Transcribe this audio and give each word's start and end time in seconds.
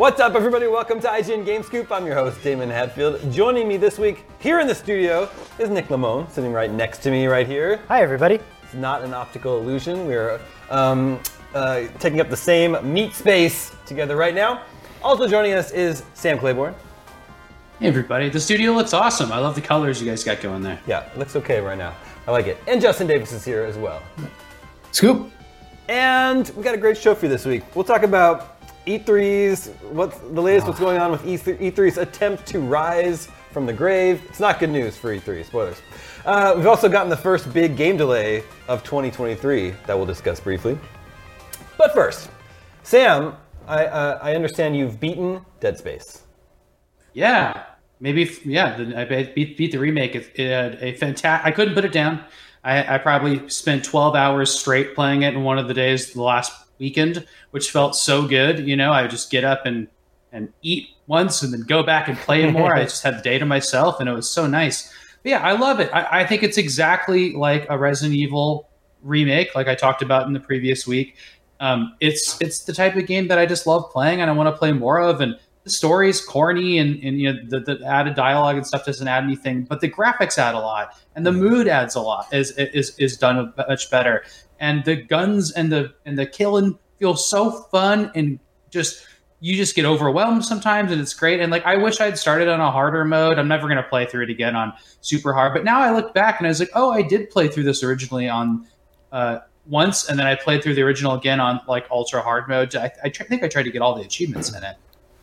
What's 0.00 0.18
up, 0.18 0.34
everybody? 0.34 0.66
Welcome 0.66 0.98
to 1.00 1.08
IGN 1.08 1.44
Game 1.44 1.62
Scoop. 1.62 1.92
I'm 1.92 2.06
your 2.06 2.14
host, 2.14 2.42
Damon 2.42 2.70
Hatfield. 2.70 3.30
Joining 3.30 3.68
me 3.68 3.76
this 3.76 3.98
week 3.98 4.24
here 4.38 4.58
in 4.58 4.66
the 4.66 4.74
studio 4.74 5.28
is 5.58 5.68
Nick 5.68 5.90
Limon, 5.90 6.26
sitting 6.30 6.54
right 6.54 6.70
next 6.70 7.02
to 7.02 7.10
me 7.10 7.26
right 7.26 7.46
here. 7.46 7.82
Hi, 7.88 8.00
everybody. 8.00 8.40
It's 8.62 8.72
not 8.72 9.04
an 9.04 9.12
optical 9.12 9.58
illusion. 9.58 10.06
We're 10.06 10.40
um, 10.70 11.20
uh, 11.54 11.82
taking 11.98 12.18
up 12.18 12.30
the 12.30 12.36
same 12.36 12.78
meat 12.90 13.12
space 13.12 13.72
together 13.84 14.16
right 14.16 14.34
now. 14.34 14.62
Also 15.02 15.28
joining 15.28 15.52
us 15.52 15.70
is 15.70 16.02
Sam 16.14 16.38
Claiborne. 16.38 16.74
Hey 17.78 17.88
everybody, 17.88 18.30
the 18.30 18.40
studio 18.40 18.72
looks 18.72 18.94
awesome. 18.94 19.30
I 19.30 19.38
love 19.38 19.54
the 19.54 19.60
colors 19.60 20.00
you 20.00 20.08
guys 20.08 20.24
got 20.24 20.40
going 20.40 20.62
there. 20.62 20.80
Yeah, 20.86 21.12
it 21.12 21.18
looks 21.18 21.36
okay 21.36 21.60
right 21.60 21.76
now. 21.76 21.94
I 22.26 22.30
like 22.30 22.46
it. 22.46 22.56
And 22.66 22.80
Justin 22.80 23.06
Davis 23.06 23.32
is 23.32 23.44
here 23.44 23.64
as 23.64 23.76
well. 23.76 24.02
Scoop. 24.92 25.30
And 25.90 26.50
we 26.56 26.62
got 26.62 26.74
a 26.74 26.78
great 26.78 26.96
show 26.96 27.14
for 27.14 27.26
you 27.26 27.30
this 27.30 27.44
week. 27.44 27.64
We'll 27.74 27.84
talk 27.84 28.02
about 28.02 28.59
E3's, 28.86 29.68
what's 29.90 30.18
the 30.18 30.40
latest, 30.40 30.66
what's 30.66 30.80
going 30.80 30.98
on 30.98 31.10
with 31.10 31.22
E3, 31.24 31.58
E3's 31.58 31.98
attempt 31.98 32.46
to 32.46 32.60
rise 32.60 33.28
from 33.52 33.66
the 33.66 33.72
grave. 33.72 34.22
It's 34.28 34.40
not 34.40 34.58
good 34.58 34.70
news 34.70 34.96
for 34.96 35.14
E3, 35.14 35.44
spoilers. 35.44 35.82
Uh, 36.24 36.54
we've 36.56 36.66
also 36.66 36.88
gotten 36.88 37.10
the 37.10 37.16
first 37.16 37.52
big 37.52 37.76
game 37.76 37.96
delay 37.96 38.42
of 38.68 38.82
2023 38.82 39.74
that 39.86 39.96
we'll 39.96 40.06
discuss 40.06 40.40
briefly. 40.40 40.78
But 41.76 41.92
first, 41.92 42.30
Sam, 42.82 43.34
I, 43.66 43.86
uh, 43.86 44.18
I 44.22 44.34
understand 44.34 44.76
you've 44.76 44.98
beaten 44.98 45.44
Dead 45.60 45.78
Space. 45.78 46.22
Yeah, 47.12 47.64
maybe. 48.00 48.30
Yeah, 48.44 48.92
I 48.96 49.04
beat, 49.04 49.56
beat 49.56 49.72
the 49.72 49.78
remake. 49.78 50.14
It, 50.14 50.30
it 50.34 50.50
had 50.50 50.78
a 50.82 50.94
fantastic. 50.94 51.46
I 51.46 51.50
couldn't 51.50 51.74
put 51.74 51.84
it 51.84 51.92
down. 51.92 52.24
I, 52.62 52.94
I 52.94 52.98
probably 52.98 53.48
spent 53.48 53.84
12 53.84 54.14
hours 54.14 54.58
straight 54.58 54.94
playing 54.94 55.22
it 55.22 55.34
in 55.34 55.42
one 55.42 55.58
of 55.58 55.68
the 55.68 55.74
days 55.74 56.12
the 56.12 56.22
last 56.22 56.52
weekend, 56.80 57.26
which 57.52 57.70
felt 57.70 57.94
so 57.94 58.26
good. 58.26 58.66
You 58.66 58.76
know, 58.76 58.90
I 58.90 59.02
would 59.02 59.10
just 59.10 59.30
get 59.30 59.44
up 59.44 59.66
and 59.66 59.86
and 60.32 60.52
eat 60.62 60.88
once 61.06 61.42
and 61.42 61.52
then 61.52 61.62
go 61.62 61.82
back 61.82 62.08
and 62.08 62.16
play 62.18 62.50
more. 62.50 62.74
I 62.74 62.84
just 62.84 63.02
had 63.02 63.18
the 63.18 63.22
day 63.22 63.38
to 63.38 63.46
myself, 63.46 64.00
and 64.00 64.08
it 64.08 64.12
was 64.12 64.28
so 64.28 64.46
nice. 64.46 64.92
But 65.22 65.30
yeah, 65.30 65.40
I 65.40 65.52
love 65.52 65.80
it. 65.80 65.90
I, 65.92 66.20
I 66.20 66.26
think 66.26 66.42
it's 66.42 66.58
exactly 66.58 67.32
like 67.34 67.66
a 67.68 67.78
Resident 67.78 68.16
Evil 68.16 68.68
remake, 69.02 69.54
like 69.54 69.68
I 69.68 69.74
talked 69.74 70.02
about 70.02 70.26
in 70.26 70.32
the 70.32 70.40
previous 70.40 70.86
week. 70.86 71.16
Um, 71.60 71.94
it's 72.00 72.40
it's 72.40 72.64
the 72.64 72.72
type 72.72 72.96
of 72.96 73.06
game 73.06 73.28
that 73.28 73.38
I 73.38 73.46
just 73.46 73.66
love 73.66 73.90
playing, 73.90 74.20
and 74.20 74.30
I 74.30 74.32
want 74.32 74.52
to 74.52 74.58
play 74.58 74.72
more 74.72 74.98
of. 75.00 75.20
And 75.20 75.38
the 75.64 75.70
story's 75.70 76.20
corny, 76.24 76.78
and, 76.78 77.02
and 77.04 77.20
you 77.20 77.32
know 77.32 77.38
the, 77.48 77.60
the 77.60 77.84
added 77.84 78.14
dialogue 78.14 78.56
and 78.56 78.66
stuff 78.66 78.84
doesn't 78.84 79.06
add 79.06 79.24
anything, 79.24 79.64
but 79.64 79.80
the 79.80 79.90
graphics 79.90 80.38
add 80.38 80.54
a 80.54 80.58
lot, 80.58 80.98
and 81.14 81.26
the 81.26 81.32
mood 81.32 81.68
adds 81.68 81.94
a 81.94 82.00
lot. 82.00 82.32
is 82.32 82.52
is 82.52 82.98
is 82.98 83.16
done 83.16 83.52
much 83.56 83.90
better, 83.90 84.24
and 84.58 84.84
the 84.84 84.96
guns 84.96 85.52
and 85.52 85.70
the 85.70 85.92
and 86.06 86.18
the 86.18 86.26
killing 86.26 86.78
feel 86.98 87.16
so 87.16 87.50
fun 87.50 88.12
and 88.14 88.38
just 88.70 89.06
you 89.40 89.56
just 89.56 89.74
get 89.74 89.86
overwhelmed 89.86 90.44
sometimes 90.44 90.92
and 90.92 91.00
it's 91.00 91.14
great. 91.14 91.40
And 91.40 91.50
like 91.50 91.64
i 91.64 91.74
wish 91.74 92.00
i'd 92.00 92.18
started 92.18 92.46
on 92.46 92.60
a 92.60 92.70
harder 92.70 93.04
mode. 93.04 93.38
I'm 93.38 93.48
never 93.48 93.66
going 93.66 93.82
to 93.82 93.88
play 93.88 94.06
through 94.06 94.24
it 94.24 94.30
again 94.30 94.54
on 94.54 94.72
super 95.00 95.32
hard 95.32 95.54
but 95.54 95.64
now 95.64 95.80
i 95.80 95.90
look 95.90 96.14
back 96.14 96.38
and 96.38 96.46
i 96.46 96.50
was 96.50 96.60
like 96.60 96.70
oh 96.74 96.90
i 96.90 97.02
did 97.02 97.30
play 97.30 97.48
through 97.48 97.64
this 97.64 97.82
originally 97.82 98.28
on 98.28 98.66
uh, 99.12 99.38
once 99.66 100.08
and 100.08 100.18
then 100.18 100.26
i 100.26 100.34
played 100.34 100.62
through 100.62 100.74
the 100.74 100.82
original 100.82 101.14
again 101.14 101.40
on 101.40 101.60
like 101.66 101.86
ultra 101.90 102.20
hard 102.20 102.48
mode. 102.48 102.74
I, 102.76 102.92
I 103.02 103.08
tr- 103.08 103.24
think 103.24 103.42
i 103.42 103.48
tried 103.48 103.64
to 103.64 103.70
get 103.70 103.80
all 103.80 103.94
the 103.94 104.02
achievements 104.02 104.54
in 104.54 104.62
it 104.62 104.76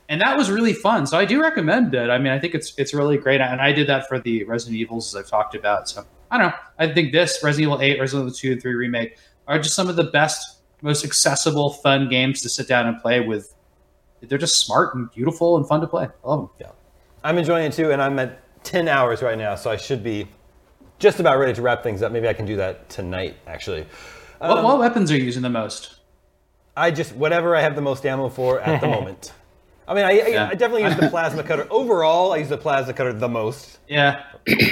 and 0.10 0.22
that 0.22 0.38
was 0.38 0.50
really 0.50 0.74
fun 0.74 1.06
so 1.06 1.18
i 1.18 1.26
do 1.26 1.42
recommend 1.42 1.94
it 1.94 2.10
i 2.10 2.18
mean 2.18 2.32
i 2.32 2.40
think 2.40 2.54
it's 2.54 2.74
it's 2.78 2.94
really 2.94 3.18
great 3.18 3.42
and 3.42 3.62
i 3.62 3.72
did 3.72 3.88
that 3.88 4.08
for 4.08 4.20
the 4.20 4.44
resident 4.46 4.78
evils 4.78 5.14
as 5.14 5.22
i've 5.24 5.30
talked 5.30 5.56
about 5.56 5.90
so 5.90 6.04
i 6.32 6.38
don't 6.38 6.48
know 6.48 6.54
i 6.80 6.88
think 6.92 7.12
this 7.12 7.40
resident 7.44 7.72
evil 7.72 7.82
8 7.82 8.00
resident 8.00 8.28
evil 8.28 8.36
2 8.36 8.52
and 8.54 8.62
3 8.62 8.74
remake 8.76 9.18
are 9.48 9.60
just 9.60 9.76
some 9.76 9.90
of 9.90 9.96
the 9.96 10.06
best 10.06 10.62
most 10.82 11.04
accessible 11.04 11.72
fun 11.72 12.08
games 12.10 12.42
to 12.42 12.50
sit 12.50 12.68
down 12.68 12.88
and 12.88 13.02
play 13.02 13.20
with 13.20 13.54
they're 14.22 14.38
just 14.38 14.66
smart 14.66 14.96
and 14.96 15.12
beautiful 15.12 15.58
and 15.58 15.68
fun 15.68 15.82
to 15.82 15.88
play. 15.88 16.06
I 16.06 16.28
love 16.28 16.42
them. 16.42 16.50
Yeah. 16.60 16.72
I'm 17.24 17.38
enjoying 17.38 17.66
it 17.66 17.74
too, 17.74 17.92
and 17.92 18.02
I'm 18.02 18.18
at 18.20 18.64
10 18.64 18.88
hours 18.88 19.22
right 19.22 19.38
now, 19.38 19.56
so 19.56 19.70
I 19.70 19.78
should 19.78 20.04
be 20.04 20.28
just 21.00 21.20
about 21.20 21.38
ready 21.38 21.54
to 21.54 21.62
wrap 21.62 21.84
things 21.84 22.02
up. 22.02 22.12
Maybe 22.12 22.28
I 22.28 22.34
can 22.34 22.46
do 22.46 22.56
that 22.58 22.90
tonight, 22.90 23.36
actually. 23.46 23.86
what, 24.40 24.58
um, 24.58 24.64
what 24.64 24.80
weapons 24.80 25.12
are 25.12 25.18
you 25.18 25.24
using 25.24 25.44
the 25.44 25.50
most? 25.50 25.98
I 26.76 26.92
just, 26.92 27.16
whatever 27.16 27.56
I 27.56 27.62
have 27.62 27.76
the 27.76 27.82
most 27.82 28.06
ammo 28.06 28.30
for 28.30 28.60
at 28.60 28.82
the 28.82 28.88
moment. 28.98 29.34
I 29.88 29.94
mean, 29.94 30.04
I, 30.04 30.10
I- 30.10 30.28
Yeah. 30.28 30.48
I 30.52 30.56
definitely 30.56 30.84
use 30.84 30.96
the 30.98 31.10
plasma 31.12 31.44
cutter. 31.44 31.66
Overall, 31.70 32.34
I 32.34 32.38
use 32.38 32.50
the 32.50 32.58
plasma 32.58 32.94
cutter 32.94 33.14
the 33.14 33.30
most. 33.30 33.80
Yeah, 33.88 34.24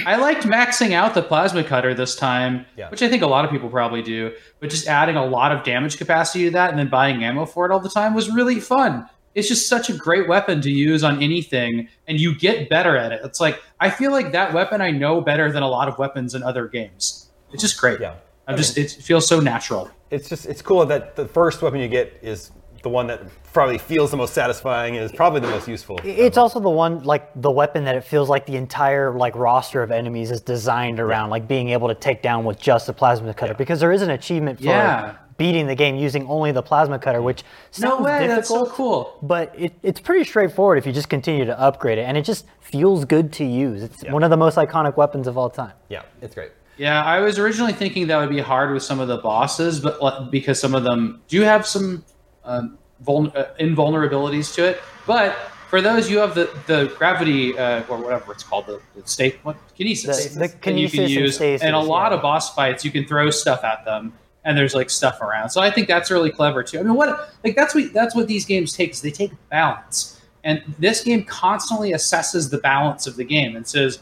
I 0.05 0.17
liked 0.17 0.43
maxing 0.43 0.91
out 0.91 1.13
the 1.13 1.21
plasma 1.23 1.63
cutter 1.63 1.93
this 1.93 2.15
time, 2.15 2.65
Yeah. 2.75 2.89
which 2.89 3.01
I 3.01 3.07
think 3.07 3.23
a 3.23 3.27
lot 3.27 3.45
of 3.45 3.51
people 3.51 3.69
probably 3.69 4.01
do. 4.01 4.33
But 4.59 4.69
just 4.69 4.87
adding 4.87 5.15
a 5.15 5.25
lot 5.25 5.51
of 5.53 5.63
damage 5.63 5.97
capacity 5.97 6.45
to 6.45 6.51
that 6.51 6.69
and 6.71 6.77
then 6.79 6.89
buying 6.89 7.23
ammo 7.23 7.45
for 7.45 7.65
it 7.65 7.71
all 7.71 7.79
the 7.79 7.89
time 7.89 8.13
was 8.13 8.29
really 8.29 8.59
fun. 8.59 9.07
It's 9.35 9.47
just 9.49 9.67
such 9.67 9.89
a 9.89 9.93
great 9.93 10.27
weapon 10.29 10.61
to 10.61 10.69
use 10.71 11.03
on 11.03 11.21
anything, 11.21 11.89
and 12.07 12.19
you 12.19 12.37
get 12.37 12.69
better 12.69 12.95
at 12.97 13.11
it. 13.11 13.21
It's 13.23 13.39
like 13.41 13.61
I 13.79 13.89
feel 13.89 14.11
like 14.11 14.31
that 14.33 14.53
weapon 14.53 14.81
I 14.81 14.91
know 14.91 15.19
better 15.21 15.51
than 15.51 15.61
a 15.63 15.67
lot 15.67 15.87
of 15.89 15.97
weapons 15.97 16.35
in 16.35 16.43
other 16.43 16.67
games. 16.67 17.29
It's 17.51 17.61
just 17.61 17.79
great. 17.79 17.99
Yeah. 17.99 18.15
I'm 18.47 18.57
just 18.57 18.77
it 18.77 18.91
feels 18.91 19.27
so 19.27 19.39
natural. 19.39 19.89
It's 20.11 20.29
just, 20.29 20.45
it's 20.45 20.61
cool 20.61 20.85
that 20.85 21.15
the 21.15 21.27
first 21.27 21.61
weapon 21.63 21.79
you 21.79 21.87
get 21.87 22.19
is 22.21 22.51
the 22.85 22.89
one 22.89 23.07
that 23.07 23.19
probably 23.51 23.79
feels 23.79 24.11
the 24.11 24.17
most 24.17 24.35
satisfying 24.35 24.95
and 24.95 25.03
is 25.03 25.11
probably 25.11 25.39
the 25.39 25.47
most 25.49 25.67
useful. 25.67 25.99
It's 26.03 26.37
also 26.37 26.59
the 26.59 26.69
one, 26.69 27.03
like 27.03 27.31
the 27.41 27.49
weapon 27.49 27.83
that 27.85 27.95
it 27.95 28.03
feels 28.03 28.29
like 28.29 28.45
the 28.45 28.55
entire 28.57 29.11
like 29.17 29.35
roster 29.35 29.81
of 29.81 29.89
enemies 29.89 30.29
is 30.29 30.39
designed 30.39 30.99
around, 30.99 31.31
like 31.31 31.47
being 31.47 31.69
able 31.69 31.87
to 31.87 31.95
take 31.95 32.21
down 32.21 32.45
with 32.45 32.59
just 32.59 32.85
the 32.85 32.93
plasma 32.93 33.33
cutter. 33.33 33.55
Because 33.55 33.79
there 33.79 33.91
is 33.91 34.03
an 34.03 34.11
achievement 34.11 34.59
for 34.59 34.65
Yeah. 34.65 35.15
beating 35.37 35.65
the 35.65 35.73
game 35.73 35.95
using 35.95 36.27
only 36.27 36.51
the 36.51 36.61
plasma 36.61 36.99
cutter, 36.99 37.23
which 37.23 37.41
No 37.79 38.01
way, 38.03 38.19
difficult. 38.27 38.35
that's 38.35 38.49
so 38.49 38.65
cool. 38.67 39.17
But 39.23 39.51
it, 39.57 39.73
it's 39.81 39.99
pretty 39.99 40.25
straightforward 40.25 40.77
if 40.77 40.85
you 40.85 40.93
just 40.93 41.09
continue 41.09 41.43
to 41.45 41.59
upgrade 41.59 41.97
it, 41.97 42.03
and 42.03 42.15
it 42.17 42.21
just 42.23 42.45
feels 42.59 43.03
good 43.03 43.33
to 43.33 43.43
use. 43.43 43.81
It's 43.81 44.03
one 44.11 44.21
of 44.21 44.29
the 44.29 44.37
most 44.37 44.57
iconic 44.57 44.95
weapons 44.95 45.25
of 45.25 45.39
all 45.39 45.49
time. 45.49 45.73
Yeah, 45.89 46.03
it's 46.21 46.35
great. 46.35 46.51
Yeah, 46.77 47.03
I 47.03 47.19
was 47.21 47.39
originally 47.39 47.73
thinking 47.73 48.05
that 48.07 48.17
would 48.19 48.29
be 48.29 48.41
hard 48.41 48.71
with 48.73 48.83
some 48.83 48.99
of 48.99 49.07
the 49.07 49.17
bosses, 49.17 49.79
but 49.79 50.29
because 50.29 50.59
some 50.59 50.75
of 50.75 50.83
them 50.83 51.21
do 51.29 51.41
have 51.41 51.65
some 51.65 52.03
um, 52.45 52.77
vul- 53.01 53.31
uh, 53.35 53.45
invulnerabilities 53.59 54.53
to 54.55 54.65
it. 54.65 54.81
But 55.05 55.35
for 55.69 55.81
those, 55.81 56.09
you 56.09 56.19
have 56.19 56.35
the 56.35 56.49
the 56.67 56.93
gravity 56.97 57.57
uh, 57.57 57.83
or 57.89 57.97
whatever 57.97 58.31
it's 58.31 58.43
called, 58.43 58.67
the, 58.67 58.81
the 58.95 59.07
state 59.07 59.39
what 59.43 59.57
kinesis, 59.77 60.33
The- 60.33 60.39
the 60.39 60.39
that 60.39 60.53
you 60.53 60.59
can 60.59 60.75
kinesis 60.75 60.99
and 60.99 61.09
use. 61.09 61.35
stasis, 61.35 61.65
and 61.65 61.75
a 61.75 61.79
lot 61.79 62.11
yeah. 62.11 62.17
of 62.17 62.21
boss 62.21 62.53
fights, 62.53 62.85
you 62.85 62.91
can 62.91 63.05
throw 63.05 63.29
stuff 63.29 63.63
at 63.63 63.85
them, 63.85 64.13
and 64.43 64.57
there's 64.57 64.75
like 64.75 64.89
stuff 64.89 65.21
around. 65.21 65.49
So 65.49 65.61
I 65.61 65.71
think 65.71 65.87
that's 65.87 66.11
really 66.11 66.31
clever 66.31 66.63
too. 66.63 66.79
I 66.79 66.83
mean, 66.83 66.95
what 66.95 67.33
like 67.43 67.55
that's 67.55 67.75
what 67.75 67.93
that's 67.93 68.15
what 68.15 68.27
these 68.27 68.45
games 68.45 68.73
take. 68.73 68.91
Is 68.91 69.01
they 69.01 69.11
take 69.11 69.31
balance, 69.49 70.21
and 70.43 70.61
this 70.79 71.03
game 71.03 71.23
constantly 71.25 71.91
assesses 71.91 72.51
the 72.51 72.59
balance 72.59 73.07
of 73.07 73.15
the 73.15 73.23
game 73.23 73.55
and 73.55 73.67
says 73.67 73.99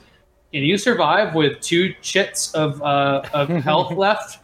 can 0.54 0.62
you 0.62 0.78
survive 0.78 1.34
with 1.34 1.60
two 1.62 1.96
chits 2.04 2.54
of 2.54 2.80
uh, 2.84 3.24
of 3.34 3.50
health 3.64 3.92
left? 3.94 4.38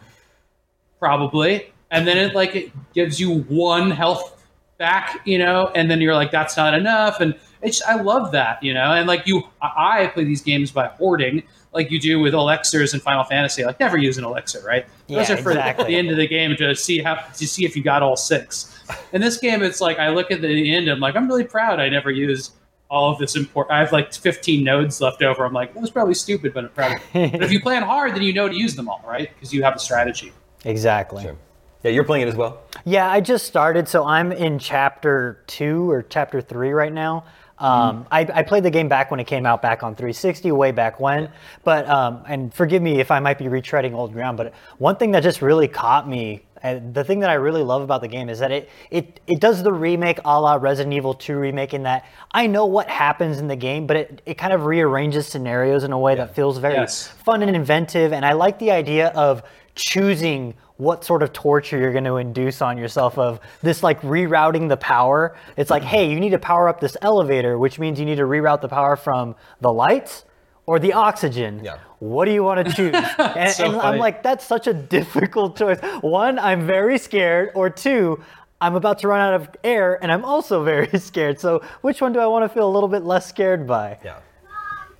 Probably. 0.98 1.69
And 1.90 2.06
then 2.06 2.16
it 2.18 2.34
like 2.34 2.54
it 2.54 2.70
gives 2.94 3.18
you 3.20 3.40
one 3.42 3.90
health 3.90 4.44
back, 4.78 5.20
you 5.26 5.38
know, 5.38 5.70
and 5.74 5.90
then 5.90 6.00
you're 6.00 6.14
like, 6.14 6.30
that's 6.30 6.56
not 6.56 6.72
enough. 6.74 7.20
And 7.20 7.34
it's 7.62 7.82
I 7.82 7.96
love 8.00 8.32
that, 8.32 8.62
you 8.62 8.72
know, 8.72 8.92
and 8.92 9.06
like 9.06 9.26
you 9.26 9.42
I 9.60 10.04
I 10.04 10.06
play 10.08 10.24
these 10.24 10.40
games 10.40 10.70
by 10.70 10.86
hoarding, 10.86 11.42
like 11.72 11.90
you 11.90 12.00
do 12.00 12.18
with 12.20 12.32
elixirs 12.32 12.94
in 12.94 13.00
Final 13.00 13.24
Fantasy. 13.24 13.64
Like 13.64 13.78
never 13.80 13.98
use 13.98 14.18
an 14.18 14.24
elixir, 14.24 14.62
right? 14.64 14.86
Those 15.08 15.28
Yeah, 15.28 15.34
are 15.34 15.42
for 15.42 15.50
exactly. 15.50 15.86
the 15.86 15.96
end 15.96 16.10
of 16.10 16.16
the 16.16 16.26
game 16.28 16.56
to 16.56 16.74
see 16.74 17.00
how 17.02 17.14
to 17.16 17.46
see 17.46 17.64
if 17.64 17.76
you 17.76 17.82
got 17.82 18.02
all 18.02 18.16
six. 18.16 18.76
In 19.12 19.20
this 19.20 19.36
game, 19.36 19.62
it's 19.62 19.80
like 19.80 19.98
I 19.98 20.08
look 20.10 20.30
at 20.30 20.40
the 20.40 20.74
end, 20.74 20.88
I'm 20.88 21.00
like, 21.00 21.16
I'm 21.16 21.28
really 21.28 21.44
proud 21.44 21.78
I 21.80 21.88
never 21.88 22.10
used 22.10 22.52
all 22.88 23.12
of 23.12 23.18
this 23.18 23.36
important. 23.36 23.72
I 23.76 23.78
have 23.80 23.92
like 23.92 24.12
15 24.12 24.64
nodes 24.64 25.00
left 25.00 25.22
over. 25.22 25.44
I'm 25.44 25.52
like, 25.52 25.74
that 25.74 25.80
was 25.80 25.90
probably 25.92 26.14
stupid, 26.14 26.52
but 26.54 26.64
I'm 26.64 26.70
proud. 26.70 26.96
Of 26.96 27.02
it. 27.14 27.32
but 27.32 27.42
if 27.42 27.52
you 27.52 27.60
plan 27.62 27.82
hard, 27.84 28.14
then 28.16 28.22
you 28.22 28.32
know 28.32 28.48
to 28.48 28.54
use 28.56 28.74
them 28.74 28.88
all, 28.88 29.00
right? 29.06 29.30
Because 29.32 29.52
you 29.54 29.62
have 29.62 29.76
a 29.76 29.78
strategy. 29.78 30.32
Exactly. 30.64 31.22
Sure. 31.22 31.36
Yeah, 31.82 31.90
you're 31.92 32.04
playing 32.04 32.26
it 32.26 32.28
as 32.28 32.36
well. 32.36 32.62
Yeah, 32.84 33.10
I 33.10 33.20
just 33.20 33.46
started, 33.46 33.88
so 33.88 34.04
I'm 34.04 34.32
in 34.32 34.58
chapter 34.58 35.42
two 35.46 35.90
or 35.90 36.02
chapter 36.02 36.40
three 36.40 36.70
right 36.72 36.92
now. 36.92 37.24
Um, 37.58 38.06
I, 38.10 38.20
I 38.32 38.42
played 38.42 38.62
the 38.64 38.70
game 38.70 38.88
back 38.88 39.10
when 39.10 39.20
it 39.20 39.26
came 39.26 39.44
out, 39.44 39.60
back 39.60 39.82
on 39.82 39.94
360, 39.94 40.50
way 40.52 40.72
back 40.72 40.98
when. 40.98 41.30
But 41.62 41.86
um, 41.90 42.22
and 42.26 42.52
forgive 42.54 42.80
me 42.82 43.00
if 43.00 43.10
I 43.10 43.20
might 43.20 43.36
be 43.38 43.46
retreading 43.46 43.92
old 43.92 44.12
ground, 44.14 44.38
but 44.38 44.54
one 44.78 44.96
thing 44.96 45.10
that 45.10 45.22
just 45.22 45.42
really 45.42 45.68
caught 45.68 46.08
me, 46.08 46.46
and 46.62 46.94
the 46.94 47.04
thing 47.04 47.20
that 47.20 47.28
I 47.28 47.34
really 47.34 47.62
love 47.62 47.82
about 47.82 48.00
the 48.00 48.08
game 48.08 48.30
is 48.30 48.38
that 48.38 48.50
it 48.50 48.70
it 48.90 49.20
it 49.26 49.40
does 49.40 49.62
the 49.62 49.72
remake 49.72 50.20
a 50.24 50.40
la 50.40 50.54
Resident 50.54 50.94
Evil 50.94 51.12
2 51.12 51.36
remake 51.38 51.74
in 51.74 51.82
that 51.82 52.06
I 52.32 52.46
know 52.46 52.64
what 52.64 52.88
happens 52.88 53.38
in 53.38 53.46
the 53.48 53.56
game, 53.56 53.86
but 53.86 53.96
it, 53.98 54.22
it 54.24 54.34
kind 54.38 54.54
of 54.54 54.64
rearranges 54.64 55.26
scenarios 55.26 55.84
in 55.84 55.92
a 55.92 55.98
way 55.98 56.14
that 56.14 56.34
feels 56.34 56.56
very 56.58 56.74
Yes. 56.74 57.08
fun 57.08 57.42
and 57.42 57.54
inventive. 57.54 58.12
And 58.14 58.24
I 58.24 58.32
like 58.32 58.58
the 58.58 58.70
idea 58.70 59.08
of 59.08 59.42
choosing 59.74 60.54
what 60.80 61.04
sort 61.04 61.22
of 61.22 61.32
torture 61.32 61.78
you're 61.78 61.92
going 61.92 62.04
to 62.04 62.16
induce 62.16 62.62
on 62.62 62.78
yourself 62.78 63.18
of 63.18 63.38
this 63.62 63.82
like 63.82 64.00
rerouting 64.00 64.68
the 64.68 64.78
power. 64.78 65.36
It's 65.58 65.70
like, 65.70 65.82
hey, 65.82 66.10
you 66.10 66.18
need 66.18 66.30
to 66.30 66.38
power 66.38 66.68
up 66.68 66.80
this 66.80 66.96
elevator, 67.02 67.58
which 67.58 67.78
means 67.78 68.00
you 68.00 68.06
need 68.06 68.16
to 68.16 68.24
reroute 68.24 68.62
the 68.62 68.68
power 68.68 68.96
from 68.96 69.36
the 69.60 69.70
lights 69.70 70.24
or 70.64 70.78
the 70.78 70.94
oxygen. 70.94 71.60
Yeah. 71.62 71.78
What 71.98 72.24
do 72.24 72.32
you 72.32 72.42
want 72.42 72.66
to 72.66 72.72
choose? 72.74 72.94
and 73.18 73.52
So 73.52 73.66
and 73.66 73.76
I'm 73.76 73.98
like, 73.98 74.22
that's 74.22 74.46
such 74.46 74.66
a 74.66 74.72
difficult 74.72 75.56
choice. 75.56 75.78
One, 76.00 76.38
I'm 76.38 76.66
very 76.66 76.96
scared, 76.96 77.50
or 77.54 77.68
two, 77.68 78.22
I'm 78.62 78.74
about 78.74 78.98
to 79.00 79.08
run 79.08 79.20
out 79.20 79.34
of 79.34 79.50
air, 79.62 80.02
and 80.02 80.10
I'm 80.10 80.24
also 80.24 80.64
very 80.74 80.98
scared. 80.98 81.38
So, 81.38 81.62
which 81.82 82.00
one 82.00 82.14
do 82.14 82.20
I 82.20 82.26
want 82.26 82.44
to 82.44 82.48
feel 82.48 82.66
a 82.66 82.72
little 82.72 82.88
bit 82.88 83.04
less 83.04 83.26
scared 83.26 83.66
by? 83.66 83.98
Yeah. 84.02 84.20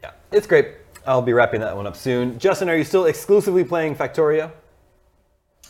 Yeah. 0.03 0.11
It's 0.31 0.47
great. 0.47 0.75
I'll 1.07 1.23
be 1.23 1.33
wrapping 1.33 1.61
that 1.63 1.75
one 1.75 1.87
up 1.87 1.97
soon. 1.97 2.39
Justin, 2.39 2.69
are 2.69 2.77
you 2.77 2.85
still 2.85 3.07
exclusively 3.07 3.65
playing 3.65 3.97
Factorio? 3.97 4.51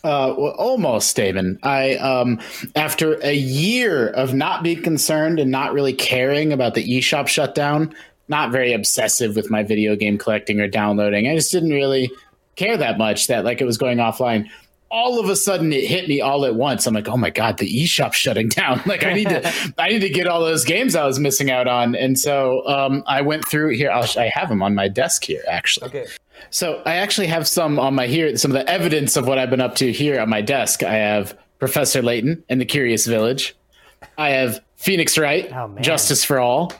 Uh, 0.02 0.34
well, 0.36 0.52
almost, 0.52 1.14
Damon. 1.14 1.58
I, 1.62 1.96
um, 1.96 2.40
after 2.74 3.14
a 3.22 3.34
year 3.34 4.08
of 4.08 4.32
not 4.32 4.62
being 4.62 4.82
concerned 4.82 5.38
and 5.38 5.50
not 5.50 5.74
really 5.74 5.92
caring 5.92 6.52
about 6.52 6.74
the 6.74 6.98
eShop 6.98 7.28
shutdown, 7.28 7.94
not 8.28 8.50
very 8.50 8.72
obsessive 8.72 9.36
with 9.36 9.50
my 9.50 9.62
video 9.62 9.96
game 9.96 10.16
collecting 10.16 10.60
or 10.60 10.68
downloading. 10.68 11.28
I 11.28 11.34
just 11.34 11.52
didn't 11.52 11.72
really 11.72 12.10
care 12.56 12.76
that 12.76 12.96
much 12.96 13.26
that 13.26 13.44
like 13.44 13.60
it 13.60 13.64
was 13.66 13.76
going 13.76 13.98
offline. 13.98 14.48
All 14.90 15.20
of 15.20 15.28
a 15.28 15.36
sudden, 15.36 15.72
it 15.72 15.84
hit 15.86 16.08
me 16.08 16.20
all 16.20 16.44
at 16.44 16.54
once. 16.56 16.86
I'm 16.86 16.94
like, 16.94 17.08
oh 17.08 17.16
my 17.16 17.30
god, 17.30 17.58
the 17.58 17.68
eShop 17.84 18.12
shutting 18.12 18.48
down. 18.48 18.82
Like 18.86 19.04
I 19.04 19.12
need 19.12 19.28
to, 19.28 19.52
I 19.78 19.88
need 19.88 20.00
to 20.00 20.08
get 20.10 20.26
all 20.26 20.40
those 20.40 20.64
games 20.64 20.96
I 20.96 21.04
was 21.06 21.20
missing 21.20 21.50
out 21.50 21.68
on. 21.68 21.94
And 21.94 22.18
so 22.18 22.66
um, 22.66 23.04
I 23.06 23.20
went 23.20 23.46
through 23.46 23.70
here. 23.76 23.90
I'll, 23.90 24.08
I 24.18 24.30
have 24.34 24.48
them 24.48 24.62
on 24.62 24.74
my 24.74 24.88
desk 24.88 25.24
here, 25.24 25.42
actually. 25.48 25.86
Okay. 25.88 26.06
So 26.50 26.82
I 26.86 26.96
actually 26.96 27.28
have 27.28 27.46
some 27.46 27.78
on 27.78 27.94
my 27.94 28.06
here, 28.08 28.36
some 28.36 28.50
of 28.50 28.54
the 28.54 28.68
evidence 28.68 29.16
of 29.16 29.26
what 29.28 29.38
I've 29.38 29.50
been 29.50 29.60
up 29.60 29.76
to 29.76 29.92
here 29.92 30.20
on 30.20 30.28
my 30.28 30.40
desk. 30.40 30.82
I 30.82 30.94
have 30.94 31.38
Professor 31.60 32.02
Layton 32.02 32.42
and 32.48 32.60
the 32.60 32.64
Curious 32.64 33.06
Village. 33.06 33.54
I 34.18 34.30
have 34.30 34.60
Phoenix 34.76 35.16
Wright, 35.18 35.52
Oh. 35.52 35.76
Justice 35.80 36.24
for 36.24 36.40
All. 36.40 36.72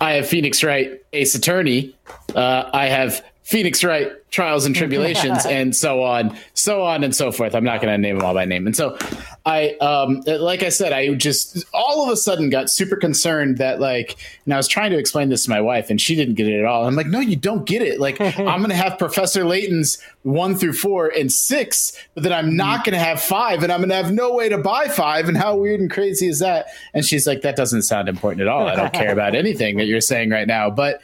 I 0.00 0.12
have 0.12 0.28
Phoenix 0.28 0.62
Wright, 0.62 1.00
Ace 1.14 1.34
Attorney. 1.34 1.96
Uh, 2.34 2.68
I 2.72 2.86
have 2.86 3.24
Phoenix 3.46 3.84
Wright, 3.84 4.10
Trials 4.32 4.66
and 4.66 4.74
Tribulations, 4.74 5.46
and 5.46 5.74
so 5.74 6.02
on, 6.02 6.36
so 6.54 6.82
on 6.82 7.04
and 7.04 7.14
so 7.14 7.30
forth. 7.30 7.54
I'm 7.54 7.62
not 7.62 7.80
going 7.80 7.94
to 7.94 7.96
name 7.96 8.18
them 8.18 8.26
all 8.26 8.34
by 8.34 8.44
name. 8.44 8.66
And 8.66 8.74
so 8.74 8.98
I, 9.46 9.76
um, 9.76 10.22
like 10.26 10.64
I 10.64 10.68
said, 10.68 10.92
I 10.92 11.14
just 11.14 11.64
all 11.72 12.02
of 12.02 12.10
a 12.10 12.16
sudden 12.16 12.50
got 12.50 12.70
super 12.70 12.96
concerned 12.96 13.58
that 13.58 13.78
like, 13.78 14.16
and 14.46 14.52
I 14.52 14.56
was 14.56 14.66
trying 14.66 14.90
to 14.90 14.98
explain 14.98 15.28
this 15.28 15.44
to 15.44 15.50
my 15.50 15.60
wife, 15.60 15.90
and 15.90 16.00
she 16.00 16.16
didn't 16.16 16.34
get 16.34 16.48
it 16.48 16.58
at 16.58 16.64
all. 16.64 16.88
I'm 16.88 16.96
like, 16.96 17.06
no, 17.06 17.20
you 17.20 17.36
don't 17.36 17.64
get 17.64 17.82
it. 17.82 18.00
Like, 18.00 18.20
I'm 18.20 18.58
going 18.58 18.70
to 18.70 18.74
have 18.74 18.98
Professor 18.98 19.44
Layton's 19.44 19.98
one 20.24 20.56
through 20.56 20.72
four 20.72 21.06
and 21.06 21.30
six, 21.30 21.96
but 22.14 22.24
then 22.24 22.32
I'm 22.32 22.56
not 22.56 22.84
going 22.84 22.94
to 22.94 23.04
have 23.04 23.22
five, 23.22 23.62
and 23.62 23.70
I'm 23.70 23.78
going 23.78 23.90
to 23.90 23.94
have 23.94 24.12
no 24.12 24.34
way 24.34 24.48
to 24.48 24.58
buy 24.58 24.88
five. 24.88 25.28
And 25.28 25.36
how 25.36 25.54
weird 25.54 25.78
and 25.78 25.88
crazy 25.88 26.26
is 26.26 26.40
that? 26.40 26.66
And 26.94 27.04
she's 27.04 27.28
like, 27.28 27.42
that 27.42 27.54
doesn't 27.54 27.82
sound 27.82 28.08
important 28.08 28.40
at 28.40 28.48
all. 28.48 28.66
I 28.66 28.74
don't 28.74 28.92
care 28.92 29.12
about 29.12 29.36
anything 29.36 29.76
that 29.76 29.84
you're 29.84 30.00
saying 30.00 30.30
right 30.30 30.48
now, 30.48 30.68
but. 30.68 31.00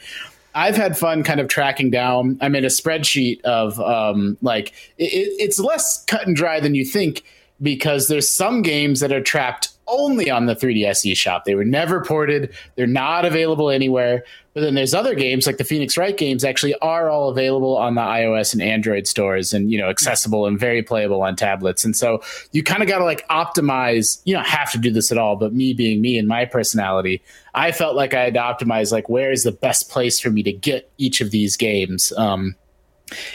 I've 0.54 0.76
had 0.76 0.98
fun 0.98 1.22
kind 1.22 1.40
of 1.40 1.48
tracking 1.48 1.90
down. 1.90 2.38
I 2.40 2.48
made 2.48 2.64
a 2.64 2.68
spreadsheet 2.68 3.40
of 3.42 3.80
um, 3.80 4.36
like 4.42 4.72
it, 4.98 5.32
it's 5.38 5.58
less 5.58 6.04
cut 6.04 6.26
and 6.26 6.36
dry 6.36 6.60
than 6.60 6.74
you 6.74 6.84
think 6.84 7.24
because 7.60 8.08
there's 8.08 8.28
some 8.28 8.62
games 8.62 9.00
that 9.00 9.12
are 9.12 9.22
trapped 9.22 9.68
only 9.86 10.30
on 10.30 10.46
the 10.46 10.54
3DS 10.56 11.12
eShop. 11.12 11.44
They 11.44 11.54
were 11.54 11.64
never 11.64 12.04
ported. 12.04 12.52
They're 12.76 12.86
not 12.86 13.24
available 13.24 13.70
anywhere. 13.70 14.24
But 14.54 14.60
then 14.60 14.74
there's 14.74 14.92
other 14.92 15.14
games 15.14 15.46
like 15.46 15.56
the 15.56 15.64
Phoenix 15.64 15.96
Wright 15.96 16.16
games 16.16 16.44
actually 16.44 16.74
are 16.76 17.08
all 17.08 17.30
available 17.30 17.76
on 17.76 17.94
the 17.94 18.02
iOS 18.02 18.52
and 18.52 18.60
Android 18.60 19.06
stores 19.06 19.54
and 19.54 19.70
you 19.70 19.78
know 19.78 19.88
accessible 19.88 20.46
and 20.46 20.58
very 20.58 20.82
playable 20.82 21.22
on 21.22 21.36
tablets. 21.36 21.84
And 21.84 21.96
so 21.96 22.22
you 22.52 22.62
kind 22.62 22.82
of 22.82 22.88
got 22.88 22.98
to 22.98 23.04
like 23.04 23.26
optimize. 23.28 24.20
You 24.24 24.34
don't 24.34 24.46
have 24.46 24.70
to 24.72 24.78
do 24.78 24.90
this 24.90 25.10
at 25.10 25.18
all, 25.18 25.36
but 25.36 25.54
me 25.54 25.72
being 25.72 26.02
me 26.02 26.18
and 26.18 26.28
my 26.28 26.44
personality, 26.44 27.22
I 27.54 27.72
felt 27.72 27.96
like 27.96 28.12
I 28.12 28.24
had 28.24 28.34
to 28.34 28.40
optimize 28.40 28.92
like 28.92 29.08
where 29.08 29.32
is 29.32 29.44
the 29.44 29.52
best 29.52 29.88
place 29.90 30.20
for 30.20 30.30
me 30.30 30.42
to 30.42 30.52
get 30.52 30.90
each 30.98 31.20
of 31.20 31.30
these 31.30 31.56
games. 31.56 32.12
Um, 32.18 32.54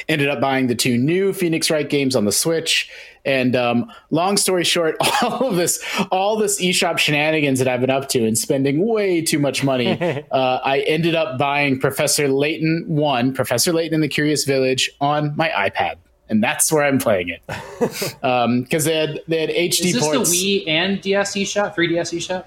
ended 0.07 0.29
up 0.29 0.39
buying 0.39 0.68
the 0.68 0.75
two 0.75 0.97
new 0.97 1.33
Phoenix 1.33 1.69
Wright 1.69 1.89
games 1.89 2.15
on 2.15 2.25
the 2.25 2.31
Switch. 2.31 2.89
And 3.25 3.57
um, 3.57 3.91
long 4.09 4.38
story 4.38 4.63
short, 4.63 4.95
all 5.21 5.50
of 5.50 5.56
this, 5.57 5.83
all 6.12 6.38
this 6.38 6.62
eShop 6.62 6.97
shenanigans 6.97 7.59
that 7.59 7.68
I've 7.68 7.81
been 7.81 7.89
up 7.89 8.07
to 8.09 8.25
and 8.25 8.38
spending 8.38 8.88
way 8.88 9.21
too 9.21 9.38
much 9.38 9.63
money, 9.63 10.00
uh, 10.31 10.59
I 10.63 10.79
ended 10.81 11.13
up 11.13 11.38
buying 11.38 11.79
Professor 11.79 12.29
Layton 12.29 12.85
One, 12.88 13.33
Professor 13.33 13.74
Layton 13.74 13.95
in 13.95 14.01
the 14.01 14.07
Curious 14.07 14.45
Village 14.45 14.89
on 15.01 15.35
my 15.35 15.50
iPad, 15.50 15.95
and 16.30 16.41
that's 16.41 16.71
where 16.71 16.85
I'm 16.85 17.00
playing 17.00 17.27
it 17.30 17.41
because 18.65 18.85
they 18.85 18.95
had 18.95 19.19
they 19.27 19.41
had 19.41 19.50
HD 19.50 19.85
Is 19.88 19.94
this 19.94 20.03
ports, 20.03 20.31
the 20.31 20.63
Wii 20.63 20.69
and 20.69 21.01
DS 21.01 21.35
eShop, 21.35 21.75
3DS 21.75 22.18
eShop? 22.18 22.45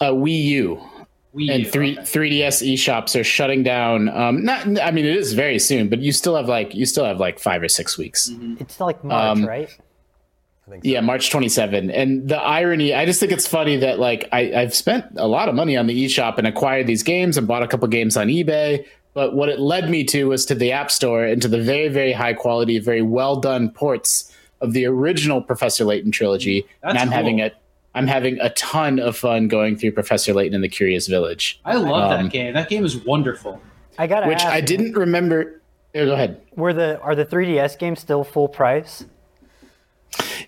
uh, 0.00 0.12
Wii 0.12 0.44
U 0.44 0.80
Wii 1.34 1.54
and 1.54 1.66
three 1.66 1.92
okay. 1.92 2.02
3ds 2.02 2.74
eShops 2.74 3.18
are 3.18 3.22
shutting 3.24 3.62
down. 3.62 4.08
Um, 4.08 4.44
not, 4.44 4.66
I 4.80 4.90
mean, 4.90 5.04
it 5.06 5.16
is 5.16 5.32
very 5.32 5.58
soon, 5.58 5.88
but 5.88 6.00
you 6.00 6.10
still 6.12 6.34
have 6.36 6.48
like 6.48 6.74
you 6.74 6.86
still 6.86 7.04
have 7.04 7.20
like 7.20 7.38
five 7.38 7.62
or 7.62 7.68
six 7.68 7.96
weeks. 7.96 8.30
It's 8.58 8.80
like 8.80 9.02
March, 9.04 9.38
Um, 9.38 9.46
right? 9.46 9.68
So. 9.70 9.82
Yeah, 10.82 11.00
March 11.00 11.30
27. 11.30 11.90
And 11.90 12.28
the 12.28 12.36
irony, 12.40 12.94
I 12.94 13.04
just 13.04 13.18
think 13.18 13.32
it's 13.32 13.46
funny 13.46 13.76
that 13.78 13.98
like 13.98 14.28
I, 14.32 14.52
I've 14.54 14.74
spent 14.74 15.04
a 15.16 15.26
lot 15.26 15.48
of 15.48 15.54
money 15.54 15.76
on 15.76 15.86
the 15.88 16.04
eShop 16.04 16.38
and 16.38 16.46
acquired 16.46 16.86
these 16.86 17.02
games 17.02 17.36
and 17.36 17.46
bought 17.48 17.62
a 17.62 17.66
couple 17.68 17.88
games 17.88 18.16
on 18.16 18.28
eBay. 18.28 18.84
But 19.12 19.34
what 19.34 19.48
it 19.48 19.58
led 19.58 19.90
me 19.90 20.04
to 20.04 20.28
was 20.28 20.46
to 20.46 20.54
the 20.54 20.70
App 20.70 20.90
Store 20.92 21.24
and 21.24 21.42
to 21.42 21.48
the 21.48 21.60
very, 21.60 21.88
very 21.88 22.12
high 22.12 22.34
quality, 22.34 22.78
very 22.78 23.02
well 23.02 23.34
done 23.36 23.70
ports 23.70 24.32
of 24.60 24.72
the 24.72 24.86
original 24.86 25.42
Professor 25.42 25.84
Layton 25.84 26.12
trilogy. 26.12 26.64
and 26.84 26.96
I'm 26.96 27.08
having 27.10 27.38
cool. 27.38 27.46
a 27.46 27.52
I'm 27.94 28.06
having 28.06 28.38
a 28.40 28.50
ton 28.50 28.98
of 29.00 29.16
fun 29.16 29.48
going 29.48 29.76
through 29.76 29.92
Professor 29.92 30.32
Layton 30.32 30.54
and 30.54 30.62
the 30.62 30.68
Curious 30.68 31.06
Village, 31.08 31.60
I 31.64 31.74
love 31.74 32.12
Um, 32.12 32.24
that 32.24 32.32
game. 32.32 32.54
That 32.54 32.68
game 32.68 32.84
is 32.84 32.96
wonderful. 32.96 33.60
I 33.98 34.06
gotta 34.06 34.28
which 34.28 34.38
ask, 34.38 34.46
I 34.46 34.60
didn't 34.60 34.92
remember. 34.94 35.60
Yeah, 35.94 36.04
go 36.04 36.12
ahead. 36.14 36.40
Were 36.54 36.72
the 36.72 37.00
are 37.00 37.14
the 37.16 37.26
3DS 37.26 37.78
games 37.78 37.98
still 38.00 38.22
full 38.24 38.48
price? 38.48 39.04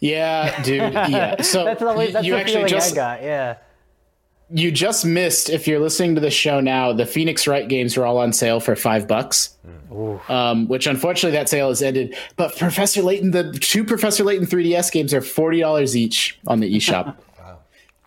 Yeah, 0.00 0.62
dude. 0.62 0.92
Yeah. 0.92 1.36
So 1.42 1.64
That's 1.64 1.80
the, 1.80 1.90
you, 1.94 2.12
that's 2.12 2.26
you 2.26 2.32
the 2.34 2.38
actually 2.40 2.54
feeling 2.56 2.68
just 2.68 2.92
I 2.92 2.94
got. 2.96 3.22
Yeah. 3.22 3.56
you 4.50 4.70
just 4.70 5.04
missed 5.04 5.48
if 5.50 5.66
you're 5.66 5.78
listening 5.80 6.14
to 6.16 6.20
the 6.20 6.30
show 6.30 6.60
now 6.60 6.92
the 6.92 7.06
phoenix 7.06 7.46
wright 7.46 7.68
games 7.68 7.96
are 7.96 8.04
all 8.04 8.18
on 8.18 8.32
sale 8.32 8.60
for 8.60 8.76
five 8.76 9.08
bucks 9.08 9.56
um, 10.28 10.68
which 10.68 10.86
unfortunately 10.86 11.36
that 11.38 11.48
sale 11.48 11.68
has 11.68 11.80
ended 11.82 12.14
but 12.36 12.54
professor 12.58 13.02
layton 13.02 13.30
the 13.30 13.50
two 13.60 13.82
professor 13.84 14.24
layton 14.24 14.46
3ds 14.46 14.92
games 14.92 15.14
are 15.14 15.20
$40 15.22 15.94
each 15.94 16.38
on 16.46 16.60
the 16.60 16.74
eshop 16.76 17.16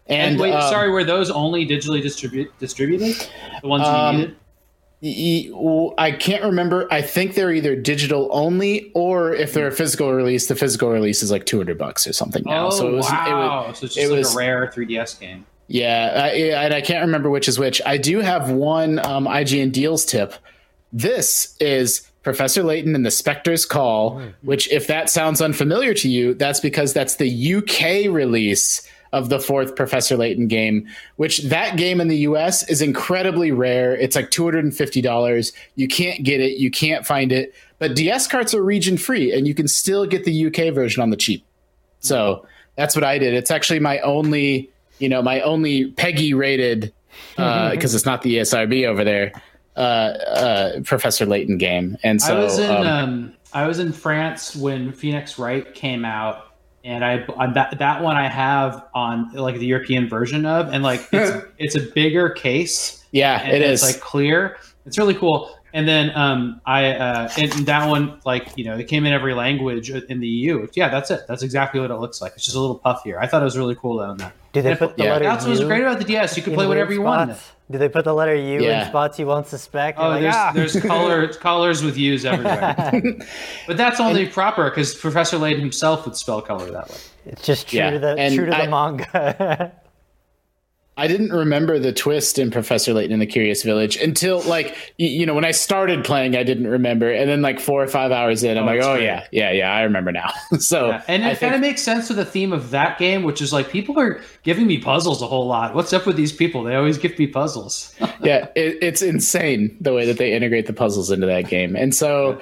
And, 0.08 0.32
and 0.34 0.40
wait, 0.40 0.54
um, 0.54 0.62
sorry, 0.70 0.90
were 0.92 1.04
those 1.04 1.32
only 1.32 1.66
digitally 1.68 2.02
distribu- 2.04 2.50
distributed? 2.60 3.16
The 3.62 3.68
ones 3.68 3.86
Um, 3.88 4.16
you 4.16 4.22
needed? 4.22 4.36
y- 5.02 5.52
y- 5.54 5.94
i 5.98 6.12
can't 6.12 6.44
remember 6.44 6.88
i 6.90 7.02
think 7.02 7.36
they're 7.36 7.52
either 7.52 7.76
digital 7.76 8.30
only 8.32 8.92
or 8.96 9.36
if 9.36 9.54
they're 9.54 9.68
a 9.68 9.72
physical 9.72 10.12
release 10.14 10.48
the 10.48 10.56
physical 10.56 10.90
release 10.90 11.22
is 11.22 11.30
like 11.30 11.46
200 11.46 11.78
bucks 11.78 12.08
or 12.08 12.14
something 12.14 12.42
now 12.46 12.68
Oh, 12.68 12.70
so 12.72 12.88
it 12.88 12.92
was, 12.94 13.06
it 13.08 13.12
wow. 13.12 13.68
was 13.68 13.78
so 13.80 13.86
it's 13.86 13.98
it 13.98 14.10
like 14.10 14.20
was- 14.20 14.34
a 14.34 14.38
rare 14.38 14.72
3DS 14.74 15.20
game. 15.20 15.46
Yeah, 15.68 16.12
I, 16.26 16.28
and 16.64 16.74
I 16.76 16.82
can't 16.82 17.02
remember 17.06 17.30
which 17.32 17.48
is 17.48 17.58
which. 17.58 17.82
I 17.88 17.98
do 17.98 18.20
have 18.20 18.52
one 18.52 19.00
um, 19.06 19.26
IGN 19.26 19.72
deals 19.72 20.06
tip. 20.06 20.34
This 20.94 21.56
is 21.60 22.08
Professor 22.22 22.62
Layton 22.62 22.94
and 22.94 23.04
the 23.04 23.10
Spectre's 23.12 23.66
Call, 23.66 24.22
which, 24.44 24.72
if 24.72 24.86
that 24.88 25.10
sounds 25.10 25.42
unfamiliar 25.42 25.96
to 25.96 26.08
you, 26.10 26.36
that's 26.36 26.60
because 26.60 26.94
that's 26.94 27.16
the 27.16 27.56
UK 27.56 28.12
release 28.14 28.88
of 29.16 29.30
the 29.30 29.40
fourth 29.40 29.78
Professor 29.78 30.18
Layton 30.18 30.48
game, 30.50 30.86
which 31.16 31.44
that 31.44 31.78
game 31.78 32.02
in 32.02 32.10
the 32.10 32.18
US 32.18 32.68
is 32.70 32.82
incredibly 32.82 33.50
rare. 33.50 33.96
It's 33.96 34.14
like 34.14 34.30
$250. 34.30 35.54
You 35.76 35.88
can't 35.88 36.24
get 36.24 36.42
it, 36.42 36.58
you 36.58 36.70
can't 36.70 37.08
find 37.08 37.32
it. 37.32 37.56
But 37.80 37.96
DS 37.96 38.28
carts 38.28 38.54
are 38.54 38.62
region 38.62 38.98
free, 38.98 39.32
and 39.32 39.48
you 39.48 39.56
can 39.56 39.70
still 39.70 40.06
get 40.06 40.26
the 40.26 40.48
UK 40.48 40.74
version 40.74 41.02
on 41.02 41.12
the 41.12 41.16
cheap. 41.16 41.46
So 42.00 42.46
that's 42.76 42.94
what 42.94 43.06
I 43.06 43.18
did. 43.18 43.34
It's 43.34 43.52
actually 43.52 43.80
my 43.80 44.00
only, 44.00 44.70
you 45.00 45.08
know, 45.08 45.22
my 45.22 45.40
only 45.42 45.94
PEGI 45.94 46.36
rated 46.36 46.94
because 47.38 47.96
it's 47.96 48.06
not 48.06 48.22
the 48.22 48.38
ESRB 48.38 48.86
over 48.86 49.06
there. 49.06 49.32
Uh, 49.78 49.80
uh, 49.80 50.80
Professor 50.82 51.26
Layton 51.26 51.58
game, 51.58 51.98
and 52.02 52.22
so 52.22 52.38
I 52.38 52.44
was 52.44 52.60
in 52.60 52.72
um, 52.72 52.88
um, 52.88 53.34
I 53.54 53.68
was 53.68 53.80
in 53.80 53.92
France 53.92 54.56
when 54.56 54.94
Phoenix 54.94 55.38
Wright 55.38 55.74
came 55.74 56.06
out, 56.06 56.55
and 56.86 57.04
I 57.04 57.26
on 57.36 57.54
that 57.56 57.80
that 57.80 58.02
one 58.02 58.16
I 58.16 58.30
have 58.30 58.86
on 58.94 59.34
like 59.34 59.58
the 59.58 59.66
European 59.66 60.08
version 60.08 60.46
of, 60.46 60.72
and 60.72 60.84
like 60.84 61.08
it's 61.12 61.46
it's 61.58 61.76
a 61.76 61.82
bigger 61.82 62.30
case. 62.30 63.04
yeah, 63.12 63.42
and 63.42 63.52
it 63.54 63.62
it's 63.62 63.84
is. 63.84 63.94
like 63.94 64.02
clear. 64.02 64.58
It's 64.86 64.98
really 64.98 65.16
cool. 65.16 65.52
And 65.74 65.86
then 65.86 66.16
um, 66.16 66.62
I 66.66 66.92
uh, 66.92 67.30
and 67.38 67.52
that 67.66 67.90
one 67.90 68.22
like 68.24 68.48
you 68.56 68.64
know 68.64 68.78
it 68.78 68.88
came 68.88 69.06
in 69.06 69.12
every 69.12 69.34
language 69.34 69.90
in 69.90 70.20
the 70.20 70.28
EU. 70.28 70.68
Yeah, 70.74 70.90
that's 70.90 71.12
it. 71.12 71.22
That's 71.28 71.44
exactly 71.44 71.82
what 71.82 71.92
it 71.92 71.98
looks 71.98 72.22
like. 72.22 72.34
It's 72.36 72.46
just 72.46 72.56
a 72.56 72.60
little 72.60 72.80
puffier. 72.80 73.20
I 73.20 73.28
thought 73.28 73.42
it 73.42 73.46
was 73.46 73.58
really 73.58 73.76
cool 73.76 74.00
on 74.00 74.18
that. 74.18 74.34
Do 74.56 74.62
they 74.62 74.76
put 74.76 74.96
the 74.98 75.04
yeah. 75.04 75.12
letter 75.14 75.26
That's 75.26 75.44
what 75.46 75.52
was 75.52 75.60
great 75.64 75.82
about 75.82 76.00
the 76.00 76.06
DS. 76.06 76.38
You 76.38 76.44
could 76.44 76.54
play 76.54 76.66
whatever 76.66 76.94
you 76.94 77.02
wanted. 77.02 77.36
spots? 77.36 77.52
Do 77.70 77.78
they 77.78 77.90
put 77.90 78.06
the 78.06 78.14
letter 78.14 78.34
U 78.36 78.62
Yeah. 78.62 78.84
in 78.84 78.88
spots 78.90 79.20
you 79.20 79.26
won't 79.28 79.48
suspect? 79.48 80.00
Oh, 80.00 80.10
like, 80.10 80.22
there's 80.22 80.36
"Ah." 80.36 80.52
there's 80.54 80.80
color 80.82 81.28
colors 81.34 81.84
with 81.84 81.98
U's 81.98 82.24
everywhere. 82.26 82.76
but 83.68 83.76
that's 83.76 84.00
only 84.00 84.28
proper 84.28 84.70
because 84.70 84.96
Professor 84.96 85.38
Layton 85.38 85.62
himself 85.62 86.06
would 86.06 86.16
spell 86.16 86.42
color 86.42 86.70
that 86.72 86.90
way. 86.90 86.96
It's 87.26 87.46
just 87.46 87.68
true 87.68 87.80
Yeah, 87.80 87.90
to 87.92 88.00
the 88.00 88.16
and 88.18 88.34
true 88.36 88.46
to 88.46 88.56
I- 88.56 88.66
the 88.66 88.72
manga. 88.72 89.72
I 90.98 91.08
didn't 91.08 91.32
remember 91.32 91.78
the 91.78 91.92
twist 91.92 92.40
in 92.40 92.52
Professor 92.52 92.94
Layton 92.94 93.12
in 93.12 93.20
the 93.20 93.26
Curious 93.26 93.64
Village 93.64 93.98
until 93.98 94.42
like 94.44 94.94
you, 94.98 95.26
know 95.26 95.34
when 95.34 95.44
I 95.44 95.52
started 95.52 96.06
playing, 96.06 96.38
I 96.38 96.44
didn't 96.44 96.68
remember, 96.68 97.12
and 97.12 97.30
then 97.30 97.42
like 97.42 97.60
four 97.60 97.84
or 97.84 97.88
five 97.88 98.12
hours 98.14 98.44
in, 98.44 98.58
I'm 98.58 98.64
Oh, 98.64 98.68
like, 98.68 98.82
oh 98.82 98.94
great. 98.96 99.04
yeah, 99.06 99.28
yeah, 99.32 99.52
yeah, 99.52 99.74
I 99.74 99.82
remember 99.82 100.12
now. 100.14 100.32
so 100.60 100.88
Yeah, 100.88 101.04
and 101.10 101.24
it 101.26 101.38
kind 101.40 101.54
of 101.54 101.60
makes 101.62 101.82
sense 101.82 102.08
to 102.08 102.14
the 102.14 102.24
theme 102.24 102.54
of 102.54 102.70
that 102.72 102.98
game, 102.98 103.24
which 103.24 103.42
is 103.42 103.52
like 103.52 103.70
people 103.70 104.00
are 104.00 104.22
giving 104.44 104.68
me 104.68 104.78
puzzles 104.78 105.22
a 105.22 105.28
whole 105.28 105.48
lot. 105.48 105.76
What's 105.76 105.92
up 105.92 106.06
with 106.06 106.16
these 106.16 106.32
people? 106.32 106.64
They 106.64 106.76
always 106.76 106.98
give 106.98 107.20
me 107.20 107.28
puzzles. 107.28 107.94
yeah, 108.22 108.48
it, 108.56 108.78
it's 108.82 109.02
insane 109.02 109.76
the 109.82 109.94
way 109.94 110.06
that 110.06 110.18
they 110.18 110.32
integrate 110.34 110.66
the 110.68 110.74
puzzles 110.74 111.12
into 111.12 111.28
that 111.28 111.50
game, 111.50 111.76
and 111.76 111.94
so 111.94 112.40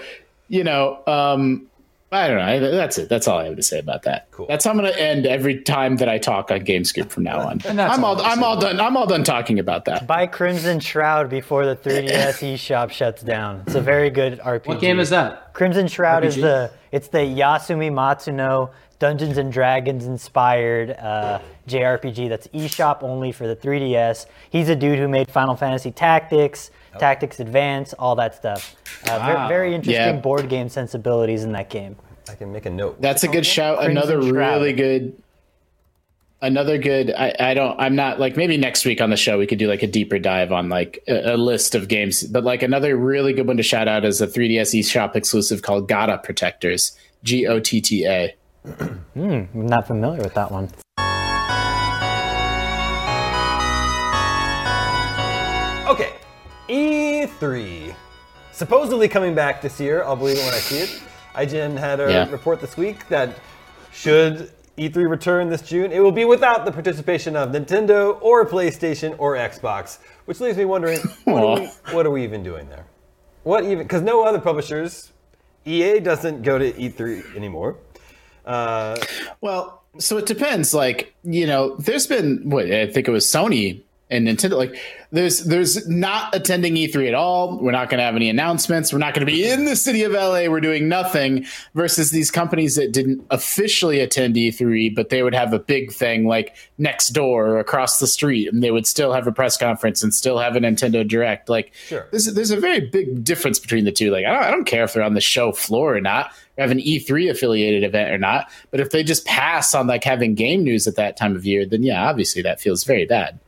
you 0.50 0.64
know, 0.64 1.02
um, 1.08 1.66
I 2.14 2.28
don't 2.28 2.38
know. 2.38 2.44
I- 2.44 2.60
That's 2.60 2.98
it. 2.98 3.10
That's 3.10 3.28
all 3.28 3.40
I 3.40 3.46
have 3.46 3.56
to 3.56 3.64
say 3.64 3.80
about 3.80 4.04
that. 4.04 4.28
Cool. 4.32 4.46
That's 4.48 4.66
how 4.66 4.72
I'm 4.72 4.78
going 4.78 4.92
to 4.94 5.00
end 5.02 5.26
every 5.26 5.62
time 5.62 5.98
that 5.98 6.08
I 6.10 6.18
talk 6.18 6.52
on 6.52 6.60
GameScoop 6.62 7.10
from 7.10 7.24
now 7.24 7.40
on. 7.40 7.62
And 7.66 7.78
that's 7.80 7.98
I'm 7.98 8.04
all 8.04 8.16
all. 8.16 8.22
I'm 8.22 8.40
I'm 8.40 8.44
all 8.44 8.60
done. 8.60 8.80
I'm 8.80 8.96
all 8.98 9.08
done 9.08 9.24
talking 9.24 9.60
about 9.60 9.86
that. 9.86 10.06
Buy 10.08 10.28
Crimson 10.28 10.80
Shroud 10.80 11.30
before 11.30 11.66
the 11.66 11.76
3DS 11.76 12.08
eShop 12.54 12.92
shuts 12.92 13.22
down. 13.24 13.64
It's 13.66 13.76
a 13.76 13.82
very 13.82 14.10
good 14.10 14.40
RPG. 14.40 14.68
what 14.68 14.80
game 14.82 15.00
is 15.00 15.10
that? 15.10 15.54
Crimson 15.54 15.88
Shroud 15.88 16.24
is 16.26 16.36
the 16.36 16.72
it's 16.92 17.08
the 17.08 17.20
Yasumi 17.20 17.92
Matsuno 17.92 18.70
Dungeons 19.00 19.38
and 19.38 19.52
Dragons 19.52 20.06
inspired 20.06 20.92
uh, 20.92 21.40
JRPG 21.68 22.30
that's 22.30 22.48
eShop 22.48 23.04
only 23.04 23.32
for 23.32 23.48
the 23.48 23.56
3DS. 23.56 24.28
He's 24.50 24.70
a 24.70 24.76
dude 24.76 24.98
who 25.00 25.08
made 25.08 25.30
Final 25.30 25.56
Fantasy 25.56 25.92
Tactics, 25.92 26.72
Tactics 27.00 27.40
Advance, 27.40 27.94
all 27.94 28.16
that 28.16 28.36
stuff. 28.36 28.76
Uh, 29.06 29.18
Wow. 29.20 29.48
very 29.48 29.74
interesting 29.76 29.94
Yeah. 30.16 30.22
board 30.22 30.50
game 30.50 30.70
sensibilities 30.70 31.44
in 31.44 31.52
that 31.54 31.70
game. 31.70 31.96
I 32.30 32.36
can 32.36 32.52
make 32.54 32.66
a 32.66 32.70
note. 32.70 33.02
That's 33.02 33.24
a 33.24 33.28
good 33.28 33.46
shout. 33.46 33.80
Crimson 33.80 33.98
Another 33.98 34.22
Shroud. 34.22 34.34
really 34.62 34.74
good. 34.74 35.14
Another 36.42 36.78
good. 36.78 37.14
I, 37.18 37.34
I 37.40 37.54
don't. 37.54 37.80
I'm 37.80 37.96
not 37.96 38.20
like 38.20 38.36
maybe 38.36 38.58
next 38.58 38.84
week 38.86 39.00
on 39.00 39.10
the 39.10 39.16
show 39.16 39.38
we 39.40 39.48
could 39.48 39.60
do 39.60 39.68
like 39.70 39.82
a 39.82 39.88
deeper 39.88 40.20
dive 40.20 40.52
on 40.52 40.68
like 40.68 41.02
a, 41.08 41.36
a 41.36 41.38
list 41.38 41.74
of 41.74 41.88
games. 41.88 42.24
But 42.24 42.44
like 42.44 42.64
another 42.64 42.98
really 42.98 43.32
good 43.34 43.48
one 43.48 43.56
to 43.58 43.64
shout 43.64 43.88
out 43.88 44.04
is 44.04 44.20
a 44.20 44.28
3DS 44.28 44.78
eShop 44.80 45.16
exclusive 45.16 45.62
called 45.62 45.88
Gotta 45.88 46.18
Protectors. 46.18 46.98
G 47.24 47.48
O 47.48 47.60
T 47.62 47.80
T 47.80 48.06
A. 48.06 48.36
I'm 49.16 49.48
not 49.54 49.88
familiar 49.88 50.22
with 50.22 50.34
that 50.34 50.52
one. 50.52 50.70
E3. 57.28 57.96
Supposedly 58.52 59.08
coming 59.08 59.34
back 59.34 59.62
this 59.62 59.80
year. 59.80 60.04
I'll 60.04 60.16
believe 60.16 60.38
it 60.38 60.46
when 60.46 60.54
I 60.54 60.58
see 60.58 60.80
it. 60.80 61.02
IGN 61.36 61.78
had 61.78 62.00
a 62.00 62.12
Yeah. 62.12 62.30
report 62.32 62.62
this 62.62 62.78
week 62.78 63.08
that 63.10 63.36
should 63.92 64.52
E3 64.78 65.06
return 65.10 65.50
this 65.50 65.62
June, 65.62 65.92
it 65.92 66.00
will 66.00 66.12
be 66.12 66.26
without 66.26 66.66
the 66.66 66.72
participation 66.72 67.36
of 67.36 67.50
Nintendo 67.52 68.18
or 68.22 68.44
PlayStation 68.46 69.14
or 69.20 69.36
Xbox, 69.36 70.00
which 70.26 70.40
leaves 70.40 70.58
me 70.58 70.66
wondering 70.66 71.00
what, 71.26 71.44
are 71.44 71.60
we, 71.62 71.68
what 71.94 72.06
are 72.08 72.10
we 72.12 72.24
even 72.24 72.42
doing 72.44 72.68
there? 72.70 72.86
What 73.44 73.64
even? 73.66 73.80
Because 73.80 74.02
no 74.02 74.24
other 74.24 74.40
publishers, 74.40 75.12
EA 75.66 76.00
doesn't 76.00 76.42
go 76.42 76.58
to 76.58 76.72
E3 76.74 77.36
anymore. 77.36 77.76
Uh, 78.46 78.96
Well, 79.42 79.84
so 80.00 80.18
it 80.18 80.26
depends. 80.26 80.74
Like, 80.74 81.14
you 81.24 81.46
know, 81.46 81.76
there's 81.78 82.08
been 82.08 82.50
what 82.50 82.66
I 82.72 82.88
think 82.88 83.08
it 83.08 83.12
was 83.12 83.26
Sony 83.26 83.82
and 84.14 84.28
Nintendo. 84.28 84.58
Like, 84.58 84.76
there's 85.12 85.44
there's 85.44 85.88
not 85.88 86.34
attending 86.36 86.76
E3 86.76 87.08
at 87.08 87.14
all. 87.14 87.58
We're 87.60 87.72
not 87.72 87.90
going 87.90 88.00
to 88.00 88.04
have 88.04 88.16
any 88.16 88.30
announcements. 88.30 88.92
We're 88.92 89.00
not 89.00 89.14
going 89.14 89.26
to 89.26 89.32
be 89.32 89.48
in 89.48 89.66
the 89.66 89.76
city 89.76 90.04
of 90.04 90.14
LA. 90.14 90.48
We're 90.48 90.62
doing 90.62 90.88
nothing. 90.90 91.46
Versus 91.76 92.12
these 92.12 92.32
companies 92.32 92.76
that 92.76 92.92
didn't 92.94 93.26
officially 93.30 94.00
attend 94.00 94.36
E3, 94.36 94.96
but 94.96 95.10
they 95.10 95.22
would 95.24 95.36
have 95.36 95.54
a 95.54 95.60
big 95.60 95.92
thing 95.92 96.26
like 96.26 96.56
next 96.78 97.10
door 97.10 97.48
or 97.48 97.60
across 97.60 98.00
the 98.00 98.08
street, 98.08 98.52
and 98.52 98.64
they 98.64 98.72
would 98.72 98.88
still 98.88 99.14
have 99.14 99.28
a 99.28 99.32
press 99.32 99.58
conference 99.58 100.02
and 100.04 100.14
still 100.14 100.38
have 100.40 100.56
a 100.56 100.60
Nintendo 100.60 101.08
Direct. 101.08 101.50
Like, 101.50 101.74
Sure. 101.88 102.08
there's 102.12 102.26
there's 102.34 102.52
a 102.52 102.60
very 102.60 102.80
big 102.80 103.24
difference 103.24 103.60
between 103.60 103.86
the 103.86 103.92
two. 103.92 104.12
Like, 104.12 104.26
I 104.26 104.32
don't, 104.34 104.44
I 104.44 104.52
don't 104.52 104.66
care 104.66 104.84
if 104.84 104.94
they're 104.94 105.04
on 105.04 105.14
the 105.14 105.22
show 105.22 105.52
floor 105.52 105.96
or 105.96 106.02
not, 106.02 106.32
have 106.58 106.72
an 106.72 106.80
E3 106.80 107.30
affiliated 107.30 107.84
event 107.84 108.12
or 108.12 108.18
not. 108.18 108.50
But 108.72 108.80
if 108.80 108.90
they 108.92 109.04
just 109.04 109.26
pass 109.26 109.74
on 109.76 109.88
like 109.88 110.04
having 110.04 110.36
game 110.36 110.64
news 110.64 110.88
at 110.88 110.96
that 110.96 111.18
time 111.18 111.36
of 111.36 111.46
year, 111.46 111.66
then 111.66 111.84
yeah, 111.84 112.08
obviously 112.10 112.42
that 112.44 112.60
feels 112.62 112.84
very 112.84 113.06
bad. 113.06 113.40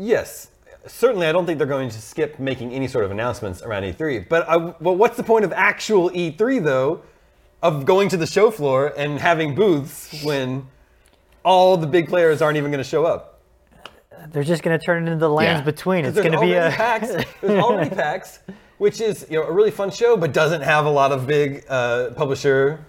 Yes, 0.00 0.48
certainly. 0.86 1.26
I 1.26 1.32
don't 1.32 1.44
think 1.44 1.58
they're 1.58 1.66
going 1.66 1.90
to 1.90 2.00
skip 2.00 2.38
making 2.38 2.72
any 2.72 2.88
sort 2.88 3.04
of 3.04 3.10
announcements 3.10 3.60
around 3.60 3.82
E3. 3.82 4.26
But 4.30 4.48
I, 4.48 4.56
well, 4.56 4.96
what's 4.96 5.18
the 5.18 5.22
point 5.22 5.44
of 5.44 5.52
actual 5.52 6.08
E3 6.10 6.64
though? 6.64 7.02
Of 7.62 7.84
going 7.84 8.08
to 8.08 8.16
the 8.16 8.26
show 8.26 8.50
floor 8.50 8.94
and 8.96 9.18
having 9.18 9.54
booths 9.54 10.24
when 10.24 10.66
all 11.44 11.76
the 11.76 11.86
big 11.86 12.08
players 12.08 12.40
aren't 12.40 12.56
even 12.56 12.70
going 12.70 12.82
to 12.82 12.88
show 12.88 13.04
up. 13.04 13.42
They're 14.32 14.42
just 14.42 14.62
going 14.62 14.78
to 14.78 14.82
turn 14.82 15.02
it 15.06 15.12
into 15.12 15.18
the 15.18 15.28
lands 15.28 15.60
Yeah. 15.60 15.64
between. 15.64 16.06
It's 16.06 16.14
There's 16.14 16.26
going 16.26 16.40
to 16.40 16.46
be 16.46 16.54
a 16.54 16.70
PAX. 16.70 17.08
There's 17.42 17.62
already 17.62 17.90
PAX, 17.90 18.38
which 18.78 19.02
is 19.02 19.26
you 19.28 19.38
know 19.38 19.46
a 19.46 19.52
really 19.52 19.70
fun 19.70 19.90
show, 19.90 20.16
but 20.16 20.32
doesn't 20.32 20.62
have 20.62 20.86
a 20.86 20.90
lot 20.90 21.12
of 21.12 21.26
big 21.26 21.64
uh, 21.68 22.10
publisher 22.16 22.84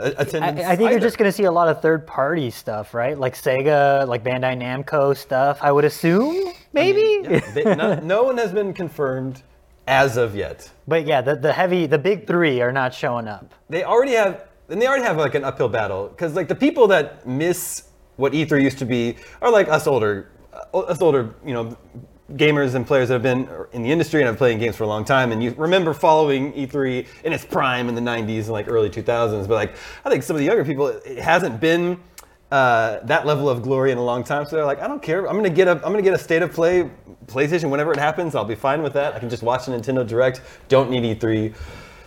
attendance. 0.00 0.66
I, 0.66 0.72
I 0.72 0.76
think 0.76 0.90
you're 0.90 1.00
just 1.00 1.18
going 1.18 1.28
to 1.28 1.32
see 1.32 1.44
a 1.44 1.52
lot 1.52 1.68
of 1.68 1.80
third-party 1.82 2.50
stuff, 2.50 2.94
right? 2.94 3.18
Like 3.18 3.34
Sega, 3.34 4.06
like 4.08 4.24
Bandai 4.24 4.56
Namco 4.56 5.16
stuff. 5.16 5.58
I 5.60 5.70
would 5.72 5.84
assume, 5.84 6.52
maybe. 6.72 7.20
Yeah, 7.22 7.40
they- 7.52 7.64
no, 7.76 7.94
no 8.00 8.22
one 8.24 8.38
has 8.38 8.52
been 8.52 8.72
confirmed 8.72 9.42
as 9.86 10.16
of 10.16 10.34
yet. 10.36 10.70
but 10.86 11.06
yeah, 11.06 11.20
the, 11.20 11.34
the 11.36 11.52
heavy, 11.52 11.86
the 11.86 11.98
big 11.98 12.26
three 12.26 12.60
are 12.60 12.72
not 12.72 12.94
showing 12.94 13.26
up. 13.28 13.54
they 13.68 13.82
already 13.84 14.12
have 14.12 14.46
and 14.68 14.80
they 14.80 14.86
already 14.86 15.02
have 15.02 15.16
like 15.16 15.34
an 15.34 15.42
uphill 15.42 15.68
battle 15.68 16.06
because 16.08 16.34
like 16.36 16.46
the 16.46 16.54
people 16.54 16.86
that 16.86 17.26
miss 17.26 17.88
what 18.16 18.32
E3 18.32 18.62
used 18.62 18.78
to 18.78 18.84
be 18.86 19.16
are 19.42 19.50
like 19.50 19.68
us 19.68 19.88
older 19.88 20.30
uh, 20.52 20.78
us 20.80 21.02
older 21.02 21.34
you 21.44 21.52
know 21.52 21.76
gamers 22.36 22.74
and 22.74 22.86
players 22.86 23.08
that 23.08 23.14
have 23.14 23.22
been 23.22 23.48
in 23.72 23.82
the 23.82 23.90
industry 23.90 24.20
and 24.20 24.28
have 24.28 24.36
playing 24.36 24.58
games 24.58 24.76
for 24.76 24.84
a 24.84 24.86
long 24.86 25.04
time 25.04 25.32
and 25.32 25.42
you 25.42 25.52
remember 25.56 25.92
following 25.92 26.52
E3 26.52 27.06
in 27.24 27.32
its 27.32 27.44
prime 27.44 27.88
in 27.88 27.94
the 27.94 28.00
90s 28.00 28.42
and 28.44 28.50
like 28.50 28.68
early 28.68 28.88
2000s 28.88 29.48
but 29.48 29.54
like 29.54 29.74
I 30.04 30.10
think 30.10 30.22
some 30.22 30.36
of 30.36 30.40
the 30.40 30.46
younger 30.46 30.64
people 30.64 30.86
it 30.88 31.18
hasn't 31.18 31.60
been 31.60 31.98
uh, 32.52 33.00
that 33.04 33.26
level 33.26 33.48
of 33.48 33.62
glory 33.62 33.90
in 33.90 33.98
a 33.98 34.02
long 34.04 34.22
time 34.22 34.44
so 34.44 34.56
they're 34.56 34.64
like 34.64 34.80
I 34.80 34.86
don't 34.86 35.02
care 35.02 35.28
I'm 35.28 35.36
gonna 35.36 35.50
get 35.50 35.66
a 35.66 35.72
I'm 35.72 35.92
gonna 35.92 36.02
get 36.02 36.14
a 36.14 36.18
state 36.18 36.42
of 36.42 36.52
play 36.52 36.88
PlayStation 37.26 37.68
whenever 37.70 37.92
it 37.92 37.98
happens 37.98 38.34
I'll 38.34 38.44
be 38.44 38.54
fine 38.54 38.82
with 38.82 38.92
that 38.92 39.14
I 39.14 39.18
can 39.18 39.28
just 39.30 39.42
watch 39.42 39.66
a 39.66 39.70
Nintendo 39.72 40.06
Direct 40.06 40.40
don't 40.68 40.90
need 40.90 41.18
E3 41.18 41.54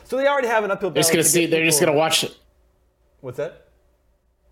so 0.06 0.18
they 0.18 0.28
already 0.28 0.48
have 0.48 0.64
an 0.64 0.72
uphill 0.72 0.90
battle 0.90 0.94
They're 0.94 1.02
just 1.02 1.12
gonna 1.12 1.24
to 1.24 1.30
see. 1.30 1.46
They're 1.48 1.66
just 1.66 1.80
gonna 1.80 1.94
watch. 1.94 2.24
it. 2.24 2.38
What's 3.22 3.38
that? 3.38 3.63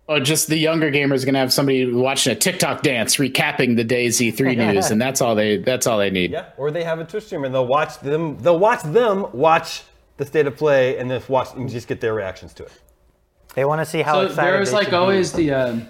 Oh, 0.08 0.18
just 0.18 0.48
the 0.48 0.56
younger 0.56 0.90
gamers 0.90 1.22
are 1.22 1.26
gonna 1.26 1.38
have 1.38 1.52
somebody 1.52 1.90
watching 1.90 2.32
a 2.32 2.36
TikTok 2.36 2.82
dance 2.82 3.16
recapping 3.16 3.76
the 3.76 3.84
day's 3.84 4.18
E3 4.20 4.56
news, 4.56 4.90
and 4.90 5.00
that's 5.00 5.20
all 5.20 5.34
they. 5.34 5.58
That's 5.58 5.86
all 5.86 5.98
they 5.98 6.10
need. 6.10 6.32
Yeah, 6.32 6.46
or 6.56 6.70
they 6.70 6.84
have 6.84 6.98
a 6.98 7.04
Twitch 7.04 7.24
stream 7.24 7.44
and 7.44 7.54
they'll 7.54 7.66
watch 7.66 8.00
them. 8.00 8.36
They'll 8.38 8.58
watch 8.58 8.82
them 8.82 9.26
watch 9.32 9.84
the 10.16 10.26
state 10.26 10.46
of 10.46 10.56
play 10.56 10.98
and 10.98 11.10
then 11.10 11.22
watch 11.28 11.54
and 11.54 11.68
just 11.68 11.88
get 11.88 12.00
their 12.00 12.14
reactions 12.14 12.52
to 12.54 12.64
it. 12.64 12.72
They 13.54 13.64
want 13.64 13.80
to 13.80 13.86
see 13.86 14.02
how 14.02 14.14
so 14.14 14.26
excited 14.26 14.52
there's 14.52 14.70
they 14.70 14.76
like 14.76 14.84
should 14.86 14.90
be. 14.90 14.96
always 14.96 15.32
the 15.32 15.52
um, 15.52 15.88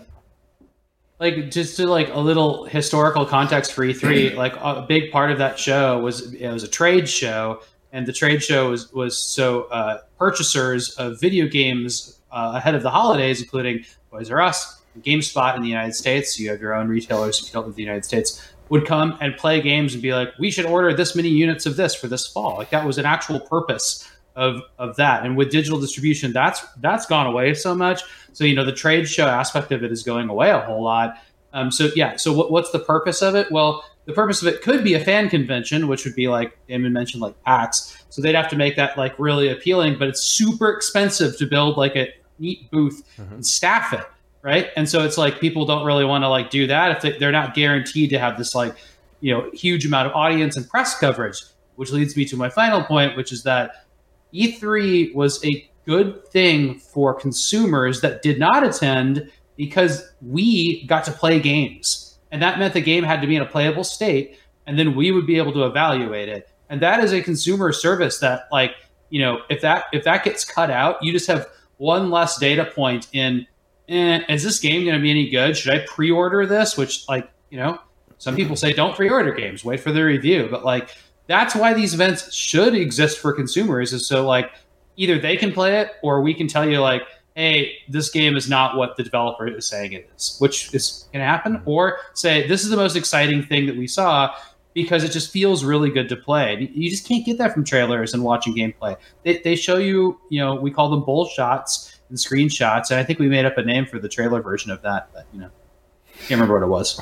like 1.18 1.50
just 1.50 1.76
to 1.76 1.86
like 1.86 2.08
a 2.12 2.18
little 2.18 2.64
historical 2.64 3.24
context 3.24 3.72
for 3.72 3.84
E3. 3.84 4.34
like 4.36 4.54
a 4.56 4.84
big 4.86 5.10
part 5.10 5.30
of 5.30 5.38
that 5.38 5.58
show 5.58 5.98
was 6.00 6.34
it 6.34 6.50
was 6.50 6.64
a 6.64 6.68
trade 6.68 7.08
show, 7.08 7.62
and 7.92 8.06
the 8.06 8.12
trade 8.12 8.42
show 8.42 8.70
was 8.70 8.92
was 8.92 9.16
so 9.16 9.64
uh, 9.64 9.98
purchasers 10.18 10.90
of 10.96 11.20
video 11.20 11.46
games 11.46 12.18
uh, 12.32 12.52
ahead 12.56 12.74
of 12.74 12.82
the 12.82 12.90
holidays, 12.90 13.40
including 13.40 13.84
Toys 14.10 14.30
R 14.30 14.40
Us, 14.40 14.82
GameStop 15.00 15.56
in 15.56 15.62
the 15.62 15.68
United 15.68 15.94
States. 15.94 16.38
You 16.38 16.50
have 16.50 16.60
your 16.60 16.74
own 16.74 16.88
retailers 16.88 17.40
if 17.40 17.46
you 17.46 17.52
don't 17.52 17.66
live 17.66 17.72
in 17.72 17.76
the 17.76 17.82
United 17.82 18.04
States. 18.04 18.48
Would 18.68 18.86
come 18.86 19.18
and 19.20 19.36
play 19.36 19.60
games 19.60 19.92
and 19.92 20.02
be 20.02 20.14
like, 20.14 20.30
"We 20.38 20.50
should 20.50 20.64
order 20.64 20.94
this 20.94 21.14
many 21.14 21.28
units 21.28 21.66
of 21.66 21.76
this 21.76 21.94
for 21.94 22.08
this 22.08 22.26
fall." 22.26 22.56
Like 22.56 22.70
that 22.70 22.86
was 22.86 22.96
an 22.96 23.04
actual 23.04 23.40
purpose 23.40 24.08
of 24.34 24.62
of 24.78 24.96
that. 24.96 25.24
And 25.24 25.36
with 25.36 25.50
digital 25.50 25.80
distribution, 25.80 26.32
that's 26.32 26.64
that's 26.80 27.06
gone 27.06 27.26
away 27.26 27.54
so 27.54 27.74
much. 27.74 28.02
So 28.32 28.44
you 28.44 28.54
know 28.54 28.64
the 28.64 28.72
trade 28.72 29.08
show 29.08 29.26
aspect 29.26 29.72
of 29.72 29.84
it 29.84 29.92
is 29.92 30.02
going 30.02 30.28
away 30.28 30.50
a 30.50 30.60
whole 30.60 30.82
lot. 30.82 31.16
Um, 31.52 31.70
so 31.70 31.90
yeah, 31.94 32.16
so 32.16 32.32
what, 32.32 32.50
what's 32.50 32.70
the 32.70 32.78
purpose 32.78 33.20
of 33.20 33.34
it? 33.34 33.50
Well, 33.50 33.84
the 34.06 34.12
purpose 34.12 34.42
of 34.42 34.48
it 34.48 34.62
could 34.62 34.82
be 34.82 34.94
a 34.94 35.00
fan 35.00 35.28
convention, 35.28 35.86
which 35.86 36.04
would 36.04 36.14
be 36.14 36.28
like 36.28 36.56
Damon 36.66 36.92
mentioned, 36.92 37.22
like 37.22 37.40
PAX. 37.44 38.04
So 38.08 38.20
they'd 38.20 38.34
have 38.34 38.48
to 38.48 38.56
make 38.56 38.76
that 38.76 38.96
like 38.96 39.14
really 39.18 39.48
appealing, 39.48 39.98
but 39.98 40.08
it's 40.08 40.22
super 40.22 40.70
expensive 40.70 41.36
to 41.38 41.46
build 41.46 41.76
like 41.76 41.94
a 41.94 42.08
neat 42.38 42.70
booth 42.70 43.02
mm-hmm. 43.16 43.34
and 43.34 43.46
staff 43.46 43.92
it, 43.92 44.06
right? 44.42 44.68
And 44.76 44.88
so 44.88 45.04
it's 45.04 45.18
like 45.18 45.40
people 45.40 45.64
don't 45.64 45.84
really 45.84 46.04
want 46.04 46.24
to 46.24 46.28
like 46.28 46.50
do 46.50 46.66
that 46.66 46.96
if 46.96 47.02
they, 47.02 47.18
they're 47.18 47.32
not 47.32 47.54
guaranteed 47.54 48.10
to 48.10 48.18
have 48.18 48.38
this 48.38 48.54
like 48.54 48.74
you 49.20 49.32
know 49.32 49.50
huge 49.52 49.86
amount 49.86 50.08
of 50.08 50.14
audience 50.14 50.56
and 50.56 50.68
press 50.68 50.98
coverage. 50.98 51.42
Which 51.76 51.90
leads 51.90 52.16
me 52.18 52.26
to 52.26 52.36
my 52.36 52.50
final 52.50 52.84
point, 52.84 53.16
which 53.16 53.32
is 53.32 53.44
that 53.44 53.86
E3 54.34 55.14
was 55.14 55.42
a 55.44 55.68
good 55.86 56.26
thing 56.28 56.78
for 56.78 57.14
consumers 57.14 58.02
that 58.02 58.22
did 58.22 58.38
not 58.38 58.64
attend 58.64 59.30
because 59.56 60.12
we 60.20 60.86
got 60.86 61.04
to 61.04 61.12
play 61.12 61.40
games. 61.40 62.18
And 62.30 62.42
that 62.42 62.58
meant 62.58 62.74
the 62.74 62.80
game 62.80 63.04
had 63.04 63.20
to 63.20 63.26
be 63.26 63.36
in 63.36 63.42
a 63.42 63.46
playable 63.46 63.84
state, 63.84 64.38
and 64.66 64.78
then 64.78 64.94
we 64.94 65.12
would 65.12 65.26
be 65.26 65.36
able 65.36 65.52
to 65.52 65.64
evaluate 65.64 66.28
it. 66.28 66.48
And 66.70 66.80
that 66.80 67.04
is 67.04 67.12
a 67.12 67.20
consumer 67.20 67.72
service 67.72 68.18
that, 68.20 68.48
like, 68.50 68.74
you 69.10 69.20
know, 69.20 69.40
if 69.50 69.60
that 69.60 69.84
if 69.92 70.04
that 70.04 70.24
gets 70.24 70.44
cut 70.44 70.70
out, 70.70 70.96
you 71.02 71.12
just 71.12 71.26
have 71.26 71.46
one 71.78 72.10
less 72.10 72.38
data 72.38 72.64
point 72.64 73.08
in. 73.12 73.46
Eh, 73.88 74.20
is 74.28 74.42
this 74.42 74.60
game 74.60 74.84
going 74.84 74.96
to 74.96 75.02
be 75.02 75.10
any 75.10 75.28
good? 75.28 75.56
Should 75.56 75.74
I 75.74 75.84
pre-order 75.86 76.46
this? 76.46 76.76
Which, 76.76 77.06
like, 77.08 77.30
you 77.50 77.58
know, 77.58 77.78
Some 78.22 78.36
people 78.36 78.54
say 78.54 78.72
don't 78.72 78.94
pre-order 78.94 79.32
games, 79.32 79.64
wait 79.64 79.80
for 79.80 79.90
the 79.90 80.04
review. 80.04 80.46
But 80.48 80.64
like 80.64 80.90
that's 81.26 81.56
why 81.56 81.74
these 81.74 81.92
events 81.92 82.32
should 82.32 82.72
exist 82.72 83.18
for 83.18 83.32
consumers, 83.32 83.92
is 83.92 84.06
so 84.06 84.24
like 84.24 84.52
either 84.96 85.18
they 85.18 85.36
can 85.36 85.50
play 85.50 85.80
it 85.80 85.94
or 86.04 86.22
we 86.22 86.32
can 86.32 86.46
tell 86.46 86.68
you 86.68 86.78
like, 86.80 87.02
hey, 87.34 87.78
this 87.88 88.10
game 88.10 88.36
is 88.36 88.48
not 88.48 88.76
what 88.76 88.96
the 88.96 89.02
developer 89.02 89.48
is 89.48 89.66
saying 89.66 89.94
it 89.94 90.08
is, 90.16 90.36
which 90.38 90.72
is 90.72 91.08
gonna 91.12 91.24
happen, 91.24 91.60
or 91.64 91.98
say 92.14 92.46
this 92.46 92.62
is 92.62 92.70
the 92.70 92.76
most 92.76 92.94
exciting 92.94 93.42
thing 93.42 93.66
that 93.66 93.76
we 93.76 93.88
saw 93.88 94.32
because 94.74 95.04
it 95.04 95.10
just 95.10 95.30
feels 95.30 95.64
really 95.64 95.90
good 95.90 96.08
to 96.08 96.16
play. 96.16 96.70
You 96.72 96.90
just 96.90 97.06
can't 97.06 97.24
get 97.24 97.38
that 97.38 97.52
from 97.52 97.64
trailers 97.64 98.14
and 98.14 98.22
watching 98.22 98.54
gameplay. 98.54 98.96
They, 99.24 99.38
they 99.38 99.56
show 99.56 99.76
you, 99.76 100.20
you 100.28 100.40
know, 100.40 100.54
we 100.54 100.70
call 100.70 100.90
them 100.90 101.04
bull 101.04 101.26
shots 101.26 102.00
and 102.08 102.18
screenshots, 102.18 102.90
and 102.90 102.98
I 102.98 103.04
think 103.04 103.18
we 103.18 103.28
made 103.28 103.44
up 103.44 103.58
a 103.58 103.62
name 103.62 103.86
for 103.86 103.98
the 103.98 104.08
trailer 104.08 104.40
version 104.42 104.70
of 104.70 104.82
that, 104.82 105.08
but 105.12 105.26
you 105.32 105.40
know, 105.40 105.50
can't 106.18 106.30
remember 106.32 106.54
what 106.54 106.62
it 106.62 106.68
was. 106.68 107.00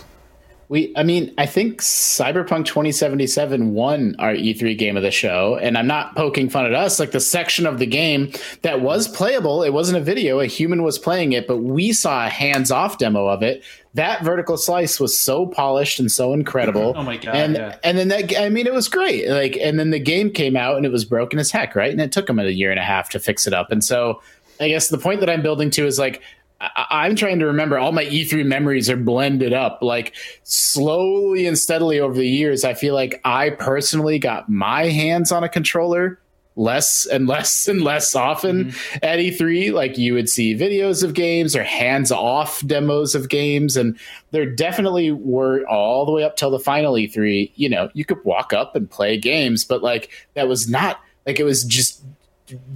We, 0.71 0.93
I 0.97 1.03
mean, 1.03 1.35
I 1.37 1.47
think 1.47 1.81
Cyberpunk 1.81 2.65
2077 2.65 3.75
won 3.75 4.15
our 4.21 4.35
E3 4.35 4.79
game 4.79 4.97
of 4.97 5.03
the 5.03 5.11
show, 5.11 5.59
and 5.61 5.77
I'm 5.77 5.89
not 5.89 6.15
poking 6.15 6.49
fun 6.49 6.65
at 6.65 6.75
us. 6.75 7.01
Like 7.01 7.11
the 7.11 7.19
section 7.19 7.67
of 7.67 7.81
the 7.81 7.87
game 7.87 8.31
that 8.63 8.81
was 8.81 9.09
playable, 9.09 9.65
it 9.65 9.73
wasn't 9.73 9.99
a 9.99 10.01
video, 10.01 10.39
a 10.39 10.47
human 10.47 10.85
was 10.85 10.97
playing 10.97 11.33
it, 11.33 11.49
but 11.49 11.57
we 11.57 11.93
saw 11.93 12.25
a 12.25 12.29
hands 12.29 12.71
off 12.71 12.99
demo 12.99 13.27
of 13.27 13.43
it. 13.43 13.65
That 13.95 14.23
vertical 14.23 14.57
slice 14.57 15.01
was 15.01 15.19
so 15.19 15.45
polished 15.45 15.99
and 15.99 16.11
so 16.11 16.33
incredible. 16.33 16.95
Oh 17.01 17.03
my 17.03 17.17
God, 17.17 17.35
And 17.35 17.57
yeah. 17.57 17.77
and 17.83 17.99
then 17.99 18.07
that, 18.09 18.39
I 18.39 18.49
mean, 18.49 18.69
it 18.69 18.73
was 18.73 18.89
great. 18.89 19.29
Like, 19.29 19.57
and 19.57 19.77
then 19.77 19.91
the 19.91 19.99
game 19.99 20.31
came 20.31 20.55
out 20.55 20.77
and 20.77 20.87
it 20.87 20.93
was 20.93 21.05
broken 21.05 21.41
as 21.41 21.51
heck, 21.51 21.75
right? 21.75 21.91
And 21.91 22.01
it 22.01 22.13
took 22.13 22.29
them 22.29 22.39
a 22.39 22.45
year 22.45 22.71
and 22.71 22.79
a 22.79 22.85
half 22.85 23.09
to 23.11 23.19
fix 23.19 23.49
it 23.49 23.53
up. 23.53 23.73
And 23.73 23.83
so, 23.83 24.23
I 24.61 24.69
guess 24.69 24.89
the 24.89 24.99
point 24.99 25.21
that 25.21 25.31
I'm 25.31 25.43
building 25.43 25.71
to 25.71 25.87
is 25.87 25.99
like 25.99 26.23
I- 26.61 26.87
I'm 26.91 27.17
trying 27.17 27.39
to 27.39 27.47
remember 27.47 27.79
all 27.79 27.93
my 27.93 28.05
E3 28.05 28.45
memories 28.45 28.91
are 28.91 28.97
blended 28.97 29.53
up. 29.53 29.79
Like 29.83 30.15
slowly 30.43 31.47
and 31.47 31.59
steadily 31.59 32.01
over 32.01 32.15
the 32.15 32.29
years, 32.29 32.65
I 32.65 32.75
feel 32.75 32.95
like 32.95 33.21
I 33.25 33.51
personally 33.51 34.19
got 34.19 34.49
my 34.49 34.87
hands 34.87 35.33
on 35.33 35.45
a 35.45 35.49
controller 35.49 36.21
less 36.57 37.07
and 37.07 37.27
less 37.27 37.67
and 37.69 37.83
less 37.83 38.15
often 38.15 38.67
mm-hmm. 38.67 38.99
at 39.03 39.19
E3. 39.19 39.73
Like 39.73 39.99
you 39.99 40.15
would 40.15 40.29
see 40.29 40.55
videos 40.55 41.03
of 41.03 41.15
games 41.15 41.57
or 41.57 41.65
hands 41.65 42.13
off 42.13 42.65
demos 42.67 43.15
of 43.15 43.29
games. 43.29 43.77
And 43.77 43.99
there 44.31 44.47
definitely 44.47 45.11
were 45.11 45.67
all 45.67 46.05
the 46.05 46.13
way 46.13 46.23
up 46.23 46.37
till 46.37 46.51
the 46.51 46.59
final 46.59 46.95
E3, 46.95 47.51
you 47.57 47.69
know, 47.69 47.89
you 47.95 48.05
could 48.05 48.23
walk 48.25 48.53
up 48.53 48.77
and 48.77 48.91
play 48.91 49.17
games, 49.17 49.65
but 49.65 49.83
like 49.83 50.11
that 50.35 50.49
was 50.49 50.69
not 50.69 51.01
like 51.27 51.41
it 51.41 51.45
was 51.45 51.65
just 51.65 52.03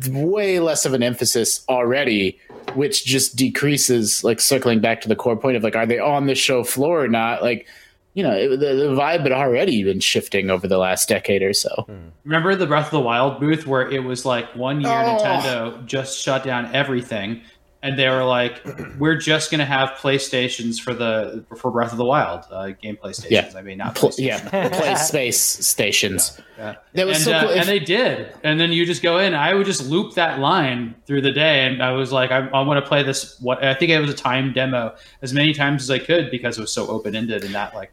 way 0.08 0.60
less 0.60 0.86
of 0.86 0.94
an 0.94 1.02
emphasis 1.02 1.64
already 1.68 2.38
which 2.76 3.04
just 3.04 3.36
decreases 3.36 4.24
like 4.24 4.40
circling 4.40 4.80
back 4.80 5.00
to 5.02 5.08
the 5.08 5.16
core 5.16 5.36
point 5.36 5.56
of 5.56 5.62
like 5.62 5.76
are 5.76 5.86
they 5.86 5.98
on 5.98 6.26
the 6.26 6.34
show 6.34 6.64
floor 6.64 7.02
or 7.02 7.08
not? 7.08 7.42
Like 7.42 7.66
you 8.14 8.22
know 8.22 8.32
it, 8.32 8.48
the, 8.48 8.56
the 8.56 8.94
vibe 8.96 9.20
had 9.22 9.32
already 9.32 9.82
been 9.82 10.00
shifting 10.00 10.50
over 10.50 10.68
the 10.68 10.78
last 10.78 11.08
decade 11.08 11.42
or 11.42 11.52
so. 11.52 11.70
Hmm. 11.88 12.08
Remember 12.24 12.54
the 12.54 12.66
Breath 12.66 12.86
of 12.86 12.92
the 12.92 13.00
Wild 13.00 13.40
booth 13.40 13.66
where 13.66 13.90
it 13.90 14.04
was 14.04 14.24
like 14.24 14.54
one 14.54 14.80
year 14.80 14.90
Oh. 14.90 15.18
Nintendo 15.18 15.84
just 15.86 16.18
shut 16.20 16.44
down 16.44 16.72
everything, 16.74 17.42
and 17.84 17.98
they 17.98 18.08
were 18.08 18.24
like, 18.24 18.60
"We're 18.98 19.14
just 19.16 19.50
gonna 19.50 19.64
have 19.66 19.90
PlayStations 19.90 20.80
for 20.80 20.94
the 20.94 21.44
for 21.56 21.70
Breath 21.70 21.92
of 21.92 21.98
the 21.98 22.04
Wild 22.04 22.44
uh, 22.50 22.70
game 22.70 22.96
PlayStations." 22.96 23.30
Yeah. 23.30 23.52
I 23.54 23.62
mean, 23.62 23.78
not 23.78 23.94
Pl- 23.94 24.08
PlayStation. 24.08 24.52
yeah 24.52 24.68
play 24.80 24.94
space 24.96 25.38
stations 25.38 26.40
Yeah. 26.58 26.76
that 26.94 27.06
was 27.06 27.18
and, 27.18 27.24
so 27.24 27.32
uh. 27.32 27.50
If- 27.50 27.58
and 27.60 27.68
they 27.68 27.78
did. 27.78 28.34
And 28.42 28.58
then 28.58 28.72
you 28.72 28.86
just 28.86 29.02
go 29.02 29.18
in. 29.18 29.34
I 29.34 29.52
would 29.54 29.66
just 29.66 29.86
loop 29.86 30.14
that 30.14 30.40
line 30.40 30.94
through 31.06 31.20
the 31.20 31.30
day, 31.32 31.66
and 31.66 31.82
I 31.82 31.92
was 31.92 32.10
like, 32.10 32.30
I, 32.32 32.48
I 32.48 32.62
want 32.62 32.82
to 32.82 32.88
play 32.88 33.02
this. 33.02 33.38
What 33.40 33.62
I 33.62 33.74
think 33.74 33.90
it 33.92 34.00
was 34.00 34.10
a 34.10 34.14
time 34.16 34.52
demo 34.54 34.96
as 35.22 35.32
many 35.34 35.52
times 35.52 35.82
as 35.82 35.90
I 35.90 35.98
could 35.98 36.30
because 36.30 36.56
it 36.58 36.62
was 36.62 36.72
so 36.72 36.86
open 36.88 37.14
ended, 37.14 37.44
and 37.44 37.54
that 37.54 37.74
like 37.74 37.92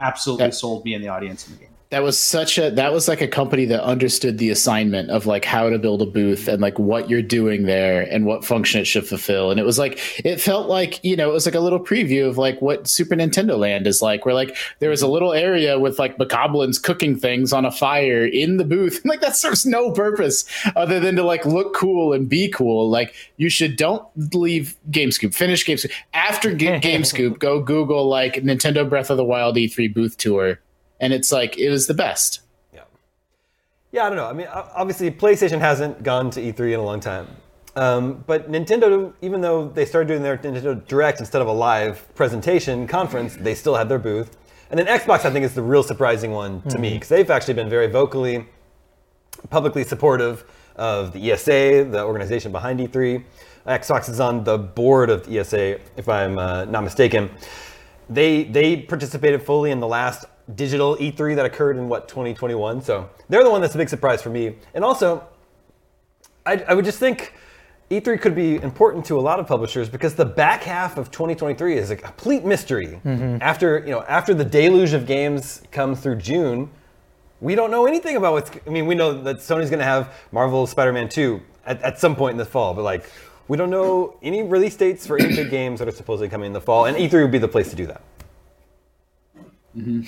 absolutely 0.00 0.46
Yeah. 0.46 0.50
sold 0.50 0.84
me 0.84 0.94
in 0.94 1.02
the 1.02 1.08
audience 1.08 1.46
in 1.48 1.54
the 1.54 1.60
game. 1.60 1.69
That 1.90 2.04
was 2.04 2.16
such 2.18 2.56
a 2.56 2.70
that 2.70 2.92
was 2.92 3.08
like 3.08 3.20
a 3.20 3.26
company 3.26 3.64
that 3.64 3.82
understood 3.82 4.38
the 4.38 4.50
assignment 4.50 5.10
of 5.10 5.26
like 5.26 5.44
how 5.44 5.68
to 5.68 5.78
build 5.78 6.00
a 6.00 6.06
booth 6.06 6.46
and 6.46 6.62
like 6.62 6.78
what 6.78 7.10
you're 7.10 7.20
doing 7.20 7.64
there 7.64 8.02
and 8.02 8.24
what 8.24 8.44
function 8.44 8.80
it 8.80 8.84
should 8.84 9.06
fulfill. 9.06 9.50
And 9.50 9.58
it 9.58 9.66
was 9.66 9.76
like 9.76 9.98
it 10.24 10.40
felt 10.40 10.68
like 10.68 11.04
you 11.04 11.16
know 11.16 11.28
it 11.28 11.32
was 11.32 11.46
like 11.46 11.56
a 11.56 11.60
little 11.60 11.80
preview 11.80 12.28
of 12.28 12.38
like 12.38 12.62
what 12.62 12.86
super 12.86 13.16
nintendo 13.16 13.58
land 13.58 13.88
is 13.88 14.00
like 14.00 14.24
where 14.24 14.34
like 14.34 14.56
there 14.78 14.90
was 14.90 15.02
a 15.02 15.08
little 15.08 15.32
area 15.32 15.80
with 15.80 15.98
like 15.98 16.16
bokoblins 16.16 16.80
cooking 16.80 17.18
things 17.18 17.52
on 17.52 17.64
a 17.64 17.72
fire 17.72 18.24
in 18.24 18.56
the 18.56 18.64
booth. 18.64 19.02
Like 19.10 19.22
that 19.22 19.34
serves 19.34 19.66
no 19.66 19.90
purpose 19.90 20.44
other 20.76 21.00
than 21.00 21.16
to 21.16 21.24
like 21.24 21.44
look 21.44 21.74
cool 21.74 22.12
and 22.12 22.28
be 22.28 22.48
cool. 22.48 22.88
Like 22.88 23.12
you 23.38 23.48
should 23.48 23.74
don't 23.74 24.06
leave 24.32 24.76
gamescoop. 24.88 25.34
Finish 25.34 25.64
gamescoop. 25.64 25.90
After 26.14 26.54
Ga- 26.54 26.78
gamescoop 26.80 27.40
go 27.40 27.60
google 27.60 28.08
like 28.08 28.34
nintendo 28.34 28.88
breath 28.88 29.10
of 29.10 29.16
the 29.16 29.24
wild 29.24 29.56
e3 29.56 29.92
booth 29.92 30.16
tour 30.16 30.60
and 31.00 31.12
it's 31.12 31.32
like 31.32 31.58
it 31.58 31.70
was 31.70 31.86
the 31.86 31.94
best. 31.94 32.40
Yeah. 32.72 32.84
Yeah, 33.92 34.04
I 34.04 34.08
don't 34.08 34.16
know. 34.16 34.26
I 34.26 34.32
mean, 34.32 34.46
obviously, 34.52 35.10
PlayStation 35.10 35.58
hasn't 35.58 36.02
gone 36.02 36.30
to 36.30 36.40
E3 36.40 36.74
in 36.74 36.80
a 36.80 36.84
long 36.84 37.00
time. 37.00 37.28
Um, 37.76 38.24
but 38.26 38.50
Nintendo, 38.50 39.12
even 39.22 39.40
though 39.40 39.68
they 39.68 39.84
started 39.84 40.08
doing 40.08 40.22
their 40.22 40.36
Nintendo 40.36 40.86
Direct 40.86 41.20
instead 41.20 41.40
of 41.40 41.48
a 41.48 41.52
live 41.52 42.12
presentation 42.14 42.86
conference, 42.86 43.36
they 43.36 43.54
still 43.54 43.76
had 43.76 43.88
their 43.88 43.98
booth. 43.98 44.36
And 44.70 44.78
then 44.78 44.86
Xbox, 44.86 45.24
I 45.24 45.30
think, 45.30 45.44
is 45.44 45.54
the 45.54 45.62
real 45.62 45.82
surprising 45.82 46.30
one 46.30 46.62
to 46.62 46.78
me 46.78 46.94
because 46.94 47.08
they've 47.08 47.30
actually 47.30 47.54
been 47.54 47.68
very 47.68 47.88
vocally, 47.88 48.46
publicly 49.50 49.82
supportive 49.82 50.44
of 50.76 51.12
the 51.12 51.32
ESA, 51.32 51.88
the 51.90 52.04
organization 52.04 52.52
behind 52.52 52.78
E3. 52.80 53.24
Xbox 53.66 54.08
is 54.08 54.20
on 54.20 54.44
the 54.44 54.58
board 54.58 55.10
of 55.10 55.26
the 55.26 55.40
ESA, 55.40 55.80
if 55.96 56.08
I'm 56.08 56.38
uh, 56.38 56.64
not 56.66 56.84
mistaken. 56.84 57.30
They 58.08 58.44
they 58.44 58.76
participated 58.76 59.42
fully 59.42 59.70
in 59.70 59.80
the 59.80 59.86
last 59.86 60.24
digital 60.56 60.96
E3 60.96 61.36
that 61.36 61.46
occurred 61.46 61.76
in 61.76 61.88
what 61.88 62.08
2021. 62.08 62.82
So 62.82 63.08
they're 63.28 63.44
the 63.44 63.50
one 63.50 63.60
that's 63.60 63.74
a 63.74 63.78
big 63.78 63.88
surprise 63.88 64.22
for 64.22 64.30
me. 64.30 64.56
And 64.74 64.84
also, 64.84 65.26
I, 66.46 66.64
I 66.68 66.74
would 66.74 66.84
just 66.84 66.98
think 66.98 67.34
E3 67.90 68.20
could 68.20 68.34
be 68.34 68.56
important 68.56 69.04
to 69.06 69.18
a 69.18 69.20
lot 69.20 69.40
of 69.40 69.46
publishers 69.46 69.88
because 69.88 70.14
the 70.14 70.24
back 70.24 70.62
half 70.62 70.96
of 70.96 71.10
2023 71.10 71.76
is 71.76 71.90
a 71.90 71.96
complete 71.96 72.44
mystery. 72.44 73.00
Mm-hmm. 73.04 73.38
After 73.40 73.80
you 73.80 73.90
know, 73.90 74.02
after 74.02 74.32
the 74.32 74.44
deluge 74.44 74.92
of 74.92 75.06
games 75.06 75.62
comes 75.72 76.00
through 76.00 76.16
June, 76.16 76.70
we 77.40 77.54
don't 77.54 77.70
know 77.70 77.86
anything 77.86 78.16
about 78.16 78.32
what's. 78.32 78.50
I 78.66 78.70
mean, 78.70 78.86
we 78.86 78.94
know 78.94 79.20
that 79.22 79.38
Sony's 79.38 79.70
going 79.70 79.80
to 79.80 79.84
have 79.84 80.14
Marvel 80.30 80.66
Spider-Man 80.66 81.08
2 81.08 81.40
at, 81.66 81.82
at 81.82 81.98
some 81.98 82.14
point 82.14 82.32
in 82.32 82.38
the 82.38 82.44
fall, 82.44 82.74
but 82.74 82.82
like, 82.82 83.10
we 83.48 83.56
don't 83.56 83.70
know 83.70 84.16
any 84.22 84.44
release 84.44 84.76
dates 84.76 85.04
for 85.04 85.18
any 85.18 85.34
big 85.34 85.50
games 85.50 85.80
that 85.80 85.88
are 85.88 85.92
supposedly 85.92 86.28
coming 86.28 86.48
in 86.48 86.52
the 86.52 86.60
fall, 86.60 86.84
and 86.84 86.96
E3 86.96 87.22
would 87.22 87.32
be 87.32 87.38
the 87.38 87.48
place 87.48 87.70
to 87.70 87.76
do 87.76 87.86
that. 87.86 88.02
Mm-hmm. 89.76 90.02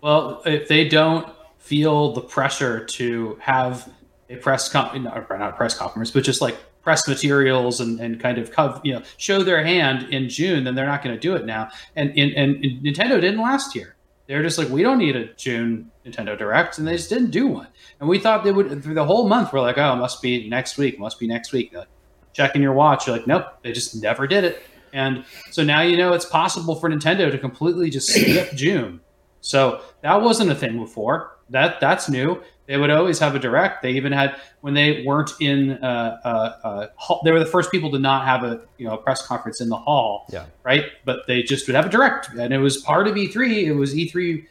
Well, 0.00 0.42
if 0.44 0.68
they 0.68 0.88
don't 0.88 1.28
feel 1.58 2.12
the 2.12 2.20
pressure 2.20 2.84
to 2.84 3.38
have 3.40 3.88
a 4.28 4.36
press 4.36 4.68
con- 4.68 5.02
not, 5.02 5.16
a 5.16 5.52
press 5.52 5.76
conference, 5.76 6.10
but 6.10 6.24
just 6.24 6.40
like 6.40 6.56
press 6.82 7.06
materials 7.06 7.80
and, 7.80 8.00
and 8.00 8.18
kind 8.18 8.38
of 8.38 8.50
cov- 8.50 8.80
you 8.84 8.94
know 8.94 9.02
show 9.18 9.42
their 9.42 9.62
hand 9.62 10.12
in 10.12 10.28
June, 10.28 10.64
then 10.64 10.74
they're 10.74 10.86
not 10.86 11.02
going 11.02 11.14
to 11.14 11.20
do 11.20 11.34
it 11.34 11.44
now. 11.44 11.68
And, 11.96 12.16
and 12.18 12.32
and 12.32 12.64
Nintendo 12.82 13.20
didn't 13.20 13.40
last 13.40 13.74
year. 13.74 13.96
They're 14.26 14.42
just 14.42 14.58
like 14.58 14.68
we 14.68 14.82
don't 14.82 14.98
need 14.98 15.16
a 15.16 15.32
June 15.34 15.90
Nintendo 16.06 16.38
Direct, 16.38 16.78
and 16.78 16.86
they 16.86 16.96
just 16.96 17.10
didn't 17.10 17.30
do 17.30 17.46
one. 17.46 17.66
And 17.98 18.08
we 18.08 18.18
thought 18.18 18.44
they 18.44 18.52
would 18.52 18.82
through 18.82 18.94
the 18.94 19.04
whole 19.04 19.28
month. 19.28 19.52
We're 19.52 19.60
like, 19.60 19.76
oh, 19.76 19.92
it 19.92 19.96
must 19.96 20.22
be 20.22 20.48
next 20.48 20.78
week. 20.78 20.98
Must 20.98 21.18
be 21.18 21.26
next 21.26 21.52
week. 21.52 21.74
Like, 21.74 21.88
checking 22.32 22.62
your 22.62 22.72
watch, 22.72 23.06
you're 23.06 23.16
like, 23.16 23.26
nope, 23.26 23.46
they 23.62 23.72
just 23.72 24.00
never 24.00 24.26
did 24.26 24.44
it. 24.44 24.62
And 24.92 25.24
so 25.50 25.62
now 25.62 25.82
you 25.82 25.96
know 25.96 26.12
it's 26.12 26.24
possible 26.24 26.74
for 26.74 26.88
Nintendo 26.88 27.30
to 27.30 27.38
completely 27.38 27.90
just 27.90 28.08
skip 28.08 28.52
June. 28.54 29.00
So 29.40 29.80
that 30.02 30.20
wasn't 30.20 30.50
a 30.50 30.54
thing 30.54 30.78
before. 30.78 31.38
That 31.50 31.80
that's 31.80 32.08
new. 32.08 32.42
They 32.66 32.76
would 32.76 32.90
always 32.90 33.18
have 33.18 33.34
a 33.34 33.38
direct. 33.40 33.82
They 33.82 33.90
even 33.92 34.12
had 34.12 34.36
when 34.60 34.74
they 34.74 35.02
weren't 35.04 35.32
in. 35.40 35.72
Uh, 35.82 36.20
uh, 36.24 36.28
uh, 36.62 36.86
hall, 36.94 37.20
they 37.24 37.32
were 37.32 37.40
the 37.40 37.46
first 37.46 37.72
people 37.72 37.90
to 37.90 37.98
not 37.98 38.24
have 38.24 38.44
a 38.44 38.62
you 38.78 38.86
know 38.86 38.94
a 38.94 38.98
press 38.98 39.26
conference 39.26 39.60
in 39.60 39.68
the 39.68 39.76
hall. 39.76 40.26
Yeah. 40.30 40.46
Right. 40.62 40.84
But 41.04 41.26
they 41.26 41.42
just 41.42 41.66
would 41.66 41.74
have 41.74 41.86
a 41.86 41.88
direct, 41.88 42.28
and 42.28 42.54
it 42.54 42.58
was 42.58 42.78
part 42.78 43.08
of 43.08 43.16
E3. 43.16 43.64
It 43.64 43.72
was 43.72 43.94
E3 43.94 44.46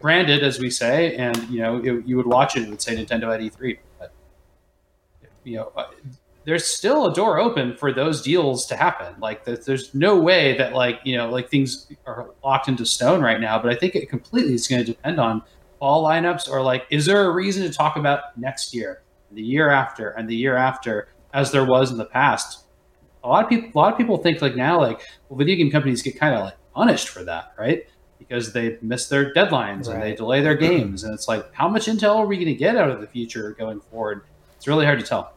branded, 0.00 0.44
as 0.44 0.60
we 0.60 0.68
say, 0.68 1.16
and 1.16 1.36
you 1.48 1.60
know 1.60 1.78
it, 1.78 2.06
you 2.06 2.16
would 2.18 2.26
watch 2.26 2.56
it. 2.56 2.64
It 2.64 2.68
would 2.68 2.82
say 2.82 2.94
Nintendo 2.94 3.34
at 3.34 3.40
E3. 3.40 3.78
But 3.98 4.12
you 5.44 5.56
know. 5.56 5.72
There's 6.44 6.66
still 6.66 7.06
a 7.06 7.14
door 7.14 7.38
open 7.38 7.76
for 7.76 7.92
those 7.92 8.22
deals 8.22 8.66
to 8.66 8.76
happen. 8.76 9.14
Like 9.20 9.44
there's, 9.44 9.64
there's 9.64 9.94
no 9.94 10.18
way 10.18 10.56
that 10.58 10.72
like 10.72 11.00
you 11.04 11.16
know 11.16 11.28
like 11.30 11.48
things 11.48 11.86
are 12.06 12.30
locked 12.44 12.68
into 12.68 12.84
stone 12.84 13.22
right 13.22 13.40
now. 13.40 13.60
But 13.60 13.72
I 13.72 13.76
think 13.76 13.94
it 13.94 14.08
completely 14.08 14.54
is 14.54 14.66
going 14.66 14.84
to 14.84 14.86
depend 14.86 15.20
on 15.20 15.42
fall 15.78 16.04
lineups 16.04 16.48
or 16.48 16.62
like 16.62 16.86
is 16.90 17.06
there 17.06 17.24
a 17.24 17.30
reason 17.32 17.62
to 17.68 17.72
talk 17.72 17.96
about 17.96 18.38
next 18.38 18.74
year, 18.74 19.02
the 19.30 19.42
year 19.42 19.70
after, 19.70 20.10
and 20.10 20.28
the 20.28 20.36
year 20.36 20.56
after 20.56 21.08
as 21.32 21.50
there 21.50 21.64
was 21.64 21.90
in 21.90 21.98
the 21.98 22.04
past. 22.04 22.64
A 23.24 23.28
lot 23.28 23.44
of 23.44 23.50
people, 23.50 23.70
a 23.74 23.78
lot 23.78 23.92
of 23.92 23.98
people 23.98 24.16
think 24.16 24.42
like 24.42 24.56
now 24.56 24.80
like 24.80 25.00
well, 25.28 25.38
video 25.38 25.56
game 25.56 25.70
companies 25.70 26.02
get 26.02 26.18
kind 26.18 26.34
of 26.34 26.42
like 26.42 26.56
punished 26.74 27.08
for 27.08 27.24
that, 27.24 27.52
right? 27.58 27.86
Because 28.18 28.52
they 28.52 28.78
miss 28.82 29.08
their 29.08 29.32
deadlines 29.32 29.88
and 29.88 30.02
they 30.02 30.14
delay 30.14 30.40
their 30.40 30.56
games, 30.56 31.04
and 31.04 31.14
it's 31.14 31.28
like 31.28 31.52
how 31.54 31.68
much 31.68 31.86
intel 31.86 32.16
are 32.16 32.26
we 32.26 32.36
going 32.36 32.46
to 32.46 32.54
get 32.54 32.76
out 32.76 32.90
of 32.90 33.00
the 33.00 33.06
future 33.06 33.52
going 33.52 33.80
forward? 33.80 34.22
It's 34.56 34.66
really 34.66 34.84
hard 34.84 34.98
to 35.00 35.04
tell. 35.04 35.34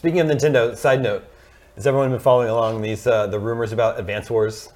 Speaking 0.00 0.20
of 0.20 0.28
Nintendo, 0.28 0.74
side 0.74 1.02
note, 1.02 1.24
has 1.74 1.86
everyone 1.86 2.08
been 2.08 2.20
following 2.20 2.48
along 2.48 2.80
these 2.80 3.06
uh, 3.06 3.26
the 3.26 3.38
rumors 3.38 3.70
about 3.70 4.00
Advance 4.00 4.30
Wars 4.30 4.70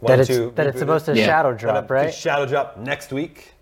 one 0.00 0.12
That 0.12 0.20
it's 0.20 0.28
two 0.28 0.50
that 0.54 0.66
it's 0.66 0.78
supposed 0.78 1.04
to 1.04 1.14
Yeah. 1.14 1.26
shadow 1.26 1.52
drop, 1.52 1.88
could 1.88 1.92
right? 1.92 2.14
Shadow 2.14 2.46
drop 2.46 2.78
next 2.78 3.12
week. 3.12 3.52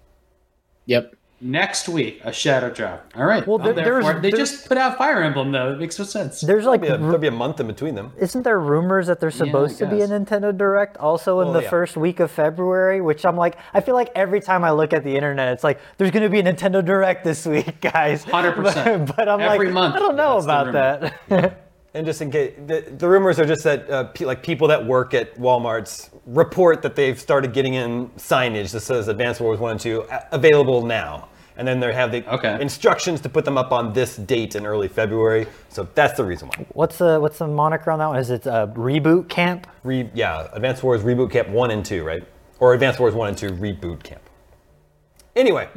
Yep. 0.87 1.17
Next 1.41 1.89
week, 1.91 2.21
a 2.25 2.33
shadow 2.33 2.71
drop. 2.71 3.05
All 3.15 3.27
right. 3.27 3.47
Well, 3.47 3.59
there- 3.59 3.75
there 3.75 3.85
there's- 4.01 4.23
They 4.23 4.31
there's- 4.31 4.51
just 4.51 4.69
put 4.69 4.79
out 4.79 4.97
Fire 4.97 5.21
Emblem 5.21 5.53
though. 5.53 5.73
It 5.73 5.79
makes 5.79 5.99
no 5.99 6.05
sense. 6.07 6.41
There's 6.41 6.65
like, 6.65 6.83
Yeah, 6.83 6.93
ru- 6.93 6.99
there'll 7.03 7.19
be 7.19 7.27
a 7.27 7.31
month 7.33 7.61
in 7.61 7.67
between 7.67 7.97
them. 7.97 8.13
isn't 8.19 8.43
there 8.45 8.59
rumors 8.59 9.09
that 9.09 9.21
there's 9.21 9.35
supposed 9.35 9.77
to 9.79 9.87
be 9.87 10.01
a. 10.01 10.07
Nintendo 10.09 10.57
Direct 10.57 10.97
also 10.97 11.41
in 11.41 11.47
Well, 11.49 11.55
the 11.55 11.63
yeah. 11.63 11.69
first 11.71 11.97
week 11.99 12.21
of 12.21 12.31
February? 12.31 13.01
Which 13.03 13.27
I'm 13.27 13.37
like, 13.37 13.57
I 13.75 13.81
feel 13.81 13.95
like 13.95 14.11
every 14.15 14.41
time 14.41 14.65
I 14.65 14.71
look 14.71 14.93
at 14.95 15.05
the 15.05 15.15
internet, 15.17 15.53
it's 15.53 15.65
like 15.65 15.81
there's 15.99 16.13
going 16.13 16.23
to 16.23 16.31
be 16.31 16.39
a 16.39 16.43
Nintendo 16.43 16.83
Direct 16.83 17.25
this 17.25 17.45
week, 17.47 17.81
guys. 17.93 18.25
100%. 18.25 19.07
But, 19.09 19.17
but 19.17 19.29
I'm 19.29 19.41
Every 19.41 19.67
like, 19.67 19.75
month. 19.75 19.97
I 19.97 19.99
don't 19.99 20.17
know 20.17 20.41
That's 20.41 20.45
about 20.45 20.67
rumor. 20.69 21.13
that. 21.29 21.61
And 21.95 22.05
just 22.05 22.21
in 22.21 22.31
case, 22.33 22.55
the, 22.67 22.81
the 22.99 23.09
rumors 23.09 23.39
are 23.39 23.47
just 23.47 23.63
that 23.65 23.89
uh, 23.89 24.05
pe- 24.05 24.25
like 24.25 24.43
people 24.43 24.67
that 24.69 24.85
work 24.85 25.15
at 25.15 25.37
Walmart's 25.39 26.11
report 26.27 26.83
that 26.83 26.97
they've 26.97 27.19
started 27.21 27.53
getting 27.53 27.75
in 27.75 28.09
signage 28.17 28.73
that 28.73 28.81
says 28.81 29.07
Advance 29.07 29.39
Wars 29.39 29.61
One 29.61 29.73
and 29.73 29.81
Two 29.81 30.05
a- 30.11 30.27
available 30.33 30.85
now, 30.85 31.29
and 31.57 31.69
then 31.69 31.79
they 31.79 31.93
have 31.93 32.11
the 32.11 32.29
Okay. 32.35 32.61
instructions 32.61 33.21
to 33.21 33.29
put 33.29 33.45
them 33.45 33.57
up 33.57 33.71
on 33.71 33.93
this 33.93 34.17
date 34.17 34.57
in 34.57 34.67
early 34.67 34.89
February. 34.89 35.47
So 35.69 35.87
that's 35.95 36.17
the 36.17 36.25
reason 36.25 36.49
why. 36.49 36.67
what's 36.73 36.99
the 36.99 37.21
what's 37.21 37.39
the 37.39 37.47
moniker 37.47 37.93
on 37.93 38.01
that 38.01 38.09
one? 38.09 38.19
Is 38.19 38.31
it 38.31 38.45
uh, 38.47 38.67
reboot 38.75 39.29
camp? 39.29 39.69
Re, 39.85 40.11
yeah, 40.15 40.49
Advance 40.53 40.83
Wars 40.83 41.03
Reboot 41.05 41.31
Camp 41.31 41.49
One 41.51 41.71
and 41.71 41.85
Two, 41.85 42.03
right? 42.03 42.25
Or 42.59 42.75
Advance 42.75 42.99
Wars 42.99 43.15
One 43.15 43.29
and 43.29 43.39
Two 43.39 43.51
Reboot 43.51 44.03
Camp. 44.03 44.23
Anyway, 45.37 45.69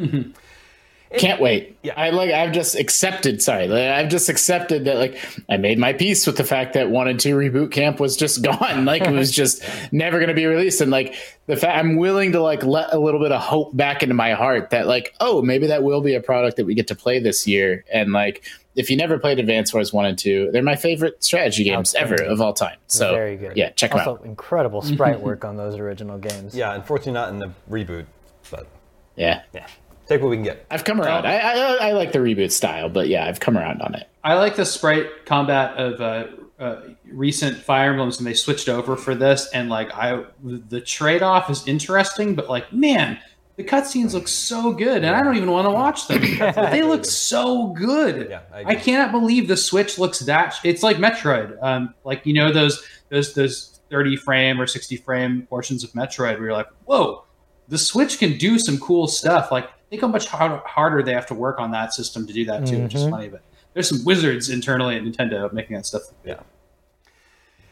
Can't 1.18 1.40
wait. 1.42 1.78
Yeah. 1.84 1.94
I 1.96 2.10
like. 2.10 2.32
I've 2.32 2.52
just 2.52 2.76
accepted. 2.76 3.42
Sorry, 3.42 3.68
like, 3.68 3.90
I've 3.90 4.10
just 4.10 4.28
accepted 4.28 4.86
that. 4.86 4.98
Like, 4.98 5.18
I 5.50 5.56
made 5.58 5.80
my 5.80 5.94
peace 5.94 6.28
with 6.28 6.36
the 6.38 6.44
fact 6.44 6.74
that 6.74 6.90
one 6.90 7.08
and 7.08 7.20
two 7.20 7.36
reboot 7.36 7.72
camp 7.72 8.00
was 8.00 8.18
just 8.18 8.42
gone. 8.44 8.84
Like, 8.86 9.04
it 9.04 9.12
was 9.14 9.32
just 9.32 9.64
never 9.94 10.18
going 10.20 10.28
to 10.30 10.36
be 10.36 10.46
released. 10.46 10.82
And 10.82 10.92
like 10.92 11.16
the 11.46 11.56
fact, 11.56 11.78
I'm 11.78 11.96
willing 11.96 12.34
to 12.34 12.42
like 12.42 12.64
let 12.64 12.94
a 12.94 13.00
little 13.00 13.22
bit 13.22 13.32
of 13.32 13.42
hope 13.42 13.76
back 13.76 14.04
into 14.04 14.16
my 14.16 14.34
heart 14.34 14.72
that 14.72 14.86
like, 14.88 15.16
oh, 15.22 15.42
maybe 15.42 15.68
that 15.68 15.82
will 15.84 16.02
be 16.02 16.14
a 16.16 16.22
product 16.22 16.58
that 16.58 16.66
we 16.66 16.76
get 16.76 16.88
to 16.88 16.96
play 16.96 17.20
this 17.20 17.48
year. 17.48 17.86
And 17.92 18.12
like, 18.12 18.44
if 18.76 18.90
you 18.92 18.98
never 18.98 19.18
played 19.18 19.40
Advance 19.40 19.74
Wars 19.74 19.94
one 19.94 20.06
and 20.06 20.20
two, 20.20 20.52
they're 20.52 20.62
my 20.62 20.76
favorite 20.76 21.24
strategy 21.24 21.64
games 21.64 21.96
ever 21.96 22.16
of 22.22 22.42
all 22.42 22.54
time. 22.54 22.78
So 22.88 23.12
Very 23.14 23.38
good. 23.38 23.56
Yeah, 23.58 23.70
check 23.72 23.92
them 23.92 24.00
also, 24.00 24.16
out. 24.18 24.26
incredible 24.26 24.82
sprite 24.84 25.22
work 25.22 25.46
on 25.46 25.56
those 25.58 25.76
original 25.78 26.18
games. 26.20 26.54
yeah, 26.54 26.76
unfortunately 26.76 27.14
not 27.14 27.30
in 27.30 27.40
the 27.40 27.50
reboot, 27.72 28.06
but 28.52 28.68
Yeah. 29.16 29.42
yeah, 29.54 29.66
take 30.08 30.22
what 30.22 30.30
we 30.30 30.36
can 30.38 30.44
get. 30.44 30.66
I've 30.72 30.84
come 30.84 31.02
around. 31.02 31.26
I, 31.26 31.38
I 31.38 31.90
I 31.90 31.92
like 31.92 32.12
the 32.12 32.20
reboot 32.20 32.52
style, 32.52 32.90
but 32.90 33.08
yeah, 33.08 33.26
I've 33.26 33.40
come 33.40 33.58
around 33.58 33.82
on 33.82 33.96
it. 33.96 34.08
I 34.24 34.34
like 34.36 34.56
the 34.56 34.66
sprite 34.66 35.26
combat 35.26 35.78
of 35.78 36.02
uh, 36.02 36.28
uh, 36.60 36.82
recent 37.12 37.58
Fire 37.58 37.92
Emblems, 37.92 38.18
and 38.18 38.28
they 38.28 38.34
switched 38.34 38.70
over 38.70 38.96
for 38.96 39.16
this. 39.16 39.50
And 39.54 39.70
like, 39.70 39.94
I 39.94 40.24
the 40.44 40.82
trade 40.82 41.24
off 41.24 41.50
is 41.50 41.68
interesting, 41.68 42.36
but 42.36 42.50
like, 42.50 42.72
man, 42.74 43.20
the 43.58 43.64
cutscenes 43.64 44.14
look 44.14 44.28
so 44.28 44.72
good, 44.72 45.04
and 45.04 45.16
I 45.16 45.24
don't 45.24 45.36
even 45.36 45.52
want 45.52 45.66
to 45.66 45.72
watch 45.72 46.08
them. 46.08 46.22
they 46.72 46.84
look 46.84 47.06
so 47.06 47.68
good. 47.68 48.30
Yeah, 48.30 48.42
I 48.54 48.64
I, 48.64 48.76
cannot 48.76 49.12
believe 49.12 49.48
the 49.48 49.58
Switch 49.58 49.98
looks 49.98 50.20
that. 50.20 50.56
It's 50.64 50.84
like 50.84 50.98
Metroid. 50.98 51.62
Um, 51.62 51.94
like 52.04 52.26
you 52.26 52.34
know 52.34 52.52
those 52.52 52.84
those 53.10 53.34
those 53.34 53.80
thirty 53.90 54.16
frame 54.16 54.60
or 54.60 54.68
sixty 54.68 54.96
frame 54.96 55.48
portions 55.50 55.84
of 55.84 55.92
Metroid, 55.92 56.38
where 56.38 56.46
you're 56.46 56.54
like, 56.54 56.70
whoa, 56.86 57.24
the 57.68 57.78
Switch 57.78 58.20
can 58.20 58.38
do 58.38 58.60
some 58.60 58.78
cool 58.78 59.08
stuff. 59.08 59.52
Like, 59.52 59.70
think 59.90 60.02
how 60.02 60.08
much 60.08 60.28
harder, 60.28 60.62
harder 60.66 61.04
they 61.04 61.14
have 61.14 61.26
to 61.28 61.34
work 61.34 61.60
on 61.60 61.72
that 61.72 61.94
system 61.94 62.26
to 62.28 62.34
do 62.34 62.46
that 62.46 62.66
too, 62.66 62.80
which 62.84 62.96
is 62.96 63.08
funny. 63.08 63.30
But 63.30 63.42
there's 63.74 63.90
some 63.90 64.04
wizards 64.06 64.50
internally 64.50 64.96
at 64.98 65.04
Nintendo 65.04 65.52
making 65.54 65.76
that 65.76 65.86
stuff. 65.86 66.04
Yeah. 66.26 66.40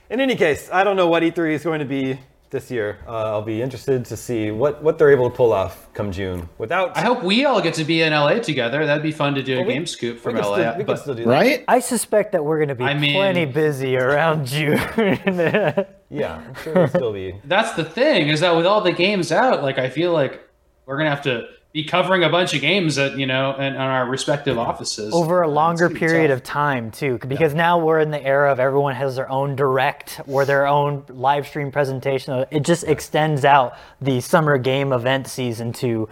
In 0.09 0.19
any 0.19 0.35
case, 0.35 0.69
I 0.71 0.83
don't 0.83 0.95
know 0.95 1.07
what 1.07 1.23
E3 1.23 1.53
is 1.53 1.63
going 1.63 1.79
to 1.79 1.85
be 1.85 2.19
this 2.51 2.69
year. 2.69 2.99
Uh, 3.07 3.31
I'll 3.31 3.41
be 3.41 3.59
interested 3.61 4.05
to 4.05 4.15
see 4.15 4.51
what, 4.51 4.81
what 4.83 4.99
they're 4.99 5.09
able 5.11 5.29
to 5.31 5.35
pull 5.35 5.51
off 5.51 5.91
come 5.93 6.11
June 6.11 6.47
without. 6.59 6.95
I 6.95 7.01
hope 7.01 7.23
we 7.23 7.43
all 7.43 7.59
get 7.59 7.73
to 7.75 7.83
be 7.83 8.03
in 8.03 8.13
LA 8.13 8.35
together. 8.39 8.85
That'd 8.85 9.01
be 9.03 9.11
fun 9.11 9.33
to 9.33 9.41
do 9.43 9.57
a 9.59 9.63
we- 9.63 9.73
game 9.73 9.85
scoop 9.87 10.17
we 10.17 10.21
from 10.21 10.35
can 10.35 10.43
LA. 10.45 10.53
still, 10.53 10.71
we 10.73 10.77
can 10.77 10.85
but 10.85 10.99
still 10.99 11.15
do 11.15 11.23
that. 11.23 11.29
Right? 11.29 11.65
I 11.67 11.79
suspect 11.79 12.33
that 12.33 12.45
we're 12.45 12.57
going 12.59 12.69
to 12.69 12.75
be 12.75 12.83
I 12.83 12.93
mean- 12.93 13.15
plenty 13.15 13.45
busy 13.45 13.97
around 13.97 14.45
June. 14.45 14.77
Yeah, 16.11 16.35
I'm 16.35 16.53
sure 16.63 16.71
it'll 16.73 16.87
still 16.87 17.11
be. 17.13 17.41
that's 17.45 17.73
the 17.73 17.83
thing 17.83 18.29
is 18.29 18.39
that 18.41 18.55
with 18.55 18.67
all 18.67 18.79
the 18.81 18.91
games 18.91 19.31
out, 19.31 19.63
like 19.63 19.79
I 19.79 19.89
feel 19.89 20.13
like 20.13 20.39
we're 20.85 20.97
gonna 20.97 21.09
have 21.09 21.23
to 21.23 21.47
be 21.75 21.83
covering 21.83 22.23
a 22.23 22.29
bunch 22.29 22.53
of 22.53 22.61
games 22.61 22.97
at 22.97 23.19
you 23.19 23.27
know 23.27 23.53
in, 23.57 23.65
in 23.65 23.75
our 23.75 24.07
respective 24.07 24.57
offices. 24.57 25.13
Over 25.13 25.41
a 25.41 25.47
longer 25.49 25.89
gonna 25.89 25.99
period 25.99 26.29
tough. 26.29 26.37
of 26.37 26.43
time 26.43 26.89
too 26.89 27.19
because 27.27 27.53
now 27.53 27.85
we're 27.85 27.99
in 27.99 28.11
the 28.11 28.23
era 28.23 28.49
of 28.49 28.61
everyone 28.61 28.95
has 28.95 29.17
their 29.17 29.29
own 29.29 29.57
direct 29.57 30.21
or 30.25 30.45
their 30.45 30.67
own 30.67 31.03
live 31.09 31.45
stream 31.45 31.73
presentation. 31.73 32.45
It 32.49 32.61
just 32.61 32.85
extends 32.85 33.43
out 33.43 33.77
the 33.99 34.21
summer 34.21 34.57
game 34.57 34.93
event 34.93 35.27
season 35.27 35.73
to 35.73 36.07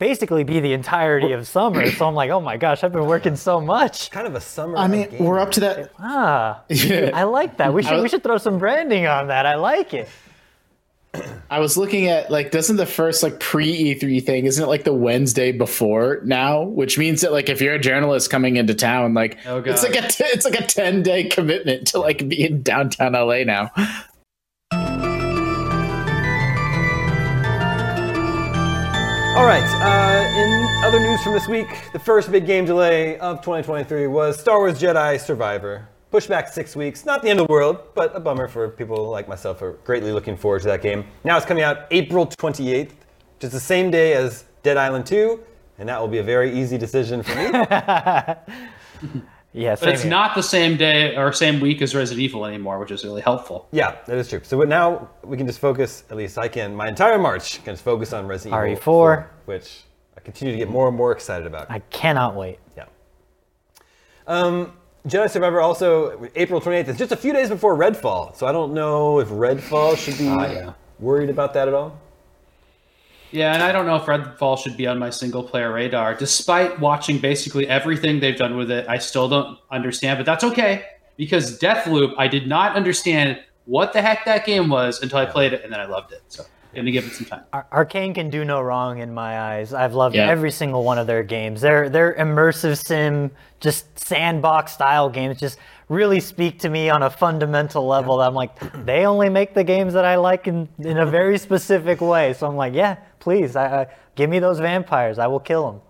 basically 0.00 0.42
be 0.42 0.58
the 0.58 0.72
entirety 0.72 1.30
of 1.30 1.46
summer. 1.46 1.88
So 1.92 2.08
i'm 2.08 2.16
like 2.16 2.30
oh 2.30 2.40
my 2.40 2.56
gosh 2.56 2.82
i've 2.82 2.92
been 2.92 3.06
working 3.06 3.36
so 3.36 3.60
much. 3.60 4.10
Kind 4.10 4.26
of 4.26 4.34
a 4.34 4.40
summer. 4.40 4.76
I 4.76 4.88
mean, 4.88 5.16
we're 5.20 5.38
up 5.38 5.52
to 5.52 5.60
that. 5.60 5.92
ah 6.00 6.64
i 6.70 7.22
like 7.22 7.58
that. 7.58 7.72
We 7.72 7.84
should 7.84 8.02
we 8.02 8.08
should 8.08 8.24
throw 8.24 8.38
some 8.38 8.58
branding 8.58 9.06
on 9.06 9.28
that. 9.28 9.46
I 9.46 9.54
like 9.54 9.94
it 9.94 10.08
I 11.50 11.60
was 11.60 11.76
looking 11.76 12.08
at 12.08 12.30
like, 12.30 12.50
doesn't 12.50 12.76
the 12.76 12.86
first 12.86 13.22
like 13.22 13.38
pre 13.38 13.94
E3 13.94 14.24
thing, 14.24 14.46
isn't 14.46 14.62
it 14.62 14.66
like 14.66 14.84
the 14.84 14.92
Wednesday 14.94 15.52
before 15.52 16.20
now? 16.24 16.62
Which 16.62 16.98
means 16.98 17.20
that 17.20 17.32
like 17.32 17.48
if 17.48 17.60
you're 17.60 17.74
a 17.74 17.78
journalist 17.78 18.30
coming 18.30 18.56
into 18.56 18.74
town, 18.74 19.14
like 19.14 19.38
Oh, 19.46 19.58
it's 19.58 19.82
like 19.82 19.94
a 19.96 20.08
t- 20.08 20.24
it's 20.24 20.44
like 20.44 20.58
a 20.58 20.66
ten 20.66 21.02
day 21.02 21.24
commitment 21.24 21.86
to 21.88 21.98
like 22.00 22.28
be 22.28 22.44
in 22.44 22.62
downtown 22.62 23.12
LA 23.12 23.44
now. 23.44 23.70
All 29.36 29.44
right. 29.46 29.64
Uh, 29.82 30.38
in 30.38 30.84
other 30.84 31.00
news 31.00 31.20
from 31.22 31.32
this 31.32 31.48
week, 31.48 31.66
the 31.92 31.98
first 31.98 32.30
big 32.30 32.46
game 32.46 32.64
delay 32.64 33.18
of 33.18 33.40
2023 33.40 34.06
was 34.06 34.38
Star 34.38 34.58
Wars 34.58 34.80
Jedi 34.80 35.20
Survivor. 35.20 35.88
Pushed 36.14 36.28
back 36.28 36.46
six 36.46 36.76
weeks. 36.76 37.04
Not 37.04 37.22
the 37.22 37.28
end 37.28 37.40
of 37.40 37.48
the 37.48 37.52
world, 37.52 37.76
but 37.92 38.14
a 38.14 38.20
bummer 38.20 38.46
for 38.46 38.68
people 38.68 39.10
like 39.10 39.26
myself 39.26 39.58
who 39.58 39.66
are 39.66 39.72
greatly 39.82 40.12
looking 40.12 40.36
forward 40.36 40.62
to 40.62 40.68
that 40.68 40.80
game. 40.80 41.04
Now 41.24 41.36
it's 41.36 41.44
coming 41.44 41.64
out 41.64 41.88
April 41.90 42.24
28th, 42.24 42.92
just 43.40 43.52
the 43.52 43.58
same 43.58 43.90
day 43.90 44.12
as 44.12 44.44
Dead 44.62 44.76
Island 44.76 45.06
2, 45.06 45.42
and 45.78 45.88
that 45.88 46.00
will 46.00 46.06
be 46.06 46.18
a 46.18 46.22
very 46.22 46.56
easy 46.56 46.78
decision 46.78 47.24
for 47.24 47.34
me. 47.34 47.42
yeah 49.52 49.74
But 49.74 49.88
it's 49.88 50.04
not 50.04 50.36
the 50.36 50.42
same 50.44 50.76
day 50.76 51.16
or 51.16 51.32
same 51.32 51.58
week 51.58 51.82
as 51.82 51.96
Resident 51.96 52.22
Evil 52.22 52.46
anymore, 52.46 52.78
which 52.78 52.92
is 52.92 53.02
really 53.02 53.22
helpful. 53.22 53.66
yeah, 53.72 53.96
that 54.06 54.16
is 54.16 54.28
true. 54.28 54.38
So 54.44 54.60
now 54.62 55.10
we 55.24 55.36
can 55.36 55.48
just 55.48 55.58
focus, 55.58 56.04
at 56.10 56.16
least 56.16 56.38
I 56.38 56.46
can, 56.46 56.76
my 56.76 56.86
entire 56.86 57.18
March 57.18 57.54
can 57.64 57.72
just 57.72 57.82
focus 57.82 58.12
on 58.12 58.28
Resident 58.28 58.54
Evil 58.54 58.76
RE4. 58.76 58.82
4, 58.84 59.30
which 59.46 59.82
I 60.16 60.20
continue 60.20 60.52
to 60.54 60.58
get 60.58 60.70
more 60.70 60.86
and 60.86 60.96
more 60.96 61.10
excited 61.10 61.44
about. 61.44 61.68
i 61.72 61.80
cannot 61.80 62.36
wait 62.36 62.60
Yeah. 62.76 62.84
Um, 64.28 64.74
Jedi 65.06 65.28
Survivor 65.30 65.60
also 65.60 66.30
April 66.34 66.60
28th. 66.60 66.88
It's 66.88 66.98
just 66.98 67.12
a 67.12 67.16
few 67.16 67.32
days 67.34 67.50
before 67.50 67.76
Redfall, 67.76 68.34
so 68.36 68.46
I 68.46 68.52
don't 68.52 68.72
know 68.72 69.18
if 69.20 69.28
Redfall 69.28 69.96
should 69.98 70.16
be 70.16 70.28
Ah, 70.28 70.46
yeah. 70.50 70.72
worried 70.98 71.28
about 71.28 71.52
that 71.54 71.68
at 71.68 71.74
all. 71.74 71.98
Yeah, 73.30 73.52
and 73.52 73.62
I 73.62 73.70
don't 73.72 73.84
know 73.84 73.96
if 73.96 74.04
Redfall 74.04 74.56
should 74.58 74.76
be 74.76 74.86
on 74.86 74.98
my 74.98 75.10
single 75.10 75.42
player 75.42 75.72
radar. 75.72 76.14
Despite 76.14 76.78
watching 76.80 77.18
basically 77.18 77.68
everything 77.68 78.20
they've 78.20 78.36
done 78.36 78.56
with 78.56 78.70
it, 78.70 78.86
I 78.88 78.96
still 78.98 79.28
don't 79.28 79.58
understand, 79.70 80.18
but 80.18 80.24
that's 80.24 80.44
okay 80.44 80.84
because 81.16 81.58
Deathloop, 81.58 82.14
I 82.16 82.26
did 82.28 82.46
not 82.46 82.74
understand 82.74 83.40
what 83.66 83.92
the 83.92 84.00
heck 84.00 84.24
that 84.24 84.46
game 84.46 84.68
was 84.70 85.02
until 85.02 85.18
I 85.18 85.26
played 85.26 85.52
it 85.52 85.62
and 85.64 85.72
then 85.72 85.80
I 85.80 85.86
loved 85.86 86.12
it. 86.12 86.22
So 86.28 86.44
gonna 86.74 86.90
give 86.90 87.06
it 87.06 87.12
some 87.12 87.26
time. 87.26 87.42
Ar- 87.52 87.66
Arkane 87.72 88.14
can 88.14 88.30
do 88.30 88.44
no 88.44 88.60
wrong 88.60 88.98
in 88.98 89.12
my 89.14 89.38
eyes. 89.40 89.72
I've 89.72 89.94
loved 89.94 90.14
Yeah. 90.16 90.28
every 90.28 90.50
single 90.50 90.84
one 90.84 90.98
of 90.98 91.06
their 91.06 91.22
games. 91.22 91.60
Their 91.60 91.88
their 91.88 92.14
immersive 92.14 92.76
sim, 92.84 93.30
just 93.60 93.98
sandbox 93.98 94.72
style 94.72 95.08
games, 95.08 95.38
just 95.40 95.58
really 95.88 96.20
speak 96.20 96.58
to 96.60 96.68
me 96.68 96.88
on 96.90 97.02
a 97.02 97.10
fundamental 97.10 97.86
level. 97.86 98.18
That 98.18 98.26
I'm 98.28 98.34
like, 98.34 98.84
they 98.84 99.06
only 99.06 99.28
make 99.28 99.54
the 99.54 99.64
games 99.64 99.92
that 99.94 100.04
I 100.04 100.16
like 100.16 100.46
in 100.48 100.68
in 100.78 100.98
a 100.98 101.06
very 101.06 101.38
specific 101.38 102.00
way. 102.00 102.32
So 102.34 102.46
I'm 102.46 102.56
like, 102.56 102.74
yeah, 102.74 102.96
please, 103.20 103.56
I, 103.56 103.82
I, 103.82 103.86
give 104.14 104.28
me 104.30 104.38
those 104.38 104.58
vampires. 104.60 105.18
I 105.18 105.26
will 105.26 105.40
kill 105.40 105.66
them. 105.70 105.80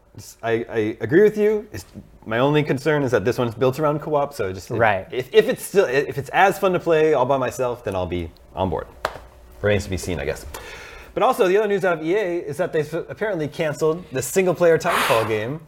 I, 0.44 0.64
I 0.70 0.96
agree 1.00 1.22
with 1.24 1.36
you. 1.36 1.66
It's, 1.72 1.84
my 2.24 2.38
only 2.38 2.62
concern 2.62 3.02
is 3.02 3.10
that 3.10 3.24
this 3.24 3.36
one's 3.36 3.54
built 3.54 3.78
around 3.80 3.98
co-op, 4.00 4.32
so 4.32 4.52
just 4.52 4.70
if, 4.70 4.78
Right. 4.78 5.06
If, 5.10 5.28
if 5.34 5.48
it's 5.48 5.62
still 5.62 5.84
if 5.86 6.16
it's 6.16 6.30
as 6.30 6.58
fun 6.58 6.72
to 6.72 6.78
play 6.80 7.14
all 7.14 7.26
by 7.26 7.36
myself, 7.36 7.84
then 7.84 7.94
I'll 7.96 8.06
be 8.06 8.30
on 8.54 8.70
board. 8.70 8.86
Remains 9.64 9.84
to 9.84 9.90
be 9.90 9.96
seen, 9.96 10.20
I 10.20 10.24
guess. 10.26 10.44
But 11.14 11.22
also, 11.22 11.48
the 11.48 11.56
other 11.56 11.68
news 11.68 11.84
out 11.84 11.98
of 12.00 12.04
EA 12.04 12.14
is 12.38 12.58
that 12.58 12.72
they've 12.72 12.92
apparently 12.94 13.48
canceled 13.48 14.04
the 14.12 14.20
single-player 14.20 14.78
Titanfall 14.78 15.26
game. 15.28 15.60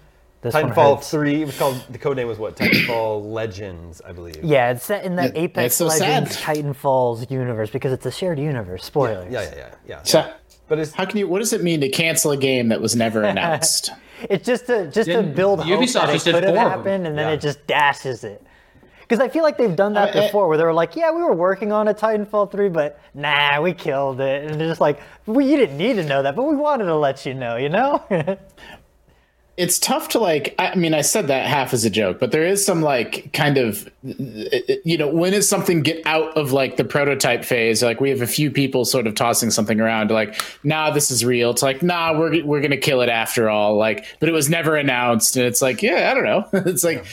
This 0.43 0.53
one 0.53 0.71
Titanfall 0.71 0.97
hurts. 0.97 1.11
3 1.11 1.43
it 1.43 1.47
was 1.47 1.57
called 1.59 1.83
the 1.89 1.99
code 1.99 2.17
name 2.19 2.29
was 2.29 2.39
what? 2.39 2.57
Titanfall 2.57 3.33
Legends, 3.33 4.03
I 4.07 4.13
believe. 4.13 4.39
Yeah, 4.45 4.73
it's 4.73 4.85
set 4.85 5.05
in 5.05 5.17
the 5.17 5.25
Yeah, 5.25 5.31
Apex 5.35 5.77
so 5.77 5.87
Legends 5.87 6.37
sad. 6.39 6.57
Titanfalls 6.57 7.31
universe 7.31 7.71
because 7.71 7.93
it's 7.93 8.05
a 8.07 8.11
shared 8.11 8.39
universe. 8.39 8.85
Spoilers. 8.85 9.33
Yeah, 9.33 9.43
yeah, 9.43 9.55
yeah, 9.57 9.75
yeah. 9.89 10.03
So, 10.03 10.31
But 10.69 10.79
it's 10.79 10.93
how 10.93 11.07
can 11.07 11.19
you? 11.19 11.27
What 11.27 11.39
does 11.39 11.53
it 11.55 11.63
mean 11.63 11.81
to 11.81 11.89
cancel 11.89 12.33
a 12.33 12.37
game 12.37 12.69
that 12.69 12.81
was 12.83 12.95
never 12.95 13.23
announced? 13.25 13.91
It's 14.29 14.45
just 14.45 14.67
to 14.67 14.85
just 14.91 15.07
to 15.09 15.17
Didn't- 15.17 15.35
build 15.35 15.61
hope 15.61 15.81
Ubisoft 15.81 15.93
that 15.95 16.09
it 16.11 16.13
just 16.15 16.25
did 16.27 16.35
could 16.35 16.45
have 16.45 16.55
four 16.55 16.65
of 16.65 16.71
them. 16.71 16.79
happened, 16.79 17.07
and 17.07 17.19
then 17.19 17.29
Yeah. 17.29 17.35
it 17.35 17.41
just 17.41 17.67
dashes 17.67 18.25
it. 18.25 18.43
Because 19.09 19.21
I 19.21 19.29
feel 19.29 19.45
like 19.45 19.57
they've 19.57 19.77
done 19.77 19.95
that 19.95 20.17
I- 20.17 20.27
before, 20.27 20.49
where 20.49 20.59
they 20.59 20.65
were 20.65 20.73
like, 20.73 20.97
"Yeah, 20.97 21.13
we 21.13 21.23
were 21.23 21.35
working 21.35 21.71
on 21.73 21.87
a 21.87 21.95
Titanfall 21.95 22.51
3, 22.51 22.69
but 22.69 22.99
nah, 23.15 23.61
we 23.61 23.73
killed 23.73 24.21
it." 24.21 24.51
And 24.51 24.61
they're 24.61 24.69
just 24.69 24.81
like, 24.81 25.01
"We 25.27 25.47
you 25.47 25.57
didn't 25.57 25.77
need 25.77 25.95
to 25.95 26.05
know 26.05 26.23
that, 26.23 26.35
but 26.35 26.43
we 26.43 26.57
wanted 26.57 26.85
to 26.87 26.97
let 26.97 27.25
you 27.25 27.35
know," 27.35 27.57
you 27.57 27.69
know? 27.69 28.03
it's 29.57 29.79
tough 29.79 30.09
to 30.11 30.19
like 30.19 30.55
i 30.59 30.75
mean 30.75 30.93
i 30.93 31.01
said 31.01 31.29
that 31.29 31.47
half 31.47 31.73
as 31.73 31.85
a 31.85 31.91
joke 31.91 32.19
but 32.19 32.31
there 32.31 32.45
is 32.45 32.65
some 32.65 32.83
like 32.83 33.33
kind 33.33 33.57
of 33.57 33.91
you 34.03 34.99
know 34.99 35.09
when 35.09 35.33
does 35.33 35.49
something 35.49 35.81
get 35.81 36.05
out 36.07 36.37
of 36.37 36.53
like 36.53 36.77
the 36.77 36.85
prototype 36.85 37.43
phase 37.45 37.83
like 37.83 37.99
we 38.01 38.11
have 38.11 38.21
a 38.21 38.27
few 38.27 38.51
people 38.51 38.85
sort 38.85 39.07
of 39.07 39.15
tossing 39.15 39.51
something 39.51 39.81
around 39.81 40.11
like 40.11 40.41
nah 40.63 40.91
this 40.91 41.11
is 41.11 41.25
real 41.25 41.51
it's 41.51 41.63
like 41.63 41.83
nah 41.83 42.17
we're, 42.19 42.45
we're 42.45 42.61
gonna 42.61 42.77
kill 42.77 43.01
it 43.01 43.09
after 43.09 43.49
all 43.49 43.77
like 43.77 44.05
but 44.21 44.29
it 44.29 44.33
was 44.33 44.51
never 44.51 44.77
announced 44.77 45.37
and 45.37 45.47
it's 45.47 45.63
like 45.63 45.83
yeah 45.83 46.11
i 46.11 46.15
don't 46.15 46.25
know 46.25 46.47
it's 46.71 46.85
like 46.85 47.07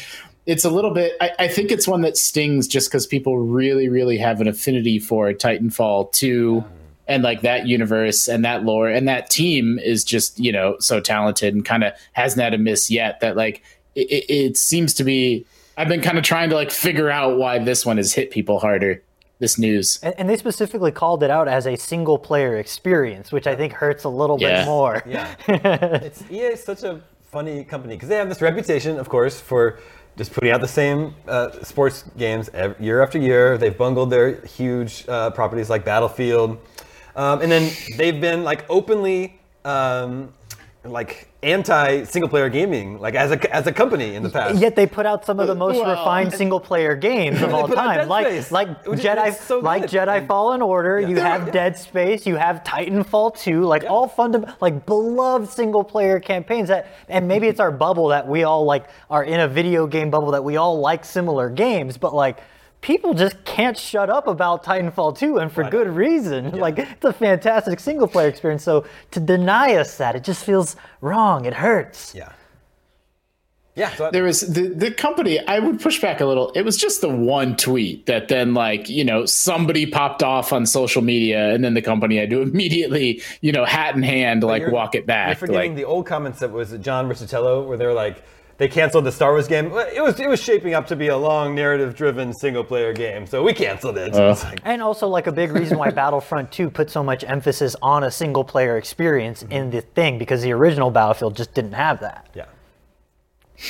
it's 0.46 0.66
a 0.66 0.70
little 0.70 0.92
bit 0.92 1.14
I, 1.22 1.32
I 1.40 1.48
think 1.48 1.72
it's 1.72 1.88
one 1.88 2.02
that 2.02 2.18
stings 2.18 2.68
just 2.68 2.90
because 2.90 3.08
people 3.08 3.38
really 3.40 3.88
really 3.90 4.18
have 4.18 4.42
an 4.42 4.48
affinity 4.48 5.00
for 5.00 5.32
titanfall 5.34 6.12
2 6.14 6.64
and 7.08 7.24
like 7.24 7.42
that 7.42 7.68
universe 7.68 8.28
and 8.28 8.44
that 8.46 8.64
lore 8.64 8.90
and 8.90 9.08
that 9.08 9.30
team 9.30 9.80
is 9.80 10.04
just 10.04 10.40
you 10.40 10.52
know 10.52 10.76
so 10.80 11.00
talented 11.00 11.54
and 11.54 11.64
kind 11.66 11.84
of 11.84 11.94
hasn't 12.14 12.42
had 12.42 12.54
a 12.54 12.58
miss 12.58 12.92
yet 12.92 13.20
that 13.22 13.36
like 13.38 13.64
it, 13.96 14.08
it, 14.10 14.34
it 14.34 14.58
seems 14.58 14.94
to 14.96 15.04
be 15.04 15.46
i've 15.78 15.88
been 15.88 16.02
kind 16.02 16.18
of 16.18 16.24
trying 16.24 16.50
to 16.50 16.56
like 16.56 16.72
figure 16.72 17.10
out 17.10 17.38
why 17.38 17.58
this 17.60 17.86
one 17.86 17.98
has 17.98 18.14
hit 18.14 18.32
people 18.32 18.60
harder 18.60 19.02
this 19.40 19.58
news 19.58 20.00
and, 20.04 20.14
and 20.18 20.30
they 20.30 20.38
specifically 20.38 20.92
called 20.92 21.24
it 21.24 21.30
out 21.30 21.48
as 21.50 21.68
a 21.68 21.76
single 21.76 22.18
player 22.18 22.56
experience, 22.58 23.30
which 23.32 23.46
I 23.46 23.56
think 23.58 23.74
hurts 23.74 24.06
a 24.06 24.10
little 24.10 24.38
Yeah. 24.40 24.60
bit 24.60 24.66
more. 24.66 25.04
Yeah. 25.06 25.36
it's 25.48 26.24
EA 26.32 26.54
is 26.54 26.64
such 26.64 26.84
a 26.84 27.02
funny 27.24 27.66
company 27.66 27.96
because 27.96 28.08
they 28.08 28.16
have 28.16 28.30
this 28.30 28.42
reputation, 28.42 28.98
of 28.98 29.10
course, 29.10 29.42
for 29.42 29.80
just 30.16 30.34
putting 30.34 30.52
out 30.52 30.62
the 30.62 30.68
same 30.68 31.16
uh, 31.28 31.52
sports 31.64 32.06
games 32.18 32.50
ev 32.54 32.80
year 32.80 33.02
after 33.02 33.18
year. 33.18 33.58
They've 33.58 33.78
bungled 33.78 34.10
their 34.10 34.42
huge 34.46 35.06
uh, 35.08 35.32
properties 35.32 35.70
like 35.70 35.86
Battlefield, 35.86 36.58
um, 37.16 37.42
and 37.42 37.52
then 37.52 37.72
they've 37.98 38.20
been 38.20 38.44
like 38.44 38.66
openly 38.70 39.40
um, 39.66 40.34
like 40.84 41.33
anti 41.44 42.04
single 42.06 42.30
player 42.30 42.50
gaming, 42.50 43.00
like 43.00 43.16
as 43.16 43.32
a 43.32 43.56
as 43.56 43.68
a 43.68 43.72
company 43.72 44.16
in 44.16 44.24
the 44.24 44.30
past. 44.30 44.58
Yet 44.60 44.76
they 44.76 44.86
put 44.88 45.06
out 45.06 45.26
some 45.26 45.40
of 45.40 45.48
the 45.48 45.56
most 45.56 45.78
Well, 45.80 45.90
refined 45.90 46.34
single 46.34 46.60
player 46.60 46.96
games 46.96 47.42
of 47.42 47.54
all 47.54 47.68
time, 47.68 48.08
like 48.08 48.26
Space, 48.28 48.52
like 48.52 48.84
Jedi, 48.86 49.28
it's 49.28 49.42
so 49.44 49.60
like. 49.60 49.84
Jedi 49.84 50.20
And- 50.20 50.28
Fallen 50.28 50.62
Order. 50.62 51.00
You 51.02 51.18
Yeah. 51.18 51.28
have 51.38 51.48
Yeah. 51.48 51.54
Dead 51.54 51.78
Space. 51.78 52.26
You 52.26 52.36
have 52.38 52.64
Titanfall 52.64 53.38
2. 53.38 53.64
Like 53.64 53.84
all 53.88 54.08
fundamental, 54.08 54.56
like 54.62 54.86
beloved 54.86 55.50
single 55.50 55.84
player 55.84 56.20
campaigns. 56.20 56.70
That 56.70 56.88
and 57.10 57.28
maybe 57.28 57.48
it's 57.48 57.60
our 57.60 57.72
bubble 57.72 58.08
that 58.10 58.28
we 58.28 58.44
all 58.44 58.64
like 58.66 58.86
are 59.10 59.24
in 59.24 59.40
a 59.40 59.48
video 59.48 59.86
game 59.88 60.10
bubble 60.10 60.32
that 60.32 60.44
we 60.44 60.58
all 60.58 60.80
like 60.80 61.04
similar 61.06 61.50
games, 61.50 61.98
but 61.98 62.14
like. 62.16 62.38
People 62.84 63.14
just 63.14 63.44
can't 63.46 63.78
shut 63.78 64.10
up 64.10 64.28
about 64.28 64.64
Titanfall 64.64 65.18
2, 65.18 65.38
and 65.38 65.52
for 65.52 65.64
good 65.70 65.88
reason. 65.88 66.52
Like, 66.52 66.78
it's 66.78 67.06
a 67.06 67.14
fantastic 67.14 67.80
single 67.80 68.08
player 68.08 68.28
experience. 68.28 68.64
So, 68.64 68.86
to 69.12 69.20
deny 69.20 69.76
us 69.76 69.98
that, 69.98 70.16
it 70.16 70.24
just 70.24 70.44
feels 70.44 70.76
wrong. 71.02 71.46
It 71.46 71.54
hurts. 71.54 72.14
Yeah. 72.14 72.34
Yeah. 73.76 73.90
So 73.96 74.12
there 74.12 74.24
was 74.24 74.42
the, 74.42 74.68
the 74.68 74.92
company 74.92 75.40
i 75.48 75.58
would 75.58 75.82
push 75.82 76.00
back 76.00 76.22
a 76.22 76.26
little 76.28 76.52
it 76.52 76.62
was 76.62 76.78
just 76.78 77.02
the 77.02 77.10
one 77.10 77.56
tweet 77.56 78.06
that 78.06 78.28
then 78.28 78.54
like 78.54 78.88
you 78.88 79.04
know 79.04 79.26
somebody 79.26 79.88
popped 79.88 80.22
off 80.22 80.54
on 80.54 80.68
social 80.68 81.02
media 81.02 81.56
and 81.56 81.64
then 81.64 81.74
the 81.74 81.82
company 81.82 82.18
had 82.18 82.30
to 82.30 82.42
immediately 82.44 83.20
you 83.42 83.52
know 83.52 83.66
hat 83.66 83.96
in 83.96 84.04
hand 84.04 84.44
like 84.44 84.68
walk 84.72 84.94
it 84.94 85.00
You're 85.00 85.08
back 85.08 85.38
forgetting 85.40 85.72
like 85.72 85.76
the 85.76 85.86
old 85.86 86.06
comments 86.06 86.40
that 86.42 86.52
was 86.52 86.72
John 86.78 87.10
Riccitiello, 87.10 87.66
where 87.68 87.78
they're 87.78 87.94
like, 87.96 88.24
they 88.58 88.68
canceled 88.68 89.06
the 89.06 89.12
Star 89.12 89.32
Wars 89.32 89.48
game. 89.48 89.66
It 89.68 90.02
was 90.02 90.20
it 90.20 90.28
was 90.30 90.40
shaping 90.42 90.74
up 90.74 90.88
to 90.88 90.96
be 90.96 91.08
a 91.08 91.18
long 91.18 91.56
narrative-driven 91.56 92.34
single-player 92.34 92.94
game, 92.94 93.26
so 93.26 93.42
we 93.44 93.54
canceled 93.54 93.98
it. 93.98 94.14
Uh. 94.16 94.32
It's 94.32 94.44
like, 94.44 94.62
And 94.64 94.82
also, 94.82 95.08
like 95.08 95.28
a 95.28 95.32
big 95.32 95.52
reason 95.52 95.78
why 95.78 95.90
Battlefront 96.02 96.52
2 96.52 96.70
put 96.70 96.90
so 96.90 97.04
much 97.04 97.24
emphasis 97.24 97.76
on 97.82 98.04
a 98.04 98.12
single 98.12 98.44
player 98.44 98.78
experience 98.78 99.44
in 99.50 99.72
the 99.72 99.82
thing 99.82 100.18
because 100.18 100.42
the 100.44 100.52
original 100.52 100.92
Battlefield 100.92 101.36
just 101.36 101.54
didn't 101.54 101.74
have 101.74 102.00
that. 102.02 102.30
yeah. 102.36 102.46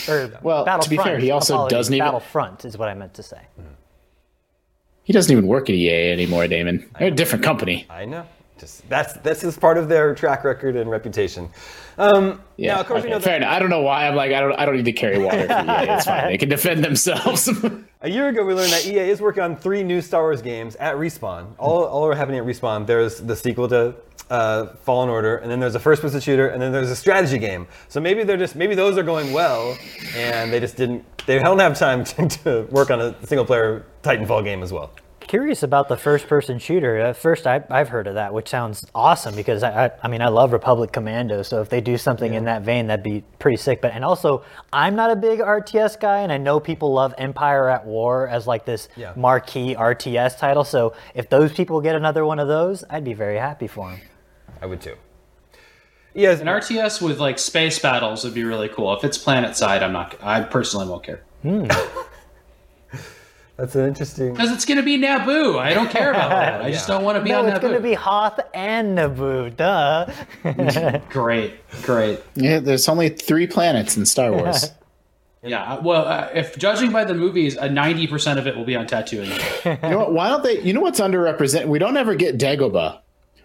Or 0.10 0.32
Well, 0.42 0.66
to 0.66 0.90
be 0.90 0.96
fair, 0.98 1.04
Battlefront, 1.06 1.24
he 1.24 1.32
also 1.32 1.54
apologies, 1.54 1.78
doesn't 1.78 1.94
even- 1.94 2.06
Battlefront 2.06 2.66
is 2.66 2.78
what 2.78 2.90
I 2.90 2.94
meant 2.94 3.14
to 3.16 3.24
say. 3.24 3.42
he 5.04 5.14
doesn't 5.14 5.32
even 5.32 5.48
work 5.48 5.70
at 5.70 5.76
ea 5.76 6.12
anymore 6.12 6.48
damon 6.48 6.90
they're 6.98 7.10
a 7.10 7.12
different 7.12 7.44
company 7.44 7.86
I 7.90 8.06
know. 8.06 8.26
Just 8.64 8.88
that's 8.88 9.14
this 9.16 9.44
is 9.44 9.58
part 9.58 9.78
of 9.78 9.90
their 9.90 10.16
track 10.16 10.46
record 10.46 10.78
and 10.78 10.90
reputation. 10.90 11.50
Um, 11.98 12.42
Yeah, 12.56 12.76
now, 12.76 12.80
of 12.80 12.88
course, 12.88 13.02
okay, 13.02 13.10
know 13.10 13.20
fair 13.20 13.36
enough. 13.36 13.52
I 13.52 13.60
don't 13.60 13.70
know 13.70 13.82
why. 13.82 14.08
I'm 14.08 14.16
like, 14.16 14.32
I 14.32 14.40
don't, 14.40 14.54
I 14.54 14.66
don't 14.66 14.78
need 14.78 14.86
to 14.86 14.94
carry 14.94 15.20
water 15.20 15.46
for 15.48 15.54
EA. 15.54 15.90
It's 15.90 16.06
fine. 16.06 16.28
They 16.28 16.38
can 16.38 16.48
defend 16.48 16.82
themselves. 16.82 17.50
a 18.02 18.10
year 18.10 18.30
ago 18.30 18.46
we 18.46 18.54
learned 18.54 18.72
that 18.72 18.86
EA 18.86 19.10
is 19.10 19.20
working 19.20 19.44
on 19.44 19.58
three 19.58 19.84
new 19.84 20.02
Star 20.02 20.22
Wars 20.22 20.42
games 20.42 20.78
at 20.78 20.96
Respawn. 20.96 21.48
All, 21.58 21.84
all 21.84 22.06
are 22.06 22.16
happening 22.16 22.40
at 22.40 22.46
Respawn. 22.46 22.88
There's 22.88 23.20
the 23.20 23.36
sequel 23.36 23.68
to 23.68 23.96
uh, 24.30 24.68
Fallen 24.84 25.10
Order, 25.10 25.38
and 25.38 25.52
then 25.52 25.60
there's 25.60 25.76
a 25.76 25.80
first-person 25.80 26.22
shooter, 26.22 26.48
and 26.48 26.62
then 26.62 26.72
there's 26.72 26.90
a 26.90 26.96
strategy 26.96 27.38
game. 27.38 27.68
So 27.90 28.00
maybe 28.00 28.24
they're 28.24 28.38
just 28.38 28.56
maybe 28.56 28.76
those 28.76 28.98
are 28.98 29.04
going 29.04 29.34
well, 29.34 29.78
and 30.16 30.54
they 30.54 30.62
just 30.62 30.78
didn't. 30.78 31.04
They 31.26 31.40
don't 31.40 31.60
have 31.60 31.78
time 31.78 32.04
to, 32.06 32.28
to 32.30 32.62
work 32.72 32.92
on 32.92 33.02
a 33.02 33.28
single-player 33.28 33.86
Titanfall 34.04 34.46
game 34.46 34.64
as 34.64 34.72
well. 34.72 34.92
Curious 35.28 35.64
about 35.64 35.88
the 35.88 35.98
first 35.98 36.28
person 36.28 36.60
shooter. 36.60 36.98
At 36.98 37.18
first, 37.18 37.48
I, 37.48 37.64
I've 37.70 37.90
heard 37.90 38.08
of 38.08 38.16
that, 38.16 38.34
which 38.34 38.50
sounds 38.50 38.86
awesome 38.94 39.36
because 39.36 39.64
I, 39.64 39.86
I, 39.86 39.92
I 40.04 40.08
mean, 40.08 40.22
I 40.22 40.28
love 40.28 40.54
Republic 40.54 40.92
Commando. 40.92 41.42
So 41.44 41.62
if 41.62 41.70
they 41.70 41.82
do 41.82 41.98
something 41.98 42.34
in 42.34 42.46
that 42.46 42.62
vein, 42.62 42.88
that'd 42.88 43.04
be 43.04 43.24
pretty 43.40 43.58
sick. 43.58 43.82
But 43.82 43.94
and 43.94 44.04
also, 44.06 44.44
I'm 44.72 44.96
not 44.96 45.12
a 45.12 45.16
big 45.16 45.40
RTS 45.40 46.00
guy, 46.00 46.20
and 46.20 46.32
I 46.32 46.38
know 46.38 46.60
people 46.60 46.94
love 46.94 47.16
Empire 47.18 47.70
at 47.70 47.86
War 47.86 48.28
as 48.28 48.46
like 48.48 48.66
this 48.66 48.90
Yeah. 48.96 49.14
marquee 49.16 49.76
RTS 49.76 50.38
title. 50.38 50.64
So 50.64 50.94
if 51.16 51.30
those 51.30 51.52
people 51.54 51.82
get 51.82 51.96
another 51.96 52.26
one 52.26 52.40
of 52.40 52.48
those, 52.48 52.84
I'd 52.90 53.04
be 53.06 53.14
very 53.14 53.38
happy 53.38 53.68
for 53.68 53.90
them. 53.90 54.02
I 54.62 54.66
would 54.66 54.82
too. 54.82 54.96
Yeah, 56.14 56.32
An 56.32 56.46
RTS 56.48 57.02
with 57.02 57.20
like 57.20 57.40
space 57.40 57.80
battles 57.80 58.24
would 58.24 58.36
be 58.36 58.44
really 58.44 58.70
cool. 58.70 58.94
If 58.96 59.04
it's 59.04 59.18
planet 59.18 59.56
side, 59.56 59.82
I'm 59.82 59.94
not. 59.94 60.16
I 60.22 60.42
personally 60.42 60.88
won't 60.88 61.04
care 61.04 61.24
hmm. 61.42 61.66
that's 63.64 63.76
an 63.76 63.88
interesting. 63.88 64.34
because 64.34 64.52
it's 64.52 64.66
going 64.66 64.76
to 64.78 64.84
be 64.84 64.98
Naboo. 64.98 65.58
I 65.58 65.74
don't 65.74 65.90
care 65.90 66.10
about 66.12 66.30
that. 66.32 66.62
I 66.62 66.70
just 66.72 66.86
don't 66.90 67.04
want 67.04 67.18
to 67.18 67.24
be 67.24 67.30
No, 67.30 67.40
on 67.40 67.48
it's 67.48 67.60
going 67.60 67.74
to 67.74 67.80
be 67.80 67.94
Hoth 67.94 68.38
and 68.54 68.98
Naboo. 68.98 69.56
Duh. 69.56 71.00
Great, 71.10 71.54
great. 71.84 72.20
yeah, 72.36 72.60
there's 72.60 72.90
only 72.90 73.08
three 73.08 73.48
planets 73.48 73.96
in 73.96 74.06
Star 74.06 74.32
Wars. 74.32 74.72
Yeah. 75.46 75.80
Well, 75.82 76.06
uh, 76.08 76.30
if 76.34 76.58
judging 76.58 76.94
by 76.94 77.04
the 77.04 77.14
movies, 77.14 77.58
a 77.58 77.68
ninety 77.70 78.08
percent 78.08 78.40
of 78.40 78.48
it 78.48 78.56
will 78.56 78.64
be 78.64 78.78
on 78.78 78.88
Tatooine. 78.88 79.28
you 79.84 79.90
know 79.90 79.98
what? 79.98 80.14
Why 80.14 80.30
don't 80.30 80.42
they? 80.42 80.62
You 80.62 80.72
know 80.72 80.80
what's 80.80 81.02
underrepresented? 81.02 81.66
We 81.68 81.80
don't 81.80 81.98
ever 81.98 82.16
get 82.16 82.38
Dagobah. 82.38 83.00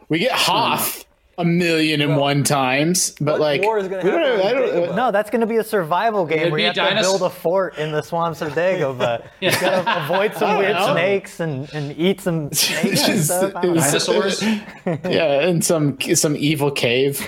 We 0.09 0.21
get 0.21 0.31
Hoth 0.31 1.05
a 1.39 1.45
million 1.45 2.01
and 2.01 2.17
one 2.17 2.43
times, 2.43 3.15
but 3.21 3.33
What 3.35 3.41
like 3.41 3.63
war 3.63 3.79
is 3.79 3.87
gonna 3.89 4.03
we 4.05 4.11
don't- 4.11 4.21
happen 4.41 4.59
I 4.59 4.61
with 4.61 4.73
don't- 4.87 4.97
No, 4.97 5.11
that's 5.13 5.31
going 5.31 5.41
to 5.41 5.47
be 5.47 5.57
a 5.57 5.65
survival 5.65 6.27
game 6.27 6.41
It'd 6.41 6.51
where 6.53 6.61
you 6.61 6.73
be 6.73 6.79
have 6.81 6.97
to 6.97 7.01
build 7.01 7.23
a 7.23 7.31
fort 7.31 7.79
in 7.79 7.93
the 7.93 8.03
swamps 8.03 8.43
of 8.43 8.53
Dagobah. 8.55 9.25
You 9.41 9.51
got 9.53 9.85
to 9.85 10.05
avoid 10.05 10.35
some 10.35 10.59
weird 10.59 10.75
know. 10.75 10.93
snakes 10.93 11.41
and, 11.41 11.73
and 11.73 11.97
eat 11.97 12.21
some 12.21 12.53
snakes 12.53 13.09
and 13.09 13.21
stuff. 13.21 13.53
I 13.57 13.63
don't 13.63 13.75
know. 13.77 13.81
Dinosaurs. 13.81 14.43
yeah, 14.85 15.47
in 15.47 15.63
some 15.63 15.97
some 16.15 16.37
evil 16.37 16.71
cave. 16.71 17.27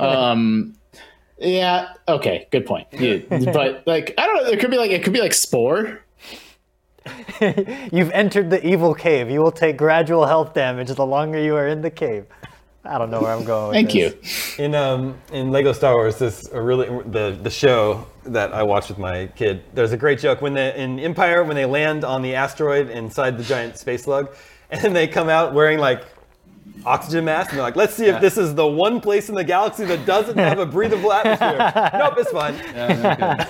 Um, 0.00 0.74
yeah. 1.38 1.92
Okay. 2.08 2.48
Good 2.50 2.66
point. 2.66 2.88
Yeah, 2.92 3.18
but 3.30 3.86
like, 3.86 4.12
I 4.18 4.26
don't 4.26 4.36
know. 4.44 4.50
It 4.50 4.58
could 4.60 4.70
be 4.72 4.76
like 4.78 4.90
it 4.90 5.02
could 5.04 5.12
be 5.12 5.20
like 5.20 5.34
Spore. 5.34 6.00
You've 7.92 8.10
entered 8.12 8.50
the 8.50 8.60
evil 8.64 8.94
cave. 8.94 9.28
You 9.30 9.40
will 9.40 9.50
take 9.50 9.76
gradual 9.76 10.26
health 10.26 10.54
damage 10.54 10.88
the 10.88 11.04
longer 11.06 11.40
you 11.40 11.56
are 11.56 11.66
in 11.66 11.80
the 11.80 11.90
cave. 11.90 12.26
I 12.84 12.98
don't 12.98 13.10
know 13.10 13.20
where 13.20 13.30
I'm 13.32 13.44
going 13.44 13.68
with 13.68 13.74
Thank 13.76 13.92
this. 13.92 14.58
you. 14.58 14.64
In 14.64 14.74
um 14.74 15.14
in 15.32 15.50
Lego 15.52 15.72
Star 15.72 15.94
Wars, 15.94 16.18
this 16.18 16.48
a 16.50 16.60
really 16.60 16.86
the 17.10 17.38
the 17.40 17.50
show 17.50 18.06
that 18.24 18.52
I 18.52 18.62
watched 18.64 18.88
with 18.88 18.98
my 18.98 19.28
kid. 19.36 19.62
There's 19.72 19.92
a 19.92 19.96
great 19.96 20.18
joke 20.18 20.42
when 20.42 20.54
they 20.54 20.74
in 20.74 20.98
Empire 20.98 21.44
when 21.44 21.54
they 21.54 21.64
land 21.64 22.04
on 22.04 22.22
the 22.22 22.34
asteroid 22.34 22.90
inside 22.90 23.38
the 23.38 23.44
giant 23.44 23.78
space 23.78 24.02
slug, 24.04 24.34
and 24.70 24.96
they 24.96 25.06
come 25.06 25.28
out 25.28 25.54
wearing 25.54 25.78
like 25.78 26.04
oxygen 26.84 27.24
masks 27.24 27.52
and 27.52 27.58
they're 27.58 27.64
like, 27.66 27.76
let's 27.76 27.94
see 27.94 28.06
if 28.06 28.20
this 28.20 28.36
is 28.36 28.54
the 28.56 28.66
one 28.66 29.00
place 29.00 29.28
in 29.28 29.34
the 29.36 29.44
galaxy 29.44 29.84
that 29.84 30.04
doesn't 30.04 30.38
have 30.38 30.58
a 30.58 30.66
breathable 30.66 31.12
atmosphere. 31.18 31.90
nope, 31.98 32.14
it's 32.18 32.30
fine. 32.32 32.54
Yeah, 32.74 33.16
no, 33.18 33.36
good. 33.36 33.46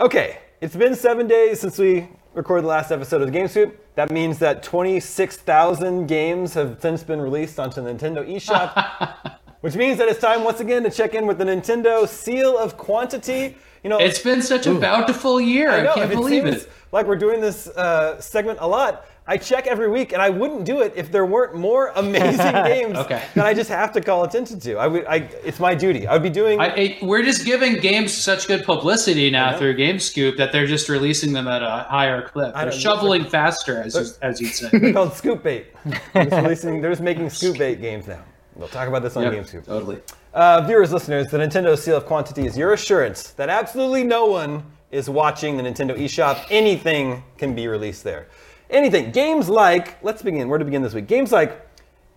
Okay, 0.00 0.38
it's 0.60 0.74
been 0.74 0.96
seven 0.96 1.28
days 1.28 1.60
since 1.60 1.78
we 1.78 2.08
recorded 2.34 2.64
the 2.64 2.68
last 2.68 2.90
episode 2.90 3.20
of 3.20 3.26
the 3.26 3.32
Game 3.32 3.48
Scoop. 3.48 3.78
That 3.94 4.10
means 4.10 4.38
that 4.38 4.62
26,000 4.62 6.06
games 6.06 6.54
have 6.54 6.78
since 6.80 7.02
been 7.02 7.20
released 7.20 7.60
onto 7.60 7.82
the 7.82 7.90
Nintendo 7.92 8.26
eShop, 8.26 9.38
which 9.60 9.74
means 9.74 9.98
that 9.98 10.08
it's 10.08 10.20
time 10.20 10.44
once 10.44 10.60
again 10.60 10.82
to 10.84 10.90
check 10.90 11.14
in 11.14 11.26
with 11.26 11.38
the 11.38 11.44
Nintendo 11.44 12.08
seal 12.08 12.56
of 12.56 12.76
quantity. 12.76 13.56
You 13.84 13.90
know, 13.90 13.98
It's 13.98 14.20
been 14.20 14.40
such 14.42 14.66
a 14.66 14.74
bountiful 14.74 15.40
year. 15.40 15.70
I, 15.70 15.82
know, 15.82 15.94
can't 15.94 16.10
if 16.10 16.16
believe 16.16 16.46
it. 16.46 16.70
Like 16.92 17.06
we're 17.06 17.16
doing 17.16 17.40
this 17.40 17.68
uh, 17.68 18.20
segment 18.20 18.58
a 18.60 18.68
lot. 18.68 19.04
I 19.24 19.36
check 19.36 19.68
every 19.68 19.88
week, 19.88 20.12
and 20.12 20.20
I 20.20 20.30
wouldn't 20.30 20.64
do 20.64 20.80
it 20.80 20.94
if 20.96 21.12
there 21.12 21.24
weren't 21.24 21.54
more 21.54 21.88
amazing 21.94 22.52
games 22.64 22.98
Okay. 22.98 23.22
that 23.36 23.46
I 23.46 23.54
just 23.54 23.70
have 23.70 23.92
to 23.92 24.00
call 24.00 24.24
attention 24.24 24.58
to. 24.60 24.76
I 24.78 24.88
would, 24.88 25.06
I, 25.06 25.16
it's 25.44 25.60
my 25.60 25.74
duty. 25.76 26.08
I 26.08 26.14
would 26.14 26.24
be 26.24 26.30
doing. 26.30 26.60
I, 26.60 26.66
I, 26.66 26.98
we're 27.02 27.22
just 27.22 27.44
giving 27.44 27.76
games 27.76 28.12
such 28.12 28.48
good 28.48 28.64
publicity 28.64 29.30
now 29.30 29.56
through 29.56 29.76
GameScoop 29.76 30.36
that 30.38 30.50
they're 30.50 30.66
just 30.66 30.88
releasing 30.88 31.32
them 31.32 31.46
at 31.46 31.62
a 31.62 31.86
higher 31.88 32.22
clip. 32.28 32.54
They're 32.54 32.72
shoveling 32.72 33.24
faster, 33.24 33.80
as 33.82 33.94
you, 33.94 34.06
as 34.22 34.40
you'd 34.40 34.54
say. 34.54 34.92
called 34.92 35.12
Scoop 35.12 35.42
Bait. 35.44 35.66
They're 36.12 36.24
just 36.24 36.42
releasing. 36.42 36.80
They're 36.80 36.90
just 36.90 37.02
making 37.02 37.30
Scoop 37.30 37.58
Bait 37.58 37.80
games 37.80 38.08
now. 38.08 38.24
We'll 38.56 38.68
talk 38.68 38.88
about 38.88 39.02
this 39.02 39.16
on 39.16 39.22
Yep, 39.22 39.32
GameScoop. 39.34 39.64
totally. 39.66 40.00
Uh, 40.34 40.62
viewers, 40.66 40.92
listeners, 40.92 41.28
the 41.30 41.38
Nintendo 41.38 41.78
seal 41.78 41.96
of 41.96 42.06
quantity 42.06 42.44
is 42.46 42.56
your 42.56 42.72
assurance 42.72 43.30
that 43.32 43.48
absolutely 43.48 44.02
no 44.02 44.26
one 44.26 44.64
is 44.90 45.08
watching 45.08 45.56
the 45.56 45.62
Nintendo 45.62 45.96
eShop. 45.98 46.44
Anything 46.50 47.22
can 47.38 47.54
be 47.54 47.68
released 47.68 48.02
there. 48.04 48.26
Anything. 48.72 49.10
Games 49.12 49.48
like, 49.48 50.02
let's 50.02 50.22
begin. 50.22 50.48
Where 50.48 50.58
to 50.58 50.64
begin 50.64 50.82
this 50.82 50.94
week? 50.94 51.06
Games 51.06 51.30
like 51.30 51.60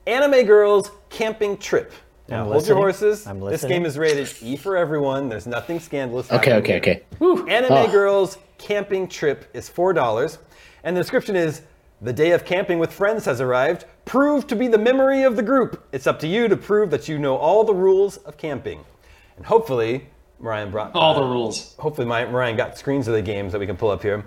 Anime 0.07 0.45
Girls 0.45 0.89
Camping 1.09 1.57
Trip. 1.57 1.91
Now, 2.27 2.45
I'm 2.45 2.51
hold 2.51 2.65
your 2.67 2.77
horses. 2.77 3.27
I'm 3.27 3.39
This 3.39 3.51
listening. 3.63 3.69
game 3.71 3.85
is 3.85 3.97
rated 3.97 4.33
E 4.41 4.55
for 4.55 4.77
everyone. 4.77 5.29
There's 5.29 5.45
nothing 5.45 5.79
scandalous. 5.79 6.31
Okay, 6.31 6.51
happening 6.51 6.77
okay, 6.77 7.03
here. 7.19 7.35
okay. 7.45 7.51
Anime 7.53 7.71
Oh. 7.73 7.91
Girls 7.91 8.37
Camping 8.57 9.07
Trip 9.07 9.47
is 9.53 9.69
$4, 9.69 10.37
and 10.83 10.95
the 10.95 11.01
description 11.01 11.35
is 11.35 11.61
The 12.01 12.13
day 12.13 12.31
of 12.31 12.43
camping 12.45 12.77
with 12.79 12.91
friends 12.91 13.25
has 13.25 13.39
arrived. 13.41 13.85
Prove 14.05 14.47
to 14.47 14.55
be 14.55 14.67
the 14.67 14.77
memory 14.77 15.23
of 15.23 15.35
the 15.35 15.43
group. 15.43 15.87
It's 15.91 16.07
up 16.07 16.19
to 16.19 16.27
you 16.27 16.47
to 16.49 16.57
prove 16.57 16.89
that 16.91 17.07
you 17.07 17.17
know 17.17 17.35
all 17.37 17.63
the 17.63 17.73
rules 17.73 18.17
of 18.17 18.37
camping. 18.37 18.83
And 19.37 19.45
hopefully, 19.45 20.07
Ryan 20.39 20.71
brought 20.71 20.91
All 20.93 21.13
the 21.13 21.21
uh, 21.21 21.29
rules. 21.29 21.75
hopefully 21.79 22.05
my, 22.07 22.25
Ryan 22.25 22.57
got 22.57 22.77
screens 22.77 23.07
of 23.07 23.13
the 23.13 23.21
games 23.21 23.51
that 23.53 23.59
we 23.59 23.65
can 23.65 23.77
pull 23.77 23.89
up 23.91 24.01
here. 24.01 24.25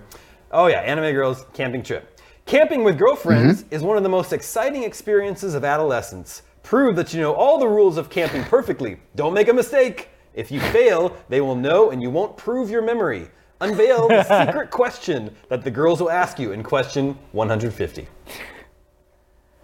Oh 0.51 0.65
yeah, 0.67 0.79
Anime 0.81 1.13
Girls 1.13 1.45
Camping 1.53 1.83
Trip. 1.83 2.18
Camping 2.49 2.83
with 2.83 2.97
girlfriends 2.97 3.63
mm-hmm. 3.63 3.75
is 3.75 3.83
one 3.83 3.95
of 3.95 4.01
the 4.01 4.09
most 4.09 4.33
exciting 4.33 4.81
experiences 4.81 5.53
of 5.53 5.63
adolescence. 5.63 6.41
Prove 6.63 6.95
that 6.95 7.13
you 7.13 7.21
know 7.21 7.31
all 7.31 7.59
the 7.59 7.67
rules 7.67 7.95
of 7.95 8.09
camping 8.09 8.43
perfectly. 8.43 8.97
Don't 9.15 9.35
make 9.35 9.49
a 9.49 9.53
mistake. 9.53 10.09
If 10.33 10.49
you 10.49 10.59
fail, 10.59 11.15
they 11.29 11.41
will 11.41 11.55
know 11.55 11.91
and 11.91 12.01
you 12.01 12.09
won't 12.09 12.35
prove 12.37 12.71
your 12.71 12.81
memory. 12.81 13.27
Unveil 13.61 14.07
the 14.07 14.23
secret 14.47 14.71
question 14.71 15.35
that 15.49 15.63
the 15.63 15.69
girls 15.69 16.01
will 16.01 16.09
ask 16.09 16.39
you 16.39 16.51
in 16.51 16.63
question 16.63 17.15
150. 17.33 18.07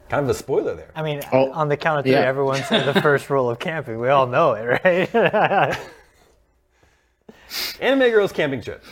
Kind 0.08 0.24
of 0.24 0.30
a 0.30 0.36
spoiler 0.36 0.76
there. 0.76 0.91
I 0.95 1.02
mean, 1.02 1.21
Oh, 1.32 1.52
on 1.54 1.69
the 1.69 1.78
count 1.78 1.98
of 1.98 2.06
three, 2.06 2.12
yeah. 2.12 2.19
everyone 2.19 2.62
said 2.65 2.86
the 2.86 3.02
first 3.02 3.32
rule 3.32 3.50
of 3.50 3.58
camping. 3.58 4.00
We 4.00 4.10
all 4.10 4.28
know 4.28 4.54
it, 4.54 4.84
right? 4.86 5.76
Anime 7.82 8.12
Girls 8.12 8.32
Camping 8.32 8.62
Trip. 8.62 8.84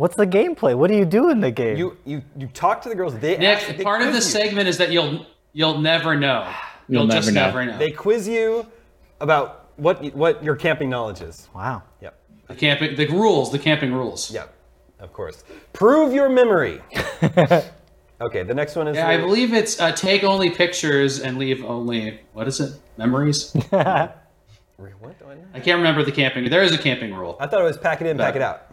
What's 0.00 0.16
the 0.16 0.26
gameplay? 0.26 0.74
What 0.74 0.88
do 0.88 0.96
you 0.96 1.04
do 1.04 1.28
in 1.28 1.40
the 1.40 1.50
game? 1.50 1.76
You 1.76 1.94
you 2.06 2.22
you 2.34 2.46
talk 2.46 2.80
to 2.84 2.88
the 2.88 2.94
girls. 2.94 3.18
They 3.18 3.36
ask, 3.36 3.68
Nick, 3.68 3.76
they 3.76 3.84
part 3.84 4.00
of 4.00 4.08
the 4.08 4.14
you. 4.14 4.20
segment 4.22 4.66
is 4.66 4.78
that 4.78 4.90
you'll 4.90 5.26
you'll 5.52 5.78
never 5.78 6.16
know. 6.16 6.50
You'll, 6.88 7.02
You'll 7.02 7.10
just 7.12 7.30
never 7.32 7.62
know. 7.62 7.66
never 7.66 7.72
know. 7.72 7.78
They 7.78 7.92
quiz 7.92 8.26
you 8.26 8.66
about 9.20 9.68
what 9.76 10.02
what 10.14 10.42
your 10.42 10.56
camping 10.56 10.88
knowledge 10.88 11.20
is. 11.20 11.48
wow. 11.54 11.82
Yep. 12.00 12.18
the 12.48 12.54
camping, 12.56 12.96
the 12.96 13.06
rules, 13.08 13.52
the 13.52 13.58
camping 13.58 13.92
rules. 13.92 14.30
Yep. 14.30 14.52
Of 14.98 15.12
course. 15.12 15.44
Prove 15.74 16.12
your 16.14 16.28
memory. 16.30 16.80
okay, 18.20 18.42
the 18.42 18.54
next 18.54 18.74
one 18.74 18.88
is 18.88 18.96
Yeah, 18.96 19.06
I 19.06 19.18
believe 19.18 19.52
it's 19.52 19.78
uh, 19.78 19.92
take 19.92 20.24
only 20.24 20.50
pictures 20.50 21.20
and 21.20 21.36
leave 21.38 21.62
only 21.62 22.20
what 22.32 22.48
is 22.48 22.58
it? 22.58 22.72
Memories. 22.96 23.54
What 24.80 25.18
do 25.18 25.26
I 25.26 25.34
know? 25.34 25.44
I 25.52 25.60
can't 25.60 25.76
remember 25.76 26.02
the 26.02 26.12
camping. 26.12 26.48
There 26.48 26.62
is 26.62 26.72
a 26.72 26.78
camping 26.78 27.12
rule. 27.12 27.36
I 27.38 27.46
thought 27.46 27.60
it 27.60 27.64
was 27.64 27.76
pack 27.76 28.00
it 28.00 28.06
in, 28.06 28.16
pack 28.16 28.34
it 28.34 28.40
out. 28.40 28.69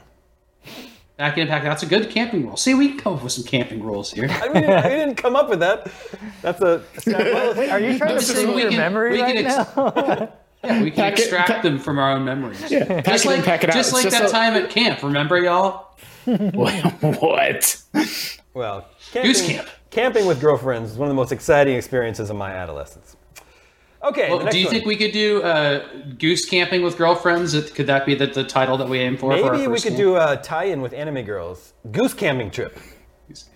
Back 1.18 1.38
in, 1.40 1.48
back. 1.48 1.64
That's 1.64 1.82
a 1.82 1.88
good 1.88 2.10
camping 2.12 2.46
rule. 2.46 2.58
See, 2.58 2.76
we 2.76 2.90
can 2.90 3.00
come 3.00 3.14
up 3.16 3.24
with 3.24 3.32
some 3.32 3.44
camping 3.44 3.82
rules 3.82 4.12
here. 4.12 4.28
I 4.30 4.50
mean, 4.50 4.66
I 4.70 4.88
didn't 4.88 5.16
come 5.16 5.36
up 5.36 5.50
with 5.50 5.60
that. 5.62 5.92
That's 6.44 6.62
a. 6.62 6.84
Are 7.72 7.80
you 7.80 7.98
trying 7.98 8.14
to 8.14 8.20
Just 8.20 8.34
prove 8.36 8.54
we 8.54 8.62
your 8.62 8.70
can- 8.70 8.78
memory 8.78 9.12
we 9.14 9.18
can 9.18 9.36
right 9.36 9.46
ex- 9.46 9.76
now? 9.76 10.32
Yeah, 10.64 10.82
we 10.84 10.90
can 10.92 10.98
Pack 11.04 11.14
it- 11.14 11.20
extract 11.20 11.50
pa- 11.50 11.62
them 11.62 11.78
from 11.80 12.00
our 12.00 12.12
own 12.14 12.26
memories. 12.26 12.60
Pack 12.62 13.06
Just 13.06 13.26
it 13.26 13.28
like, 13.30 13.38
in, 13.40 13.44
pack 13.46 13.64
it 13.64 13.70
out. 13.70 13.76
just 13.76 13.94
It's 13.94 14.04
like 14.06 14.12
that 14.12 14.26
a- 14.30 14.32
time 14.32 14.54
at 14.56 14.70
camp. 14.72 15.02
Remember, 15.04 15.38
y'all? 15.38 15.96
what? 16.26 17.82
Well, 18.54 18.88
camping, 19.12 19.32
Goose 19.32 19.46
camp. 19.48 19.68
camping 19.92 20.26
with 20.28 20.40
girlfriends 20.40 20.92
is 20.92 20.98
one 20.98 21.08
of 21.08 21.12
the 21.12 21.16
most 21.16 21.32
exciting 21.32 21.76
experiences 21.76 22.30
of 22.30 22.36
my 22.36 22.52
adolescence. 22.52 23.17
Okay. 24.04 24.30
Well, 24.30 24.48
do 24.48 24.58
you 24.60 24.66
one. 24.66 24.74
think 24.74 24.86
we 24.86 24.96
could 24.96 25.12
do 25.12 25.42
uh, 25.44 25.88
goose 26.18 26.46
camping 26.48 26.84
with 26.84 26.98
girlfriends? 26.98 27.54
Could 27.72 27.88
that 27.88 28.06
be 28.06 28.16
the, 28.16 28.28
the 28.28 28.44
title 28.44 28.78
that 28.78 28.88
we 28.88 29.00
aim 29.00 29.18
for? 29.18 29.36
for 29.38 29.46
our 29.46 29.52
Maybe 29.54 29.68
we 29.68 29.80
could 29.80 29.90
game? 29.94 29.98
do 29.98 30.16
a 30.18 30.38
tie-in 30.38 30.82
with 30.82 30.94
Anime 30.94 31.24
Girls. 31.24 31.74
Goose 31.92 32.14
camping 32.14 32.52
trip. 32.52 32.78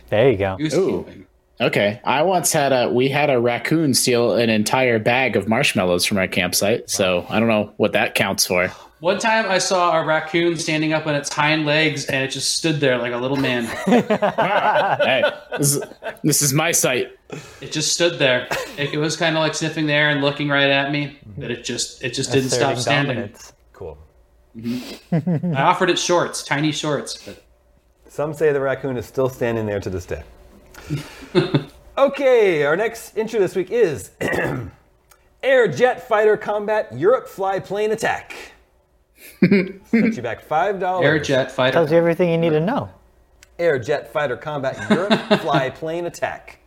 There 0.10 0.30
you 0.32 0.38
go. 0.38 0.58
goose 0.58 0.74
Ooh. 0.74 1.04
camping. 1.04 1.28
Okay, 1.62 2.02
I 2.04 2.24
once 2.24 2.52
had 2.52 2.74
a 2.74 2.90
we 2.90 3.08
had 3.08 3.30
a 3.30 3.40
raccoon 3.40 3.94
steal 3.94 4.34
an 4.34 4.50
entire 4.50 4.98
bag 4.98 5.36
of 5.36 5.48
marshmallows 5.48 6.06
from 6.06 6.18
our 6.18 6.28
campsite, 6.28 6.90
so 6.90 7.24
I 7.30 7.40
don't 7.40 7.48
know 7.48 7.72
what 7.78 7.92
that 7.94 8.16
counts 8.16 8.48
for. 8.48 8.72
One 9.02 9.18
time, 9.18 9.50
I 9.50 9.58
saw 9.58 10.00
a 10.00 10.06
raccoon 10.06 10.58
standing 10.58 10.94
up 10.94 11.08
on 11.08 11.16
its 11.16 11.34
hind 11.34 11.66
legs, 11.66 12.06
and 12.06 12.24
it 12.24 12.28
just 12.28 12.54
stood 12.56 12.80
there 12.80 13.00
like 13.00 13.14
a 13.14 13.18
little 13.18 13.36
man. 13.36 13.64
hey, 13.86 15.24
this 15.58 15.76
is, 15.76 15.84
this 16.24 16.42
is 16.44 16.54
my 16.54 16.72
site. 16.72 17.18
It 17.62 17.72
just 17.72 17.94
stood 17.94 18.20
there. 18.20 18.48
It, 18.78 18.94
it 18.94 18.98
was 19.00 19.18
kind 19.18 19.36
of 19.36 19.42
like 19.42 19.56
sniffing 19.56 19.88
there 19.88 20.12
and 20.12 20.22
looking 20.22 20.50
right 20.50 20.70
at 20.70 20.92
me, 20.92 21.18
but 21.36 21.50
it 21.50 21.64
just 21.64 22.04
it 22.04 22.14
just 22.14 22.32
didn't 22.32 22.52
stop 22.52 22.78
standing. 22.78 23.16
dominance. 23.16 23.54
Cool. 23.74 23.98
Mm-hmm. 24.56 25.56
I 25.56 25.64
offered 25.64 25.90
it 25.90 25.98
shorts, 25.98 26.44
tiny 26.44 26.72
shorts, 26.72 27.26
but 27.26 27.44
Some 28.08 28.36
say 28.36 28.54
the 28.54 28.62
raccoon 28.62 28.98
is 28.98 29.08
still 29.08 29.30
standing 29.30 29.66
there 29.66 29.80
to 29.80 29.90
this 29.90 30.06
day. 30.06 30.22
okay, 31.98 32.66
our 32.66 32.76
next 32.76 33.18
intro 33.18 33.40
this 33.40 33.56
week 33.56 33.72
is 33.72 34.12
Air 35.42 35.68
Jet 35.68 36.08
Fighter 36.08 36.38
Combat 36.38 36.96
Europe 36.96 37.28
Fly 37.28 37.60
Plane 37.60 37.92
Attack. 37.92 38.36
Set 39.44 40.16
you 40.16 40.22
back 40.22 40.42
five 40.42 40.80
dollars. 40.80 41.06
air 41.06 41.20
jet 41.20 41.52
fighter. 41.52 41.74
Tells 41.74 41.92
you 41.92 41.98
everything 41.98 42.30
you 42.30 42.38
need 42.38 42.52
to 42.52 42.60
know. 42.60 42.90
Air 43.60 43.78
Jet 43.78 44.12
Fighter 44.12 44.38
Combat 44.38 44.76
Europe 44.90 45.14
Fly 45.42 45.70
Plane 45.76 46.06
Attack. 46.08 46.58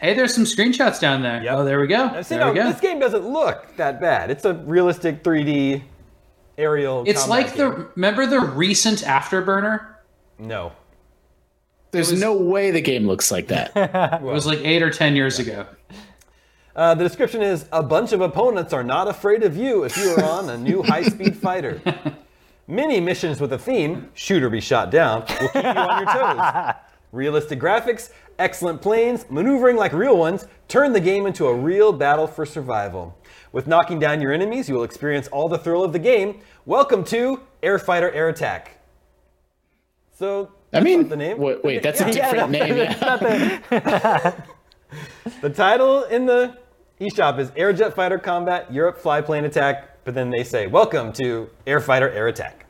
Hey, 0.00 0.14
there's 0.14 0.32
some 0.34 0.44
screenshots 0.44 0.98
down 1.00 1.22
there. 1.22 1.42
Yep. 1.42 1.54
Oh, 1.54 1.64
there 1.64 1.80
we 1.80 1.86
go. 1.86 2.06
Now, 2.06 2.22
see, 2.22 2.36
There 2.36 2.44
now, 2.46 2.52
we 2.52 2.58
go. 2.58 2.70
this 2.70 2.80
game 2.80 2.98
doesn't 2.98 3.26
look 3.28 3.76
that 3.76 4.00
bad. 4.00 4.30
It's 4.30 4.44
a 4.46 4.54
realistic 4.54 5.22
3D 5.22 5.82
aerial. 6.56 7.04
It's 7.06 7.28
like 7.28 7.48
game. 7.48 7.56
the 7.58 7.88
remember 7.96 8.24
the 8.26 8.40
recent 8.40 9.00
Afterburner. 9.00 9.86
no. 10.38 10.72
There's 11.90 12.12
no 12.12 12.34
way 12.36 12.70
the 12.70 12.82
game 12.82 13.06
looks 13.06 13.30
like 13.30 13.48
that. 13.48 13.72
It 14.20 14.22
was 14.22 14.44
like 14.46 14.58
eight 14.60 14.82
or 14.82 14.90
ten 14.90 15.16
years 15.16 15.38
ago. 15.38 15.66
Uh, 16.78 16.94
the 16.94 17.02
description 17.02 17.42
is 17.42 17.66
a 17.72 17.82
bunch 17.82 18.12
of 18.12 18.20
opponents 18.20 18.72
are 18.72 18.84
not 18.84 19.08
afraid 19.08 19.42
of 19.42 19.56
you 19.56 19.82
if 19.82 19.96
you 19.96 20.10
are 20.10 20.22
on 20.22 20.48
a 20.48 20.56
new 20.56 20.80
high 20.84 21.02
speed 21.02 21.36
fighter. 21.36 21.82
Mini 22.68 23.00
missions 23.00 23.40
with 23.40 23.52
a 23.52 23.58
theme, 23.58 24.08
shoot 24.14 24.44
or 24.44 24.48
be 24.48 24.60
shot 24.60 24.88
down, 24.88 25.22
will 25.40 25.48
keep 25.48 25.54
you 25.56 25.70
on 25.70 26.04
your 26.04 26.14
toes. 26.14 26.74
Realistic 27.10 27.58
graphics, 27.58 28.12
excellent 28.38 28.80
planes, 28.80 29.26
maneuvering 29.28 29.76
like 29.76 29.92
real 29.92 30.16
ones, 30.16 30.46
turn 30.68 30.92
the 30.92 31.00
game 31.00 31.26
into 31.26 31.48
a 31.48 31.52
real 31.52 31.92
battle 31.92 32.28
for 32.28 32.46
survival. 32.46 33.18
With 33.50 33.66
knocking 33.66 33.98
down 33.98 34.20
your 34.20 34.32
enemies, 34.32 34.68
you 34.68 34.76
will 34.76 34.84
experience 34.84 35.26
all 35.28 35.48
the 35.48 35.58
thrill 35.58 35.82
of 35.82 35.92
the 35.92 35.98
game. 35.98 36.42
Welcome 36.64 37.02
to 37.06 37.40
Air 37.60 37.80
Fighter 37.80 38.12
Air 38.12 38.28
Attack. 38.28 38.78
So, 40.16 40.52
I 40.72 40.78
mean, 40.78 41.00
not 41.00 41.08
the 41.10 41.16
name. 41.16 41.38
Wait, 41.38 41.64
wait 41.64 41.82
that's 41.82 42.00
a 42.02 42.04
Yeah. 42.12 42.30
different 42.30 42.50
name. 42.52 42.76
Yeah. 43.72 44.42
The 45.42 45.50
title 45.50 46.04
in 46.04 46.24
the 46.24 46.56
eShop 47.00 47.38
is 47.38 47.52
Air 47.56 47.72
Jet 47.72 47.94
Fighter 47.94 48.18
Combat 48.18 48.72
Europe 48.72 48.98
Fly 48.98 49.20
Plane 49.20 49.44
Attack, 49.44 50.04
but 50.04 50.14
then 50.14 50.30
they 50.30 50.42
say, 50.44 50.66
Welcome 50.66 51.12
to 51.14 51.48
Air 51.66 51.80
Fighter 51.80 52.10
Air 52.10 52.26
Attack. 52.28 52.64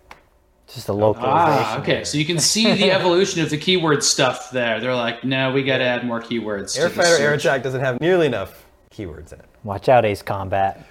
Just 0.66 0.88
a 0.90 0.92
localization. 0.92 1.32
Ah, 1.38 1.78
okay. 1.80 2.04
So 2.04 2.18
you 2.18 2.26
can 2.26 2.38
see 2.38 2.74
the 2.74 2.90
evolution 2.92 3.40
of 3.42 3.48
the 3.48 3.56
keyword 3.56 4.04
stuff 4.04 4.50
there. 4.50 4.80
They're 4.80 4.94
like, 4.94 5.24
no, 5.24 5.50
we 5.50 5.62
got 5.62 5.78
to 5.78 5.84
add 5.84 6.04
more 6.04 6.20
keywords. 6.20 6.74
to 6.74 6.80
Air 6.82 6.88
the 6.90 6.94
Fighter 6.94 7.16
Air. 7.22 7.32
Attack 7.32 7.62
doesn't 7.62 7.80
have 7.80 7.98
nearly 8.02 8.26
enough 8.26 8.66
keywords 8.90 9.32
in 9.32 9.38
it. 9.40 9.46
Watch 9.64 9.88
out, 9.88 10.04
Ace 10.04 10.20
Combat. 10.20 10.84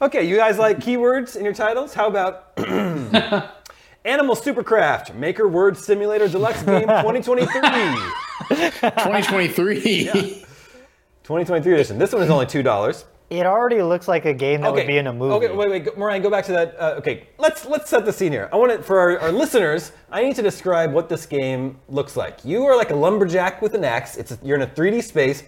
Okay, 0.00 0.26
you 0.26 0.36
guys 0.36 0.58
like 0.58 0.78
keywords 0.78 1.36
in 1.36 1.44
your 1.44 1.52
titles? 1.52 1.92
How 1.92 2.06
about 2.06 2.52
Animal 4.06 4.34
Supercraft 4.34 5.14
Maker 5.14 5.46
Word 5.46 5.76
Simulator 5.76 6.26
Deluxe 6.28 6.62
Game 6.62 6.86
2023? 6.88 7.60
2023. 8.48 10.44
2023 11.28 11.74
edition. 11.74 11.98
This 11.98 12.14
one 12.14 12.22
is 12.22 12.30
only 12.30 12.46
$2. 12.46 13.04
It 13.28 13.44
already 13.44 13.82
looks 13.82 14.08
like 14.08 14.24
a 14.24 14.32
game 14.32 14.62
that 14.62 14.72
would 14.72 14.86
be 14.86 14.96
in 14.96 15.08
a 15.08 15.12
movie. 15.12 15.34
Okay, 15.34 15.54
wait, 15.54 15.68
wait, 15.68 15.84
go- 15.84 15.92
Mariah, 15.94 16.20
go 16.20 16.30
back 16.30 16.46
to 16.46 16.52
that. 16.52 16.74
Uh, 16.80 16.94
okay, 16.96 17.28
let's 17.36 17.66
let's 17.66 17.90
set 17.90 18.06
the 18.06 18.12
scene 18.14 18.32
here. 18.32 18.48
I 18.50 18.56
want 18.56 18.72
it 18.72 18.82
for 18.82 18.98
our, 18.98 19.18
our 19.20 19.30
listeners. 19.30 19.92
I 20.10 20.22
need 20.22 20.36
to 20.36 20.42
describe 20.42 20.94
what 20.94 21.10
this 21.10 21.26
game 21.26 21.78
looks 21.90 22.16
like. 22.16 22.42
You 22.46 22.64
are 22.64 22.74
like 22.74 22.92
a 22.92 22.94
lumberjack 22.94 23.60
with 23.60 23.74
an 23.74 23.84
axe. 23.84 24.16
It's 24.16 24.30
a, 24.30 24.38
you're 24.42 24.56
in 24.56 24.62
a 24.62 24.66
3D 24.66 25.02
space. 25.04 25.42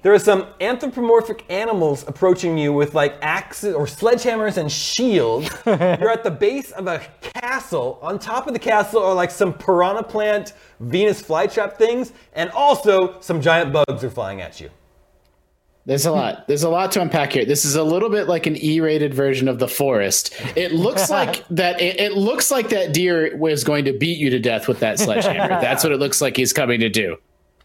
There 0.00 0.14
are 0.14 0.18
some 0.18 0.46
anthropomorphic 0.62 1.44
animals 1.50 2.08
approaching 2.08 2.56
you 2.56 2.72
with 2.72 2.94
like 2.94 3.16
axes 3.20 3.74
or 3.74 3.84
sledgehammers 3.84 4.56
and 4.56 4.72
shields. 4.72 5.50
you're 5.66 6.10
at 6.10 6.24
the 6.24 6.30
base 6.30 6.70
of 6.70 6.86
a 6.86 7.06
castle. 7.20 7.98
On 8.00 8.18
top 8.18 8.46
of 8.46 8.54
the 8.54 8.58
castle 8.58 9.02
are 9.02 9.12
like 9.12 9.30
some 9.30 9.52
piranha 9.52 10.04
plant, 10.04 10.54
Venus 10.80 11.20
flytrap 11.20 11.76
things, 11.76 12.14
and 12.32 12.48
also 12.52 13.20
some 13.20 13.42
giant 13.42 13.74
bugs 13.74 14.02
are 14.02 14.08
flying 14.08 14.40
at 14.40 14.58
you. 14.58 14.70
There's 15.88 16.04
a 16.04 16.12
lot. 16.12 16.46
There's 16.46 16.64
a 16.64 16.68
lot 16.68 16.92
to 16.92 17.00
unpack 17.00 17.32
here. 17.32 17.46
This 17.46 17.64
is 17.64 17.74
a 17.74 17.82
little 17.82 18.10
bit 18.10 18.28
like 18.28 18.46
an 18.46 18.62
E-rated 18.62 19.14
version 19.14 19.48
of 19.48 19.58
The 19.58 19.66
Forest. 19.66 20.34
It 20.54 20.72
looks 20.72 21.08
like 21.18 21.48
that. 21.48 21.80
It, 21.80 21.98
it 21.98 22.12
looks 22.12 22.50
like 22.50 22.68
that 22.68 22.92
deer 22.92 23.34
was 23.38 23.64
going 23.64 23.86
to 23.86 23.94
beat 23.94 24.18
you 24.18 24.28
to 24.28 24.38
death 24.38 24.68
with 24.68 24.80
that 24.80 24.98
sledgehammer. 24.98 25.48
That's 25.62 25.82
what 25.82 25.94
it 25.94 25.96
looks 25.96 26.20
like 26.20 26.36
he's 26.36 26.52
coming 26.52 26.78
to 26.80 26.90
do. 26.90 27.16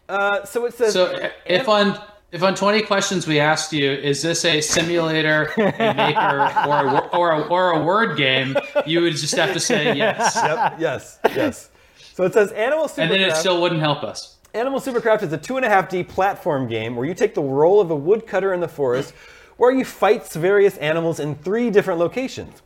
Uh, 0.08 0.42
so 0.46 0.64
it 0.64 0.72
says. 0.72 0.94
So 0.94 1.28
if 1.44 1.68
on 1.68 2.00
if 2.32 2.42
on 2.42 2.54
20 2.54 2.80
questions 2.84 3.26
we 3.26 3.40
asked 3.40 3.74
you, 3.74 3.92
is 3.92 4.22
this 4.22 4.46
a 4.46 4.62
simulator, 4.62 5.52
a 5.58 5.94
maker, 5.94 6.66
or 6.66 6.86
a, 6.86 7.08
or 7.12 7.30
a, 7.30 7.40
or 7.48 7.70
a 7.72 7.84
word 7.84 8.16
game, 8.16 8.56
you 8.86 9.02
would 9.02 9.16
just 9.16 9.34
have 9.34 9.52
to 9.52 9.60
say 9.60 9.94
yes. 9.94 10.34
yep, 10.34 10.76
yes, 10.78 11.18
yes. 11.26 11.70
So 12.14 12.24
it 12.24 12.32
says 12.32 12.52
Animal 12.52 12.86
Supercraft. 12.86 12.98
And 13.02 13.10
then 13.10 13.20
it 13.20 13.36
still 13.36 13.60
wouldn't 13.60 13.82
help 13.82 14.02
us. 14.02 14.33
Animal 14.54 14.78
Supercraft 14.78 15.24
is 15.24 15.32
a 15.32 15.36
two 15.36 15.56
and 15.56 15.66
a 15.66 15.68
half 15.68 15.88
D 15.88 16.04
platform 16.04 16.68
game 16.68 16.94
where 16.94 17.04
you 17.04 17.12
take 17.12 17.34
the 17.34 17.42
role 17.42 17.80
of 17.80 17.90
a 17.90 17.96
woodcutter 17.96 18.54
in 18.54 18.60
the 18.60 18.68
forest, 18.68 19.12
where 19.56 19.72
you 19.72 19.84
fight 19.84 20.28
various 20.28 20.76
animals 20.76 21.18
in 21.18 21.34
three 21.34 21.70
different 21.70 21.98
locations. 21.98 22.62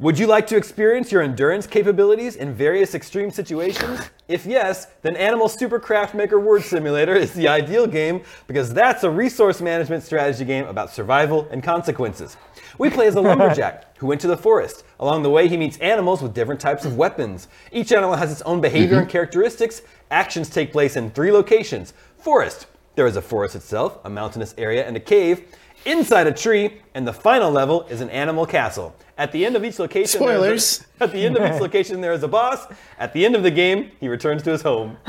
Would 0.00 0.18
you 0.18 0.26
like 0.26 0.46
to 0.48 0.56
experience 0.58 1.10
your 1.10 1.22
endurance 1.22 1.66
capabilities 1.66 2.36
in 2.36 2.52
various 2.52 2.94
extreme 2.94 3.30
situations? 3.30 4.10
If 4.28 4.44
yes, 4.44 4.88
then 5.00 5.16
Animal 5.16 5.48
Supercraft 5.48 6.12
Maker 6.12 6.38
Word 6.38 6.62
Simulator 6.62 7.14
is 7.14 7.32
the 7.32 7.48
ideal 7.48 7.86
game 7.86 8.20
because 8.46 8.74
that's 8.74 9.02
a 9.02 9.10
resource 9.10 9.62
management 9.62 10.02
strategy 10.02 10.44
game 10.44 10.66
about 10.66 10.90
survival 10.90 11.48
and 11.50 11.62
consequences. 11.62 12.36
We 12.80 12.88
play 12.88 13.08
as 13.08 13.14
a 13.14 13.20
lumberjack 13.20 13.98
who 13.98 14.06
went 14.06 14.22
to 14.22 14.26
the 14.26 14.38
forest. 14.38 14.84
Along 15.00 15.22
the 15.22 15.28
way, 15.28 15.48
he 15.48 15.58
meets 15.58 15.76
animals 15.80 16.22
with 16.22 16.32
different 16.32 16.62
types 16.62 16.86
of 16.86 16.96
weapons. 16.96 17.46
Each 17.70 17.92
animal 17.92 18.16
has 18.16 18.32
its 18.32 18.40
own 18.40 18.62
behavior 18.62 18.96
and 18.96 19.06
mm-hmm. 19.06 19.12
characteristics. 19.12 19.82
Actions 20.10 20.48
take 20.48 20.72
place 20.72 20.96
in 20.96 21.10
three 21.10 21.30
locations 21.30 21.92
forest. 22.16 22.68
There 22.94 23.06
is 23.06 23.16
a 23.16 23.20
forest 23.20 23.54
itself, 23.54 23.98
a 24.06 24.08
mountainous 24.08 24.54
area, 24.56 24.86
and 24.86 24.96
a 24.96 25.00
cave. 25.00 25.54
Inside 25.84 26.26
a 26.26 26.32
tree, 26.32 26.80
and 26.94 27.06
the 27.06 27.12
final 27.12 27.50
level 27.50 27.82
is 27.88 28.00
an 28.00 28.08
animal 28.08 28.46
castle. 28.46 28.96
At 29.20 29.32
the 29.32 29.44
end 29.44 29.54
of 29.54 29.64
each 29.64 29.78
location, 29.78 30.18
there 30.20 30.30
is 30.32 30.52
a- 30.54 30.58
Spoilers. 30.58 30.86
at 31.00 31.12
the 31.12 31.26
end 31.26 31.36
of 31.36 31.54
each 31.54 31.60
location, 31.66 32.00
there 32.00 32.12
is 32.14 32.22
a 32.22 32.28
boss. 32.28 32.66
At 32.98 33.12
the 33.12 33.24
end 33.26 33.34
of 33.36 33.42
the 33.42 33.50
game, 33.50 33.90
he 34.00 34.08
returns 34.08 34.42
to 34.44 34.50
his 34.50 34.62
home. 34.62 34.96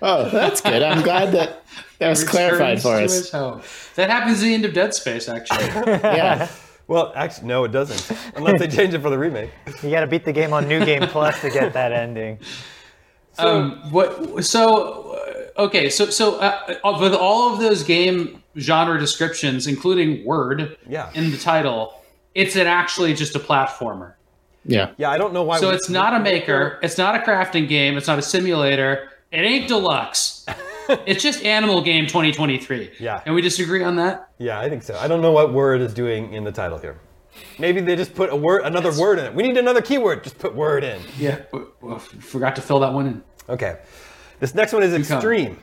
Oh, 0.00 0.28
that's 0.30 0.60
good. 0.60 0.82
I'm 0.82 1.02
glad 1.02 1.32
that 1.32 1.64
that 1.98 2.08
was 2.08 2.24
clarified 2.24 2.80
for 2.82 2.96
to 2.98 3.04
us. 3.04 3.12
his 3.14 3.30
home. 3.30 3.62
That 3.96 4.10
happens 4.10 4.38
at 4.40 4.44
the 4.44 4.54
end 4.54 4.64
of 4.64 4.72
Dead 4.74 4.94
Space, 4.94 5.28
actually. 5.28 5.64
Yeah. 5.66 6.48
Well, 6.86 7.12
actually, 7.14 7.48
no, 7.48 7.64
it 7.64 7.72
doesn't, 7.72 8.18
unless 8.36 8.58
they 8.60 8.68
change 8.68 8.94
it 8.94 9.00
for 9.00 9.10
the 9.10 9.18
remake. 9.18 9.50
You 9.82 9.90
got 9.90 10.00
to 10.00 10.06
beat 10.06 10.24
the 10.24 10.32
game 10.32 10.52
on 10.52 10.66
New 10.68 10.84
Game 10.84 11.02
Plus 11.08 11.40
to 11.42 11.50
get 11.50 11.72
that 11.74 11.92
ending. 11.92 12.38
um, 13.38 13.90
what? 13.92 14.44
So, 14.44 15.12
uh, 15.58 15.62
okay, 15.66 15.90
so 15.90 16.06
so 16.10 16.36
uh, 16.40 16.76
uh, 16.84 16.98
with 17.00 17.14
all 17.14 17.52
of 17.52 17.58
those 17.60 17.82
game 17.82 18.42
genre 18.58 18.98
descriptions, 18.98 19.66
including 19.66 20.24
word 20.24 20.76
Yeah. 20.88 21.10
in 21.14 21.30
the 21.30 21.36
title, 21.38 21.94
it's 22.34 22.56
an 22.56 22.66
actually 22.66 23.14
just 23.14 23.34
a 23.36 23.38
platformer. 23.38 24.14
Yeah. 24.64 24.90
Yeah, 24.96 25.10
I 25.10 25.18
don't 25.18 25.32
know 25.32 25.42
why. 25.44 25.58
So 25.60 25.70
we- 25.70 25.76
it's 25.76 25.88
not 25.88 26.14
a 26.14 26.20
maker. 26.20 26.78
It's 26.82 26.98
not 26.98 27.14
a 27.14 27.18
crafting 27.18 27.68
game. 27.68 27.96
It's 27.96 28.06
not 28.06 28.18
a 28.18 28.22
simulator. 28.22 29.08
It 29.32 29.38
ain't 29.40 29.68
deluxe. 29.68 30.44
it's 31.06 31.22
just 31.22 31.44
Animal 31.44 31.82
Game 31.82 32.06
2023. 32.06 32.92
Yeah. 32.98 33.20
And 33.26 33.34
we 33.34 33.42
disagree 33.42 33.82
on 33.82 33.96
that. 33.96 34.28
Yeah, 34.38 34.58
I 34.60 34.68
think 34.68 34.82
so. 34.82 34.96
I 34.98 35.08
don't 35.08 35.20
know 35.22 35.32
what 35.32 35.52
word 35.52 35.80
is 35.80 35.94
doing 35.94 36.32
in 36.32 36.44
the 36.44 36.52
title 36.52 36.78
here. 36.78 36.98
Maybe 37.58 37.80
they 37.80 37.94
just 37.96 38.14
put 38.14 38.30
a 38.32 38.36
word, 38.36 38.62
another 38.64 38.92
word 38.98 39.18
in 39.18 39.26
it. 39.26 39.34
We 39.34 39.42
need 39.44 39.56
another 39.56 39.80
keyword. 39.82 40.24
Just 40.24 40.38
put 40.38 40.54
word 40.54 40.82
in. 40.84 41.00
Yeah. 41.18 41.40
w- 41.52 41.70
w- 41.80 41.98
forgot 41.98 42.56
to 42.56 42.62
fill 42.62 42.80
that 42.80 42.92
one 42.92 43.06
in. 43.06 43.22
Okay. 43.48 43.78
This 44.40 44.54
next 44.54 44.72
one 44.72 44.82
is 44.82 44.92
extreme. 44.94 45.58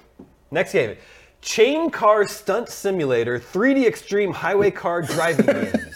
Next 0.52 0.72
game. 0.74 0.96
Chain 1.46 1.92
Car 1.92 2.28
Stunt 2.28 2.70
Simulator 2.70 3.40
3D 3.40 3.86
Extreme 3.86 4.34
Highway 4.34 4.72
Car 4.72 5.04
Driving 5.04 5.46
Games. 5.46 5.96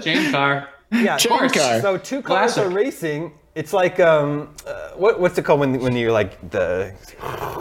Jane 0.02 0.32
Car. 0.32 0.68
Yeah, 0.90 1.18
Chain 1.18 1.50
car. 1.50 1.80
So 1.82 1.98
two 1.98 2.22
cars 2.22 2.54
Classic. 2.54 2.64
are 2.64 2.70
racing. 2.70 3.32
It's 3.56 3.72
like 3.72 3.98
um, 4.00 4.54
uh, 4.66 4.90
what, 4.96 5.18
what's 5.18 5.38
it 5.38 5.44
called 5.46 5.60
when 5.60 5.80
when 5.80 5.96
you're 5.96 6.12
like 6.12 6.50
the 6.50 6.92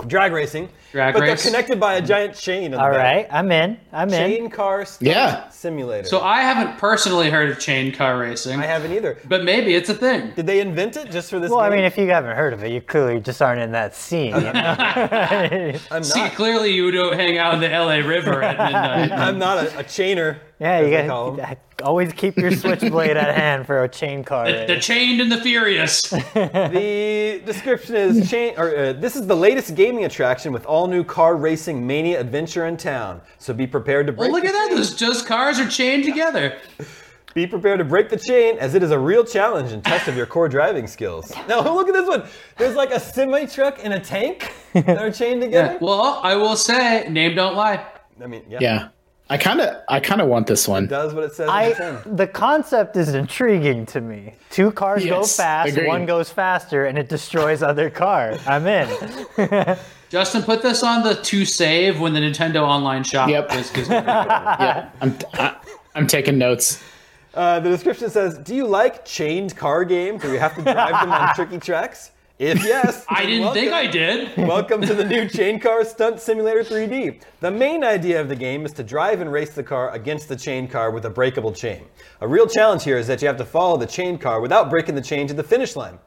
drag 0.07 0.33
racing? 0.33 0.67
Drag 0.91 1.13
but 1.13 1.21
race. 1.21 1.41
they're 1.41 1.51
connected 1.51 1.79
by 1.79 1.93
a 1.93 2.01
giant 2.01 2.35
chain. 2.35 2.73
On 2.73 2.79
All 2.81 2.89
back. 2.89 2.97
right, 2.97 3.27
I'm 3.31 3.49
in. 3.49 3.77
I'm 3.93 4.09
in. 4.09 4.29
Chain 4.29 4.49
Car 4.49 4.83
Stunt 4.83 5.07
Yeah. 5.09 5.47
Simulator. 5.49 6.05
So 6.09 6.19
I 6.19 6.41
haven't 6.41 6.77
personally 6.77 7.29
heard 7.29 7.49
of 7.49 7.59
chain 7.59 7.93
car 7.93 8.17
racing, 8.19 8.59
I 8.59 8.65
haven't 8.65 8.91
either. 8.91 9.17
but 9.29 9.45
maybe 9.45 9.73
it's 9.73 9.87
a 9.89 9.93
thing. 9.93 10.31
Did 10.35 10.47
they 10.47 10.59
invent 10.59 10.97
it 10.97 11.11
just 11.11 11.29
for 11.29 11.39
this? 11.39 11.49
Well, 11.49 11.61
I 11.61 11.69
game? 11.69 11.77
mean, 11.77 11.85
if 11.85 11.97
you 11.97 12.07
haven't 12.09 12.35
heard 12.35 12.51
of 12.51 12.61
it, 12.65 12.71
you 12.73 12.81
clearly 12.81 13.21
just 13.21 13.41
aren't 13.41 13.61
in 13.61 13.71
that 13.71 13.95
scene. 13.95 14.33
I'm 14.35 16.03
See, 16.03 16.19
not. 16.19 16.33
clearly 16.33 16.71
you 16.73 16.91
don't 16.91 17.13
hang 17.13 17.37
out 17.37 17.53
in 17.53 17.59
the 17.61 17.69
LA 17.69 17.95
River 18.07 18.43
at 18.43 18.57
midnight. 18.71 19.11
I'm 19.17 19.39
not 19.39 19.57
a, 19.59 19.79
a 19.79 19.83
chainer. 19.83 20.39
Yeah, 20.59 20.71
as 20.77 20.85
you 20.85 20.91
they 20.97 21.07
call 21.07 21.29
'em. 21.31 21.35
got 21.37 21.57
always 21.83 22.13
keep 22.13 22.37
your 22.37 22.51
switchblade 22.51 23.17
at 23.17 23.35
hand 23.35 23.65
for 23.65 23.83
a 23.83 23.89
chain 23.89 24.23
car. 24.23 24.49
the, 24.51 24.65
the 24.65 24.79
chained 24.79 25.19
and 25.21 25.31
the 25.31 25.41
furious. 25.41 26.01
The 26.33 27.41
description 27.45 27.95
is 27.95 28.29
chain. 28.29 28.53
Or 28.57 28.75
uh, 28.75 28.93
this 28.93 29.15
is 29.15 29.27
the 29.27 29.35
latest 29.35 29.75
gaming 29.75 30.05
attraction 30.05 30.53
with 30.53 30.65
all 30.65 30.87
new 30.87 31.03
car 31.03 31.35
racing 31.35 31.85
mania 31.85 32.19
adventure 32.19 32.65
in 32.67 32.77
town. 32.77 33.21
So 33.39 33.53
be 33.53 33.67
prepared 33.67 34.07
to 34.07 34.13
break. 34.13 34.31
Well, 34.31 34.41
look 34.41 34.43
the 34.43 34.49
at 34.49 34.69
that. 34.69 34.75
Those 34.75 34.95
just 34.95 35.25
cars 35.25 35.59
are 35.59 35.67
chained 35.69 36.05
together. 36.05 36.57
Be 37.33 37.45
prepared 37.45 37.79
to 37.79 37.85
break 37.85 38.09
the 38.09 38.17
chain, 38.17 38.57
as 38.59 38.75
it 38.75 38.81
is 38.83 38.91
a 38.91 38.97
real 38.99 39.25
challenge 39.25 39.73
and 39.73 39.83
test 39.83 40.07
of 40.07 40.15
your 40.15 40.25
core 40.25 40.47
driving 40.47 40.87
skills. 40.87 41.33
Now 41.49 41.61
look 41.73 41.89
at 41.89 41.93
this 41.93 42.07
one. 42.07 42.23
There's 42.57 42.75
like 42.75 42.91
a 42.91 42.99
semi 42.99 43.45
truck 43.45 43.79
and 43.83 43.93
a 43.93 43.99
tank 43.99 44.53
that 44.73 44.97
are 44.97 45.11
chained 45.11 45.41
together. 45.45 45.73
Yeah. 45.73 45.77
Well, 45.81 46.21
I 46.23 46.35
will 46.35 46.55
say, 46.55 47.05
name 47.09 47.35
don't 47.35 47.55
lie. 47.55 47.85
I 48.23 48.27
mean, 48.27 48.43
yeah, 48.49 48.59
Yeah. 48.61 48.87
I 49.29 49.37
kind 49.37 49.59
of 49.59 49.81
I 49.89 49.99
kind 49.99 50.21
of 50.21 50.27
want 50.27 50.45
this 50.45 50.67
one. 50.67 50.85
does 50.87 51.13
what 51.13 51.23
it 51.23 51.33
says. 51.33 51.47
the 51.47 51.51
I, 51.51 52.01
the 52.15 52.27
concept 52.27 52.95
is 52.95 53.15
intriguing 53.15 53.85
to 53.87 54.01
me. 54.01 54.35
Two 54.51 54.71
cars 54.71 55.03
go 55.05 55.23
fast, 55.23 55.71
agreed. 55.71 55.87
one 55.87 56.05
goes 56.05 56.29
faster, 56.29 56.85
and 56.85 56.97
it 56.97 57.09
destroys 57.09 57.63
other 57.63 57.89
car. 57.89 58.37
I'm 58.45 58.67
in. 58.67 58.87
Justin, 60.09 60.43
put 60.43 60.61
this 60.61 60.83
on 60.83 61.01
the 61.03 61.15
to 61.15 61.43
save 61.43 61.99
when 61.99 62.13
the 62.13 62.19
Nintendo 62.19 62.61
Online 62.61 63.03
Shop 63.03 63.27
Yep. 63.29 63.51
is. 63.53 63.71
is 63.75 63.89
yeah. 63.89 64.89
I'm 65.01 65.17
I, 65.33 65.55
I'm 65.95 66.05
taking 66.07 66.37
notes. 66.37 66.83
Uh, 67.33 67.59
the 67.59 67.69
description 67.69 68.09
says, 68.11 68.37
"Do 68.37 68.53
you 68.55 68.67
like 68.67 69.05
chained 69.05 69.55
car 69.57 69.83
games 69.85 70.23
where 70.23 70.33
you 70.33 70.39
have 70.39 70.55
to 70.55 70.61
drive 70.61 71.01
them 71.01 71.11
on 71.11 71.33
tricky 71.33 71.57
tracks? 71.57 72.11
If 72.37 72.63
yes, 72.65 73.05
I 73.07 73.25
didn't 73.25 73.53
think 73.53 73.71
I 73.71 73.87
did. 73.87 74.35
Welcome 74.37 74.81
to 74.81 74.93
the 74.93 75.05
new 75.05 75.29
Chain 75.29 75.57
Car 75.57 75.85
Stunt 75.85 76.19
Simulator 76.19 76.65
3D. 76.65 77.21
The 77.39 77.49
main 77.49 77.81
idea 77.81 78.19
of 78.19 78.27
the 78.27 78.35
game 78.35 78.65
is 78.65 78.73
to 78.73 78.83
drive 78.83 79.21
and 79.21 79.31
race 79.31 79.53
the 79.53 79.63
car 79.63 79.91
against 79.91 80.27
the 80.27 80.35
chain 80.35 80.67
car 80.67 80.91
with 80.91 81.05
a 81.05 81.09
breakable 81.09 81.53
chain. 81.53 81.85
A 82.19 82.27
real 82.27 82.45
challenge 82.45 82.83
here 82.83 82.97
is 82.97 83.07
that 83.07 83.21
you 83.21 83.29
have 83.29 83.37
to 83.37 83.45
follow 83.45 83.77
the 83.77 83.85
chain 83.85 84.17
car 84.17 84.41
without 84.41 84.69
breaking 84.69 84.95
the 84.95 85.01
chain 85.01 85.27
to 85.27 85.33
the 85.33 85.43
finish 85.43 85.77
line. 85.77 85.97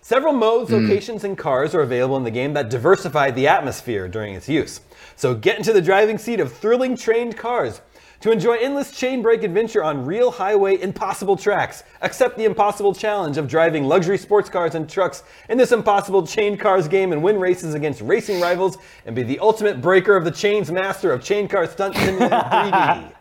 Several 0.00 0.32
modes, 0.32 0.70
hmm. 0.70 0.76
locations, 0.76 1.22
and 1.22 1.36
cars 1.36 1.74
are 1.74 1.82
available 1.82 2.16
in 2.16 2.24
the 2.24 2.30
game 2.30 2.54
that 2.54 2.70
diversify 2.70 3.30
the 3.30 3.46
atmosphere 3.46 4.08
during 4.08 4.34
its 4.34 4.48
use. 4.48 4.80
So 5.16 5.34
get 5.34 5.58
into 5.58 5.72
the 5.72 5.82
driving 5.82 6.18
seat 6.18 6.40
of 6.40 6.52
thrilling 6.52 6.96
trained 6.96 7.36
cars. 7.36 7.80
To 8.20 8.32
enjoy 8.32 8.54
endless 8.56 8.90
chain 8.90 9.20
break 9.20 9.42
adventure 9.42 9.84
on 9.84 10.06
real 10.06 10.30
highway 10.30 10.80
impossible 10.80 11.36
tracks, 11.36 11.82
accept 12.00 12.38
the 12.38 12.44
impossible 12.44 12.94
challenge 12.94 13.36
of 13.36 13.46
driving 13.46 13.84
luxury 13.84 14.16
sports 14.16 14.48
cars 14.48 14.74
and 14.74 14.88
trucks 14.88 15.24
in 15.50 15.58
this 15.58 15.72
impossible 15.72 16.26
chain 16.26 16.56
cars 16.56 16.88
game 16.88 17.12
and 17.12 17.22
win 17.22 17.38
races 17.38 17.74
against 17.74 18.00
racing 18.00 18.40
rivals 18.40 18.78
and 19.04 19.14
be 19.14 19.22
the 19.24 19.38
ultimate 19.40 19.82
breaker 19.82 20.16
of 20.16 20.24
the 20.24 20.30
chains 20.30 20.70
master 20.70 21.12
of 21.12 21.22
Chain 21.22 21.46
Car 21.48 21.66
Stunt 21.66 21.96
Simulator 21.96 22.34
3D. 22.34 23.12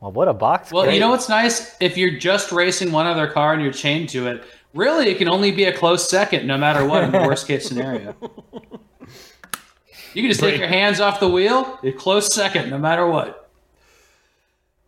Well, 0.00 0.12
what 0.12 0.28
a 0.28 0.32
box. 0.34 0.72
Well, 0.72 0.84
great. 0.84 0.94
you 0.94 1.00
know 1.00 1.10
what's 1.10 1.28
nice? 1.28 1.76
If 1.78 1.98
you're 1.98 2.16
just 2.18 2.52
racing 2.52 2.90
one 2.90 3.06
other 3.06 3.26
car 3.26 3.52
and 3.52 3.60
you're 3.62 3.72
chained 3.72 4.08
to 4.10 4.28
it, 4.28 4.44
really 4.72 5.08
it 5.10 5.18
can 5.18 5.28
only 5.28 5.50
be 5.50 5.64
a 5.64 5.76
close 5.76 6.08
second 6.08 6.46
no 6.46 6.56
matter 6.56 6.86
what 6.86 7.04
in 7.04 7.10
the 7.12 7.18
worst 7.18 7.46
case 7.46 7.68
scenario. 7.68 8.14
You 10.14 10.22
can 10.22 10.30
just 10.30 10.40
take 10.40 10.58
your 10.58 10.68
hands 10.68 11.00
off 11.00 11.20
the 11.20 11.28
wheel, 11.28 11.78
a 11.82 11.92
close 11.92 12.32
second 12.34 12.70
no 12.70 12.78
matter 12.78 13.06
what. 13.06 13.50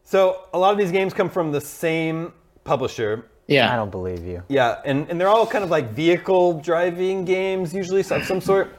So 0.04 0.44
a 0.52 0.58
lot 0.58 0.72
of 0.72 0.78
these 0.78 0.90
games 0.90 1.14
come 1.14 1.30
from 1.30 1.52
the 1.52 1.60
same 1.60 2.32
publisher. 2.64 3.26
Yeah. 3.46 3.72
I 3.72 3.76
don't 3.76 3.90
believe 3.90 4.24
you. 4.24 4.42
Yeah, 4.48 4.80
and, 4.84 5.08
and 5.08 5.20
they're 5.20 5.28
all 5.28 5.46
kind 5.46 5.62
of 5.62 5.70
like 5.70 5.90
vehicle 5.90 6.60
driving 6.60 7.24
games, 7.24 7.74
usually 7.74 8.00
of 8.00 8.24
some 8.24 8.40
sort. 8.40 8.76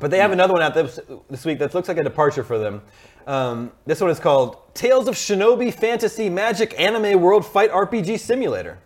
But 0.00 0.10
they 0.10 0.18
have 0.18 0.32
another 0.32 0.52
one 0.52 0.62
out 0.62 0.74
this, 0.74 0.98
this 1.30 1.44
week 1.44 1.58
that 1.60 1.74
looks 1.74 1.88
like 1.88 1.98
a 1.98 2.04
departure 2.04 2.42
for 2.42 2.58
them. 2.58 2.82
Um, 3.26 3.72
this 3.84 4.00
one 4.00 4.10
is 4.10 4.20
called 4.20 4.58
Tales 4.74 5.08
of 5.08 5.14
Shinobi 5.14 5.72
Fantasy 5.72 6.28
Magic 6.28 6.78
Anime 6.78 7.20
World 7.20 7.46
Fight 7.46 7.70
RPG 7.70 8.20
Simulator. 8.20 8.78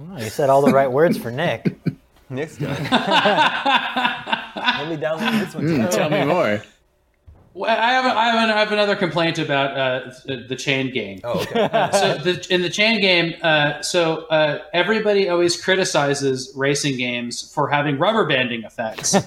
Oh, 0.00 0.18
you 0.18 0.30
said 0.30 0.50
all 0.50 0.62
the 0.62 0.72
right 0.72 0.90
words 0.90 1.18
for 1.18 1.30
Nick. 1.30 1.76
Nick's 2.30 2.58
guy. 2.58 4.34
Let 4.58 4.88
me 4.88 4.96
download 4.96 5.44
this 5.44 5.54
one. 5.54 5.66
too. 5.66 5.96
Tell 5.96 6.10
me 6.10 6.24
more. 6.24 6.62
Well, 7.54 7.70
I 7.70 7.90
have, 7.90 8.04
a, 8.04 8.16
I, 8.16 8.24
have 8.26 8.48
an, 8.48 8.50
I 8.50 8.58
have 8.60 8.72
another 8.72 8.94
complaint 8.94 9.38
about 9.40 9.76
uh, 9.76 10.12
the, 10.26 10.44
the 10.48 10.54
chain 10.54 10.92
game. 10.92 11.20
Oh, 11.24 11.40
okay. 11.40 11.88
so 11.92 12.18
the, 12.18 12.46
in 12.50 12.62
the 12.62 12.70
chain 12.70 13.00
game, 13.00 13.34
uh, 13.42 13.82
so 13.82 14.26
uh, 14.26 14.60
everybody 14.72 15.28
always 15.28 15.60
criticizes 15.60 16.52
racing 16.54 16.98
games 16.98 17.52
for 17.52 17.68
having 17.68 17.98
rubber 17.98 18.26
banding 18.26 18.62
effects. 18.62 19.10
so 19.10 19.18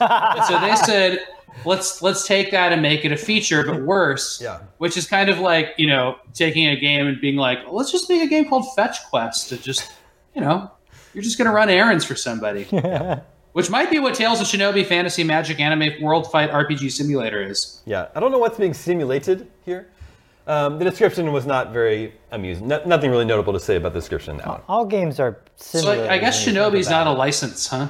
they 0.62 0.76
said, 0.86 1.20
let's 1.66 2.02
let's 2.02 2.26
take 2.26 2.52
that 2.52 2.72
and 2.72 2.82
make 2.82 3.04
it 3.04 3.12
a 3.12 3.18
feature, 3.18 3.66
but 3.66 3.82
worse. 3.82 4.42
Yeah. 4.42 4.60
Which 4.78 4.96
is 4.96 5.08
kind 5.08 5.30
of 5.30 5.40
like 5.40 5.74
you 5.78 5.88
know 5.88 6.18
taking 6.34 6.68
a 6.68 6.80
game 6.80 7.08
and 7.08 7.20
being 7.20 7.36
like, 7.36 7.60
let's 7.70 7.92
just 7.92 8.10
make 8.10 8.22
a 8.22 8.28
game 8.28 8.48
called 8.48 8.66
Fetch 8.76 9.04
Quest 9.10 9.50
to 9.50 9.58
just 9.58 9.92
you 10.36 10.42
know 10.42 10.72
you're 11.14 11.24
just 11.24 11.38
gonna 11.38 11.52
run 11.52 11.70
errands 11.70 12.06
for 12.06 12.16
somebody. 12.16 12.66
Which 13.54 13.70
might 13.70 13.92
be 13.92 14.00
what 14.00 14.16
Tales 14.16 14.40
of 14.40 14.48
Shinobi 14.48 14.86
Fantasy 14.86 15.24
Magic 15.24 15.60
Anime 15.60 16.02
World 16.02 16.32
Fight 16.32 16.50
RPG 16.52 16.92
Simulator 16.92 17.42
is. 17.42 17.82
Yeah, 17.86 18.08
I 18.16 18.20
don't 18.20 18.32
know 18.32 18.38
what's 18.38 18.58
being 18.58 18.74
simulated 18.74 19.48
here. 19.66 19.90
Um, 20.48 20.80
the 20.80 20.86
description 20.86 21.32
was 21.32 21.46
not 21.46 21.72
very 21.72 22.14
amusing. 22.32 22.68
No, 22.68 22.82
nothing 22.86 23.12
really 23.12 23.26
notable 23.26 23.54
to 23.54 23.60
say 23.60 23.76
about 23.76 23.94
the 23.94 24.00
description 24.00 24.32
in 24.32 24.38
that 24.38 24.48
one. 24.48 24.62
All 24.68 24.86
games 24.86 25.20
are 25.20 25.40
So. 25.58 25.92
I, 25.92 26.14
I 26.14 26.18
guess 26.18 26.46
when 26.46 26.56
you 26.56 26.62
think 26.62 26.76
Shinobi's 26.76 26.90
not 26.90 27.08
a 27.08 27.12
license, 27.12 27.68
huh? 27.68 27.90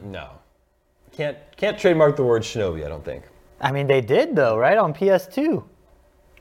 No, 0.00 0.30
can't 1.12 1.36
can't 1.56 1.78
trademark 1.78 2.16
the 2.16 2.24
word 2.24 2.42
shinobi. 2.42 2.84
I 2.84 2.88
don't 2.88 3.04
think. 3.04 3.24
I 3.60 3.72
mean, 3.72 3.86
they 3.86 4.00
did 4.00 4.34
though, 4.34 4.56
right? 4.56 4.78
On 4.78 4.94
PS2. 4.94 5.62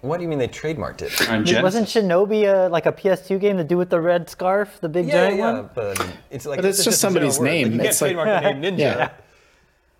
What 0.02 0.18
do 0.18 0.24
you 0.24 0.30
mean 0.30 0.39
they 0.39 0.47
trademarked 0.47 1.02
it? 1.02 1.30
On 1.30 1.43
Wasn't 1.62 1.88
Shinobi 1.88 2.43
a, 2.45 2.70
like 2.70 2.86
a 2.86 2.91
PS2 2.91 3.38
game 3.39 3.58
to 3.58 3.66
do 3.66 3.78
with 3.78 3.89
the 3.89 4.00
red 4.00 4.30
scarf, 4.30 4.80
the 4.80 4.88
big 4.88 5.08
Yeah, 5.08 5.26
giant 5.28 5.38
yeah, 5.38 5.52
one? 5.54 5.70
but 5.76 6.00
um, 6.00 6.10
it's 6.30 6.45
like 6.45 6.58
But 6.58 6.66
it's 6.66 6.86
just 6.86 7.04
a 7.04 7.08
general 7.08 7.32
somebody's 7.32 7.39
name. 7.41 7.64
Like, 7.68 7.72
you 7.74 7.78
can't 7.80 7.89
It's 7.89 8.02
like- 8.02 8.16
trademark 8.16 8.43
the 8.43 8.54
name 8.54 8.78
Ninja. 8.78 8.80
Yeah. 8.80 9.10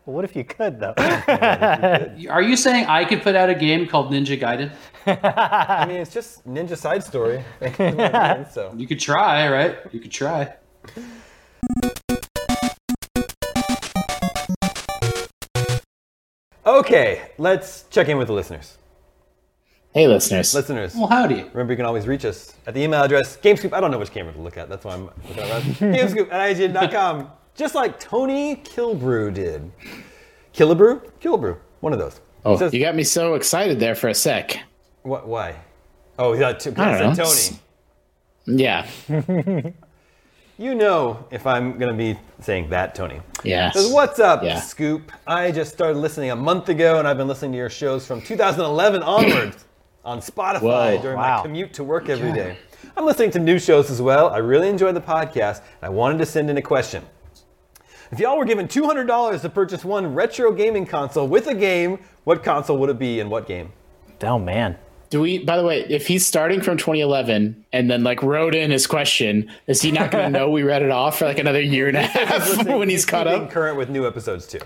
Well, 0.06 0.16
what 0.16 0.26
if 0.26 0.36
you 0.36 0.44
could 0.44 0.80
though? 0.80 0.94
Are 2.32 2.42
you 2.42 2.56
saying 2.58 2.86
I 2.86 3.06
could 3.06 3.22
put 3.22 3.36
out 3.36 3.50
a 3.52 3.54
game 3.54 3.86
called 3.86 4.12
Ninja 4.12 4.40
Gaiden? 4.42 4.72
I 5.06 5.86
mean, 5.86 5.98
it's 5.98 6.12
just 6.12 6.48
Ninja 6.48 6.76
Side 6.76 7.04
Story. 7.04 7.44
so 8.52 8.74
You 8.76 8.88
could 8.88 9.00
try, 9.00 9.48
right? 9.52 9.78
You 9.92 10.00
could 10.00 10.10
try. 10.12 10.56
okay, 16.66 17.32
let's 17.38 17.84
check 17.90 18.08
in 18.08 18.18
with 18.18 18.28
the 18.28 18.34
listeners. 18.34 18.78
Hey, 19.94 20.08
listeners. 20.08 20.54
Listeners, 20.54 20.94
Well, 20.96 21.08
howdy. 21.08 21.44
remember 21.52 21.74
you 21.74 21.78
can 21.78 21.86
always 21.86 22.06
reach 22.08 22.24
us 22.24 22.54
at 22.68 22.76
the 22.76 22.82
email 22.82 23.02
address 23.02 23.38
GameScoop. 23.38 23.74
I 23.74 23.80
don't 23.80 23.90
know 23.90 23.98
which 23.98 24.12
camera 24.12 24.32
to 24.34 24.40
look 24.42 24.56
at. 24.58 24.70
That's 24.70 24.86
why 24.86 24.94
I'm 24.94 25.06
looking 25.06 25.40
around. 25.40 25.62
GameScoop 25.64 26.32
at 26.32 26.56
IGN.com. 26.56 27.30
Just 27.56 27.74
like 27.74 28.00
Tony 28.00 28.58
Kilbrew 28.58 29.34
did. 29.34 29.72
Killebrew? 30.54 31.02
Killebrew. 31.20 31.58
One 31.80 31.92
of 31.94 32.00
those. 32.00 32.22
oh, 32.46 32.56
says- 32.58 32.74
you 32.74 32.80
got 32.82 32.96
me 32.96 33.04
so 33.04 33.34
excited 33.34 33.80
there 33.80 33.96
for 33.96 34.10
a 34.10 34.14
sec. 34.14 34.60
What? 35.02 35.28
Why? 35.28 35.56
Oh, 36.20 36.34
yeah, 36.34 36.54
t- 36.54 36.72
I 36.78 36.96
I 36.96 37.00
don't 37.00 37.18
know. 37.18 37.24
Tony. 37.26 37.60
Yeah. 38.46 38.88
You 40.62 40.76
know 40.76 41.26
if 41.32 41.48
I'm 41.48 41.78
gonna 41.80 41.94
be 41.94 42.20
saying 42.42 42.70
that, 42.72 42.94
Tony. 42.94 43.22
Yes. 43.46 43.76
Says, 43.76 43.94
What's 43.94 44.20
up, 44.20 44.44
Yeah. 44.44 44.60
Scoop? 44.60 45.10
I 45.26 45.54
just 45.54 45.72
started 45.72 45.98
listening 45.98 46.32
a 46.32 46.36
month 46.36 46.68
ago, 46.68 47.00
and 47.00 47.08
I've 47.08 47.16
been 47.16 47.30
listening 47.30 47.54
to 47.54 47.58
your 47.58 47.70
shows 47.70 48.06
from 48.06 48.22
2011 48.22 49.02
onwards 49.02 49.64
on 50.10 50.22
Spotify 50.22 50.62
Whoa. 50.62 51.02
during 51.04 51.18
my 51.18 51.42
commute 51.44 51.74
to 51.74 51.84
work 51.84 52.10
every 52.10 52.34
day. 52.34 52.58
I'm 52.98 53.06
listening 53.06 53.30
to 53.32 53.40
new 53.40 53.60
shows 53.60 53.92
as 53.92 54.02
well. 54.02 54.30
I 54.30 54.40
really 54.40 54.68
enjoy 54.68 54.92
the 54.92 55.02
podcast, 55.02 55.58
and 55.58 55.84
I 55.84 55.90
wanted 55.90 56.18
to 56.18 56.26
send 56.26 56.50
in 56.50 56.58
a 56.58 56.64
question. 56.64 57.06
If 58.12 58.20
y'all 58.20 58.36
were 58.36 58.46
given 58.46 58.68
$200 58.68 59.42
to 59.42 59.50
purchase 59.50 59.86
one 59.86 60.16
retro 60.16 60.52
gaming 60.52 60.88
console 60.88 61.28
with 61.28 61.46
a 61.46 61.54
game, 61.54 62.00
what 62.24 62.44
console 62.44 62.80
would 62.80 62.90
it 62.90 62.98
be 62.98 63.20
and 63.20 63.30
what 63.30 63.48
game? 63.48 63.72
oh 64.24 64.40
man. 64.40 64.78
Do 65.12 65.22
we, 65.22 65.40
by 65.40 65.58
the 65.58 65.64
way, 65.64 65.86
if 65.90 66.08
he's 66.08 66.26
starting 66.26 66.62
from 66.62 66.78
2011 66.78 67.66
and 67.72 67.90
then 67.90 68.04
like 68.04 68.22
wrote 68.22 68.54
in 68.54 68.70
his 68.70 68.86
question, 68.86 69.50
is 69.66 69.82
he 69.82 69.92
not 69.92 70.12
going 70.12 70.24
to 70.34 70.40
know 70.40 70.50
we 70.50 70.64
read 70.64 70.82
it 70.82 70.92
off 70.92 71.20
for 71.20 71.26
like 71.26 71.40
another 71.40 71.62
year 71.62 71.88
and 71.88 71.98
a 71.98 72.02
half 72.02 72.66
when 72.68 72.90
he's 72.90 73.06
caught 73.06 73.28
up? 73.28 73.52
current 73.52 73.78
with 73.78 73.90
new 73.90 74.06
episodes 74.06 74.48
too. 74.48 74.60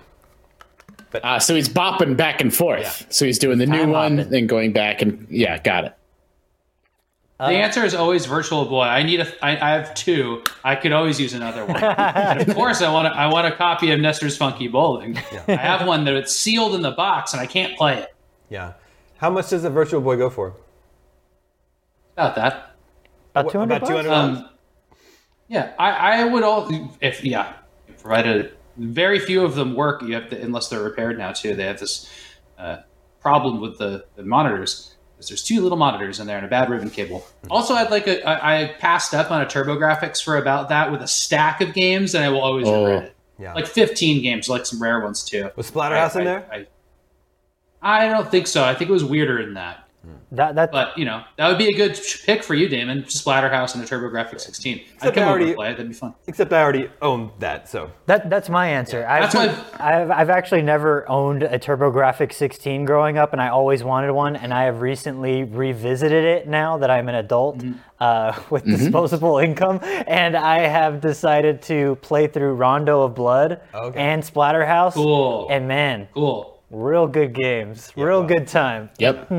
Ah, 1.24 1.38
so 1.38 1.55
he's 1.55 1.70
bopping 1.70 2.16
back 2.18 2.41
and 2.41 2.53
forth. 2.53 3.05
So 3.09 3.26
he's 3.26 3.39
doing 3.39 3.57
the 3.57 3.66
new 3.66 3.80
Time 3.80 3.91
one, 3.91 4.18
hopping. 4.18 4.32
then 4.32 4.47
going 4.47 4.74
back 4.74 5.01
and 5.01 5.28
yeah, 5.30 5.57
got 5.61 5.86
it. 5.86 5.95
The 7.39 7.49
answer 7.49 7.84
is 7.84 7.93
always 7.93 8.26
Virtual 8.26 8.64
Boy. 8.64 8.84
I 8.84 9.03
need 9.03 9.20
a. 9.20 9.45
I, 9.45 9.51
I 9.51 9.72
have 9.72 9.93
two. 9.95 10.43
I 10.64 10.76
could 10.76 10.93
always 10.93 11.20
use 11.20 11.34
another 11.34 11.66
one. 11.66 11.84
of 11.84 12.55
course, 12.55 12.82
I 12.82 12.89
want. 12.89 13.07
A, 13.07 13.11
I 13.11 13.28
want 13.28 13.47
a 13.47 13.51
copy 13.55 13.91
of 13.91 13.99
Nester's 13.99 14.38
Funky 14.38 14.70
Bowling. 14.70 15.18
I 15.47 15.55
have 15.55 15.86
one 15.86 16.05
that 16.05 16.14
it's 16.14 16.34
sealed 16.34 16.74
in 16.74 16.82
the 16.82 16.91
box 16.91 17.34
and 17.34 17.41
I 17.41 17.45
can't 17.45 17.76
play 17.78 17.97
it. 17.97 18.16
Yeah. 18.49 18.74
How 19.18 19.30
much 19.30 19.49
does 19.49 19.64
the 19.64 19.70
Virtual 19.70 19.99
Boy 19.99 20.16
go 20.16 20.30
for? 20.30 20.55
About 22.14 22.36
that. 22.36 22.76
About 23.32 23.51
200 23.51 23.76
about 23.76 23.88
200 23.88 24.09
Um, 24.11 24.49
yeah, 25.49 25.74
I, 25.78 26.22
I 26.22 26.26
would 26.26 26.43
all 26.43 26.70
if 27.01 27.24
yeah, 27.26 27.53
provided 27.99 28.53
very 28.78 29.19
few 29.19 29.43
of 29.43 29.55
them 29.55 29.76
work. 29.76 30.01
You 30.01 30.15
have 30.15 30.30
to 30.30 30.41
unless 30.41 30.69
they're 30.69 30.84
repaired 30.84 31.17
now 31.17 31.32
too. 31.32 31.55
They 31.55 31.65
have 31.65 31.80
this 31.80 32.09
uh, 32.57 32.78
problem 33.21 33.59
with 33.61 33.78
the, 33.78 34.05
the 34.15 34.24
monitors. 34.24 34.89
Because 35.15 35.30
there's 35.30 35.43
two 35.43 35.61
little 35.61 35.78
monitors 35.78 36.19
in 36.19 36.26
there 36.28 36.38
and 36.38 36.45
a 36.45 36.49
bad 36.49 36.69
ribbon 36.69 36.89
cable. 36.89 37.26
Also, 37.51 37.74
I'd 37.76 37.91
like 37.91 38.07
a. 38.07 38.28
I, 38.28 38.61
I 38.63 38.67
passed 38.80 39.13
up 39.13 39.30
on 39.32 39.41
a 39.41 39.45
TurboGrafx 39.45 40.24
for 40.24 40.38
about 40.38 40.69
that 40.69 40.91
with 40.91 41.01
a 41.01 41.07
stack 41.07 41.61
of 41.61 41.74
games, 41.74 42.15
and 42.15 42.24
I 42.26 42.30
will 42.30 42.41
always 42.41 42.67
Oh. 42.67 42.84
regret 42.86 43.03
it. 43.03 43.15
Yeah. 43.39 43.53
Like 43.53 43.65
15 43.67 44.21
games, 44.24 44.47
like 44.49 44.65
some 44.65 44.82
rare 44.82 44.99
ones 45.01 45.24
too. 45.24 45.49
Was 45.55 45.69
Splatterhouse 45.71 46.15
I- 46.15 46.21
in 46.21 46.28
I- 46.28 46.32
there? 46.32 46.67
I, 47.82 48.05
I 48.05 48.07
don't 48.09 48.30
think 48.30 48.47
so. 48.47 48.63
I 48.63 48.74
think 48.76 48.89
it 48.89 48.93
was 48.93 49.03
weirder 49.03 49.43
than 49.43 49.55
that. 49.55 49.82
That, 50.33 50.55
that, 50.55 50.71
But 50.71 50.97
you 50.97 51.05
know, 51.05 51.23
that 51.37 51.47
would 51.47 51.57
be 51.57 51.67
a 51.67 51.73
good 51.73 51.97
pick 52.25 52.43
for 52.43 52.55
you, 52.55 52.67
Damon. 52.67 53.03
Splatterhouse 53.03 53.75
and 53.75 53.83
a 53.83 53.87
TurboGrafx 53.87 54.41
16. 54.41 54.77
I'd 54.77 54.81
Except 54.95 55.15
come 55.15 55.23
I 55.23 55.27
over 55.27 55.31
already- 55.33 55.45
and 55.51 55.55
play 55.55 55.67
it. 55.69 55.71
That'd 55.77 55.87
be 55.87 55.93
fun. 55.93 56.13
Except 56.27 56.51
I 56.51 56.61
already 56.61 56.89
own 57.01 57.31
that, 57.39 57.69
so. 57.69 57.91
that, 58.07 58.29
that's 58.29 58.49
my 58.49 58.67
answer. 58.67 59.05
I've, 59.05 59.31
That's 59.31 59.35
why- 59.35 60.01
I've, 60.01 60.11
I've 60.11 60.29
actually 60.29 60.63
never 60.63 61.07
owned 61.09 61.43
a 61.43 61.59
TurboGrafx 61.59 62.33
16 62.33 62.85
growing 62.85 63.17
up, 63.17 63.31
and 63.33 63.41
I 63.41 63.49
always 63.49 63.83
wanted 63.83 64.11
one, 64.11 64.35
and 64.35 64.53
I 64.53 64.63
have 64.63 64.81
recently 64.81 65.43
revisited 65.43 66.25
it 66.25 66.47
now 66.47 66.77
that 66.79 66.89
I'm 66.91 67.07
an 67.09 67.15
adult 67.15 67.59
Mm-hmm. 67.59 67.73
uh, 67.99 68.37
with 68.49 68.65
disposable 68.65 69.37
income, 69.37 69.79
and 69.83 70.35
I 70.35 70.59
have 70.67 70.99
decided 70.99 71.61
to 71.63 71.95
play 72.01 72.27
through 72.27 72.55
Rondo 72.55 73.03
of 73.03 73.13
Blood 73.15 73.61
Okay. 73.73 73.99
and 73.99 74.23
Splatterhouse. 74.23 74.93
Cool. 74.93 75.47
And 75.49 75.67
man, 75.67 76.07
Cool. 76.13 76.52
Real 76.74 77.07
good 77.07 77.34
games. 77.34 77.93
real 77.95 78.21
wow. 78.21 78.28
good 78.28 78.47
time. 78.47 78.89
Yep. 78.97 79.30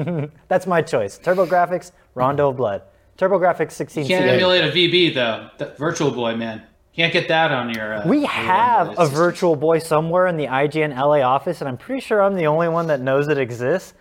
That's 0.49 0.67
my 0.67 0.81
choice. 0.81 1.19
TurboGrafx, 1.19 1.93
Rondo 2.15 2.51
of 2.51 2.57
Blood. 2.57 2.83
TurboGrafx 3.19 3.73
16. 3.73 4.07
Can't 4.07 4.27
emulate 4.27 4.65
a 4.65 4.69
VB 4.69 5.15
though. 5.15 5.51
That 5.59 5.77
Virtual 5.77 6.11
Boy, 6.11 6.37
man. 6.37 6.63
Can't 6.95 7.13
get 7.13 7.27
that 7.29 7.51
on 7.51 7.75
your. 7.75 7.95
Uh, 7.95 8.09
We 8.09 8.21
your 8.21 8.29
have 8.29 8.99
a. 8.99 9.07
Virtual 9.07 9.57
Boy 9.57 9.81
somewhere 9.81 10.27
in 10.29 10.37
the 10.37 10.47
IGN 10.47 10.97
LA 10.97 11.21
office, 11.21 11.61
and 11.61 11.69
I'm 11.69 11.77
pretty 11.77 12.01
sure 12.01 12.23
I'm 12.23 12.35
the 12.35 12.47
only 12.47 12.69
one 12.69 12.87
that 12.87 13.01
knows 13.01 13.29
it 13.29 13.39
exists. 13.39 13.95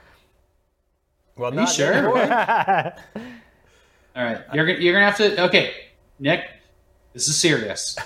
Well, 1.36 1.52
you 1.52 1.62
not 1.62 1.70
sure? 1.70 2.08
All 4.16 4.24
right, 4.24 4.42
you're 4.54 4.68
gonna 4.68 4.80
you're 4.80 4.94
gonna 4.94 5.06
have 5.06 5.18
to. 5.18 5.44
Okay, 5.46 5.74
Nick, 6.20 6.46
this 7.14 7.28
is 7.28 7.36
serious. 7.36 7.98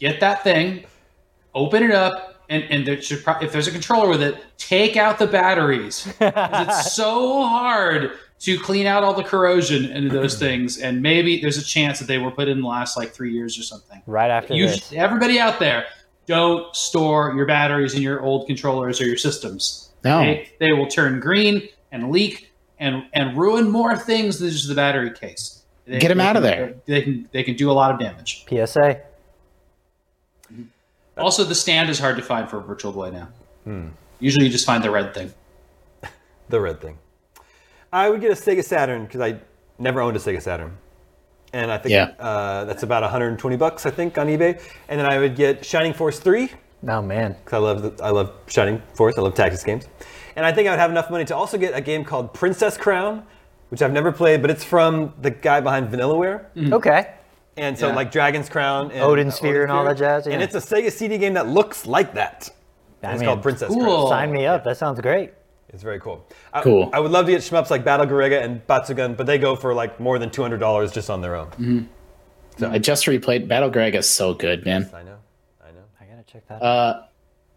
Get 0.00 0.20
that 0.20 0.42
thing, 0.42 0.84
open 1.54 1.82
it 1.82 1.90
up, 1.90 2.35
and 2.48 2.64
and 2.64 2.86
there 2.86 3.00
should 3.00 3.22
pro- 3.24 3.38
if 3.40 3.52
there's 3.52 3.66
a 3.66 3.70
controller 3.72 4.08
with 4.08 4.22
it, 4.22 4.36
take 4.58 4.96
out 4.96 5.18
the 5.18 5.26
batteries. 5.26 6.06
it's 6.20 6.92
so 6.94 7.42
hard 7.46 8.12
to 8.40 8.58
clean 8.60 8.86
out 8.86 9.02
all 9.02 9.14
the 9.14 9.22
corrosion 9.24 9.86
into 9.86 10.10
those 10.10 10.38
things, 10.38 10.78
and 10.78 11.02
maybe 11.02 11.40
there's 11.40 11.58
a 11.58 11.64
chance 11.64 11.98
that 11.98 12.06
they 12.06 12.18
were 12.18 12.30
put 12.30 12.48
in 12.48 12.60
the 12.60 12.66
last 12.68 12.96
like 12.96 13.12
three 13.12 13.32
years 13.32 13.58
or 13.58 13.62
something. 13.62 14.02
Right 14.06 14.30
after 14.30 14.54
You, 14.54 14.68
this. 14.68 14.92
everybody 14.92 15.38
out 15.40 15.58
there, 15.58 15.86
don't 16.26 16.74
store 16.76 17.32
your 17.36 17.46
batteries 17.46 17.94
in 17.94 18.02
your 18.02 18.20
old 18.22 18.46
controllers 18.46 19.00
or 19.00 19.06
your 19.06 19.16
systems. 19.16 19.90
No. 20.04 20.20
They, 20.20 20.50
they 20.60 20.72
will 20.72 20.86
turn 20.86 21.18
green 21.20 21.68
and 21.92 22.10
leak 22.10 22.52
and 22.78 23.04
and 23.14 23.36
ruin 23.38 23.70
more 23.70 23.96
things 23.96 24.38
than 24.38 24.50
just 24.50 24.68
the 24.68 24.74
battery 24.74 25.10
case. 25.10 25.62
They- 25.86 25.98
Get 25.98 26.10
'em 26.10 26.18
they 26.18 26.24
out 26.24 26.36
of 26.36 26.42
there. 26.42 26.74
They 26.84 27.02
can 27.02 27.28
they 27.32 27.42
can 27.42 27.56
do 27.56 27.70
a 27.70 27.72
lot 27.72 27.90
of 27.92 27.98
damage. 27.98 28.44
PSA. 28.48 29.00
Also, 31.16 31.44
the 31.44 31.54
stand 31.54 31.88
is 31.88 31.98
hard 31.98 32.16
to 32.16 32.22
find 32.22 32.48
for 32.48 32.58
a 32.58 32.62
Virtual 32.62 32.92
Boy 32.92 33.10
now. 33.10 33.28
Hmm. 33.64 33.88
Usually, 34.20 34.44
you 34.46 34.50
just 34.52 34.66
find 34.66 34.82
the 34.84 34.90
red 34.90 35.14
thing. 35.14 35.32
the 36.48 36.60
red 36.60 36.80
thing. 36.80 36.98
I 37.92 38.10
would 38.10 38.20
get 38.20 38.30
a 38.30 38.34
Sega 38.34 38.62
Saturn 38.64 39.04
because 39.06 39.20
I 39.20 39.38
never 39.78 40.00
owned 40.00 40.16
a 40.16 40.20
Sega 40.20 40.42
Saturn. 40.42 40.76
And 41.52 41.70
I 41.70 41.78
think 41.78 41.92
Yeah. 41.92 42.12
uh, 42.18 42.64
that's 42.64 42.82
about 42.82 43.02
120 43.02 43.56
bucks, 43.56 43.86
I 43.86 43.90
think, 43.90 44.18
on 44.18 44.26
eBay. 44.26 44.60
And 44.88 44.98
then 45.00 45.06
I 45.06 45.18
would 45.18 45.36
get 45.36 45.64
Shining 45.64 45.94
Force 45.94 46.18
3 46.18 46.50
Oh 46.88 47.00
man. 47.00 47.36
because 47.44 47.54
I 47.54 47.58
love 47.58 47.82
the, 47.96 48.04
I 48.04 48.10
love 48.10 48.32
Shining 48.48 48.82
Force. 48.94 49.14
I 49.16 49.22
love 49.22 49.34
tactics 49.34 49.64
games, 49.64 49.88
and 50.36 50.44
I 50.44 50.52
think 50.52 50.68
I 50.68 50.72
would 50.72 50.78
have 50.80 50.90
enough 50.90 51.10
money 51.10 51.24
to 51.24 51.34
also 51.36 51.56
get 51.56 51.74
a 51.74 51.80
game 51.80 52.04
called 52.04 52.34
Princess 52.34 52.76
Crown, 52.76 53.24
which 53.70 53.80
I've 53.80 53.92
never 53.92 54.12
played, 54.12 54.42
but 54.42 54.50
it's 54.50 54.64
from 54.64 55.14
the 55.22 55.30
guy 55.30 55.60
behind 55.60 55.88
Vanillaware. 55.88 56.44
Okay. 56.72 57.14
And 57.56 57.78
so 57.78 57.88
Yeah. 57.88 57.94
like 57.94 58.10
Dragon's 58.12 58.48
Crown 58.48 58.90
and 58.90 59.00
Odin 59.02 59.30
Sphere 59.30 59.62
and 59.62 59.72
all 59.72 59.84
that 59.84 59.96
jazz, 59.96 60.26
And 60.26 60.34
yeah. 60.40 60.44
it's 60.44 60.54
a 60.54 60.58
Sega 60.58 60.90
CD 60.92 61.16
game 61.18 61.34
that 61.34 61.48
looks 61.48 61.86
like 61.86 62.14
that. 62.14 62.50
I 63.02 63.06
And 63.06 63.12
it's 63.14 63.20
mean, 63.20 63.28
called 63.28 63.42
Princess 63.42 63.68
cool. 63.68 63.82
Crown. 63.82 64.08
Sign 64.08 64.32
me 64.32 64.46
up. 64.46 64.64
That 64.64 64.76
sounds 64.76 65.00
great. 65.00 65.32
It's 65.70 65.82
very 65.82 66.00
cool. 66.00 66.26
I, 66.52 66.62
Cool. 66.62 66.90
I 66.92 67.00
would 67.00 67.10
love 67.10 67.26
to 67.26 67.32
get 67.32 67.40
shmups 67.42 67.70
like 67.70 67.84
Battle 67.84 68.06
Garegga 68.06 68.42
and 68.42 68.66
Batsugun, 68.66 69.16
but 69.16 69.26
they 69.26 69.36
go 69.38 69.56
for 69.56 69.74
like 69.74 69.98
more 70.00 70.18
than 70.18 70.30
two 70.30 70.42
hundred 70.42 70.58
dollars 70.58 70.92
just 70.92 71.10
on 71.10 71.20
their 71.20 71.34
own. 71.34 71.46
Mm-hmm. 71.52 71.80
So 72.58 72.70
I 72.70 72.78
just 72.78 73.04
replayed 73.06 73.48
Battle 73.48 73.68
Greg 73.68 73.94
is 73.94 74.08
so 74.08 74.32
good, 74.32 74.64
man. 74.64 74.88
I 74.94 75.02
know. 75.02 75.16
I 75.62 75.70
know. 75.72 75.80
I 76.00 76.04
gotta 76.04 76.22
check 76.24 76.46
that. 76.48 76.62
out. 76.62 77.02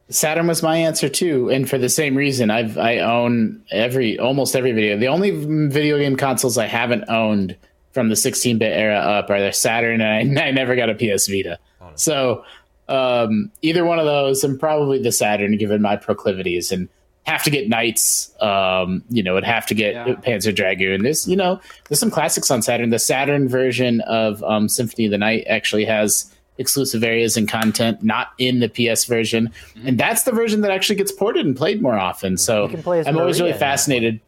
Saturn 0.09 0.47
was 0.47 0.63
my 0.63 0.75
answer 0.75 1.07
too, 1.07 1.49
and 1.51 1.69
for 1.69 1.77
the 1.77 1.87
same 1.87 2.15
reason, 2.17 2.49
I've 2.49 2.77
I 2.79 2.97
own 2.97 3.61
every 3.71 4.17
almost 4.17 4.55
every 4.55 4.71
video. 4.71 4.97
The 4.97 5.07
only 5.07 5.29
video 5.69 5.99
game 5.99 6.15
consoles 6.17 6.57
I 6.57 6.65
haven't 6.65 7.05
owned 7.09 7.55
from 7.91 8.09
the 8.09 8.15
16-bit 8.15 8.71
era 8.71 8.97
up 8.97 9.29
are 9.29 9.39
the 9.39 9.51
Saturn, 9.51 10.01
and 10.01 10.39
I, 10.39 10.43
I 10.47 10.51
never 10.51 10.75
got 10.75 10.89
a 10.89 10.95
PS 10.95 11.27
Vita. 11.27 11.57
So 11.95 12.43
um, 12.87 13.51
either 13.61 13.85
one 13.85 13.99
of 13.99 14.05
those, 14.05 14.43
and 14.43 14.59
probably 14.59 15.01
the 15.01 15.11
Saturn, 15.11 15.57
given 15.57 15.81
my 15.81 15.95
proclivities, 15.95 16.71
and 16.71 16.87
have 17.23 17.43
to 17.43 17.49
get 17.51 17.69
Nights. 17.69 18.33
Um, 18.41 19.03
you 19.09 19.21
know, 19.21 19.33
would 19.35 19.43
have 19.43 19.65
to 19.67 19.75
get 19.75 19.93
Yeah. 19.93 20.15
Panzer 20.15 20.55
Dragoon. 20.55 21.03
There's 21.03 21.27
you 21.27 21.35
know 21.35 21.59
there's 21.87 21.99
some 21.99 22.09
classics 22.09 22.49
on 22.49 22.61
Saturn. 22.61 22.89
The 22.89 22.99
Saturn 22.99 23.47
version 23.47 24.01
of 24.01 24.43
um, 24.43 24.67
Symphony 24.69 25.05
of 25.05 25.11
the 25.11 25.17
Night 25.17 25.43
actually 25.47 25.85
has 25.85 26.33
exclusive 26.57 27.03
areas 27.03 27.37
and 27.37 27.47
content 27.47 28.03
not 28.03 28.29
in 28.37 28.59
the 28.59 28.67
PS 28.69 29.05
version, 29.05 29.51
and 29.85 29.97
that's 29.99 30.23
the 30.23 30.31
version 30.31 30.61
that 30.61 30.71
actually 30.71 30.95
gets 30.95 31.11
ported 31.11 31.45
and 31.45 31.55
played 31.55 31.81
more 31.81 31.97
often. 31.97 32.37
So 32.37 32.67
can 32.69 32.81
play 32.81 33.03
I'm 33.05 33.17
always 33.17 33.39
really 33.39 33.51
Maria 33.51 33.59
now. 33.59 33.67
fascinated. 33.67 34.21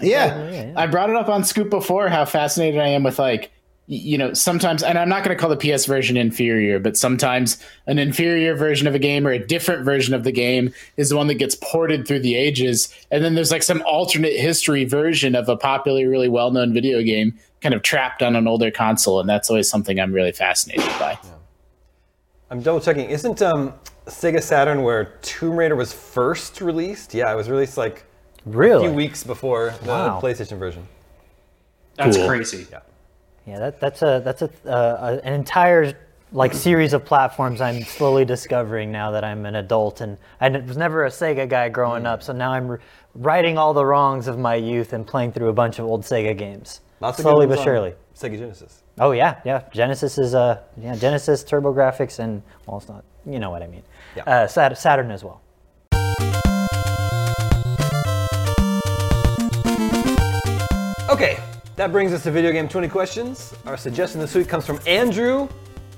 Yeah. 0.00 0.50
Yeah. 0.50 0.72
I 0.76 0.86
brought 0.86 1.10
it 1.10 1.16
up 1.16 1.28
on 1.28 1.44
Scoop 1.44 1.70
before 1.70 2.08
how 2.08 2.24
fascinated 2.24 2.80
I 2.80 2.88
am 2.88 3.02
with 3.02 3.18
like 3.18 3.52
you 3.86 4.16
know 4.16 4.32
sometimes 4.32 4.82
and 4.82 4.96
I'm 4.96 5.08
not 5.08 5.24
going 5.24 5.36
to 5.36 5.40
call 5.40 5.50
the 5.50 5.56
PS 5.56 5.86
version 5.86 6.16
inferior 6.16 6.78
but 6.78 6.96
sometimes 6.96 7.58
an 7.86 7.98
inferior 7.98 8.54
version 8.54 8.86
of 8.86 8.94
a 8.94 8.98
game 8.98 9.26
or 9.26 9.30
a 9.32 9.44
different 9.44 9.84
version 9.84 10.14
of 10.14 10.22
the 10.22 10.32
game 10.32 10.72
is 10.96 11.08
the 11.08 11.16
one 11.16 11.26
that 11.26 11.34
gets 11.34 11.56
ported 11.56 12.06
through 12.06 12.20
the 12.20 12.36
ages 12.36 12.94
and 13.10 13.24
then 13.24 13.34
there's 13.34 13.50
like 13.50 13.62
some 13.62 13.82
alternate 13.82 14.38
history 14.38 14.84
version 14.84 15.34
of 15.34 15.48
a 15.48 15.56
popular 15.56 16.08
really 16.08 16.28
well-known 16.28 16.72
video 16.72 17.02
game 17.02 17.36
kind 17.60 17.74
of 17.74 17.82
trapped 17.82 18.22
on 18.22 18.36
an 18.36 18.46
older 18.46 18.70
console 18.70 19.18
and 19.20 19.28
that's 19.28 19.50
always 19.50 19.68
something 19.68 19.98
I'm 19.98 20.12
really 20.12 20.32
fascinated 20.32 20.86
by. 20.98 21.18
I'm 22.50 22.60
double 22.60 22.80
checking. 22.80 23.08
Isn't 23.08 23.40
um, 23.40 23.72
Sega 24.06 24.42
Saturn 24.42 24.82
where 24.82 25.06
Tomb 25.22 25.56
Raider 25.56 25.74
was 25.74 25.92
first 25.92 26.60
released? 26.60 27.14
Yeah, 27.14 27.32
it 27.32 27.36
was 27.36 27.48
released 27.48 27.78
like 27.78 28.04
a 28.46 28.80
few 28.80 28.92
weeks 28.92 29.24
before 29.24 29.74
the 29.82 29.88
Wow. 29.88 30.20
PlayStation 30.20 30.58
version. 30.58 30.86
That's 31.96 32.16
Cool. 32.16 32.28
crazy. 32.28 32.66
Yeah, 33.46 33.58
that, 33.58 33.80
that's 33.80 34.02
a 34.02 34.20
that's 34.24 34.42
a, 34.42 34.50
uh, 34.66 35.20
an 35.24 35.32
entire 35.32 35.94
like 36.34 36.54
series 36.54 36.94
of 36.94 37.04
platforms 37.04 37.60
I'm 37.60 37.82
slowly 37.82 38.24
discovering 38.24 38.90
now 38.90 39.10
that 39.10 39.22
I'm 39.24 39.44
an 39.44 39.56
adult, 39.56 40.00
and 40.00 40.16
I 40.40 40.46
n- 40.46 40.66
was 40.66 40.76
never 40.78 41.04
a 41.04 41.10
Sega 41.10 41.46
guy 41.48 41.68
growing 41.68 42.06
up, 42.06 42.22
so 42.22 42.32
now 42.32 42.52
I'm 42.52 42.78
righting 43.14 43.58
all 43.58 43.74
the 43.74 43.84
wrongs 43.84 44.28
of 44.28 44.38
my 44.38 44.54
youth 44.54 44.94
and 44.94 45.06
playing 45.06 45.32
through 45.32 45.48
a 45.50 45.52
bunch 45.52 45.78
of 45.78 45.84
old 45.84 46.02
Sega 46.02 46.36
games. 46.38 46.80
Lots 47.00 47.18
slowly 47.20 47.46
good 47.46 47.56
but 47.56 47.62
surely. 47.64 47.94
Sega 48.16 48.38
Genesis. 48.38 48.82
Oh 48.98 49.10
yeah, 49.12 49.40
yeah. 49.44 49.64
Genesis 49.72 50.16
is 50.18 50.34
uh 50.34 50.60
yeah 50.78 50.94
Genesis 50.94 51.42
TurboGrafx 51.44 52.18
and 52.18 52.42
well 52.66 52.78
it's 52.78 52.88
not 52.88 53.04
you 53.26 53.38
know 53.38 53.50
what 53.50 53.62
I 53.62 53.66
mean. 53.66 53.82
Yeah. 54.16 54.22
Uh, 54.24 54.46
Saturn 54.46 55.10
as 55.10 55.22
well. 55.24 55.40
Okay, 61.12 61.38
that 61.76 61.92
brings 61.92 62.10
us 62.14 62.22
to 62.22 62.30
video 62.30 62.52
game 62.52 62.66
20 62.66 62.88
questions. 62.88 63.52
Our 63.66 63.76
suggestion 63.76 64.18
this 64.18 64.34
week 64.34 64.48
comes 64.48 64.64
from 64.64 64.80
Andrew 64.86 65.46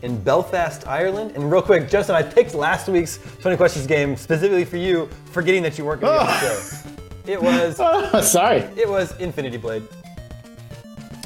in 0.03 0.21
Belfast, 0.21 0.89
Ireland. 0.89 1.37
And 1.37 1.53
real 1.53 1.63
quick, 1.63 1.89
Justin, 1.89 2.17
I 2.17 2.23
picked 2.25 2.53
last 2.53 2.89
week's 2.89 3.21
20 3.41 3.57
questions 3.57 3.87
game 3.87 4.17
specifically 4.17 4.65
for 4.65 4.77
you, 4.77 5.09
forgetting 5.27 5.63
that 5.63 5.79
you 5.79 5.85
weren't 5.85 6.01
going 6.01 6.19
to 6.19 6.25
be 6.25 6.31
on 6.33 6.41
the 6.41 6.59
show. 6.59 7.33
It 7.33 7.41
was 7.41 7.77
oh, 7.79 8.21
Sorry. 8.23 8.59
it 8.77 8.89
was 8.89 9.17
Infinity 9.21 9.57
Blade. 9.57 9.85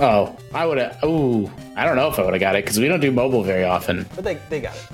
Oh, 0.01 0.37
I 0.53 0.67
would 0.67 0.77
have 0.77 1.03
Ooh, 1.03 1.51
I 1.75 1.87
don't 1.87 1.97
know 1.97 2.09
if 2.09 2.19
I 2.19 2.25
would 2.25 2.35
have 2.35 2.41
got 2.43 2.57
it 2.57 2.67
cuz 2.67 2.79
we 2.79 2.89
don't 2.89 3.01
do 3.01 3.11
mobile 3.11 3.43
very 3.43 3.65
often. 3.65 4.05
But 4.15 4.23
they, 4.23 4.35
they 4.51 4.61
got 4.61 4.77
it. 4.77 4.87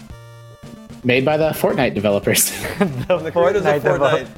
Made 1.04 1.24
by 1.24 1.36
the 1.36 1.50
Fortnite 1.50 1.94
developers. 1.94 2.52
The 2.78 3.32
creators 3.32 3.64
Fortnite 3.64 3.80
Fortnite, 3.80 4.28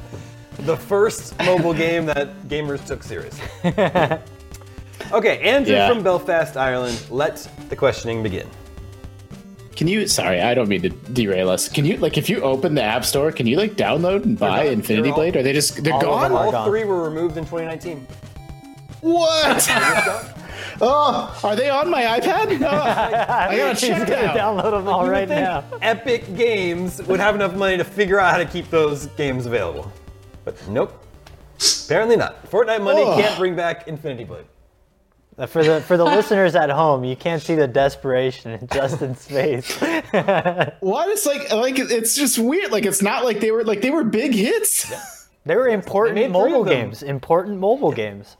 the 0.65 0.77
first 0.77 1.37
mobile 1.45 1.75
game 1.75 2.07
that 2.07 2.47
gamers 2.47 2.83
took 2.87 3.03
seriously. 3.03 3.45
Okay, 5.11 5.39
Andrew 5.39 5.73
Yeah. 5.75 5.87
from 5.89 6.03
Belfast, 6.03 6.57
Ireland. 6.57 7.01
Let 7.09 7.47
the 7.69 7.75
questioning 7.75 8.23
begin. 8.23 8.47
Can 9.75 9.87
you? 9.87 10.07
Sorry, 10.07 10.41
I 10.41 10.53
don't 10.55 10.67
mean 10.69 10.81
to 10.81 10.89
derail 10.89 11.49
us. 11.49 11.69
Can 11.69 11.85
you 11.85 11.97
like 11.97 12.17
if 12.17 12.29
you 12.29 12.41
open 12.41 12.73
the 12.73 12.81
App 12.81 13.05
Store, 13.05 13.31
can 13.31 13.45
you 13.45 13.57
like 13.57 13.73
download 13.75 14.23
and 14.23 14.37
buy 14.37 14.63
gone. 14.65 14.73
Infinity 14.73 15.09
all- 15.09 15.15
Blade? 15.15 15.35
Or 15.35 15.39
are 15.39 15.43
they 15.43 15.53
just 15.53 15.83
they're 15.83 15.93
all 15.93 16.01
gone? 16.01 16.31
All 16.31 16.51
gone. 16.51 16.67
three 16.67 16.83
were 16.83 17.03
removed 17.03 17.37
in 17.37 17.43
2019. 17.45 18.07
What? 19.01 19.67
oh, 20.81 21.39
are 21.43 21.55
they 21.55 21.69
on 21.69 21.89
my 21.91 22.03
iPad? 22.19 22.47
Oh, 22.67 22.67
I 22.67 23.55
gotta 23.55 23.69
He's 23.73 23.81
check 23.81 24.07
gonna 24.07 24.29
download 24.29 24.71
them 24.71 24.87
all 24.87 25.03
You 25.05 25.11
would 25.11 25.11
right 25.11 25.27
think 25.27 25.41
now. 25.41 25.63
Epic 25.83 26.35
Games 26.35 27.01
would 27.03 27.19
have 27.19 27.35
enough 27.35 27.53
money 27.55 27.77
to 27.77 27.83
figure 27.83 28.19
out 28.19 28.31
how 28.31 28.37
to 28.37 28.45
keep 28.45 28.69
those 28.71 29.05
games 29.17 29.45
available. 29.45 29.91
But 30.43 30.55
nope. 30.67 31.03
Apparently 31.85 32.15
not. 32.15 32.49
Fortnite 32.49 32.81
money 32.83 33.03
Ugh. 33.03 33.19
can't 33.21 33.37
bring 33.37 33.55
back 33.55 33.87
Infinity 33.87 34.23
Blade. 34.23 34.45
For 35.45 35.63
the 35.63 35.81
for 35.81 35.97
the 35.97 36.03
listeners 36.17 36.55
at 36.55 36.71
home, 36.71 37.03
you 37.03 37.15
can't 37.15 37.41
see 37.41 37.53
the 37.53 37.67
desperation 37.67 38.51
in 38.53 38.67
Justin's 38.67 39.25
face. 39.25 39.79
What? 40.79 41.09
It's 41.09 41.25
like 41.27 41.51
like 41.51 41.77
it's 41.77 42.15
just 42.15 42.39
weird. 42.39 42.71
Like 42.71 42.85
it's 42.85 43.01
not 43.03 43.23
like 43.23 43.39
they 43.39 43.51
were 43.51 43.63
like 43.63 43.81
they 43.81 43.91
were 43.91 44.03
big 44.03 44.33
hits. 44.33 44.91
They 45.45 45.55
were 45.55 45.67
important 45.67 46.15
made 46.15 46.31
mobile 46.31 46.63
games. 46.65 47.03
Important 47.03 47.59
mobile 47.59 47.91
games. 47.91 48.35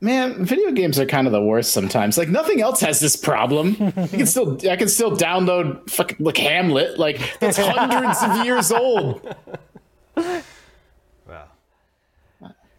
Man, 0.00 0.44
video 0.44 0.70
games 0.72 0.98
are 0.98 1.06
kind 1.06 1.26
of 1.26 1.32
the 1.32 1.42
worst 1.42 1.72
sometimes. 1.72 2.16
Like 2.16 2.28
nothing 2.28 2.60
else 2.60 2.80
has 2.80 3.00
this 3.00 3.16
problem. 3.16 3.76
You 3.96 4.18
can 4.18 4.26
still 4.26 4.58
I 4.68 4.76
can 4.76 4.88
still 4.88 5.12
download 5.16 5.90
fucking 5.90 6.18
like 6.20 6.38
Hamlet. 6.38 6.98
Like 6.98 7.38
that's 7.38 7.58
hundreds 7.58 8.22
of 8.22 8.44
years 8.46 8.72
old. 8.72 9.36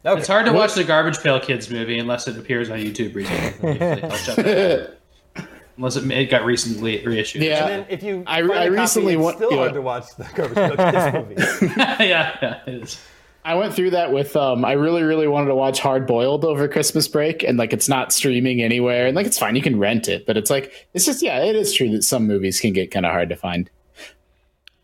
Wow. 0.05 0.11
Okay. 0.11 0.19
It's 0.19 0.27
hard 0.27 0.45
to 0.45 0.53
watch 0.53 0.73
the 0.75 0.83
Garbage 0.83 1.19
Pail 1.19 1.39
Kids 1.39 1.69
movie 1.69 1.97
unless 1.99 2.27
it 2.27 2.37
appears 2.37 2.69
on 2.69 2.77
YouTube 2.79 3.15
recently. 3.15 3.81
I'll 4.03 4.09
check 4.17 4.37
it 4.37 4.97
out. 5.37 5.45
unless 5.77 5.95
it, 5.95 6.09
it 6.11 6.29
got 6.29 6.45
recently 6.45 7.03
reissued. 7.05 7.41
Yeah. 7.41 7.65
And 7.65 7.69
then 7.69 7.85
if 7.89 8.03
you 8.03 8.23
I- 8.27 8.41
find 8.41 8.51
a 8.51 8.53
I 8.53 8.57
copy, 8.67 8.69
recently 8.79 9.13
it's 9.15 9.23
went- 9.23 9.37
still 9.37 9.51
yeah. 9.51 9.57
hard 9.57 9.73
to 9.73 9.81
watch 9.81 10.05
the 10.15 10.23
Garbage 10.35 10.55
Pail 10.55 11.35
Kids 11.35 11.61
movie. 11.61 11.73
yeah, 12.05 12.37
yeah, 12.41 12.61
it 12.67 12.83
is. 12.83 13.01
I 13.43 13.53
went 13.53 13.75
through 13.75 13.91
that 13.91 14.11
with 14.11 14.35
um 14.35 14.65
I 14.65 14.71
really 14.71 15.03
really 15.03 15.27
wanted 15.27 15.49
to 15.49 15.55
watch 15.55 15.79
Hard 15.79 16.07
Boiled 16.07 16.43
over 16.45 16.67
Christmas 16.67 17.07
break 17.07 17.43
and 17.43 17.59
like 17.59 17.73
it's 17.73 17.87
not 17.87 18.11
streaming 18.11 18.59
anywhere 18.59 19.05
and 19.05 19.15
like 19.15 19.27
it's 19.27 19.37
fine 19.37 19.55
you 19.55 19.61
can 19.61 19.77
rent 19.77 20.07
it 20.07 20.25
but 20.25 20.35
it's 20.35 20.49
like 20.49 20.71
it's 20.95 21.05
just 21.05 21.21
yeah 21.21 21.43
it 21.43 21.55
is 21.55 21.71
true 21.71 21.91
that 21.91 22.01
some 22.03 22.25
movies 22.25 22.59
can 22.59 22.73
get 22.73 22.89
kind 22.89 23.05
of 23.05 23.11
hard 23.11 23.29
to 23.29 23.35
find. 23.35 23.69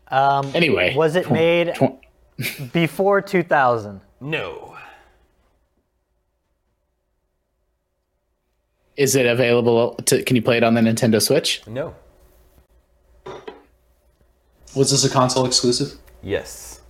Um, 0.08 0.50
Anyway, 0.54 0.94
was 0.94 1.16
it 1.16 1.30
made 1.30 1.74
tw- 1.74 2.72
before 2.72 3.20
2000? 3.20 4.00
No. 4.20 4.71
Is 9.02 9.16
it 9.16 9.26
available 9.26 9.94
to 10.06 10.22
can 10.22 10.36
you 10.36 10.42
play 10.42 10.56
it 10.56 10.62
on 10.62 10.74
the 10.74 10.80
Nintendo 10.80 11.20
Switch? 11.20 11.60
No. 11.66 11.92
Was 14.76 14.92
this 14.92 15.04
a 15.04 15.10
console 15.10 15.44
exclusive? 15.44 15.98
Yes. 16.22 16.80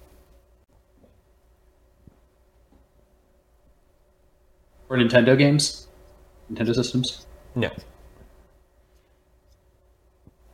For 4.88 4.98
Nintendo 4.98 5.38
games? 5.38 5.88
Nintendo 6.52 6.74
systems? 6.74 7.26
No. 7.54 7.70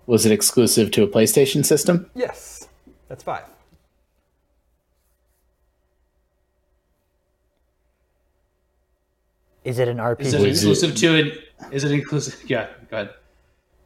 Was 0.06 0.24
it 0.24 0.30
exclusive 0.30 0.92
to 0.92 1.02
a 1.02 1.09
PlayStation 1.09 1.64
system? 1.66 2.09
Yes. 2.14 2.68
That's 3.09 3.24
five. 3.24 3.44
Is 9.64 9.80
it 9.80 9.88
an 9.88 9.98
RPG? 9.98 10.20
Is 10.20 10.34
it 10.34 10.40
it- 10.40 10.48
exclusive 10.48 10.94
to 10.94 11.18
an? 11.18 11.32
Is 11.70 11.84
it 11.84 11.92
inclusive? 11.92 12.42
Yeah, 12.48 12.68
go 12.90 12.98
ahead. 12.98 13.14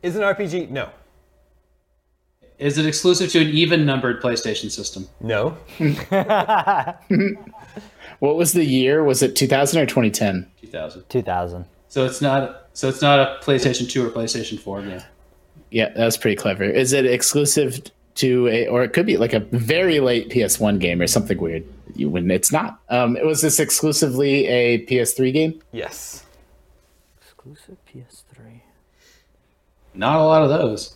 Is 0.03 0.17
it 0.17 0.23
an 0.23 0.35
RPG? 0.35 0.71
No. 0.71 0.91
Is 2.59 2.79
it 2.79 2.87
exclusive 2.87 3.31
to 3.33 3.41
an 3.41 3.49
even 3.49 3.85
numbered 3.85 4.23
PlayStation 4.23 4.71
system? 4.71 5.09
No. 5.21 5.57
What 8.23 8.37
was 8.37 8.53
the 8.53 8.65
year? 8.65 9.03
Was 9.03 9.21
it 9.21 9.35
2000 9.35 9.81
or 9.81 9.85
2010? 9.85 10.49
2000. 10.61 11.09
2000. 11.09 11.65
So 11.89 12.07
it's 12.07 12.21
not. 12.21 12.69
So 12.73 12.89
it's 12.89 13.03
not 13.03 13.19
a 13.19 13.41
PlayStation 13.43 13.91
2 13.91 14.07
or 14.07 14.11
PlayStation 14.11 14.61
4 14.61 14.83
game. 14.83 15.03
Yeah, 15.73 15.89
that 15.89 16.05
was 16.05 16.17
pretty 16.17 16.37
clever. 16.37 16.63
Is 16.63 16.93
it 16.93 17.05
exclusive 17.05 17.83
to 18.15 18.47
a, 18.49 18.67
or 18.69 18.83
it 18.83 18.93
could 18.93 19.07
be 19.07 19.17
like 19.17 19.33
a 19.33 19.41
very 19.41 20.01
late 20.01 20.29
PS1 20.29 20.79
game 20.79 21.01
or 21.01 21.07
something 21.07 21.39
weird. 21.39 21.65
You, 21.95 22.09
when 22.11 22.31
it's 22.31 22.53
not. 22.53 22.81
Um, 22.89 23.17
was 23.25 23.41
this 23.41 23.59
exclusively 23.59 24.47
a 24.47 24.87
PS3 24.87 25.33
game? 25.33 25.63
Yes. 25.73 26.25
Exclusive 27.45 27.77
PS3. 27.93 28.61
Not 29.95 30.21
a 30.21 30.25
lot 30.25 30.43
of 30.43 30.49
those. 30.49 30.95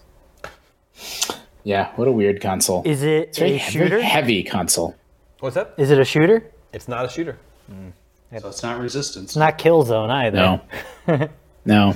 Yeah, 1.64 1.90
what 1.96 2.06
a 2.06 2.12
weird 2.12 2.40
console. 2.40 2.82
Is 2.84 3.02
it 3.02 3.34
Very 3.34 3.54
a 3.54 3.58
he- 3.58 3.70
shooter? 3.72 3.88
very 3.88 4.02
heavy 4.02 4.44
console. 4.44 4.94
What's 5.40 5.56
that? 5.56 5.74
Is 5.76 5.90
it 5.90 5.98
a 5.98 6.04
shooter? 6.04 6.48
It's 6.72 6.86
not 6.86 7.04
a 7.04 7.08
shooter. 7.08 7.36
So 7.68 8.48
it's 8.48 8.62
not 8.62 8.78
resistance. 8.78 9.30
It's 9.30 9.36
not 9.36 9.58
Killzone 9.58 10.08
either. 10.10 10.60
No, 11.08 11.28
no. 11.64 11.94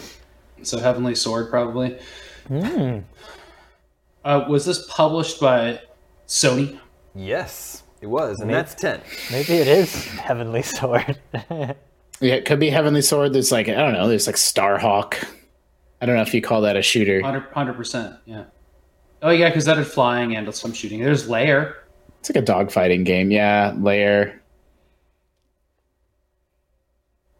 So 0.62 0.78
Heavenly 0.80 1.14
Sword, 1.14 1.48
probably. 1.50 1.98
Uh, 2.50 3.02
was 4.48 4.64
this 4.66 4.84
published 4.90 5.40
by 5.40 5.80
Sony? 6.26 6.78
Yes, 7.14 7.84
it 8.00 8.06
was, 8.08 8.40
and 8.40 8.50
that's 8.50 8.74
10. 8.74 9.00
Maybe 9.30 9.54
it 9.54 9.68
is 9.68 10.06
Heavenly 10.06 10.62
Sword. 10.62 11.18
Yeah, 12.20 12.34
it 12.34 12.44
could 12.44 12.60
be 12.60 12.70
Heavenly 12.70 13.02
Sword. 13.02 13.32
There's 13.32 13.50
like 13.52 13.68
I 13.68 13.74
don't 13.74 13.92
know. 13.92 14.08
There's 14.08 14.26
like 14.26 14.36
Starhawk. 14.36 15.24
I 16.02 16.06
don't 16.06 16.16
know 16.16 16.22
if 16.22 16.32
you 16.34 16.40
call 16.42 16.62
that 16.62 16.76
a 16.76 16.82
shooter. 16.82 17.20
100 17.20 17.74
percent. 17.74 18.16
Yeah. 18.26 18.44
Oh 19.22 19.30
yeah, 19.30 19.48
because 19.48 19.64
that 19.66 19.78
is 19.78 19.88
flying 19.88 20.34
and 20.36 20.52
some 20.54 20.72
shooting. 20.72 21.00
There's 21.00 21.28
Lair. 21.28 21.76
It's 22.20 22.30
like 22.34 22.42
a 22.42 22.46
dogfighting 22.46 23.04
game. 23.04 23.30
Yeah, 23.30 23.74
Lair. 23.78 24.40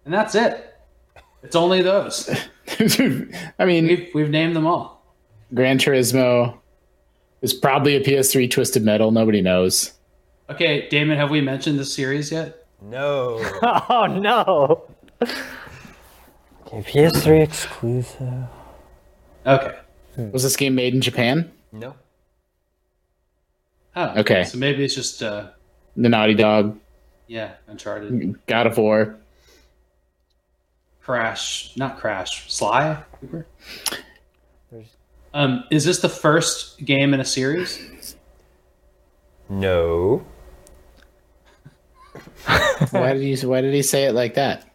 and 0.05 0.15
that's 0.15 0.35
it. 0.35 0.67
It's 1.43 1.57
only 1.57 1.83
those. 1.83 2.29
I 3.59 3.65
mean, 3.65 3.87
We've 3.87 4.09
we've 4.15 4.31
named 4.31 4.57
them 4.57 4.67
all. 4.67 5.05
Gran 5.55 5.79
Turismo 5.79 6.59
is 7.43 7.53
probably 7.55 7.97
a 7.97 8.01
PS3 8.01 8.51
Twisted 8.51 8.85
Metal. 8.85 9.11
Nobody 9.11 9.41
knows. 9.41 9.93
Okay, 10.49 10.89
Damon, 10.89 11.17
have 11.17 11.31
we 11.31 11.41
mentioned 11.41 11.79
this 11.79 11.95
series 11.95 12.31
yet? 12.33 12.60
No. 12.83 13.39
oh 13.63 14.07
no. 14.07 14.85
Okay, 16.67 16.83
PS3 16.83 17.43
exclusive. 17.43 18.45
Okay. 19.47 19.77
Was 20.17 20.43
this 20.43 20.57
game 20.57 20.75
made 20.75 20.95
in 20.95 21.01
Japan? 21.01 21.51
no. 21.73 21.95
Oh, 23.97 24.15
Okay. 24.19 24.45
So 24.45 24.57
maybe 24.59 24.85
it's 24.85 24.95
just 24.95 25.23
uh, 25.23 25.49
The 25.97 26.09
Naughty 26.09 26.35
Dog, 26.35 26.79
yeah, 27.27 27.55
Uncharted, 27.67 28.39
God 28.47 28.67
of 28.67 28.79
War. 28.79 29.17
Crash, 31.03 31.73
not 31.77 31.99
Crash, 31.99 32.53
Sly 32.53 33.03
Cooper. 33.21 33.47
Um, 35.35 35.65
is 35.71 35.85
this 35.85 35.99
the 36.01 36.09
first 36.09 36.85
game 36.85 37.15
in 37.15 37.21
a 37.21 37.25
series? 37.25 38.17
No. 39.49 40.25
Why 42.91 43.13
did 43.13 43.23
he? 43.23 43.47
Why 43.47 43.61
did 43.61 43.75
he 43.75 43.83
say 43.83 44.05
it 44.05 44.13
like 44.15 44.35
that? 44.35 44.67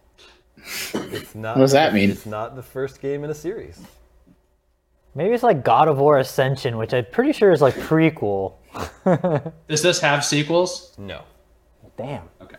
It's 0.93 1.35
not. 1.35 1.57
What 1.57 1.63
does 1.63 1.71
that 1.73 1.93
mean? 1.93 2.11
It's 2.11 2.25
not 2.25 2.55
the 2.55 2.63
first 2.63 3.01
game 3.01 3.23
in 3.23 3.29
a 3.29 3.33
series. 3.33 3.79
Maybe 5.15 5.33
it's 5.33 5.43
like 5.43 5.63
God 5.63 5.87
of 5.87 5.97
War 5.97 6.19
Ascension, 6.19 6.77
which 6.77 6.93
I'm 6.93 7.05
pretty 7.11 7.31
sure 7.31 7.51
is 7.51 7.61
like 7.61 7.73
prequel. 7.75 8.55
Does 9.69 9.81
this 9.81 10.01
have 10.01 10.25
sequels? 10.25 10.93
No. 10.97 11.21
Damn. 11.95 12.23
Okay. 12.41 12.57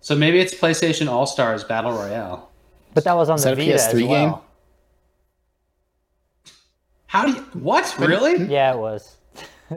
So 0.00 0.16
maybe 0.16 0.40
it's 0.40 0.52
PlayStation 0.52 1.08
All 1.08 1.24
Stars 1.24 1.62
Battle 1.62 1.92
Royale. 1.92 2.50
But 2.94 3.04
that 3.04 3.14
was 3.14 3.28
on 3.30 3.36
the 3.36 3.44
that 3.44 3.52
a 3.52 3.56
Vita 3.56 3.72
PS3 3.78 3.98
game? 4.00 4.08
well. 4.10 4.44
How 7.06 7.26
do 7.26 7.32
you? 7.32 7.40
What? 7.52 7.94
Really? 8.00 8.46
Yeah, 8.46 8.72
it 8.74 8.78
was. 8.78 9.16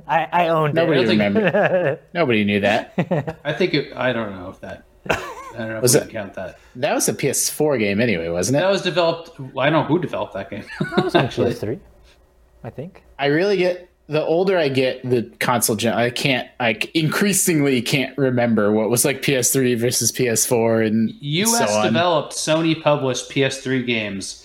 I, 0.07 0.27
I 0.31 0.47
owned 0.49 0.73
Nobody 0.73 0.99
I 0.99 1.03
don't 1.03 1.11
remembered. 1.33 1.99
Nobody 2.13 2.43
knew 2.43 2.59
that. 2.61 3.39
I 3.43 3.53
think 3.53 3.73
it. 3.73 3.93
I 3.95 4.13
don't 4.13 4.31
know 4.35 4.49
if 4.49 4.59
that. 4.61 4.83
I 5.09 5.15
don't 5.57 5.69
know 5.69 5.75
if 5.77 5.81
Was 5.81 5.93
we 5.93 5.99
it- 6.01 6.03
can 6.03 6.11
count 6.11 6.33
that. 6.35 6.59
That 6.75 6.93
was 6.93 7.07
a 7.09 7.13
PS4 7.13 7.79
game 7.79 7.99
anyway, 8.01 8.29
wasn't 8.29 8.57
it? 8.57 8.61
That 8.61 8.69
was 8.71 8.81
developed. 8.81 9.39
I 9.57 9.69
don't 9.69 9.73
know 9.73 9.83
who 9.83 9.99
developed 9.99 10.33
that 10.33 10.49
game. 10.49 10.63
it. 10.81 11.03
was 11.03 11.15
on 11.15 11.25
PS3, 11.27 11.79
I 12.63 12.69
think. 12.69 13.03
I 13.17 13.27
really 13.27 13.57
get 13.57 13.89
the 14.09 14.23
older 14.23 14.57
I 14.57 14.69
get, 14.69 15.01
the 15.09 15.23
console 15.39 15.75
gen. 15.75 15.93
I 15.93 16.09
can't. 16.09 16.47
I 16.59 16.79
increasingly 16.93 17.81
can't 17.81 18.17
remember 18.17 18.71
what 18.71 18.89
was 18.89 19.03
like 19.05 19.21
PS3 19.21 19.77
versus 19.77 20.11
PS4 20.11 20.85
and 20.87 21.11
U.S. 21.19 21.57
so 21.71 21.77
on. 21.77 21.85
developed, 21.87 22.33
Sony 22.33 22.81
published 22.81 23.29
PS3 23.31 23.85
games. 23.85 24.43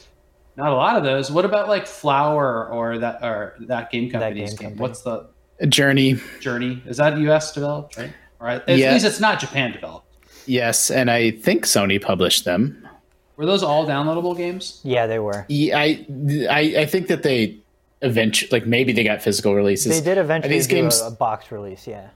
Not 0.56 0.70
a 0.72 0.74
lot 0.74 0.96
of 0.96 1.04
those. 1.04 1.30
What 1.30 1.44
about 1.44 1.68
like 1.68 1.86
Flower 1.86 2.68
or 2.68 2.98
that 2.98 3.22
or 3.22 3.56
that 3.60 3.90
game 3.90 4.10
company's 4.10 4.50
game 4.50 4.56
game? 4.56 4.56
company. 4.58 4.80
What's 4.80 5.02
the 5.02 5.28
Journey. 5.68 6.20
Journey? 6.40 6.82
Is 6.86 6.96
that 6.98 7.16
U.S. 7.18 7.52
developed? 7.52 7.96
Right. 7.96 8.12
All 8.40 8.46
right. 8.46 8.62
At 8.68 8.78
Yeah. 8.78 8.92
least 8.92 9.04
it's 9.04 9.20
not 9.20 9.38
Japan 9.40 9.72
developed. 9.72 10.06
Yes, 10.46 10.90
and 10.90 11.10
I 11.10 11.30
think 11.30 11.64
Sony 11.66 12.00
published 12.02 12.44
them. 12.44 12.88
Were 13.36 13.46
those 13.46 13.62
all 13.62 13.86
downloadable 13.86 14.36
games? 14.36 14.80
Yeah, 14.82 15.06
they 15.06 15.18
were. 15.18 15.46
Yeah, 15.48 15.78
I, 15.78 16.06
I, 16.50 16.60
I 16.78 16.86
think 16.86 17.06
that 17.08 17.22
they 17.22 17.58
eventually, 18.02 18.50
like 18.50 18.66
maybe 18.66 18.92
they 18.92 19.04
got 19.04 19.22
physical 19.22 19.54
releases. 19.54 19.96
They 19.96 20.04
did 20.04 20.18
eventually 20.18 20.54
these 20.54 20.66
do 20.66 20.74
games 20.76 21.00
a, 21.00 21.06
a 21.06 21.10
box 21.12 21.50
release, 21.52 21.86
yeah. 21.86 22.08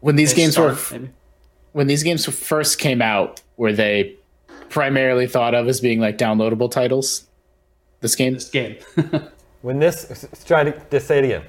when 0.00 0.16
these 0.16 0.30
They 0.34 0.42
games 0.42 0.58
were 0.58 0.76
maybe? 0.90 1.10
when 1.72 1.86
these 1.86 2.02
games 2.02 2.26
first 2.26 2.78
came 2.78 3.00
out, 3.00 3.40
were 3.56 3.72
they 3.72 4.16
primarily 4.68 5.26
thought 5.28 5.54
of 5.54 5.68
as 5.68 5.80
being 5.80 6.00
like 6.00 6.18
downloadable 6.18 6.70
titles? 6.70 7.26
This 8.00 8.14
game. 8.16 8.34
this 8.34 8.50
game. 8.50 8.76
When 9.64 9.78
this, 9.78 10.10
s- 10.10 10.24
s- 10.30 10.44
try 10.44 10.62
to 10.64 10.74
just 10.90 11.06
say 11.06 11.20
it 11.20 11.24
again. 11.24 11.42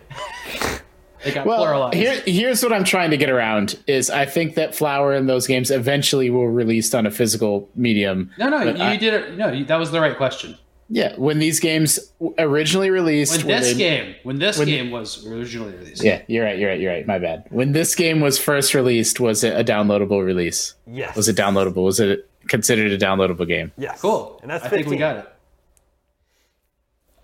they 1.24 1.34
got 1.34 1.46
Well, 1.46 1.62
pluralized. 1.66 1.96
here, 1.96 2.22
here's 2.26 2.64
what 2.64 2.72
I'm 2.72 2.86
trying 2.86 3.12
to 3.12 3.18
get 3.18 3.30
around: 3.30 3.78
is 3.88 4.10
I 4.10 4.26
think 4.26 4.56
that 4.56 4.74
Flower 4.74 5.12
and 5.14 5.28
those 5.28 5.48
games 5.48 5.70
eventually 5.70 6.30
will 6.30 6.48
released 6.48 6.96
on 6.96 7.06
a 7.06 7.12
physical 7.12 7.68
medium. 7.76 8.32
no, 8.38 8.48
no, 8.48 8.62
you 8.64 8.82
I- 8.82 8.96
did 8.96 9.14
it. 9.14 9.38
No, 9.38 9.52
you, 9.52 9.66
that 9.66 9.76
was 9.78 9.92
the 9.92 10.00
right 10.00 10.16
question. 10.16 10.58
Yeah, 10.88 11.14
when 11.18 11.40
these 11.40 11.60
games 11.60 12.00
originally 12.38 12.90
released, 12.92 13.38
When 13.44 13.48
were 13.48 13.60
this 13.60 13.74
they- 13.74 13.78
game, 13.80 14.16
when 14.24 14.38
this 14.40 14.58
when- 14.60 14.68
game 14.68 14.92
was 14.92 15.26
originally 15.28 15.74
released. 15.76 16.02
Yeah, 16.04 16.22
you're 16.28 16.46
right. 16.46 16.58
You're 16.58 16.70
right. 16.70 16.80
You're 16.80 16.94
right. 16.94 17.06
My 17.08 17.20
bad. 17.20 17.44
When 17.50 17.74
this 17.74 17.96
game 17.96 18.22
was 18.22 18.38
first 18.40 18.74
released, 18.74 19.20
was 19.20 19.44
it 19.44 19.60
a 19.60 19.64
downloadable 19.64 20.24
release? 20.24 20.76
Yes. 20.88 21.16
Was 21.18 21.28
it 21.28 21.36
downloadable? 21.36 21.84
Was 21.84 22.00
it 22.00 22.30
considered 22.48 22.92
a 22.92 22.98
downloadable 22.98 23.48
game? 23.48 23.72
Yes. 23.78 24.00
Cool. 24.00 24.40
And 24.44 24.52
that's 24.52 24.64
I 24.64 24.70
15. 24.70 24.84
think 24.86 24.92
we 24.92 24.98
got 24.98 25.18
it. 25.18 25.28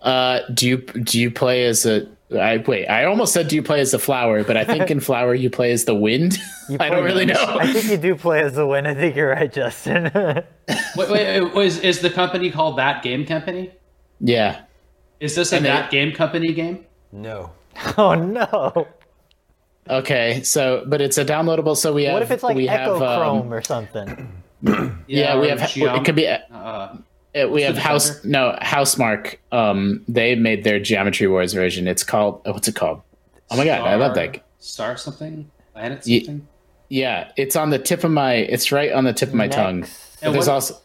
Uh, 0.02 0.40
do 0.52 0.68
you 0.68 0.78
do 0.78 1.18
you 1.20 1.30
play 1.30 1.64
as 1.64 1.86
a? 1.86 2.06
I 2.38 2.56
wait. 2.66 2.86
I 2.86 3.04
almost 3.04 3.32
said 3.34 3.48
do 3.48 3.56
you 3.56 3.62
play 3.62 3.80
as 3.80 3.90
the 3.92 3.98
flower, 3.98 4.42
but 4.42 4.56
I 4.56 4.64
think 4.64 4.90
in 4.90 5.00
flower 5.08 5.34
you 5.34 5.48
play 5.50 5.70
as 5.70 5.84
the 5.84 5.94
wind. 5.94 6.38
I 6.80 6.88
don't 6.88 7.04
really 7.04 7.26
know. 7.26 7.34
I 7.60 7.72
think 7.72 7.86
you 7.90 7.96
do 7.98 8.14
play 8.16 8.40
as 8.42 8.54
the 8.54 8.66
win. 8.66 8.86
I 8.86 8.94
think 8.94 9.14
you're 9.16 9.28
right, 9.30 9.52
Justin. 9.52 10.10
Wait, 10.14 10.44
wait, 11.10 11.10
wait, 11.10 11.54
was 11.54 11.78
is 11.80 12.00
the 12.00 12.10
company 12.10 12.50
called 12.50 12.78
That 12.78 13.02
Game 13.02 13.24
Company? 13.26 13.70
yeah. 14.20 14.62
Is 15.20 15.34
this 15.36 15.52
a 15.52 15.56
And 15.56 15.64
they- 15.64 15.68
That 15.70 15.90
Game 15.90 16.12
Company 16.12 16.52
game? 16.52 16.84
No. 17.12 17.52
oh 17.98 18.14
no. 18.14 18.88
Okay. 19.88 20.42
So, 20.42 20.84
but 20.86 21.00
it's 21.00 21.18
a 21.18 21.24
downloadable. 21.24 21.76
So 21.76 21.92
we 21.92 22.04
have. 22.04 22.14
What 22.14 22.22
if 22.22 22.30
it's 22.30 22.42
like 22.42 22.56
we 22.56 22.68
Echo 22.68 22.94
have, 22.94 23.02
um, 23.02 23.18
Chrome 23.20 23.52
or 23.52 23.62
something? 23.62 24.32
yeah, 25.06 25.38
we 25.38 25.46
or 25.46 25.50
have. 25.50 25.60
Geom- 25.70 25.98
It 26.00 26.04
could 26.04 26.16
be. 26.16 26.26
Uh, 26.28 26.96
Uh, 27.34 27.48
we 27.48 27.62
have 27.62 27.78
House 27.78 28.08
Defender? 28.08 28.28
no 28.28 28.58
Housemarque. 28.60 29.38
Um, 29.52 30.04
they 30.06 30.34
made 30.34 30.64
their 30.64 30.78
Geometry 30.78 31.26
Wars 31.26 31.54
version. 31.54 31.88
It's 31.88 32.04
called 32.04 32.42
oh, 32.44 32.52
what's 32.52 32.68
it 32.68 32.74
called? 32.74 33.02
Oh 33.50 33.56
my 33.56 33.64
god, 33.64 33.80
I 33.82 33.94
love 33.96 34.14
that. 34.14 34.44
Star 34.58 34.96
something? 34.96 35.50
Planet 35.72 36.06
Ye- 36.06 36.24
something? 36.24 36.46
Yeah, 36.88 37.32
it's 37.38 37.56
on 37.56 37.70
the 37.70 37.78
tip 37.78 38.04
of 38.04 38.10
my. 38.10 38.34
It's 38.34 38.70
right 38.70 38.92
on 38.92 39.04
the 39.04 39.14
tip 39.14 39.30
of 39.30 39.34
my 39.34 39.48
tongue. 39.48 39.86
And 40.20 40.34
there's 40.34 40.46
what- 40.46 40.54
also 40.54 40.76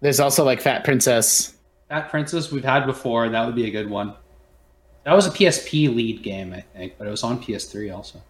there's 0.00 0.20
also 0.20 0.44
like 0.44 0.60
Fat 0.60 0.84
Princess. 0.84 1.54
That 1.88 2.08
Princess 2.10 2.50
we've 2.50 2.64
had 2.64 2.86
before. 2.86 3.24
and 3.24 3.34
That 3.34 3.46
would 3.46 3.54
be 3.54 3.66
a 3.66 3.70
good 3.70 3.90
one. 3.90 4.14
That 5.04 5.14
was 5.14 5.26
a 5.26 5.30
PSP 5.30 5.94
lead 5.94 6.22
game, 6.22 6.52
I 6.52 6.60
think, 6.60 6.94
but 6.98 7.06
it 7.06 7.10
was 7.10 7.22
on 7.22 7.42
PS3 7.42 7.94
also. 7.94 8.20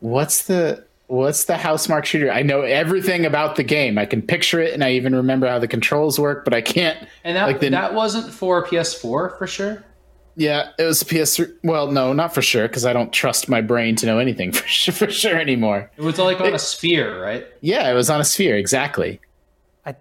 What's 0.00 0.46
the 0.46 0.85
what's 1.08 1.44
the 1.44 1.54
Housemarque 1.54 2.04
shooter? 2.04 2.30
I 2.32 2.42
know 2.42 2.62
everything 2.62 3.24
about 3.26 3.56
the 3.56 3.62
game. 3.62 3.98
I 3.98 4.06
can 4.06 4.22
picture 4.22 4.60
it, 4.60 4.72
and 4.74 4.82
I 4.84 4.92
even 4.92 5.14
remember 5.14 5.46
how 5.46 5.58
the 5.58 5.68
controls 5.68 6.18
work, 6.18 6.44
but 6.44 6.52
I 6.54 6.60
can't. 6.60 6.98
And 7.24 7.36
that 7.36 7.46
Like 7.46 7.60
the- 7.60 7.68
that 7.70 7.94
wasn't 7.94 8.32
for 8.32 8.64
PS4 8.66 9.36
for 9.38 9.46
sure. 9.46 9.84
Yeah, 10.38 10.70
it 10.78 10.82
was 10.84 11.02
PS3. 11.02 11.50
Well, 11.64 11.90
no, 11.90 12.12
not 12.12 12.34
for 12.34 12.42
sure, 12.42 12.68
because 12.68 12.84
I 12.84 12.92
don't 12.92 13.10
trust 13.10 13.48
my 13.48 13.62
brain 13.62 13.96
to 13.96 14.06
know 14.06 14.18
anything 14.18 14.52
for 14.52 14.66
sure, 14.68 14.92
for 14.92 15.10
sure 15.10 15.38
anymore. 15.38 15.90
It 15.96 16.02
was 16.02 16.18
like 16.18 16.40
on 16.40 16.54
a 16.54 16.58
sphere, 16.58 17.22
right? 17.22 17.46
Yeah, 17.62 17.90
it 17.90 17.94
was 17.94 18.10
on 18.10 18.20
a 18.20 18.24
sphere, 18.24 18.56
exactly. 18.56 19.20
I- 19.86 19.94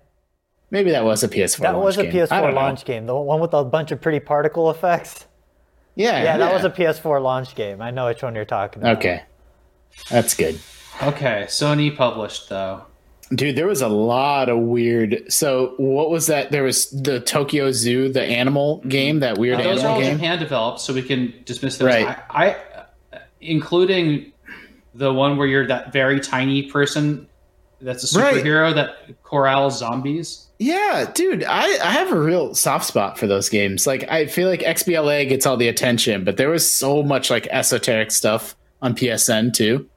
Maybe 0.71 0.91
that 0.91 1.05
was 1.05 1.23
a 1.23 1.29
PS4. 1.29 1.59
That 1.59 1.77
was 1.79 1.97
a 1.97 2.03
game. 2.03 2.11
PS4 2.11 2.29
don't 2.41 2.49
know. 2.55 2.61
launch 2.61 2.83
game. 2.83 3.05
The 3.05 3.15
one 3.15 3.39
with 3.39 3.53
a 3.53 3.63
bunch 3.63 3.91
of 3.91 4.01
pretty 4.01 4.19
particle 4.19 4.69
effects. 4.71 5.25
Yeah, 5.97 6.21
Yeah, 6.21 6.37
that 6.39 6.51
was 6.53 6.65
a 6.65 6.69
PS4 6.69 7.21
launch 7.21 7.55
game. 7.55 7.81
I 7.81 7.91
know 7.91 8.07
which 8.07 8.21
one 8.21 8.35
you're 8.35 8.43
talking 8.43 8.81
about. 8.81 8.97
Okay, 8.97 9.23
that's 10.09 10.33
good. 10.35 10.59
Okay, 11.03 11.45
Sony 11.47 11.95
published 11.95 12.49
though. 12.49 12.83
Dude, 13.33 13.55
there 13.55 13.67
was 13.67 13.81
a 13.81 13.87
lot 13.87 14.49
of 14.49 14.59
weird. 14.59 15.23
So, 15.29 15.73
what 15.77 16.11
was 16.11 16.27
that? 16.27 16.51
There 16.51 16.63
was 16.63 16.91
the 16.91 17.19
Tokyo 17.19 17.71
Zoo, 17.71 18.09
the 18.09 18.23
animal 18.23 18.79
mm-hmm. 18.79 18.89
game, 18.89 19.19
that 19.19 19.37
weird 19.37 19.59
uh, 19.59 19.63
Those 19.63 19.83
are 19.83 19.87
animal 19.87 19.93
all 19.95 20.01
game. 20.01 20.17
Japan 20.17 20.39
developed, 20.39 20.79
so 20.79 20.93
we 20.93 21.01
can 21.01 21.33
dismiss 21.43 21.77
those. 21.77 21.87
Right. 21.87 22.19
I, 22.29 22.55
I, 23.11 23.19
including 23.41 24.31
the 24.93 25.11
one 25.11 25.37
where 25.37 25.47
you're 25.47 25.67
that 25.67 25.91
very 25.91 26.19
tiny 26.19 26.63
person 26.63 27.27
that's 27.81 28.15
a 28.15 28.19
Right. 28.19 28.35
superhero 28.35 28.73
that 28.75 29.21
corrals 29.23 29.79
zombies. 29.79 30.47
Yeah, 30.59 31.09
dude, 31.13 31.43
I, 31.43 31.63
I 31.85 31.91
have 31.91 32.11
a 32.11 32.19
real 32.19 32.55
soft 32.55 32.85
spot 32.85 33.17
for 33.17 33.27
those 33.27 33.49
games. 33.49 33.85
Like, 33.85 34.09
I 34.09 34.25
feel 34.27 34.47
like 34.47 34.61
XBLA 34.61 35.27
gets 35.27 35.45
all 35.45 35.57
the 35.57 35.67
attention, 35.67 36.23
but 36.23 36.37
there 36.37 36.49
was 36.49 36.69
so 36.69 37.03
much 37.03 37.29
like 37.29 37.47
esoteric 37.51 38.11
stuff 38.11 38.55
on 38.81 38.95
PSN 38.95 39.53
too. 39.53 39.89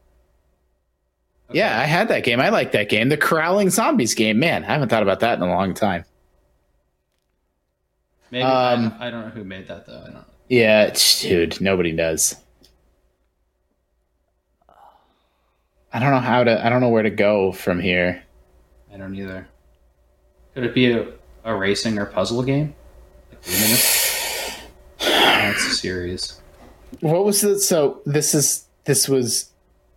Yeah, 1.50 1.78
I 1.80 1.84
had 1.84 2.08
that 2.08 2.24
game. 2.24 2.40
I 2.40 2.50
like 2.50 2.72
that 2.72 2.88
game. 2.90 3.08
The 3.08 3.16
Corralling 3.16 3.70
Zombies 3.70 4.14
game. 4.14 4.38
Man, 4.38 4.64
I 4.64 4.68
haven't 4.68 4.88
thought 4.90 5.02
about 5.02 5.20
that 5.20 5.38
in 5.38 5.42
a 5.42 5.48
long 5.48 5.72
time. 5.74 6.04
Maybe 8.30 8.42
Um, 8.42 8.94
I, 9.00 9.08
I 9.08 9.10
don't 9.10 9.22
know 9.24 9.30
who 9.30 9.44
made 9.44 9.66
that 9.68 9.86
though. 9.86 10.02
I 10.06 10.10
don't. 10.10 10.24
Yeah, 10.48 10.82
it's- 10.84 11.22
dude, 11.22 11.60
nobody 11.60 11.92
does. 11.92 12.36
I 15.92 16.00
don't 16.00 16.10
know 16.10 16.18
how 16.20 16.44
to. 16.44 16.64
I 16.64 16.68
don't 16.68 16.80
know 16.82 16.90
where 16.90 17.02
to 17.02 17.10
go 17.10 17.50
from 17.52 17.80
here. 17.80 18.22
I 18.92 18.98
don't 18.98 19.14
either. 19.14 19.48
Could 20.54 20.64
it 20.64 20.74
be 20.74 20.92
a, 20.92 21.06
a 21.44 21.54
racing 21.56 21.98
or 21.98 22.04
puzzle 22.06 22.42
game? 22.42 22.74
Like 23.32 23.38
it's 25.00 25.00
a 25.66 25.74
series. 25.74 26.40
What 27.00 27.24
was 27.24 27.40
the? 27.40 27.58
So 27.58 28.02
this 28.04 28.34
is 28.34 28.66
this 28.84 29.08
was. 29.08 29.47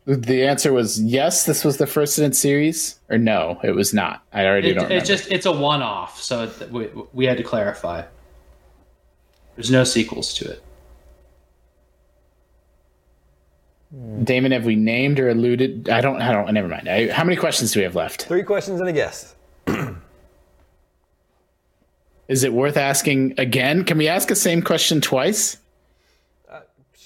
The 0.05 0.43
answer 0.47 0.73
was 0.73 0.99
yes. 1.01 1.45
This 1.45 1.63
was 1.63 1.77
the 1.77 1.85
first 1.85 2.17
in 2.17 2.25
its 2.25 2.39
series, 2.39 2.99
or 3.09 3.17
no, 3.19 3.59
it 3.63 3.71
was 3.75 3.93
not. 3.93 4.23
I 4.33 4.45
already 4.45 4.69
It, 4.71 4.73
don't. 4.73 4.91
it 4.91 5.05
just 5.05 5.31
it's 5.31 5.45
a 5.45 5.51
one 5.51 5.83
off, 5.83 6.19
so 6.21 6.43
it, 6.45 6.71
we, 6.71 6.89
we 7.13 7.25
had 7.25 7.37
to 7.37 7.43
clarify. 7.43 8.03
There's 9.55 9.69
no 9.69 9.83
sequels 9.83 10.33
to 10.35 10.49
it. 10.51 10.63
Hmm. 13.93 14.23
Damon, 14.23 14.51
have 14.53 14.65
we 14.65 14.75
named 14.75 15.19
or 15.19 15.29
alluded? 15.29 15.87
I 15.89 16.01
don't. 16.01 16.19
I 16.21 16.31
don't. 16.31 16.51
Never 16.51 16.67
mind. 16.67 16.89
I, 16.89 17.11
how 17.11 17.23
many 17.23 17.35
questions 17.35 17.71
do 17.73 17.79
we 17.81 17.83
have 17.83 17.95
left? 17.95 18.23
Three 18.23 18.43
questions 18.43 18.79
and 18.79 18.89
a 18.89 18.93
guess. 18.93 19.35
Is 22.27 22.43
it 22.43 22.53
worth 22.53 22.77
asking 22.77 23.35
again? 23.37 23.83
Can 23.83 23.99
we 23.99 24.07
ask 24.07 24.29
the 24.29 24.35
same 24.35 24.63
question 24.63 24.99
twice? 24.99 25.57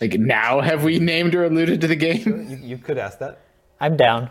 Like 0.01 0.19
now, 0.19 0.61
have 0.61 0.83
we 0.83 0.99
named 0.99 1.35
or 1.35 1.45
alluded 1.45 1.81
to 1.81 1.87
the 1.87 1.95
game? 1.95 2.47
You, 2.49 2.57
you 2.57 2.77
could 2.77 2.97
ask 2.97 3.19
that. 3.19 3.39
I'm 3.79 3.95
down. 3.95 4.29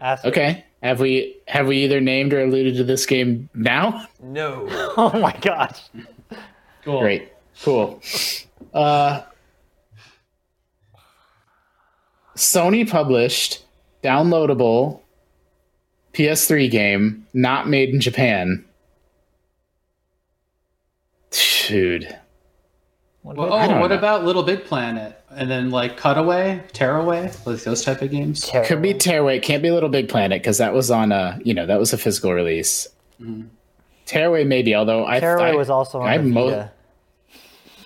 Ask 0.00 0.24
it. 0.24 0.28
Okay. 0.28 0.64
Have 0.82 1.00
we 1.00 1.36
have 1.48 1.66
we 1.66 1.78
either 1.84 2.00
named 2.00 2.32
or 2.32 2.42
alluded 2.42 2.76
to 2.76 2.84
this 2.84 3.06
game 3.06 3.48
now? 3.54 4.06
No. 4.22 4.68
Oh 4.98 5.18
my 5.18 5.36
gosh. 5.42 5.82
Cool. 6.84 7.00
Great. 7.00 7.32
Cool. 7.62 8.00
Uh, 8.72 9.22
Sony 12.36 12.88
published 12.88 13.64
downloadable 14.02 15.00
PS3 16.14 16.70
game 16.70 17.26
not 17.34 17.68
made 17.68 17.90
in 17.90 18.00
Japan. 18.00 18.64
Dude. 21.66 22.16
What 23.26 23.36
Well, 23.38 23.46
about 23.48 23.70
I 23.70 23.74
oh, 23.76 23.80
what 23.80 23.90
know. 23.90 23.96
about 23.98 24.24
Little 24.24 24.44
Big 24.44 24.64
Planet? 24.66 25.20
And 25.30 25.50
then 25.50 25.70
like 25.70 25.96
Cutaway, 25.96 26.62
Tearaway, 26.72 27.32
like 27.44 27.60
those 27.64 27.82
type 27.84 28.00
of 28.00 28.12
games. 28.12 28.40
Terror? 28.42 28.64
Could 28.64 28.80
be 28.80 28.94
Tearaway. 28.94 29.40
Can't 29.40 29.64
be 29.64 29.72
Little 29.72 29.88
Big 29.88 30.08
Planet 30.08 30.40
because 30.40 30.58
that 30.58 30.72
was 30.72 30.92
on 30.92 31.10
a 31.10 31.40
you 31.44 31.52
know 31.52 31.66
that 31.66 31.80
was 31.80 31.92
a 31.92 31.98
physical 31.98 32.32
release. 32.32 32.86
Mm-hmm. 33.20 33.48
Tearaway 34.04 34.44
maybe, 34.44 34.76
although 34.76 35.04
I 35.04 35.18
Tearaway 35.18 35.50
I, 35.50 35.54
was 35.56 35.68
also 35.68 36.00
on 36.02 36.08
I 36.08 36.18
mo- 36.18 36.50
Vita. 36.50 36.70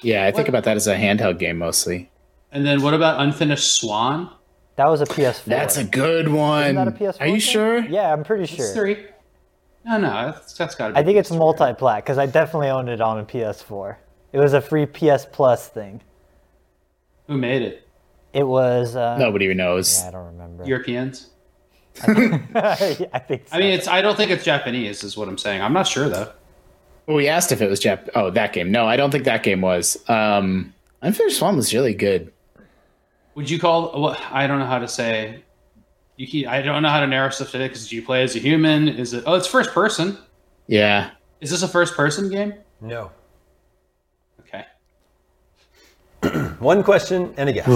yeah 0.03 0.27
I 0.27 0.31
think 0.31 0.49
about 0.49 0.65
that 0.65 0.77
as 0.77 0.87
a 0.87 0.95
handheld 0.95 1.39
game 1.39 1.57
mostly. 1.57 2.11
And 2.53 2.67
then 2.67 2.83
what 2.83 2.93
about 2.93 3.19
Unfinished 3.21 3.77
Swan? 3.81 4.31
That 4.77 4.89
was 4.89 5.01
a 5.01 5.07
PS4. 5.07 5.45
That's 5.45 5.79
a 5.79 5.85
good 5.85 6.29
one. 6.29 6.65
Isn't 6.65 6.75
that 6.77 6.89
a 6.89 6.91
PS4? 6.91 7.21
Are 7.21 7.27
you 7.27 7.33
thing? 7.33 7.41
sure? 7.41 7.79
Yeah, 7.79 8.13
I'm 8.13 8.25
pretty 8.25 8.45
It's 8.45 8.53
sure. 8.53 8.75
three. 8.75 9.07
No, 9.87 9.97
no, 9.97 10.11
that's, 10.33 10.53
that's 10.53 10.75
got 10.75 10.89
to 10.89 10.93
be. 10.95 11.01
I 11.01 11.03
think 11.03 11.17
it's 11.17 11.31
PS3. 11.31 11.39
multi-plat 11.39 12.05
because 12.05 12.19
I 12.19 12.27
definitely 12.27 12.69
owned 12.69 12.91
it 12.91 13.01
on 13.01 13.19
a 13.19 13.25
PS4. 13.25 13.97
It 14.33 14.39
was 14.39 14.53
a 14.53 14.61
free 14.61 14.87
PS 14.87 15.27
Plus 15.31 15.69
thing. 15.69 16.01
Who 17.27 17.37
made 17.37 17.63
it? 17.63 17.89
It 18.33 18.45
was. 18.45 18.95
Uh, 18.97 19.19
Nobody 19.19 19.53
knows. 19.55 20.01
yeah, 20.01 20.09
I 20.09 20.11
don't 20.13 20.27
remember. 20.27 20.65
Europeans. 20.65 21.31
I 22.03 22.15
think. 23.27 23.47
So. 23.49 23.57
I 23.57 23.59
mean, 23.59 23.71
it's. 23.71 23.89
I 23.89 24.01
don't 24.01 24.17
think 24.17 24.31
it's 24.31 24.45
Japanese, 24.45 25.03
is 25.03 25.17
what 25.17 25.29
I'm 25.29 25.39
saying. 25.39 25.61
I'm 25.63 25.73
not 25.73 25.87
sure 25.87 26.09
though. 26.09 26.33
Well, 27.07 27.17
we 27.17 27.27
asked 27.29 27.51
if 27.51 27.61
it 27.61 27.69
was 27.69 27.81
Jap. 27.81 28.09
Oh, 28.15 28.31
that 28.31 28.53
game. 28.53 28.71
No, 28.71 28.87
I 28.87 28.97
don't 28.97 29.11
think 29.11 29.25
that 29.25 29.43
game 29.43 29.61
was. 29.61 29.97
Um, 30.09 30.73
Unfinished 31.03 31.39
Swan 31.39 31.57
was 31.57 31.75
really 31.75 31.95
good. 31.95 32.33
Would 33.35 33.51
you 33.51 33.59
call? 33.59 34.01
Well, 34.01 34.17
I 34.31 34.47
don't 34.47 34.61
know 34.61 34.67
how 34.67 34.79
to 34.79 34.89
say. 34.89 35.43
You 36.17 36.27
keep, 36.27 36.47
I 36.47 36.61
don't 36.63 36.83
know 36.83 36.89
how 36.91 37.01
to 37.01 37.07
narrow 37.07 37.31
stuff 37.31 37.51
today 37.51 37.67
because 37.67 37.91
you 37.91 38.03
play 38.05 38.23
as 38.23 38.37
a 38.37 38.39
human? 38.39 38.89
Is 38.89 39.13
it? 39.15 39.25
Oh, 39.27 39.35
it's 39.35 39.47
first 39.47 39.71
person. 39.73 40.19
Yeah. 40.67 41.11
Is 41.41 41.51
this 41.51 41.63
a 41.63 41.69
first 41.69 41.95
person 41.97 42.29
game? 42.31 42.55
No. 42.81 43.11
Okay. 44.41 44.67
One 46.59 46.83
question 46.83 47.35
and 47.37 47.49
a 47.49 47.53
guess. 47.53 47.67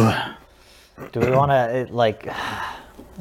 Do 1.13 1.21
we 1.21 1.31
want 1.31 1.51
to 1.51 1.55
eh, 1.55 1.87
like? 1.91 2.29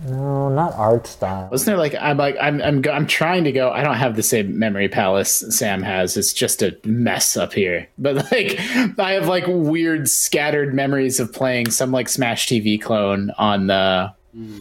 No, 0.07 0.49
not 0.49 0.73
art 0.73 1.07
style. 1.07 1.49
Wasn't 1.49 1.65
there 1.65 1.77
like 1.77 1.95
I'm 1.99 2.17
like 2.17 2.35
I'm 2.41 2.61
I'm 2.61 2.81
go- 2.81 2.91
I'm 2.91 3.07
trying 3.07 3.43
to 3.43 3.51
go. 3.51 3.71
I 3.71 3.83
don't 3.83 3.95
have 3.95 4.15
the 4.15 4.23
same 4.23 4.57
memory 4.57 4.89
palace 4.89 5.43
Sam 5.49 5.81
has. 5.83 6.17
It's 6.17 6.33
just 6.33 6.61
a 6.61 6.77
mess 6.83 7.37
up 7.37 7.53
here. 7.53 7.87
But 7.97 8.31
like 8.31 8.59
I 8.99 9.11
have 9.11 9.27
like 9.27 9.45
weird 9.47 10.09
scattered 10.09 10.73
memories 10.73 11.19
of 11.19 11.31
playing 11.31 11.69
some 11.69 11.91
like 11.91 12.09
Smash 12.09 12.47
TV 12.47 12.81
clone 12.81 13.31
on 13.37 13.67
the 13.67 14.13
hmm. 14.33 14.59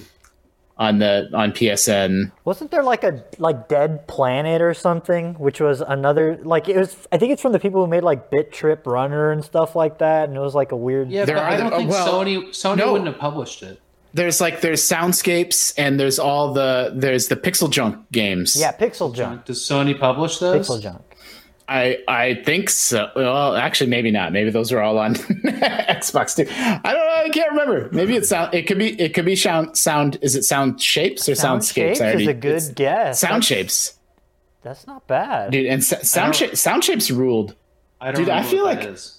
On 0.83 0.99
the 0.99 1.31
on 1.33 1.53
PSN. 1.53 2.33
Wasn't 2.45 2.73
there 2.73 2.83
like 2.83 3.05
a 3.05 3.23
like 3.39 3.69
Dead 3.69 4.09
Planet 4.09 4.61
or 4.61 4.75
something, 4.75 5.35
which 5.35 5.61
was 5.61 5.81
another 5.81 6.39
like 6.43 6.69
it 6.69 6.77
was? 6.77 6.97
I 7.13 7.19
think 7.19 7.33
it's 7.33 7.41
from 7.41 7.53
the 7.53 7.61
people 7.61 7.81
who 7.81 7.87
made 7.87 8.03
like 8.03 8.31
Bit 8.31 8.53
Trip 8.53 8.85
Runner 8.85 9.31
and 9.31 9.45
stuff 9.45 9.77
like 9.77 9.99
that, 9.99 10.29
and 10.29 10.37
it 10.37 10.41
was 10.41 10.57
like 10.57 10.73
a 10.73 10.77
weird. 10.77 11.09
Yeah, 11.09 11.25
There 11.25 11.37
but 11.37 11.45
I 11.45 11.57
don't 11.57 11.71
think 11.71 11.91
well, 11.91 12.09
Sony 12.09 12.49
Sony 12.49 12.79
no. 12.79 12.93
wouldn't 12.93 13.09
have 13.09 13.19
published 13.19 13.63
it. 13.63 13.81
There's 14.15 14.41
like 14.41 14.61
there's 14.61 14.83
soundscapes 14.83 15.73
and 15.79 15.99
there's 15.99 16.19
all 16.19 16.53
the 16.53 16.93
there's 16.95 17.29
the 17.29 17.37
pixel 17.37 17.71
junk 17.71 18.11
games. 18.11 18.57
Yeah, 18.59 18.73
Pixel 18.73 19.15
Junk. 19.15 19.47
Does 19.47 19.61
Sony 19.61 19.99
publish 19.99 20.39
those? 20.39 20.69
Pixel 20.69 20.83
Junk. 20.83 21.03
I 21.73 21.99
I 22.09 22.35
think 22.45 22.69
so. 22.71 23.11
Well, 23.17 23.57
actually, 23.57 23.91
maybe 23.91 24.11
not. 24.11 24.33
Maybe 24.33 24.51
those 24.51 24.71
are 24.73 24.81
all 24.81 24.99
on 24.99 25.15
Xbox 25.17 26.37
too. 26.37 26.47
I 26.51 26.93
don't 26.93 27.07
know. 27.07 27.23
I 27.25 27.29
can't 27.31 27.51
remember. 27.51 27.89
Maybe 27.93 28.17
it's 28.17 28.29
sound. 28.29 28.55
It 28.55 28.67
could 28.67 28.79
be. 28.79 29.01
It 29.01 29.15
could 29.15 29.25
be 29.25 29.37
sound. 29.37 29.77
Sound. 29.77 30.19
Is 30.23 30.37
it 30.37 30.43
sound 30.45 30.81
shapes 30.81 31.29
or 31.29 31.35
Sound 31.35 31.63
soundscapes? 31.63 31.73
Shapes 31.75 32.01
I 32.01 32.05
already- 32.07 32.23
is 32.25 32.29
a 32.29 32.35
good 32.35 32.75
guess. 32.75 33.21
Sound 33.21 33.43
That's- 33.43 33.47
shapes, 33.47 33.99
That's 34.63 34.87
not 34.87 35.07
bad. 35.07 35.51
dude. 35.53 35.67
And 35.67 35.83
sa- 35.83 35.97
sound 36.03 36.33
don't- 36.35 36.49
shape. 36.51 36.57
Sound 36.57 36.85
shapes 36.85 37.11
ruled. 37.11 37.55
I 38.01 38.13
don't 38.13 38.23
Dude, 38.25 38.31
I 38.31 38.43
feel 38.43 38.65
like- 38.65 38.81
that 38.81 38.91
is. 38.91 39.19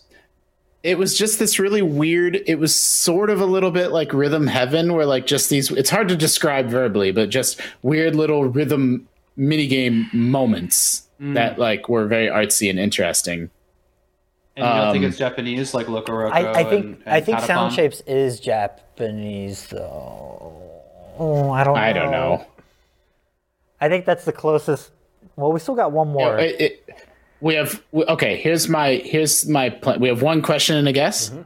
It 0.84 0.98
was 0.98 1.18
just 1.18 1.40
this 1.40 1.60
really 1.60 1.82
weird. 1.82 2.42
It 2.46 2.60
was 2.60 2.76
sort 2.76 3.30
of 3.30 3.40
a 3.40 3.46
little 3.46 3.72
bit 3.72 3.94
like 3.94 4.14
rhythm 4.14 4.48
heaven, 4.48 4.94
where 4.94 5.06
like 5.06 5.26
just 5.26 5.50
these. 5.50 5.72
It's 5.72 5.90
hard 5.90 6.10
to 6.10 6.16
describe 6.18 6.68
verbally, 6.70 7.12
but 7.12 7.30
just 7.30 7.62
weird 7.84 8.16
little 8.16 8.44
rhythm 8.46 9.08
minigame 9.40 10.14
moments 10.14 11.08
Mm. 11.24 11.36
that 11.36 11.58
like 11.58 11.88
were 11.88 12.06
very 12.06 12.28
artsy 12.28 12.70
and 12.70 12.78
interesting. 12.78 13.50
And 14.58 14.68
you 14.68 14.82
don't 14.82 14.92
think 14.92 15.06
um, 15.06 15.10
it's 15.10 15.18
Japanese 15.18 15.74
like 15.74 15.88
Loco 15.88 16.12
Roco? 16.12 16.32
I, 16.32 16.52
I 16.52 16.64
think 16.66 16.86
and, 16.86 17.04
I 17.06 17.22
think 17.22 17.40
Patapon? 17.40 17.48
Sound 17.48 17.74
Shapes 17.74 18.02
is 18.02 18.40
Japanese 18.42 19.68
though. 19.68 20.52
Oh, 21.18 21.50
I 21.50 21.64
don't. 21.64 21.76
Know. 21.76 21.82
I 21.82 21.94
don't 21.94 22.12
know. 22.12 22.46
I 23.80 23.88
think 23.88 24.06
that's 24.06 24.26
the 24.26 24.34
closest. 24.34 24.92
Well, 25.38 25.52
we 25.52 25.60
still 25.60 25.76
got 25.76 25.92
one 25.92 26.10
more. 26.10 26.38
It- 26.38 26.62
it- 26.62 27.00
we 27.40 27.56
have 27.56 27.82
we- 27.92 28.06
okay. 28.06 28.38
Here's 28.38 28.70
my 28.70 28.96
here's 28.96 29.48
my 29.48 29.70
plan. 29.70 30.00
We 30.00 30.10
have 30.10 30.22
one 30.22 30.42
question 30.42 30.76
and 30.76 30.88
a 30.88 30.94
guess. 30.94 31.30
Mm-hmm. 31.30 31.42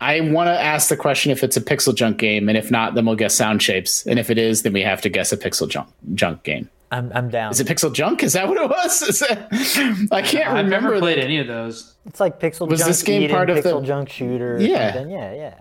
I 0.00 0.20
want 0.20 0.48
to 0.48 0.60
ask 0.60 0.88
the 0.88 0.96
question 0.96 1.30
if 1.30 1.44
it's 1.44 1.56
a 1.56 1.60
pixel 1.60 1.94
junk 1.94 2.18
game, 2.18 2.48
and 2.48 2.58
if 2.58 2.70
not, 2.70 2.94
then 2.94 3.06
we'll 3.06 3.16
guess 3.16 3.34
sound 3.34 3.62
shapes. 3.62 4.04
And 4.06 4.18
if 4.18 4.30
it 4.30 4.36
is, 4.36 4.62
then 4.62 4.72
we 4.72 4.82
have 4.82 5.00
to 5.02 5.08
guess 5.08 5.32
a 5.32 5.36
pixel 5.36 5.68
junk 5.68 5.88
junk 6.14 6.42
game. 6.42 6.68
I'm 6.92 7.10
I'm 7.14 7.28
down. 7.30 7.50
Is 7.50 7.58
it 7.58 7.66
pixel 7.66 7.92
junk? 7.92 8.22
Is 8.22 8.34
that 8.34 8.46
what 8.46 8.58
it 8.58 8.68
was? 8.68 9.02
Is 9.02 9.22
it, 9.22 10.12
I 10.12 10.22
can't 10.22 10.48
I've 10.48 10.64
remember. 10.66 10.90
never 10.90 10.98
played 11.00 11.18
the- 11.18 11.22
any 11.24 11.38
of 11.38 11.46
those. 11.48 11.94
It's 12.06 12.20
like 12.20 12.38
Pixel 12.38 12.68
Was 12.68 12.80
Junk 12.80 12.88
this 12.88 13.02
game 13.02 13.22
Eden, 13.22 13.34
part 13.36 13.48
of 13.50 13.56
the- 13.56 13.62
Pixel 13.62 13.84
Junk 13.84 14.08
Shooter. 14.10 14.56
or 14.56 14.60
Yeah. 14.60 14.92
something. 14.92 15.10
yeah, 15.10 15.32
yeah. 15.34 15.54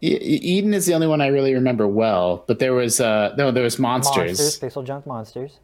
Eden 0.00 0.74
is 0.74 0.86
the 0.86 0.94
only 0.94 1.06
one 1.08 1.20
I 1.20 1.26
really 1.28 1.54
remember 1.54 1.88
well. 1.88 2.44
But 2.46 2.58
there 2.60 2.72
was 2.74 3.00
uh 3.00 3.34
no, 3.36 3.50
there 3.50 3.64
was 3.64 3.78
monsters. 3.78 4.38
Monsters, 4.38 4.60
Pixel 4.60 4.84
Junk 4.84 5.06
Monsters. 5.06 5.58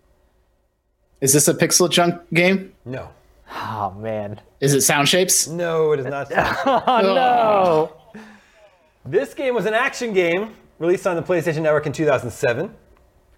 Is 1.21 1.33
this 1.33 1.47
a 1.49 1.55
pixel 1.55 1.89
junk 1.91 2.21
game? 2.33 2.73
No. 2.85 3.11
Oh 3.53 3.95
man. 3.99 4.41
Is 4.61 4.75
it 4.75 4.81
sound 4.81 5.09
shapes? 5.09 5.47
No, 5.47 5.93
it 5.93 6.01
is 6.01 6.07
not. 6.07 6.33
Oh 6.67 7.93
no. 8.15 8.21
this 9.05 9.35
game 9.35 9.55
was 9.55 9.67
an 9.67 9.75
action 9.75 10.13
game 10.13 10.55
released 10.79 11.07
on 11.07 11.15
the 11.17 11.23
PlayStation 11.23 11.63
Network 11.63 11.87
in 11.87 11.93
2007. 11.93 12.75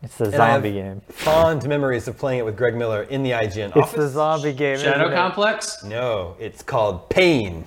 It's 0.02 0.16
the 0.18 0.26
And 0.26 0.34
I 0.36 0.46
have 0.48 0.54
zombie 0.62 0.72
game. 0.72 1.00
Fond 1.08 1.66
memories 1.68 2.06
of 2.06 2.16
playing 2.18 2.40
it 2.40 2.44
with 2.44 2.56
Greg 2.56 2.74
Miller 2.76 3.02
in 3.04 3.22
the 3.22 3.30
IGN 3.32 3.68
It's 3.68 3.76
office. 3.76 3.92
the 3.96 4.08
zombie 4.08 4.52
game. 4.52 4.78
Shadow 4.78 5.04
isn't 5.06 5.12
it? 5.12 5.16
Complex. 5.16 5.82
No, 5.84 6.36
it's 6.38 6.62
called 6.62 7.08
Pain. 7.10 7.64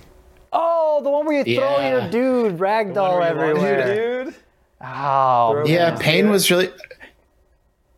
Oh, 0.54 1.02
the 1.04 1.10
one 1.10 1.26
where 1.26 1.38
you 1.46 1.56
throw 1.58 1.78
Yeah. 1.80 1.90
your 2.02 2.10
dude 2.10 2.58
ragdoll 2.60 3.26
everywhere. 3.26 4.24
Dude. 4.26 4.36
Oh, 4.82 5.52
Throw- 5.54 5.66
Yeah, 5.66 5.74
Yeah. 5.94 5.98
Pain 6.00 6.30
was 6.30 6.50
really. 6.50 6.70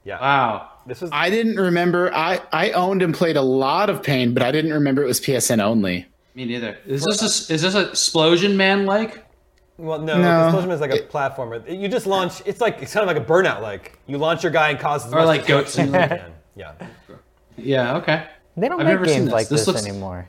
Yeah. 0.03 0.19
Wow. 0.19 0.67
This 0.87 1.01
was 1.01 1.11
I 1.13 1.29
didn't 1.29 1.57
remember. 1.57 2.11
I 2.13 2.41
I 2.51 2.71
owned 2.71 3.01
and 3.03 3.13
played 3.13 3.37
a 3.37 3.41
lot 3.41 3.89
of 3.89 4.01
Pain, 4.01 4.33
but 4.33 4.41
I 4.41 4.51
didn't 4.51 4.73
remember 4.73 5.03
it 5.03 5.07
was 5.07 5.19
PSN 5.19 5.61
only. 5.61 6.07
Me 6.33 6.45
neither. 6.45 6.77
Is 6.87 7.03
this 7.03 7.21
a, 7.49 7.53
is 7.53 7.61
this 7.61 7.75
a 7.75 7.89
Explosion 7.89 8.57
Man 8.57 8.85
like? 8.85 9.23
Well, 9.81 9.99
no. 9.99 10.21
No. 10.21 10.45
Explosion 10.45 10.71
is 10.71 10.79
like 10.81 10.91
a 10.91 10.99
platformer. 10.99 11.61
You 11.79 11.87
just 11.87 12.05
launch. 12.07 12.41
It's 12.45 12.61
like 12.61 12.81
it's 12.81 12.93
kind 12.93 13.09
of 13.09 13.15
like 13.15 13.23
a 13.23 13.27
burnout. 13.27 13.61
Like 13.61 13.97
you 14.07 14.17
launch 14.17 14.43
your 14.43 14.51
guy 14.51 14.69
and 14.69 14.79
cause 14.79 15.05
as 15.05 15.11
Or 15.13 15.17
much 15.17 15.25
like 15.27 15.45
Goat 15.47 15.65
destruction 15.65 15.95
as 15.95 16.11
you 16.11 16.17
can. 16.17 16.31
Yeah. 16.55 16.73
Yeah. 17.57 17.95
Okay. 17.97 18.25
they 18.57 18.67
don't 18.69 18.79
I've 18.79 18.85
make 18.87 18.93
never 18.93 19.05
seen 19.05 19.15
games 19.15 19.25
this. 19.25 19.33
like 19.33 19.47
This 19.49 19.61
this, 19.61 19.67
looks- 19.67 19.85
anymore. 19.85 20.27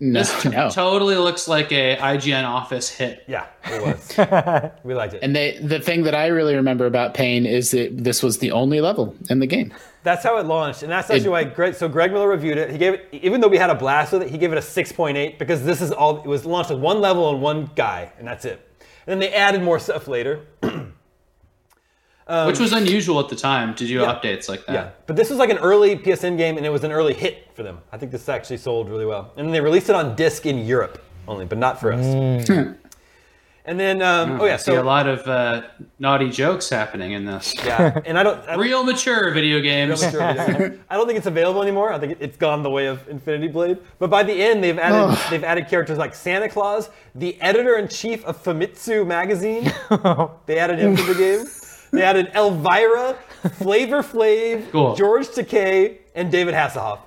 No, 0.00 0.20
This 0.20 0.44
no. 0.44 0.70
totally 0.70 1.16
looks 1.16 1.48
like 1.48 1.72
a 1.72 1.96
IGN 1.96 2.44
Office 2.44 2.88
hit. 2.88 3.24
Yeah, 3.26 3.46
it 3.64 3.82
was. 4.68 4.74
we 4.84 4.94
liked 4.94 5.14
it. 5.14 5.22
And 5.24 5.34
they 5.34 5.58
the 5.58 5.80
thing 5.80 6.04
that 6.04 6.14
I 6.14 6.28
really 6.28 6.54
remember 6.54 6.86
about 6.86 7.14
Pain 7.14 7.44
is 7.46 7.72
that 7.72 7.96
this 8.04 8.22
was 8.22 8.38
the 8.38 8.52
only 8.52 8.80
level 8.80 9.16
in 9.28 9.40
the 9.40 9.46
game. 9.48 9.74
That's 10.04 10.22
how 10.22 10.38
it 10.38 10.46
launched, 10.46 10.82
and 10.84 10.92
that's 10.92 11.10
actually 11.10 11.30
why 11.30 11.44
Greg. 11.44 11.74
So 11.74 11.88
Greg 11.88 12.12
Miller 12.12 12.28
reviewed 12.28 12.56
it. 12.56 12.70
He 12.70 12.78
gave 12.78 12.94
it, 12.94 13.08
even 13.12 13.40
though 13.40 13.48
we 13.48 13.58
had 13.58 13.68
a 13.68 13.74
blast 13.74 14.12
with 14.12 14.22
it, 14.22 14.30
he 14.30 14.38
gave 14.38 14.52
it 14.52 14.58
a 14.58 14.60
6.8 14.60 15.38
because 15.38 15.64
this 15.64 15.80
is 15.80 15.90
all. 15.92 16.18
It 16.18 16.26
was 16.26 16.44
launched 16.46 16.70
with 16.70 16.78
one 16.78 17.00
level 17.00 17.28
and 17.30 17.42
one 17.42 17.70
guy, 17.74 18.12
and 18.18 18.26
that's 18.26 18.44
it. 18.44 18.64
And 19.06 19.12
then 19.12 19.18
they 19.18 19.34
added 19.34 19.62
more 19.62 19.78
stuff 19.78 20.06
later. 20.08 20.46
which 22.46 22.58
was 22.58 22.72
unusual 22.72 23.18
at 23.20 23.28
the 23.28 23.36
time 23.36 23.74
to 23.74 23.86
do 23.86 24.02
Um, 24.02 24.08
yeah. 24.08 24.14
updates 24.14 24.48
like 24.48 24.66
that. 24.66 24.72
Yeah, 24.72 24.90
but 25.06 25.16
this 25.16 25.30
was 25.30 25.38
like 25.38 25.50
an 25.50 25.58
early 25.58 25.96
PSN 25.96 26.36
game, 26.36 26.56
and 26.58 26.66
it 26.66 26.70
was 26.70 26.84
an 26.84 26.92
early 26.92 27.14
hit 27.14 27.48
for 27.54 27.62
them. 27.62 27.78
I 27.90 27.96
think 27.98 28.12
this 28.12 28.28
actually 28.28 28.58
sold 28.58 28.88
really 28.90 29.06
well, 29.06 29.32
and 29.36 29.46
then 29.46 29.52
they 29.52 29.60
released 29.60 29.88
it 29.88 29.96
on 29.96 30.14
disc 30.14 30.44
in 30.46 30.58
Europe 30.66 31.02
only, 31.26 31.46
but 31.46 31.58
not 31.58 31.80
for 31.80 31.92
us. 31.92 32.48
and 33.68 33.78
then, 33.78 34.00
um, 34.02 34.40
oh 34.40 34.46
yeah, 34.46 34.54
I 34.54 34.56
see 34.56 34.74
a 34.74 34.82
lot 34.82 35.06
of 35.06 35.26
uh, 35.28 35.62
naughty 35.98 36.30
jokes 36.30 36.68
happening 36.70 37.12
in 37.12 37.24
this. 37.26 37.54
yeah, 37.64 38.00
and 38.06 38.18
I 38.18 38.22
don't. 38.22 38.40
I, 38.48 38.54
Real 38.68 38.82
mature 38.82 39.30
video 39.32 39.60
games. 39.60 40.00
Sure, 40.00 40.20
yeah. 40.20 40.70
I 40.90 40.96
don't 40.96 41.06
think 41.06 41.18
it's 41.18 41.26
available 41.26 41.62
anymore. 41.62 41.92
I 41.92 41.98
think 41.98 42.16
it's 42.20 42.36
gone 42.36 42.62
the 42.62 42.70
way 42.70 42.86
of 42.86 43.06
Infinity 43.08 43.48
Blade. 43.48 43.78
But 43.98 44.08
by 44.10 44.22
the 44.22 44.32
end, 44.32 44.64
they've 44.64 44.78
added 44.78 45.18
they've 45.30 45.44
added 45.44 45.68
characters 45.68 45.98
like 45.98 46.14
Santa 46.14 46.48
Claus, 46.48 46.90
the 47.14 47.40
editor 47.40 47.76
in 47.76 47.88
chief 47.88 48.24
of 48.24 48.42
Famitsu 48.42 49.06
magazine. 49.06 49.64
they 50.46 50.58
added 50.58 50.78
him 50.78 50.96
to 50.96 51.02
the 51.02 51.14
game. 51.14 51.46
They 51.92 52.02
added 52.02 52.30
Elvira, 52.34 53.14
Flavor 53.52 54.02
Flav, 54.02 54.70
Cool. 54.72 54.94
George 54.94 55.26
Takei, 55.28 55.98
and 56.14 56.30
David 56.32 56.54
Hasselhoff. 56.54 57.00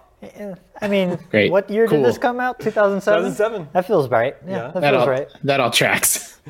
I 0.81 0.87
mean, 0.87 1.17
Great. 1.31 1.51
what 1.51 1.69
year 1.69 1.87
Cool. 1.87 1.97
did 1.99 2.05
this 2.07 2.17
come 2.17 2.39
out? 2.39 2.59
2007? 2.59 3.23
2007. 3.31 3.69
That 3.73 3.85
feels 3.87 4.09
right. 4.09 4.35
Yeah, 4.45 4.51
Yeah. 4.51 4.61
that 4.71 4.81
That 4.81 4.91
feels 4.91 5.01
all 5.03 5.09
right. 5.09 5.27
that 5.43 5.59
all 5.59 5.71
tracks. 5.71 6.39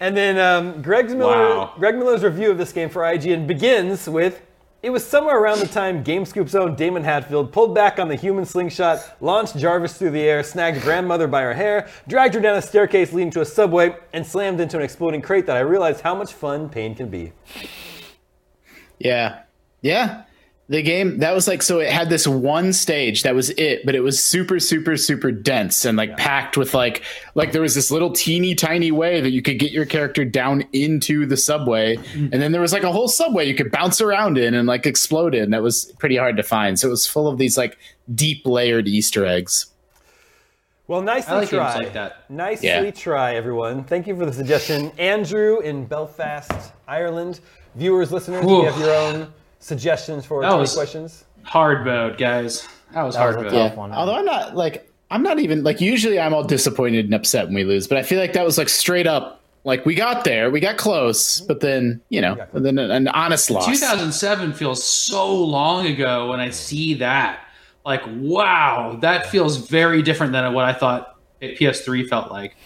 And 0.00 0.16
then 0.16 0.38
um, 0.38 0.80
Greg 0.80 1.10
Miller, 1.10 1.36
Wow. 1.36 1.74
Greg 1.78 1.96
Miller's 1.96 2.22
review 2.22 2.50
of 2.50 2.56
this 2.56 2.72
game 2.72 2.88
for 2.88 3.02
IGN 3.02 3.46
begins 3.46 4.08
with. 4.08 4.40
It 4.82 4.88
was 4.88 5.04
somewhere 5.04 5.38
around 5.38 5.58
the 5.58 5.66
time 5.66 6.02
GameScoop's 6.02 6.54
own 6.54 6.76
Damon 6.76 7.04
Hatfield 7.04 7.52
pulled 7.52 7.74
back 7.74 7.98
on 7.98 8.08
the 8.08 8.14
human 8.14 8.46
slingshot, 8.46 9.16
launched 9.20 9.56
Jarvis 9.58 9.98
through 9.98 10.12
the 10.12 10.22
air, 10.22 10.42
snagged 10.42 10.80
grandmother 10.80 11.26
by 11.26 11.42
her 11.42 11.52
hair, 11.52 11.88
dragged 12.08 12.34
her 12.34 12.40
down 12.40 12.56
a 12.56 12.62
staircase 12.62 13.12
leading 13.12 13.30
to 13.32 13.42
a 13.42 13.44
subway, 13.44 13.94
and 14.14 14.24
slammed 14.26 14.60
into 14.60 14.78
an 14.78 14.82
exploding 14.84 15.20
crate 15.20 15.44
that 15.46 15.56
I 15.56 15.60
realized 15.60 16.00
how 16.00 16.14
much 16.14 16.32
fun 16.32 16.70
pain 16.70 16.94
can 16.94 17.08
be. 17.10 17.32
Yeah. 18.98 19.40
Yeah. 19.82 20.22
The 20.68 20.82
game 20.82 21.18
that 21.18 21.32
was 21.32 21.46
like 21.46 21.62
so 21.62 21.78
it 21.78 21.90
had 21.90 22.10
this 22.10 22.26
one 22.26 22.72
stage 22.72 23.22
that 23.22 23.36
was 23.36 23.50
it, 23.50 23.86
but 23.86 23.94
it 23.94 24.00
was 24.00 24.22
super, 24.22 24.58
super, 24.58 24.96
super 24.96 25.30
dense 25.30 25.84
and 25.84 25.96
like 25.96 26.16
packed 26.16 26.56
with 26.56 26.74
like 26.74 27.04
like 27.36 27.52
there 27.52 27.62
was 27.62 27.76
this 27.76 27.92
little 27.92 28.10
teeny 28.10 28.56
tiny 28.56 28.90
way 28.90 29.20
that 29.20 29.30
you 29.30 29.42
could 29.42 29.60
get 29.60 29.70
your 29.70 29.86
character 29.86 30.24
down 30.24 30.64
into 30.72 31.24
the 31.24 31.36
subway, 31.36 31.96
mm-hmm. 31.96 32.32
and 32.32 32.42
then 32.42 32.50
there 32.50 32.60
was 32.60 32.72
like 32.72 32.82
a 32.82 32.90
whole 32.90 33.06
subway 33.06 33.46
you 33.46 33.54
could 33.54 33.70
bounce 33.70 34.00
around 34.00 34.38
in 34.38 34.54
and 34.54 34.66
like 34.66 34.86
explode 34.86 35.36
in. 35.36 35.50
That 35.50 35.62
was 35.62 35.92
pretty 36.00 36.16
hard 36.16 36.36
to 36.36 36.42
find. 36.42 36.76
So 36.78 36.88
it 36.88 36.90
was 36.90 37.06
full 37.06 37.28
of 37.28 37.38
these 37.38 37.56
like 37.56 37.78
deep 38.12 38.44
layered 38.44 38.88
Easter 38.88 39.24
eggs. 39.24 39.66
Well, 40.88 41.02
nicely 41.02 41.32
I 41.32 41.38
like 41.38 41.48
try. 41.48 41.76
like 41.76 41.92
that. 41.94 42.30
Nicely 42.30 42.68
Yeah. 42.68 42.90
try, 42.92 43.34
everyone. 43.34 43.84
Thank 43.84 44.06
you 44.06 44.16
for 44.16 44.24
the 44.24 44.32
suggestion. 44.32 44.92
Andrew 44.98 45.60
in 45.60 45.84
Belfast, 45.84 46.72
Ireland. 46.86 47.40
Viewers, 47.74 48.12
listeners, 48.12 48.44
if 48.44 48.50
you 48.50 48.64
have 48.64 48.78
your 48.80 48.94
own 48.94 49.32
suggestions 49.66 50.24
for 50.24 50.42
That 50.42 50.54
was- 50.54 50.74
questions. 50.74 51.24
Hard 51.42 51.84
mode, 51.84 52.18
guys. 52.18 52.66
That 52.94 53.02
was 53.02 53.14
That 53.14 53.20
hard 53.20 53.36
a 53.36 53.42
mode. 53.42 53.52
tough 53.52 53.76
one. 53.76 53.92
Although 53.92 54.14
I'm 54.16 54.24
not 54.24 54.56
like 54.56 54.90
I'm 55.10 55.22
not 55.22 55.38
even 55.38 55.62
like 55.62 55.80
usually 55.80 56.18
I'm 56.18 56.34
all 56.34 56.42
disappointed 56.44 57.04
and 57.04 57.14
upset 57.14 57.46
when 57.46 57.54
we 57.54 57.64
lose, 57.64 57.86
but 57.86 57.98
I 57.98 58.02
feel 58.02 58.18
like 58.20 58.32
that 58.32 58.44
was 58.44 58.58
like 58.58 58.68
straight 58.68 59.06
up 59.06 59.40
like 59.64 59.84
we 59.84 59.94
got 59.96 60.24
there, 60.24 60.50
we 60.50 60.60
got 60.60 60.76
close, 60.76 61.40
but 61.40 61.60
then 61.60 62.00
you 62.08 62.20
know, 62.20 62.36
close. 62.36 62.62
then 62.62 62.78
an, 62.78 62.90
an 62.90 63.08
honest 63.08 63.50
loss. 63.50 63.66
2007 63.66 64.52
feels 64.52 64.82
so 64.82 65.32
long 65.34 65.86
ago 65.86 66.30
when 66.30 66.40
I 66.40 66.50
see 66.50 66.94
that. 66.94 67.40
Like, 67.84 68.02
wow, 68.16 68.98
that 69.02 69.26
feels 69.26 69.56
very 69.58 70.02
different 70.02 70.32
than 70.32 70.52
what 70.52 70.64
I 70.64 70.72
thought 70.72 71.16
PS3 71.40 72.08
felt 72.08 72.30
like. 72.32 72.56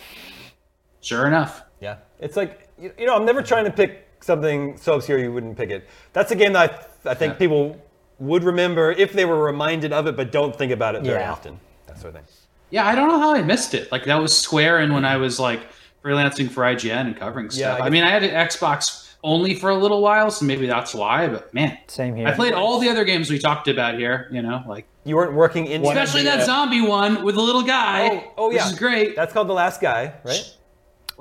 Sure 1.03 1.27
enough. 1.27 1.63
Yeah, 1.81 1.97
it's 2.21 2.37
like 2.37 2.69
you, 2.79 2.93
you 2.99 3.07
know, 3.07 3.15
I'm 3.17 3.25
never 3.27 3.43
trying 3.43 3.65
to 3.67 3.71
pick 3.71 4.07
something 4.21 4.77
so 4.77 4.95
obscure 4.95 5.19
you 5.19 5.33
wouldn't 5.33 5.57
pick 5.57 5.71
it. 5.71 5.87
That's 6.13 6.31
a 6.31 6.37
game 6.37 6.53
that 6.55 6.63
I, 6.63 6.67
th- 6.69 6.81
I 7.07 7.15
think 7.15 7.35
Yeah. 7.35 7.39
people 7.39 7.77
would 8.19 8.45
remember 8.45 8.93
if 8.93 9.13
they 9.13 9.25
were 9.25 9.43
reminded 9.43 9.93
of 9.93 10.07
it, 10.07 10.17
but 10.17 10.31
don't 10.31 10.55
think 10.55 10.73
about 10.73 10.95
it 10.95 11.03
very 11.03 11.21
Yeah. 11.21 11.33
often. 11.33 11.59
That 11.87 11.99
sort 11.99 12.15
of 12.15 12.21
thing. 12.21 12.29
Yeah, 12.71 12.87
I 12.87 12.95
don't 12.95 13.09
know 13.09 13.19
how 13.19 13.35
I 13.35 13.43
missed 13.43 13.75
it. 13.75 13.91
Like, 13.91 14.05
that 14.05 14.17
was 14.21 14.37
Square 14.37 14.79
and 14.79 14.93
when 14.95 15.05
I 15.05 15.17
was 15.17 15.41
like 15.41 15.61
freelancing 16.05 16.51
for 16.51 16.63
IGN 16.65 17.07
and 17.07 17.17
covering 17.17 17.47
Yeah, 17.47 17.75
stuff. 17.75 17.81
I 17.81 17.87
I, 17.87 17.91
mean, 17.91 18.05
I 18.05 18.11
had 18.11 18.23
an 18.23 18.31
Xbox 18.31 19.09
only 19.23 19.55
for 19.55 19.69
a 19.71 19.75
little 19.77 20.01
while, 20.01 20.31
so 20.31 20.45
maybe 20.47 20.67
that's 20.67 20.95
why, 20.95 21.27
but 21.29 21.53
man. 21.53 21.77
Same 21.89 22.15
here. 22.15 22.27
I 22.29 22.33
played 22.33 22.55
all 22.55 22.79
the 22.79 22.89
other 22.89 23.05
games 23.05 23.31
we 23.31 23.39
talked 23.39 23.69
about 23.69 23.97
here, 23.99 24.29
you 24.33 24.41
know, 24.41 24.63
like 24.67 24.87
You 25.05 25.17
weren't 25.17 25.35
working 25.35 25.67
in. 25.67 25.85
Especially 25.85 26.23
that 26.25 26.41
uh, 26.41 26.45
zombie 26.45 26.81
one 26.81 27.23
with 27.25 27.35
the 27.35 27.41
little 27.43 27.63
guy. 27.63 28.09
Oh, 28.09 28.33
oh 28.37 28.51
yeah, 28.51 28.65
Which 28.65 28.73
is 28.75 28.79
great. 28.79 29.17
That's 29.17 29.33
called 29.33 29.49
the 29.49 29.53
last 29.55 29.81
guy, 29.81 30.13
right? 30.25 30.57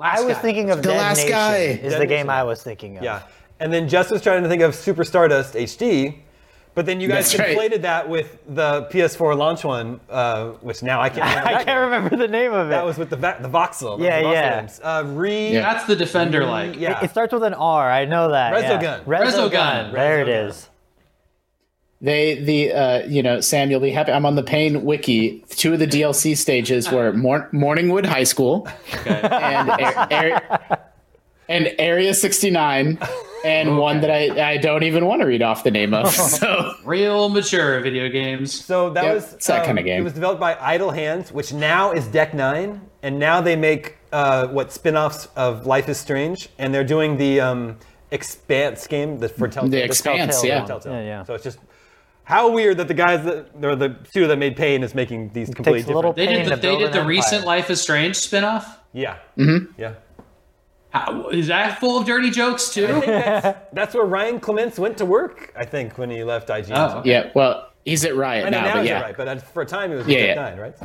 Last 0.00 0.18
I 0.20 0.24
was 0.24 0.34
guy. 0.36 0.42
thinking 0.42 0.70
of 0.70 0.78
The 0.82 0.88
Dead 0.90 0.96
Last 0.98 1.16
Nation. 1.18 1.30
Guy. 1.30 1.56
Is 1.58 1.92
Dead 1.92 2.00
the 2.00 2.06
game 2.06 2.26
Nation. 2.26 2.30
I 2.30 2.42
was 2.44 2.62
thinking 2.62 2.96
of. 2.98 3.04
Yeah. 3.04 3.22
And 3.60 3.72
then 3.72 3.88
Jess 3.88 4.10
was 4.10 4.22
trying 4.22 4.42
to 4.42 4.48
think 4.48 4.62
of 4.62 4.74
Super 4.74 5.04
Stardust 5.04 5.52
HD, 5.54 6.14
but 6.74 6.86
then 6.86 6.98
you 7.00 7.08
guys 7.08 7.30
That's 7.30 7.38
right. 7.38 7.58
conflated 7.58 7.82
that 7.82 8.08
with 8.08 8.38
the 8.48 8.84
PS4 8.90 9.36
launch 9.36 9.62
one, 9.64 10.00
uh, 10.08 10.52
which 10.62 10.82
now 10.82 11.02
I 11.02 11.10
can't 11.10 11.24
remember. 11.28 11.40
I 11.48 11.52
that 11.52 11.66
can't 11.66 11.66
game. 11.66 11.78
remember 11.80 12.16
the 12.16 12.28
name 12.28 12.52
of 12.54 12.68
it. 12.68 12.70
That 12.70 12.86
was 12.86 12.96
with 12.96 13.10
the 13.10 13.16
va- 13.16 13.36
the 13.40 13.48
voxel. 13.50 13.98
the 13.98 14.04
Yeah, 14.06 14.22
voxel 14.22 14.32
yeah. 14.32 14.60
games. 14.60 14.80
Uh, 14.82 15.02
re. 15.06 15.52
Yeah. 15.52 15.60
That's 15.74 15.84
the 15.86 15.96
defender 15.96 16.46
like. 16.46 16.78
Yeah. 16.78 17.04
It 17.04 17.10
starts 17.10 17.34
with 17.34 17.42
an 17.42 17.52
R. 17.54 17.90
I 17.90 18.06
know 18.06 18.30
that. 18.30 18.54
Resogun. 18.54 18.82
Yeah. 18.82 19.00
Resogun. 19.04 19.50
Resogun. 19.50 19.92
There 19.92 20.20
it 20.22 20.26
Resogun. 20.28 20.48
is. 20.48 20.68
They 22.02 22.36
the 22.42 22.72
uh 22.72 23.06
you 23.06 23.22
know 23.22 23.40
Sam, 23.40 23.70
you'll 23.70 23.80
be 23.80 23.90
happy. 23.90 24.10
I'm 24.12 24.24
on 24.24 24.34
the 24.34 24.42
Pain 24.42 24.84
wiki. 24.84 25.44
Two 25.50 25.74
of 25.74 25.78
the 25.80 25.86
DLC 25.86 26.34
stages 26.36 26.90
were 26.90 27.12
Mor- 27.12 27.48
Morningwood 27.52 28.06
High 28.06 28.24
School 28.24 28.66
Okay. 28.94 29.20
and 29.22 29.70
Ar- 29.70 30.08
Ar- 30.10 30.78
and 31.48 31.74
Area 31.78 32.14
69, 32.14 32.98
and 33.44 33.76
one 33.76 34.00
that 34.00 34.10
I 34.10 34.52
I 34.52 34.56
don't 34.56 34.82
even 34.84 35.04
want 35.04 35.20
to 35.20 35.26
read 35.26 35.42
off 35.42 35.62
the 35.64 35.70
name 35.70 35.92
of. 35.92 36.14
So 36.14 36.72
Real 36.84 37.28
mature 37.28 37.80
video 37.80 38.08
games. 38.08 38.52
So 38.64 38.88
that 38.90 39.04
Yep, 39.04 39.14
was 39.14 39.32
it's 39.34 39.46
that 39.48 39.60
um, 39.60 39.66
kinda 39.66 39.82
game. 39.82 40.00
It 40.00 40.04
was 40.04 40.14
developed 40.14 40.40
by 40.40 40.56
Idle 40.58 40.92
Hands, 40.92 41.30
which 41.32 41.52
now 41.52 41.92
is 41.92 42.06
Deck 42.06 42.32
Nine, 42.32 42.80
and 43.02 43.18
now 43.18 43.42
they 43.42 43.56
make 43.56 43.98
uh, 44.12 44.46
what 44.48 44.72
spin-offs 44.72 45.28
of 45.36 45.66
Life 45.66 45.88
is 45.90 45.98
Strange, 45.98 46.48
and 46.58 46.72
they're 46.72 46.82
doing 46.82 47.16
the 47.18 47.40
um, 47.40 47.76
Expanse 48.10 48.86
game 48.86 49.18
that 49.18 49.36
for 49.36 49.48
Telltale. 49.48 49.70
The 49.70 49.84
Expanse, 49.84 50.36
Telltale 50.40 50.48
yeah. 50.48 50.64
Telltale. 50.66 50.92
Yeah, 50.94 51.00
yeah. 51.02 51.22
So 51.24 51.34
it's 51.34 51.44
just 51.44 51.58
how 52.30 52.48
weird 52.48 52.76
that 52.76 52.86
the 52.86 52.94
guys 52.94 53.24
that 53.24 53.48
or 53.60 53.74
the 53.74 53.96
studio 54.08 54.28
that 54.28 54.38
made 54.38 54.56
Pain 54.56 54.84
is 54.84 54.94
making 54.94 55.30
these 55.30 55.50
completely 55.52 55.80
takes 55.80 55.90
a 55.90 55.94
little 55.94 56.12
different. 56.12 56.30
They 56.30 56.36
Pain 56.36 56.44
did 56.44 56.52
the, 56.52 56.56
to 56.56 56.62
they 56.62 56.84
did 56.84 56.92
the 56.92 57.04
recent 57.04 57.44
Life 57.44 57.70
is 57.70 57.80
Strange 57.80 58.14
spinoff. 58.16 58.76
Yeah. 58.92 59.18
Mm-hmm. 59.36 59.72
Yeah. 59.80 59.94
How, 60.90 61.28
is 61.28 61.48
that 61.48 61.80
full 61.80 61.98
of 61.98 62.06
dirty 62.06 62.30
jokes 62.30 62.76
I 62.76 62.86
think 62.86 63.04
too? 63.04 63.10
that's, 63.10 63.58
that's 63.72 63.94
where 63.94 64.04
Ryan 64.04 64.38
Clements 64.38 64.78
went 64.78 64.96
to 64.98 65.06
work. 65.06 65.52
I 65.56 65.64
think 65.64 65.98
when 65.98 66.08
he 66.08 66.22
left 66.22 66.48
IGN. 66.48 66.70
Oh. 66.76 67.02
yeah, 67.04 67.30
well, 67.34 67.70
he's 67.84 68.04
at 68.04 68.14
Riot 68.16 68.46
I 68.46 68.50
know 68.50 68.60
now, 68.60 68.66
now 68.66 68.74
but 68.74 68.86
yeah. 68.86 69.00
right, 69.00 69.16
but 69.16 69.42
for 69.42 69.62
a 69.62 69.66
time 69.66 69.90
he 69.90 69.96
was 69.96 70.06
with 70.06 70.16
Yeah, 70.16 70.26
Deck 70.26 70.36
yeah. 70.36 70.42
Nine, 70.50 70.58
right? 70.58 70.76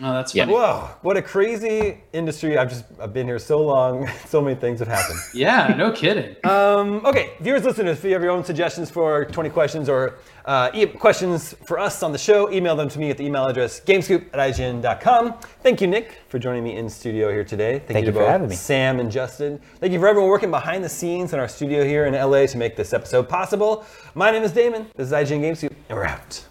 Oh, 0.00 0.12
that's 0.12 0.34
Yeah. 0.34 0.46
Whoa, 0.46 0.88
what 1.02 1.16
a 1.16 1.22
crazy 1.22 2.02
industry. 2.12 2.58
I've 2.58 2.68
just 2.68 2.84
I've 3.00 3.12
been 3.14 3.26
here 3.26 3.38
so 3.38 3.60
long. 3.62 4.08
So 4.26 4.42
many 4.42 4.56
things 4.56 4.80
have 4.80 4.88
happened. 4.88 5.18
Yeah, 5.32 5.74
no 5.76 5.90
kidding. 5.92 6.36
Um, 6.44 7.04
okay, 7.06 7.32
viewers, 7.40 7.64
listeners, 7.64 7.98
if 7.98 8.04
you 8.04 8.12
have 8.12 8.22
your 8.22 8.32
own 8.32 8.44
suggestions 8.44 8.90
for 8.90 9.24
20 9.26 9.50
questions 9.50 9.88
or 9.88 10.18
uh, 10.44 10.70
e- 10.74 10.86
questions 10.86 11.54
for 11.64 11.78
us 11.78 12.02
on 12.02 12.12
the 12.12 12.18
show, 12.18 12.50
email 12.52 12.74
them 12.76 12.88
to 12.88 12.98
me 12.98 13.10
at 13.10 13.16
the 13.16 13.24
email 13.24 13.46
address 13.46 13.80
gamescoop 13.80 14.26
at 14.34 14.38
IGN.com. 14.52 15.34
Thank 15.62 15.80
you, 15.80 15.86
Nick, 15.86 16.18
for 16.28 16.38
joining 16.38 16.62
me 16.64 16.76
in 16.76 16.88
studio 16.90 17.30
here 17.30 17.44
today. 17.44 17.78
Thank, 17.78 17.88
Thank 17.88 18.00
you 18.02 18.06
you 18.08 18.12
for 18.12 18.18
both 18.20 18.28
having 18.28 18.48
me. 18.48 18.56
Sam 18.56 19.00
and 19.00 19.10
Justin. 19.10 19.58
Thank 19.80 19.92
you 19.92 20.00
for 20.00 20.08
everyone 20.08 20.28
working 20.30 20.50
behind 20.50 20.82
the 20.84 20.88
scenes 20.88 21.32
in 21.32 21.38
our 21.40 21.48
studio 21.48 21.84
here 21.84 22.06
in 22.06 22.14
LA 22.14 22.46
to 22.46 22.58
make 22.58 22.76
this 22.76 22.92
episode 22.92 23.28
possible. 23.28 23.84
My 24.14 24.30
name 24.30 24.42
is 24.42 24.52
Damon. 24.52 24.86
This 24.96 25.06
is 25.08 25.12
IGN 25.12 25.40
Gamescoop, 25.40 25.72
and 25.88 25.96
we're 25.98 26.04
out. 26.04 26.44